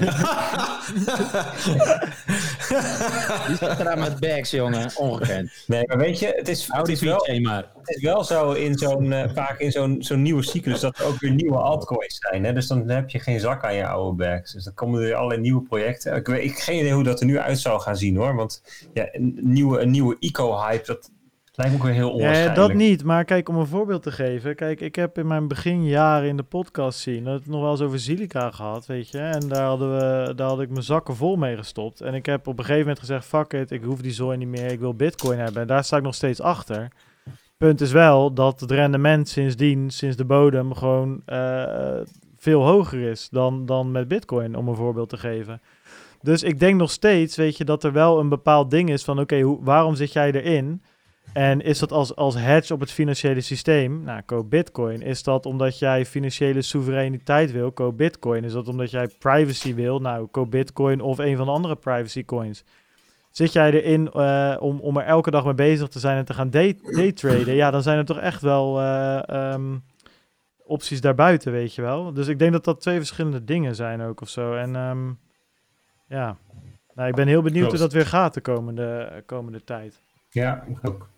Die 3.47 3.55
zit 3.57 3.79
eraan 3.79 3.99
met 3.99 4.19
bags, 4.19 4.51
jongen. 4.51 4.91
Ongekend. 4.95 5.51
Nee, 5.67 5.87
maar 5.87 5.97
weet 5.97 6.19
je, 6.19 6.33
het 6.35 6.47
is, 6.47 6.67
het 6.71 6.99
wel, 6.99 7.25
het 7.25 7.95
is 7.95 8.01
wel 8.01 8.23
zo 8.23 8.51
in 8.51 8.77
zo'n, 8.77 9.11
eh, 9.11 9.29
vaak 9.33 9.59
in 9.59 9.71
zo'n 9.71 9.95
zo'n 9.99 10.21
nieuwe 10.21 10.43
cyclus 10.43 10.79
dat 10.79 10.99
er 10.99 11.05
ook 11.05 11.19
weer 11.19 11.31
nieuwe 11.31 11.57
altcoins 11.57 12.17
zijn. 12.19 12.43
Hè? 12.43 12.53
Dus 12.53 12.67
dan 12.67 12.89
heb 12.89 13.09
je 13.09 13.19
geen 13.19 13.39
zak 13.39 13.63
aan 13.63 13.75
je 13.75 13.87
oude 13.87 14.23
bags. 14.23 14.53
Dus 14.53 14.63
dan 14.63 14.73
komen 14.73 14.99
er 14.99 15.05
weer 15.05 15.15
allerlei 15.15 15.41
nieuwe 15.41 15.61
projecten. 15.61 16.15
Ik 16.15 16.27
weet 16.27 16.43
ik 16.43 16.59
geen 16.59 16.79
idee 16.79 16.93
hoe 16.93 17.03
dat 17.03 17.19
er 17.19 17.25
nu 17.25 17.39
uit 17.39 17.59
zou 17.59 17.81
gaan 17.81 17.97
zien 17.97 18.15
hoor. 18.15 18.35
Want 18.35 18.63
ja, 18.93 19.07
een 19.11 19.39
nieuwe, 19.41 19.79
een 19.79 19.91
nieuwe 19.91 20.17
eco-hype, 20.19 20.85
dat 20.85 21.11
lijkt 21.55 21.73
me 21.73 21.77
ook 21.79 21.85
weer 21.85 21.93
heel 21.95 22.07
Ja, 22.07 22.13
onwaarschijnlijk. 22.13 22.55
dat 22.55 22.73
niet. 22.73 23.03
Maar 23.03 23.25
kijk, 23.25 23.49
om 23.49 23.55
een 23.55 23.65
voorbeeld 23.67 24.03
te 24.03 24.11
geven. 24.11 24.55
Kijk, 24.55 24.81
ik 24.81 24.95
heb 24.95 25.17
in 25.17 25.27
mijn 25.27 25.47
beginjaren 25.47 26.29
in 26.29 26.37
de 26.37 26.43
podcast 26.43 26.99
zien 26.99 27.23
dat 27.23 27.33
het 27.33 27.47
nog 27.47 27.61
wel 27.61 27.71
eens 27.71 27.81
over 27.81 27.99
silica 27.99 28.51
gehad, 28.51 28.85
weet 28.85 29.09
je. 29.09 29.17
En 29.19 29.47
daar, 29.47 29.65
hadden 29.65 29.97
we, 29.97 30.33
daar 30.35 30.47
had 30.47 30.61
ik 30.61 30.69
mijn 30.69 30.83
zakken 30.83 31.15
vol 31.15 31.35
mee 31.35 31.55
gestopt. 31.57 32.01
En 32.01 32.13
ik 32.13 32.25
heb 32.25 32.47
op 32.47 32.57
een 32.57 32.63
gegeven 32.65 32.81
moment 32.81 32.99
gezegd, 32.99 33.25
fuck 33.25 33.53
it, 33.53 33.71
ik 33.71 33.83
hoef 33.83 34.01
die 34.01 34.11
zooi 34.11 34.37
niet 34.37 34.47
meer, 34.47 34.71
ik 34.71 34.79
wil 34.79 34.93
bitcoin 34.93 35.39
hebben. 35.39 35.61
En 35.61 35.67
daar 35.67 35.83
sta 35.83 35.97
ik 35.97 36.03
nog 36.03 36.15
steeds 36.15 36.41
achter. 36.41 36.87
Punt 37.57 37.81
is 37.81 37.91
wel 37.91 38.33
dat 38.33 38.59
het 38.59 38.71
rendement 38.71 39.29
sindsdien, 39.29 39.89
sinds 39.91 40.15
de 40.15 40.25
bodem, 40.25 40.73
gewoon 40.73 41.21
eh, 41.25 41.99
veel 42.37 42.61
hoger 42.65 42.99
is 43.01 43.29
dan, 43.29 43.65
dan 43.65 43.91
met 43.91 44.07
bitcoin, 44.07 44.55
om 44.55 44.67
een 44.67 44.75
voorbeeld 44.75 45.09
te 45.09 45.17
geven. 45.17 45.61
Dus 46.21 46.43
ik 46.43 46.59
denk 46.59 46.79
nog 46.79 46.91
steeds, 46.91 47.35
weet 47.35 47.57
je, 47.57 47.63
dat 47.65 47.83
er 47.83 47.91
wel 47.91 48.19
een 48.19 48.29
bepaald 48.29 48.71
ding 48.71 48.89
is 48.89 49.03
van, 49.03 49.19
oké, 49.19 49.57
waarom 49.63 49.95
zit 49.95 50.13
jij 50.13 50.31
erin? 50.31 50.81
En 51.33 51.61
is 51.61 51.79
dat 51.79 51.91
als, 51.91 52.15
als 52.15 52.35
hedge 52.35 52.73
op 52.73 52.79
het 52.79 52.91
financiële 52.91 53.41
systeem? 53.41 54.03
Nou, 54.03 54.21
koop 54.21 54.49
bitcoin. 54.49 55.01
Is 55.01 55.23
dat 55.23 55.45
omdat 55.45 55.79
jij 55.79 56.05
financiële 56.05 56.61
soevereiniteit 56.61 57.51
wil? 57.51 57.71
Koop 57.71 57.97
bitcoin. 57.97 58.43
Is 58.43 58.53
dat 58.53 58.67
omdat 58.67 58.91
jij 58.91 59.07
privacy 59.19 59.73
wil? 59.73 59.99
Nou, 59.99 60.27
koop 60.27 60.51
bitcoin 60.51 61.01
of 61.01 61.17
een 61.17 61.37
van 61.37 61.45
de 61.45 61.51
andere 61.51 61.75
privacy 61.75 62.25
coins. 62.25 62.63
Zit 63.31 63.53
jij 63.53 63.71
erin 63.71 64.11
eh, 64.11 64.55
om, 64.59 64.79
om 64.79 64.97
er 64.97 65.05
elke 65.05 65.31
dag 65.31 65.45
mee 65.45 65.53
bezig 65.53 65.87
te 65.87 65.99
zijn 65.99 66.17
en 66.17 66.25
te 66.25 66.33
gaan 66.33 66.49
day, 66.49 66.79
daytraden? 66.81 67.53
Ja, 67.53 67.71
dan 67.71 67.81
zijn 67.81 67.97
er 67.97 68.05
toch 68.05 68.19
echt 68.19 68.41
wel 68.41 68.79
eh, 68.79 69.29
ehm, 69.29 69.77
opties 70.63 71.01
daarbuiten, 71.01 71.51
weet 71.51 71.75
je 71.75 71.81
wel. 71.81 72.13
Dus 72.13 72.27
ik 72.27 72.39
denk 72.39 72.51
dat 72.51 72.63
dat 72.63 72.81
twee 72.81 72.97
verschillende 72.97 73.43
dingen 73.43 73.75
zijn 73.75 74.01
ook 74.01 74.21
of 74.21 74.29
zo. 74.29 74.53
En 74.53 74.75
ehm, 74.75 75.11
ja, 76.07 76.37
nou, 76.95 77.09
ik 77.09 77.15
ben 77.15 77.27
heel 77.27 77.41
benieuwd 77.41 77.69
hoe 77.69 77.79
dat 77.79 77.93
weer 77.93 78.05
gaat 78.05 78.33
de 78.33 78.41
komende, 78.41 79.23
komende 79.25 79.63
tijd. 79.63 80.01
Ja, 80.29 80.63
ik 80.63 80.77
ook. 80.87 81.09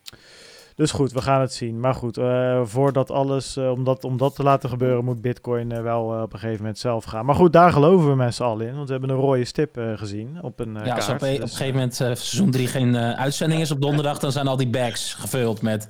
Dus 0.75 0.91
goed, 0.91 1.11
we 1.11 1.21
gaan 1.21 1.41
het 1.41 1.53
zien. 1.53 1.79
Maar 1.79 1.93
goed, 1.95 2.17
eh, 2.17 2.61
voordat 2.63 3.11
alles, 3.11 3.57
eh, 3.57 3.71
om, 3.71 3.83
dat, 3.83 4.03
om 4.03 4.17
dat 4.17 4.35
te 4.35 4.43
laten 4.43 4.69
gebeuren, 4.69 5.05
moet 5.05 5.21
Bitcoin 5.21 5.71
eh, 5.71 5.81
wel 5.81 6.03
op 6.21 6.33
een 6.33 6.39
gegeven 6.39 6.59
moment 6.61 6.77
zelf 6.79 7.03
gaan. 7.03 7.25
Maar 7.25 7.35
goed, 7.35 7.53
daar 7.53 7.71
geloven 7.71 8.17
we 8.17 8.31
z'n 8.31 8.43
allen 8.43 8.67
in. 8.67 8.75
Want 8.75 8.85
we 8.85 8.91
hebben 8.91 9.09
een 9.09 9.15
rode 9.21 9.45
stip 9.45 9.77
gezien 9.95 10.37
op 10.41 10.59
een 10.59 10.73
Ja, 10.83 10.95
als 10.95 11.05
kaart. 11.05 11.21
op, 11.21 11.27
een- 11.27 11.33
op 11.35 11.41
Dus, 11.41 11.51
een 11.51 11.57
gegeven 11.57 11.73
moment 11.73 11.95
seizoen 11.95 12.51
3 12.51 12.67
geen 12.67 12.97
uitzending 12.97 13.61
is 13.61 13.71
op 13.71 13.81
donderdag, 13.81 14.19
dan 14.19 14.31
zijn 14.31 14.47
al 14.47 14.57
die 14.57 14.69
bags 14.69 15.13
gevuld 15.13 15.61
met, 15.61 15.87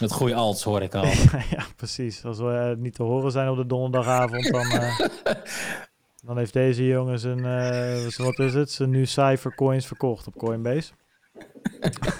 met 0.00 0.12
goede 0.12 0.34
alts, 0.34 0.62
hoor 0.62 0.82
ik 0.82 0.94
al. 0.94 1.04
ja, 1.56 1.64
precies. 1.76 2.24
Als 2.24 2.38
we 2.38 2.74
niet 2.78 2.94
te 2.94 3.02
horen 3.02 3.30
zijn 3.32 3.48
op 3.48 3.56
de 3.56 3.66
donderdagavond, 3.66 4.50
dan, 4.52 4.66
dan 6.26 6.38
heeft 6.38 6.52
deze 6.52 6.86
jongen 6.86 7.18
zijn, 7.18 7.42
wat 8.16 8.38
is 8.38 8.54
het, 8.54 8.70
zijn 8.70 8.90
nu 8.90 9.06
cijfercoins 9.06 9.86
verkocht 9.86 10.26
op 10.26 10.36
Coinbase. 10.36 10.92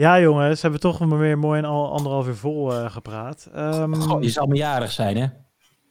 ja 0.00 0.20
jongens, 0.20 0.62
hebben 0.62 0.80
we 0.80 0.86
toch 0.86 0.98
maar 1.00 1.18
weer 1.18 1.38
mooi 1.38 1.58
een 1.58 1.64
al 1.64 1.92
anderhalf 1.92 2.26
uur 2.26 2.34
vol 2.36 2.72
eh, 2.72 2.90
gepraat. 2.90 3.48
Ehm, 3.54 3.94
Goh, 3.94 4.22
je 4.22 4.28
zal 4.30 4.46
me 4.46 4.56
jarig 4.56 4.90
zijn, 4.92 5.16
hè? 5.16 5.22
je 5.22 5.30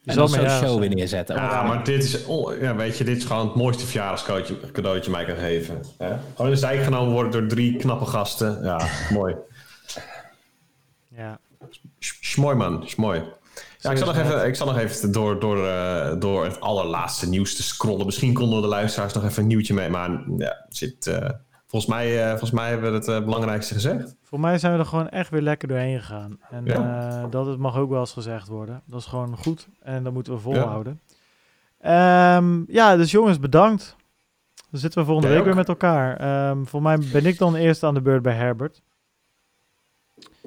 En 0.06 0.14
zal 0.14 0.28
zo'n 0.28 0.40
show 0.50 0.68
zijn. 0.68 0.80
weer 0.80 0.90
neerzetten. 0.96 1.36
Ja, 1.36 1.64
maar 1.64 1.84
dit 1.84 2.04
is, 2.04 2.26
on- 2.26 2.60
ja, 2.60 2.76
weet 2.76 2.98
je, 2.98 3.04
dit 3.04 3.18
is 3.18 3.24
gewoon 3.26 3.46
het 3.48 3.56
mooiste 3.56 3.86
verjaardagscadeautje 3.86 4.72
cadeautje 4.72 5.12
mij 5.12 5.26
kan 5.26 5.36
geven. 5.36 5.82
Hè? 5.98 6.08
Gewoon 6.08 6.48
in 6.48 6.54
de 6.54 6.60
zijk 6.60 6.84
genomen 6.84 7.14
worden 7.14 7.32
door 7.32 7.48
drie 7.48 7.76
knappe 7.78 8.06
gasten. 8.06 8.64
Ja, 8.64 8.88
mooi. 9.14 9.36
Ja. 11.16 11.40
Schmooi 12.00 12.56
man, 12.56 12.84
schmooi. 12.88 13.24
Ja, 13.80 13.92
ik 13.92 13.98
zal 13.98 14.08
nog 14.08 14.18
even, 14.18 14.46
ik 14.48 14.56
zal 14.56 14.68
nog 14.68 14.78
even 14.78 15.12
door, 15.12 15.40
door, 15.40 15.68
eh, 15.68 16.14
door 16.20 16.44
het 16.44 16.60
allerlaatste 16.60 17.30
nieuws 17.30 17.56
te 17.56 17.64
scrollen. 17.64 18.06
Misschien 18.06 18.34
konden 18.34 18.56
we 18.56 18.62
de 18.62 18.68
luisteraars 18.68 19.14
nog 19.14 19.24
even 19.24 19.42
een 19.42 19.48
nieuwtje 19.48 19.74
mee, 19.74 19.90
maar 19.90 20.24
ja, 20.38 20.66
zit, 20.70 21.08
eh, 21.08 21.30
volgens 21.70 21.92
mij, 21.92 22.22
eh, 22.24 22.30
volgens 22.30 22.52
mij 22.52 22.70
hebben 22.70 22.92
we 22.92 22.98
het 22.98 23.08
eh, 23.08 23.24
belangrijkste 23.24 23.74
gezegd. 23.74 24.16
Voor 24.24 24.40
mij 24.40 24.58
zijn 24.58 24.74
we 24.74 24.80
er 24.80 24.86
gewoon 24.86 25.10
echt 25.10 25.30
weer 25.30 25.42
lekker 25.42 25.68
doorheen 25.68 26.00
gegaan. 26.00 26.40
En 26.50 26.66
Ja. 26.66 26.74
eh, 27.24 27.30
dat 27.30 27.46
het 27.46 27.58
mag 27.60 27.78
ook 27.78 27.90
wel 27.90 28.00
eens 28.00 28.14
gezegd 28.14 28.48
worden. 28.48 28.82
Dat 28.86 29.00
is 29.00 29.06
gewoon 29.06 29.38
goed 29.38 29.68
en 29.82 30.04
dat 30.04 30.14
moeten 30.14 30.34
we 30.34 30.40
volhouden. 30.40 31.00
Ehm, 31.80 32.62
ja, 32.68 32.96
dus 32.98 33.12
jongens, 33.12 33.40
bedankt. 33.40 33.96
Dan 34.72 34.80
zitten 34.80 35.00
we 35.00 35.06
volgende 35.06 35.30
Jij 35.30 35.38
week 35.38 35.48
weer 35.48 35.56
met 35.58 35.68
elkaar. 35.68 36.18
Ehm, 36.18 36.64
voor 36.66 36.82
mij 36.82 36.98
ben 37.12 37.26
ik 37.26 37.38
dan 37.38 37.56
eerst 37.56 37.84
aan 37.84 37.94
de 37.94 38.02
beurt 38.02 38.22
bij 38.22 38.34
Herbert. 38.34 38.82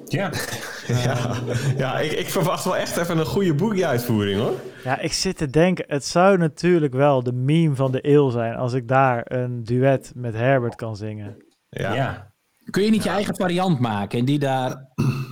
Ja, 0.05 0.31
Ja, 0.87 1.35
ja 1.77 1.99
ik, 1.99 2.11
ik 2.11 2.29
verwacht 2.29 2.63
wel 2.63 2.77
echt 2.77 2.97
even 2.97 3.17
een 3.17 3.25
goede 3.25 3.53
boekie-uitvoering 3.53 4.39
hoor. 4.39 4.53
Ja, 4.83 4.99
ik 4.99 5.13
zit 5.13 5.37
te 5.37 5.49
denken, 5.49 5.85
het 5.87 6.05
zou 6.05 6.37
natuurlijk 6.37 6.93
wel 6.93 7.23
de 7.23 7.33
meme 7.33 7.75
van 7.75 7.91
de 7.91 8.07
eeuw 8.07 8.29
zijn 8.29 8.55
als 8.55 8.73
ik 8.73 8.87
daar 8.87 9.21
een 9.23 9.63
duet 9.63 10.11
met 10.15 10.33
Herbert 10.33 10.75
kan 10.75 10.95
zingen. 10.95 11.37
Ja. 11.69 11.93
ja. 11.93 12.31
Kun 12.69 12.83
je 12.83 12.89
niet 12.89 13.03
je 13.03 13.09
eigen 13.09 13.35
variant 13.35 13.79
maken 13.79 14.19
en 14.19 14.25
die 14.25 14.39
daar... 14.39 14.75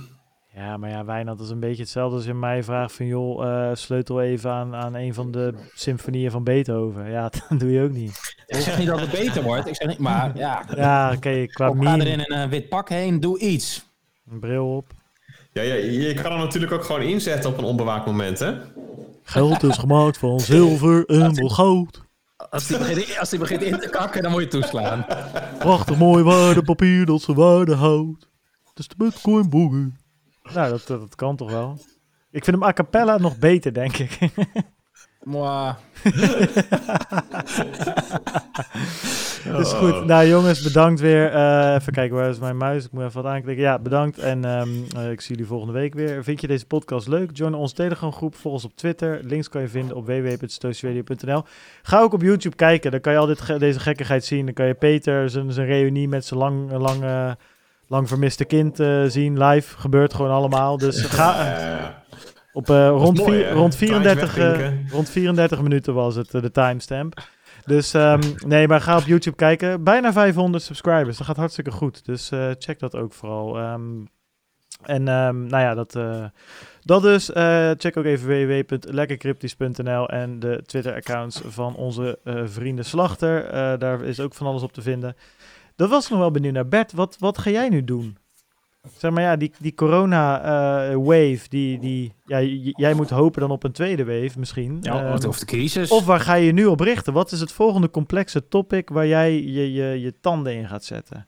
Ja, 0.54 0.76
maar 0.76 0.90
ja, 0.90 1.04
Wijnand 1.04 1.40
is 1.40 1.48
een 1.48 1.60
beetje 1.60 1.82
hetzelfde 1.82 2.16
als 2.16 2.24
je 2.24 2.34
mij 2.34 2.62
vraagt 2.62 2.92
van... 2.92 3.06
joh, 3.06 3.46
eh, 3.46 3.74
sleutel 3.74 4.20
even 4.20 4.50
aan, 4.50 4.74
aan 4.74 4.94
een 4.94 5.14
van 5.14 5.30
de 5.30 5.54
symfonieën 5.74 6.30
van 6.30 6.44
Beethoven. 6.44 7.10
Ja, 7.10 7.30
dat 7.48 7.60
doe 7.60 7.70
je 7.70 7.82
ook 7.82 7.92
niet. 7.92 8.34
Ik 8.46 8.56
zeg 8.56 8.78
niet 8.78 8.86
dat 8.86 9.00
het 9.00 9.10
beter 9.10 9.42
wordt, 9.42 9.66
ik 9.66 9.76
zeg 9.76 9.88
niet, 9.88 9.98
maar 9.98 10.36
ja... 10.36 10.64
Ja, 10.76 11.12
oké, 11.12 11.46
qua 11.46 11.68
Of 11.68 11.76
ga 11.78 11.92
er 11.92 11.96
meme, 11.96 12.10
in 12.10 12.18
een 12.18 12.42
eh, 12.42 12.48
wit 12.48 12.68
pak 12.68 12.88
heen, 12.88 13.20
doe 13.20 13.38
iets. 13.38 13.91
Een 14.30 14.40
bril 14.40 14.76
op. 14.76 14.86
Ja, 15.52 15.62
ja, 15.62 15.74
je 15.74 16.14
kan 16.14 16.32
hem 16.32 16.40
natuurlijk 16.40 16.72
ook 16.72 16.84
gewoon 16.84 17.02
inzetten 17.02 17.50
op 17.50 17.58
een 17.58 17.64
onbewaakt 17.64 18.06
moment, 18.06 18.38
hè? 18.38 18.54
Geld 19.22 19.62
is 19.62 19.76
gemaakt 19.76 20.18
van 20.18 20.40
zilver 20.40 21.06
en 21.06 21.34
wel 21.34 21.48
goud. 21.48 22.02
Als 22.50 22.66
die 22.66 22.78
begint, 22.78 23.18
als 23.18 23.30
die 23.30 23.38
begint 23.38 23.62
in 23.62 23.78
te 23.78 23.88
kakken, 23.88 24.22
dan 24.22 24.30
moet 24.30 24.42
je 24.42 24.48
toeslaan. 24.48 25.06
Prachtig 25.58 25.98
mooi 25.98 26.22
waardepapier 26.22 27.06
dat 27.06 27.22
zijn 27.22 27.36
waarde 27.36 27.74
houdt. 27.74 28.28
Het 28.68 28.78
is 28.78 28.88
de 28.88 28.94
Bitcoin 28.98 29.50
boogie. 29.50 29.94
Nou, 30.42 30.70
dat, 30.70 30.86
dat, 30.86 31.00
dat 31.00 31.14
kan 31.14 31.36
toch 31.36 31.50
wel. 31.50 31.78
Ik 32.30 32.44
vind 32.44 32.56
hem 32.56 32.68
a 32.68 32.72
cappella 32.72 33.18
nog 33.18 33.38
beter, 33.38 33.74
denk 33.74 33.96
ik. 33.98 34.18
Mwah. 35.24 35.74
Dus 39.56 39.72
goed. 39.72 40.04
Nou 40.04 40.26
jongens, 40.26 40.62
bedankt 40.62 41.00
weer. 41.00 41.30
Eh, 41.32 41.74
even 41.74 41.92
kijken, 41.92 42.16
waar 42.16 42.28
is 42.28 42.38
mijn 42.38 42.56
muis? 42.56 42.84
Ik 42.84 42.92
moet 42.92 43.02
even 43.04 43.22
wat 43.22 43.32
aanklikken. 43.32 43.64
Ja, 43.64 43.78
bedankt. 43.78 44.18
En 44.18 44.44
ehm, 44.44 44.68
eh, 44.96 45.10
ik 45.10 45.20
zie 45.20 45.30
jullie 45.30 45.46
volgende 45.50 45.72
week 45.72 45.94
weer. 45.94 46.24
Vind 46.24 46.40
je 46.40 46.46
deze 46.46 46.66
podcast 46.66 47.08
leuk? 47.08 47.30
Join 47.32 47.54
onze 47.54 47.74
Telegram 47.74 48.12
groep. 48.12 48.34
Volg 48.34 48.54
ons 48.54 48.64
op 48.64 48.76
Twitter. 48.76 49.20
Links 49.22 49.48
kan 49.48 49.60
je 49.62 49.68
vinden 49.68 49.96
op 49.96 50.06
www.stootsradio.nl. 50.06 51.42
Ga 51.82 52.00
ook 52.00 52.12
op 52.12 52.22
YouTube 52.22 52.56
kijken. 52.56 52.90
Dan 52.90 53.00
kan 53.00 53.12
je 53.12 53.18
al 53.18 53.26
dit, 53.26 53.40
ge- 53.40 53.58
deze 53.58 53.80
gekkigheid 53.80 54.24
zien. 54.24 54.44
Dan 54.44 54.54
kan 54.54 54.66
je 54.66 54.74
Peter 54.74 55.30
zijn, 55.30 55.52
zijn 55.52 55.66
reunie 55.66 56.08
met 56.08 56.24
zijn 56.24 56.40
lang, 56.40 56.72
lang, 56.72 57.02
eh, 57.02 57.30
lang 57.86 58.08
vermiste 58.08 58.44
kind 58.44 58.80
eh, 58.80 59.02
zien. 59.06 59.44
Live. 59.44 59.78
Gebeurt 59.78 60.14
gewoon 60.14 60.30
allemaal. 60.30 60.78
Dus 60.78 61.00
ga... 61.00 62.01
Op, 62.52 62.70
eh, 62.70 62.88
rond, 62.88 63.18
mooi, 63.18 63.30
vier- 63.32 63.50
rond, 63.52 63.76
Kleintje 63.76 64.26
34, 64.26 64.38
eh, 64.38 64.90
rond 64.90 65.10
34 65.10 65.62
minuten 65.62 65.94
was 65.94 66.14
het, 66.14 66.34
eh, 66.34 66.42
de 66.42 66.50
timestamp. 66.50 67.14
Dus 67.64 67.94
ehm, 67.94 68.20
nee, 68.46 68.68
maar 68.68 68.80
ga 68.80 68.96
op 68.96 69.04
YouTube 69.04 69.36
kijken. 69.36 69.84
Bijna 69.84 70.12
500 70.12 70.62
subscribers. 70.64 71.16
Dat 71.16 71.26
gaat 71.26 71.36
hartstikke 71.36 71.70
goed. 71.70 72.04
Dus 72.04 72.30
check 72.58 72.78
dat 72.78 72.96
ook 72.96 73.12
vooral. 73.12 73.58
Ehm, 73.58 73.82
en 74.82 75.08
ehm, 75.08 75.46
nou 75.46 75.62
ja, 75.62 75.74
dat, 75.74 75.96
eh, 75.96 76.24
dat 76.80 77.02
dus. 77.02 77.24
Check 77.78 77.96
ook 77.96 78.04
even 78.04 78.28
www.lekkercryptisch.nl 78.28 80.08
en 80.08 80.38
de 80.40 80.62
Twitter-accounts 80.66 81.40
van 81.46 81.74
onze 81.74 82.18
vrienden 82.44 82.84
Slachter. 82.84 83.50
Daar 83.78 84.02
is 84.02 84.20
ook 84.20 84.34
van 84.34 84.46
alles 84.46 84.62
op 84.62 84.72
te 84.72 84.82
vinden. 84.82 85.16
Dat 85.76 85.90
was 85.90 86.08
nog 86.08 86.18
wel 86.18 86.30
benieuwd 86.30 86.52
naar. 86.54 86.68
Bert, 86.68 86.92
wat, 86.92 87.16
wat 87.18 87.38
ga 87.38 87.50
jij 87.50 87.68
nu 87.68 87.84
doen? 87.84 88.16
Zeg 88.98 89.10
maar 89.10 89.22
ja, 89.22 89.36
die, 89.36 89.52
die 89.58 89.74
corona-wave, 89.74 91.48
die, 91.48 91.78
die, 91.78 92.14
ja, 92.26 92.40
jij 92.76 92.94
moet 92.94 93.10
hopen 93.10 93.40
dan 93.40 93.50
op 93.50 93.64
een 93.64 93.72
tweede 93.72 94.04
wave 94.04 94.38
misschien. 94.38 94.78
Ja, 94.80 95.04
Ehm, 95.04 95.12
of- 95.14 95.24
of 95.26 95.38
de 95.38 95.46
crisis. 95.46 95.90
of 95.90 96.04
waar 96.04 96.20
ga 96.20 96.34
je 96.34 96.52
nu 96.52 96.66
op 96.66 96.80
richten? 96.80 97.12
Wat 97.12 97.32
is 97.32 97.40
het 97.40 97.52
volgende 97.52 97.90
complexe 97.90 98.48
topic 98.48 98.88
waar 98.88 99.06
jij 99.06 99.32
je, 99.42 99.72
je, 99.72 100.00
je 100.00 100.20
tanden 100.20 100.54
in 100.54 100.68
gaat 100.68 100.84
zetten? 100.84 101.26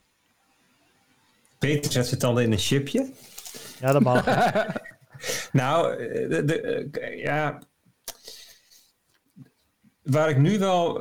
Peter 1.59 1.93
zet 1.93 2.07
zijn 2.07 2.21
tanden 2.21 2.45
in 2.45 2.53
een 2.53 2.59
chipje. 2.59 3.11
Ja, 3.81 3.93
dat 3.93 4.03
mag. 4.03 4.25
Nou, 5.53 5.91
eh, 5.97 6.29
de, 6.31 6.45
de, 6.45 6.61
eh, 6.61 7.23
ja. 7.23 7.59
Waar 10.05 10.29
ik 10.29 10.39
nu 10.39 10.59
wel, 10.59 11.01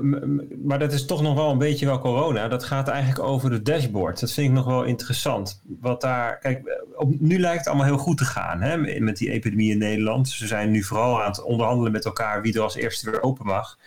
maar 0.63 0.79
dat 0.79 0.93
is 0.93 1.05
toch 1.05 1.21
nog 1.21 1.35
wel 1.35 1.51
een 1.51 1.57
beetje 1.57 1.85
wel 1.85 1.99
corona. 1.99 2.47
Dat 2.47 2.63
gaat 2.63 2.87
eigenlijk 2.87 3.23
over 3.23 3.49
de 3.49 3.61
dashboard. 3.61 4.19
Dat 4.19 4.31
vind 4.31 4.47
ik 4.47 4.53
nog 4.53 4.65
wel 4.65 4.83
interessant. 4.83 5.61
Wat 5.79 6.01
daar, 6.01 6.37
kijk, 6.37 6.85
op, 6.95 7.19
nu 7.19 7.39
lijkt 7.39 7.57
het 7.57 7.67
allemaal 7.67 7.85
heel 7.85 7.97
goed 7.97 8.17
te 8.17 8.25
gaan 8.25 8.61
hè, 8.61 8.99
met 8.99 9.17
die 9.17 9.31
epidemie 9.31 9.71
in 9.71 9.77
Nederland. 9.77 10.29
Ze 10.29 10.47
zijn 10.47 10.71
nu 10.71 10.83
vooral 10.83 11.21
aan 11.21 11.29
het 11.29 11.43
onderhandelen 11.43 11.91
met 11.91 12.05
elkaar 12.05 12.41
wie 12.41 12.53
er 12.53 12.61
als 12.61 12.75
eerste 12.75 13.11
weer 13.11 13.21
open 13.21 13.45
mag. 13.45 13.77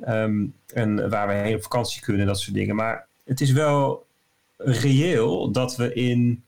Ehm, 0.00 0.44
en 0.74 1.10
waar 1.10 1.28
we 1.28 1.34
heen 1.34 1.54
op 1.54 1.62
vakantie 1.62 2.02
kunnen, 2.02 2.26
dat 2.26 2.40
soort 2.40 2.54
dingen. 2.54 2.76
Maar 2.76 3.06
het 3.24 3.40
is 3.40 3.52
wel 3.52 4.06
reëel 4.56 5.50
dat 5.50 5.76
we 5.76 5.94
in 5.94 6.44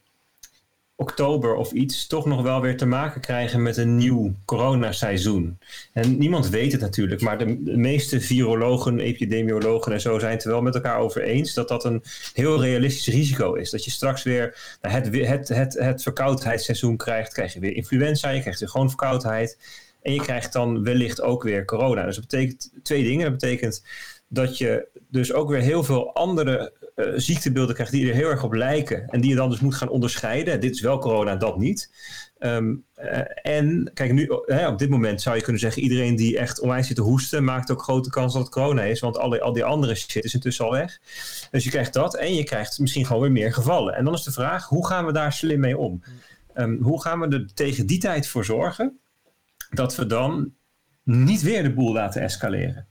oktober 0.97 1.55
of 1.55 1.73
iets 1.73 2.07
toch 2.07 2.27
nog 2.27 2.43
wel 2.43 2.61
weer 2.61 2.77
te 2.77 2.87
maken 2.87 3.21
krijgen 3.21 3.63
met 3.63 3.77
een 3.77 3.97
nieuw 3.97 4.35
coronaseizoen. 4.45 5.59
En 5.93 6.19
niemand 6.19 6.49
weet 6.49 6.73
het 6.73 6.81
natuurlijk, 6.81 7.21
maar 7.21 7.39
de, 7.39 7.61
meeste 7.77 8.21
virologen, 8.21 9.01
epidemiologen 9.01 9.93
en 9.93 10.01
zo 10.01 10.19
zijn 10.19 10.33
het 10.33 10.45
er 10.45 10.51
wel 10.51 10.63
met 10.63 10.75
elkaar 10.75 10.99
over 10.99 11.23
eens 11.23 11.55
dat 11.55 11.69
dat 11.69 11.85
een 11.85 12.03
heel 12.33 12.61
realistisch 12.61 13.15
risico 13.15 13.55
is. 13.55 13.71
Dat 13.71 13.85
je 13.85 13.91
straks 13.91 14.23
weer 14.23 14.77
nou, 14.81 14.95
het, 14.95 15.29
het, 15.29 15.49
het, 15.49 15.75
het 15.79 16.03
verkoudheidsseizoen 16.03 16.97
krijgt, 16.97 17.33
krijg 17.33 17.53
je 17.53 17.61
weer 17.61 17.77
influenza, 17.77 18.29
je 18.29 18.41
krijgt 18.41 18.61
weer 18.61 18.69
gewoon 18.69 18.89
verkoudheid. 18.89 19.59
En 20.03 20.15
je 20.15 20.21
krijgt 20.21 20.53
dan 20.53 20.83
wellicht 20.83 21.21
ook 21.21 21.43
weer 21.43 21.65
corona. 21.65 22.05
Dus 22.05 22.17
dat 22.17 22.29
betekent 22.29 22.71
twee 22.83 23.03
dingen. 23.03 23.31
Dat 23.31 23.41
betekent 23.41 23.83
dat 24.29 24.59
je 24.59 24.89
dus 25.09 25.33
ook 25.33 25.49
weer 25.49 25.61
heel 25.61 25.85
veel 25.85 26.15
andere 26.15 26.73
eh, 26.95 27.13
ziektebeelden 27.17 27.75
krijgt 27.75 27.93
die 27.93 28.09
er 28.09 28.15
heel 28.15 28.31
erg 28.31 28.43
op 28.45 28.53
lijken. 28.53 29.07
En 29.09 29.21
die 29.21 29.31
je 29.31 29.37
dan 29.37 29.51
dus 29.51 29.61
moet 29.61 29.75
gaan 29.75 29.89
onderscheiden. 29.89 30.61
Dit 30.61 30.75
is 30.75 30.81
wel 30.81 30.99
corona, 30.99 31.37
dat 31.37 31.59
niet. 31.59 31.91
Ehm, 32.39 32.75
eh, 32.95 33.21
en 33.59 33.91
kijk, 33.95 34.13
nu 34.13 34.29
eh, 34.47 34.67
op 34.67 34.79
dit 34.79 34.89
moment 34.89 35.23
zou 35.23 35.37
je 35.37 35.43
kunnen 35.43 35.61
zeggen: 35.61 35.83
iedereen 35.83 36.17
die 36.17 36.39
echt 36.39 36.61
onwijs 36.61 36.87
zit 36.87 36.97
te 36.97 37.03
hoesten, 37.03 37.45
maakt 37.45 37.71
ook 37.71 37.83
grote 37.83 38.11
kans 38.11 38.33
dat 38.33 38.43
het 38.43 38.53
corona 38.53 38.83
is. 38.83 39.01
Want 39.01 39.19
alle, 39.19 39.41
al 39.41 39.53
die 39.53 39.65
andere 39.65 39.95
shit 39.95 40.25
is 40.25 40.35
intussen 40.35 40.65
al 40.65 40.71
weg. 40.71 41.01
Dus 41.51 41.65
je 41.65 41.71
krijgt 41.71 41.93
dat 41.93 42.17
en 42.17 42.35
je 42.35 42.45
krijgt 42.45 42.79
misschien 42.79 43.07
gewoon 43.07 43.23
weer 43.23 43.33
meer 43.33 43.53
gevallen. 43.53 43.95
En 43.95 44.05
dan 44.05 44.15
is 44.15 44.23
de 44.23 44.33
vraag: 44.33 44.69
hoe 44.69 44.87
gaan 44.87 45.07
we 45.07 45.13
daar 45.13 45.33
slim 45.33 45.61
mee 45.61 45.79
om? 45.79 46.03
Ehm, 46.55 46.77
hoe 46.81 47.03
gaan 47.03 47.21
we 47.21 47.29
er 47.29 47.55
tegen 47.55 47.87
die 47.87 47.99
tijd 47.99 48.29
voor 48.29 48.45
zorgen 48.45 48.99
dat 49.71 49.97
we 49.97 50.07
dan 50.07 50.53
niet 51.03 51.43
weer 51.43 51.63
de 51.63 51.75
boel 51.75 51.93
laten 51.93 52.23
escaleren? 52.23 52.87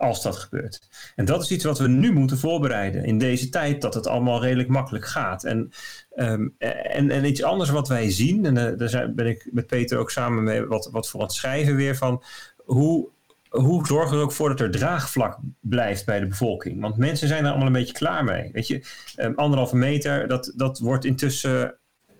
Als 0.00 0.22
dat 0.22 0.36
gebeurt. 0.36 0.88
En 1.16 1.24
dat 1.24 1.42
is 1.42 1.50
iets 1.50 1.64
wat 1.64 1.78
we 1.78 1.88
nu 1.88 2.12
moeten 2.12 2.38
voorbereiden 2.38 3.04
in 3.04 3.18
deze 3.18 3.48
tijd 3.48 3.82
dat 3.82 3.94
het 3.94 4.06
allemaal 4.06 4.42
redelijk 4.42 4.68
makkelijk 4.68 5.06
gaat. 5.06 5.44
En, 5.44 5.70
ehm, 6.14 6.48
en, 6.58 7.10
en 7.10 7.24
iets 7.24 7.42
anders 7.42 7.70
wat 7.70 7.88
wij 7.88 8.10
zien, 8.10 8.44
en 8.44 8.56
eh, 8.56 8.90
daar 8.90 9.12
ben 9.14 9.26
ik 9.26 9.48
met 9.52 9.66
Peter 9.66 9.98
ook 9.98 10.10
samen 10.10 10.42
mee 10.44 10.66
wat, 10.66 10.88
wat 10.92 11.08
voor 11.08 11.22
het 11.22 11.32
schrijven 11.32 11.76
weer 11.76 11.96
van 11.96 12.22
hoe, 12.64 13.08
hoe 13.48 13.86
zorgen 13.86 14.10
we 14.10 14.16
er 14.16 14.22
ook 14.22 14.32
voor 14.32 14.48
dat 14.48 14.60
er 14.60 14.70
draagvlak 14.70 15.38
blijft 15.60 16.06
bij 16.06 16.20
de 16.20 16.26
bevolking? 16.26 16.80
Want 16.80 16.96
mensen 16.96 17.28
zijn 17.28 17.44
er 17.44 17.50
allemaal 17.50 17.66
een 17.66 17.72
beetje 17.72 17.92
klaar 17.92 18.24
mee. 18.24 18.50
Weet 18.52 18.66
je, 18.66 18.82
Ehm, 19.20 19.32
anderhalve 19.34 19.76
meter, 19.76 20.28
dat, 20.28 20.52
dat 20.56 20.78
wordt 20.78 21.04
intussen 21.04 21.74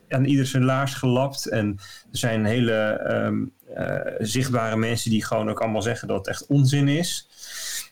aan 0.08 0.24
ieder 0.24 0.46
zijn 0.46 0.64
laars 0.64 0.94
gelapt. 0.94 1.46
En 1.46 1.76
er 2.12 2.18
zijn 2.18 2.44
hele 2.44 2.72
ehm, 2.72 3.44
eh, 3.74 4.14
zichtbare 4.18 4.76
mensen 4.76 5.10
die 5.10 5.24
gewoon 5.24 5.50
ook 5.50 5.60
allemaal 5.60 5.82
zeggen 5.82 6.08
dat 6.08 6.18
het 6.18 6.28
echt 6.28 6.46
onzin 6.46 6.88
is. 6.88 7.28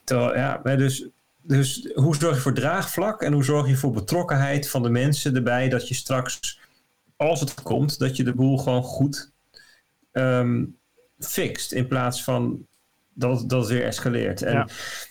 Terwijl, 0.09 0.35
ja, 0.35 0.57
dus, 0.75 1.07
dus 1.41 1.89
hoe 1.93 2.15
zorg 2.15 2.35
je 2.35 2.41
voor 2.41 2.53
draagvlak 2.53 3.21
en 3.21 3.33
hoe 3.33 3.43
zorg 3.43 3.67
je 3.67 3.75
voor 3.75 3.91
betrokkenheid 3.91 4.69
van 4.69 4.83
de 4.83 4.89
mensen 4.89 5.35
erbij 5.35 5.69
dat 5.69 5.87
je 5.87 5.93
straks, 5.93 6.59
als 7.15 7.39
het 7.39 7.61
komt, 7.61 7.99
dat 7.99 8.15
je 8.15 8.23
de 8.23 8.33
boel 8.33 8.57
gewoon 8.57 8.83
goed 8.83 9.31
ehm 10.11 10.63
fixt 11.19 11.71
in 11.71 11.87
plaats 11.87 12.23
van 12.23 12.67
dat, 13.13 13.49
dat 13.49 13.59
het 13.61 13.69
weer 13.69 13.85
escaleert. 13.85 14.41
En 14.41 14.53
Ja. 14.53 14.67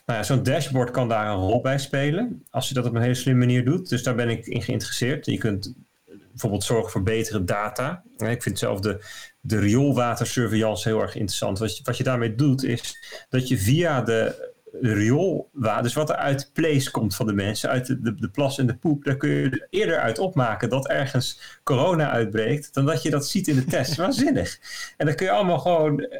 nou 0.07 0.19
ja, 0.19 0.23
zo'n 0.23 0.43
dashboard 0.43 0.91
kan 0.91 1.09
daar 1.09 1.27
een 1.27 1.37
rol 1.37 1.61
bij 1.61 1.79
spelen 1.79 2.45
als 2.51 2.69
je 2.69 2.75
dat 2.75 2.87
op 2.87 2.95
een 2.95 3.03
hele 3.03 3.15
slimme 3.15 3.47
manier 3.47 3.65
doet. 3.65 3.89
Dus 3.89 4.03
daar 4.03 4.15
ben 4.15 4.29
ik 4.29 4.47
in 4.47 4.63
geïnteresseerd. 4.63 5.27
Je 5.27 5.39
kunt 5.39 5.75
bijvoorbeeld 6.05 6.65
zorgen 6.65 6.91
voor 6.91 7.03
betere 7.03 7.45
data. 7.45 8.03
Ik 8.17 8.43
vind 8.43 8.59
zelf 8.59 8.81
de, 8.81 9.05
de 9.41 9.59
rioolwatersurveillance 9.59 10.89
heel 10.89 11.01
erg 11.01 11.15
interessant. 11.15 11.59
Wat 11.59 11.77
je, 11.77 11.83
wat 11.85 11.97
je 11.97 12.05
daarmee 12.05 12.35
doet 12.35 12.63
is 12.63 12.97
dat 13.29 13.49
je 13.49 13.59
via 13.59 14.03
de 14.03 14.48
rioolwater, 14.81 15.83
dus 15.83 15.95
wat 15.95 16.11
er 16.11 16.17
uit 16.17 16.51
place 16.53 16.91
komt 16.91 17.15
van 17.15 17.27
de 17.27 17.33
mensen, 17.33 17.71
uit 17.71 17.87
de, 17.87 18.01
de, 18.01 18.15
de 18.15 18.29
plas 18.29 18.59
en 18.59 18.67
de 18.67 18.77
poep, 18.77 19.05
daar 19.05 19.17
kun 19.17 19.31
je 19.31 19.51
er 19.51 19.67
eerder 19.71 19.99
uit 19.99 20.19
opmaken 20.19 20.69
dat 20.69 20.89
ergens 20.89 21.41
corona 21.63 22.11
uitbreekt, 22.11 22.75
dan 22.75 22.87
dat 22.87 23.03
je 23.03 23.11
dat 23.11 23.29
ziet 23.29 23.49
in 23.49 23.57
de 23.57 23.65
test. 23.65 23.97
Waanzinnig. 24.03 24.59
En 24.97 25.07
dat 25.07 25.15
kun 25.15 25.27
je 25.27 25.33
allemaal 25.33 25.59
gewoon 25.59 26.01
eh, 26.01 26.19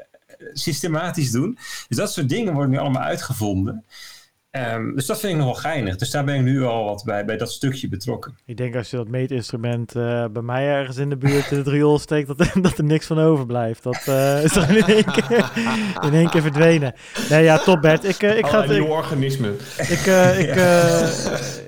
systematisch 0.53 1.31
doen. 1.31 1.59
Dus 1.89 1.97
dat 1.97 2.13
soort 2.13 2.29
dingen 2.29 2.53
worden 2.53 2.71
nu 2.71 2.79
allemaal 2.79 3.03
uitgevonden. 3.03 3.85
Ehm, 4.59 4.95
dus 4.95 5.07
dat 5.07 5.21
vind 5.21 5.33
ik 5.33 5.39
nog 5.39 5.47
wel 5.47 5.55
geinig. 5.55 5.97
Dus 5.97 6.11
daar 6.11 6.25
ben 6.25 6.35
ik 6.35 6.43
nu 6.43 6.65
al 6.65 6.85
wat 6.85 7.03
bij, 7.05 7.25
bij 7.25 7.37
dat 7.37 7.53
stukje 7.53 7.89
betrokken. 7.89 8.37
Ik 8.47 8.57
denk 8.57 8.77
als 8.77 8.91
je 8.91 8.97
dat 8.97 9.09
meetinstrument 9.09 9.95
eh, 9.95 10.25
bij 10.33 10.43
mij 10.43 10.67
ergens 10.67 10.97
in 10.97 11.11
de 11.11 11.17
buurt 11.17 11.51
in 11.51 11.57
het 11.57 11.67
riool 11.67 11.99
steekt, 11.99 12.27
dat, 12.29 12.51
dat 12.63 12.79
er 12.79 12.85
niks 12.85 13.07
van 13.07 13.19
overblijft. 13.19 13.83
Dat 13.83 14.03
eh, 14.07 14.45
is 14.45 14.53
dan 14.53 14.69
in 14.69 14.85
één, 14.85 15.05
keer, 15.05 15.51
in 16.07 16.15
één 16.15 16.31
keer 16.31 16.43
verdwenen. 16.43 16.95
Nee, 17.31 17.45
ja, 17.45 17.59
top 17.59 17.81
Bert. 17.81 18.05
Ik, 18.05 18.23
eh, 18.23 18.39
ik, 18.39 18.47
ga 18.47 18.61
het, 18.61 18.71
Allerlei 18.71 18.81
ik, 19.79 20.07
ik, 20.39 20.57
eh, 20.57 21.09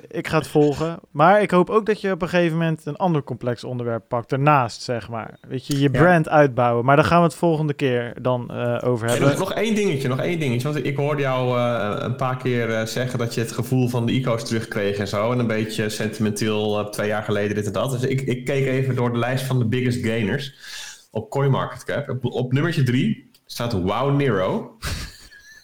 ik, 0.11 0.27
ga 0.27 0.37
het 0.37 0.47
volgen. 0.47 0.99
Maar 1.11 1.41
ik 1.41 1.51
hoop 1.51 1.69
ook 1.69 1.85
dat 1.85 2.01
je 2.01 2.11
op 2.11 2.21
een 2.21 2.29
gegeven 2.29 2.57
moment 2.57 2.85
een 2.85 2.95
ander 2.95 3.23
complex 3.23 3.63
onderwerp 3.63 4.03
pakt 4.07 4.31
ernaast, 4.31 4.81
zeg 4.81 5.09
maar. 5.09 5.37
Weet 5.47 5.67
je, 5.67 5.73
je 5.73 5.81
Ja. 5.81 5.89
brand 5.89 6.29
uitbouwen. 6.29 6.85
Maar 6.85 6.95
daar 6.95 7.05
gaan 7.05 7.17
we 7.17 7.23
het 7.23 7.35
volgende 7.35 7.73
keer 7.73 8.13
dan 8.21 8.51
eh, 8.51 8.77
over 8.89 9.05
En 9.07 9.11
hebben. 9.11 9.29
nog, 9.29 9.39
nog 9.39 9.53
één 9.53 9.75
dingetje, 9.75 10.07
nog 10.07 10.19
één 10.19 10.39
dingetje. 10.39 10.71
Want 10.71 10.85
ik 10.85 10.95
hoorde 10.97 11.21
jou 11.21 11.57
eh, 11.57 11.95
een 11.99 12.15
paar 12.15 12.37
keer 12.37 12.69
eh, 12.73 12.85
zeggen 12.85 13.19
dat 13.19 13.33
je 13.33 13.41
het 13.41 13.51
gevoel 13.51 13.87
van 13.87 14.05
de 14.05 14.11
ico's 14.11 14.45
terugkreeg 14.45 14.97
en 14.97 15.07
zo. 15.07 15.31
En 15.31 15.39
een 15.39 15.47
beetje 15.47 15.89
sentimenteel 15.89 16.89
twee 16.89 17.07
jaar 17.07 17.23
geleden 17.23 17.55
dit 17.55 17.65
en 17.65 17.73
dat. 17.73 17.91
Dus 17.91 18.03
ik, 18.03 18.21
ik 18.21 18.45
keek 18.45 18.65
even 18.65 18.95
door 18.95 19.11
de 19.11 19.19
lijst 19.19 19.45
van 19.45 19.59
de 19.59 19.65
biggest 19.65 20.05
gainers 20.05 20.55
op 21.11 21.29
CoinMarketCap. 21.29 22.09
Op, 22.09 22.25
op 22.25 22.51
nummertje 22.53 22.83
drie 22.83 23.29
staat 23.45 23.73
Wow 23.73 24.15
Nero. 24.15 24.77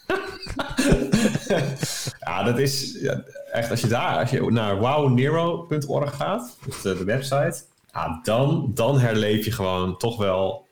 ja, 2.20 2.44
dat 2.44 2.60
is 2.60 2.98
ja, 3.02 3.24
echt, 3.52 3.72
als 3.72 3.82
je 3.82 3.88
daar 3.88 4.18
als 4.18 4.30
je 4.30 4.52
naar 4.52 4.80
wownero.org 4.80 6.16
gaat, 6.16 6.58
dus 6.66 6.82
de, 6.82 6.98
de 6.98 7.04
website, 7.04 7.62
ja, 7.92 8.20
dan, 8.24 8.72
dan 8.74 9.00
herleef 9.00 9.46
je 9.46 9.52
gewoon 9.52 9.98
toch 9.98 10.18
wel 10.18 10.68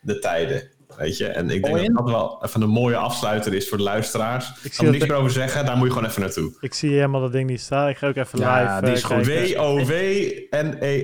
de 0.00 0.18
tijden. 0.18 0.62
Weet 0.96 1.16
je, 1.16 1.26
en 1.26 1.50
ik 1.50 1.64
denk 1.64 1.86
dat 1.86 1.96
dat 1.96 2.04
wel 2.04 2.38
even 2.44 2.62
een 2.62 2.68
mooie 2.68 2.96
afsluiter 2.96 3.54
is 3.54 3.68
voor 3.68 3.78
de 3.78 3.84
luisteraars. 3.84 4.48
Ik 4.48 4.54
zie 4.62 4.70
kan 4.70 4.86
er 4.86 4.92
niks 4.92 5.06
meer 5.06 5.16
over 5.16 5.30
zeggen, 5.30 5.66
daar 5.66 5.76
moet 5.76 5.86
je 5.86 5.92
gewoon 5.92 6.08
even 6.08 6.20
naartoe. 6.20 6.56
Ik 6.60 6.74
zie 6.74 6.90
helemaal 6.90 7.20
dat 7.20 7.32
ding 7.32 7.50
niet 7.50 7.60
staan. 7.60 7.88
Ik 7.88 7.96
ga 7.96 8.08
ook 8.08 8.16
even 8.16 8.38
Ja, 8.38 8.60
live 8.60 8.80
die 8.80 8.90
eh, 8.90 8.96
is 8.96 9.06
kijken. 9.06 9.26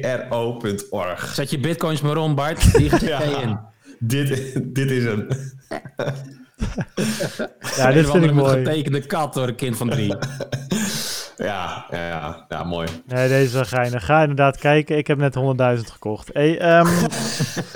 W-O-W-N-E-R-O.org. 0.04 1.34
Zet 1.34 1.50
je 1.50 1.58
bitcoins 1.58 2.00
maar 2.00 2.16
om, 2.16 2.34
Bart. 2.34 2.76
Die 2.76 2.90
ga 2.90 3.06
Ja. 3.08 3.22
je 3.22 3.36
in. 3.42 3.58
Dit, 3.98 4.52
dit 4.74 4.90
is 4.90 5.04
hem. 5.04 5.26
Ja, 7.76 7.88
Een 7.88 7.94
dit 7.94 8.10
vind 8.10 8.24
ik 8.24 8.32
mooi. 8.32 8.64
getekende 8.64 9.06
kat 9.06 9.34
door 9.34 9.48
een 9.48 9.54
kind 9.54 9.76
van 9.76 9.90
drie. 9.90 10.14
Ja, 11.36 11.86
ja, 11.90 12.06
ja, 12.06 12.44
ja 12.48 12.64
mooi. 12.64 12.88
Nee, 13.06 13.28
deze 13.28 13.44
is 13.44 13.52
wel 13.52 13.64
geinig. 13.64 14.04
Ga 14.04 14.20
inderdaad 14.20 14.58
kijken. 14.58 14.96
Ik 14.96 15.06
heb 15.06 15.18
net 15.18 15.34
100.000 15.76 15.80
gekocht. 15.92 16.30
Hey, 16.32 16.58
ehm, 16.58 16.86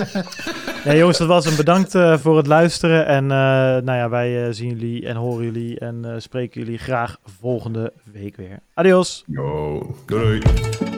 ja, 0.84 0.94
jongens, 0.94 1.18
dat 1.18 1.28
was 1.28 1.44
hem. 1.44 1.56
Bedankt 1.56 1.94
eh, 1.94 2.18
voor 2.18 2.36
het 2.36 2.46
luisteren. 2.46 3.06
En 3.06 3.22
eh, 3.24 3.28
nou 3.28 3.92
ja, 3.92 4.08
wij 4.08 4.44
eh, 4.46 4.52
zien 4.52 4.68
jullie 4.68 5.06
en 5.06 5.16
horen 5.16 5.44
jullie 5.44 5.78
en 5.78 6.04
eh, 6.04 6.14
spreken 6.18 6.60
jullie 6.60 6.78
graag 6.78 7.16
volgende 7.40 7.92
week 8.12 8.36
weer. 8.36 8.58
Adios. 8.74 9.24
Yo, 9.26 9.94
doei. 10.06 10.38
doei. 10.40 10.97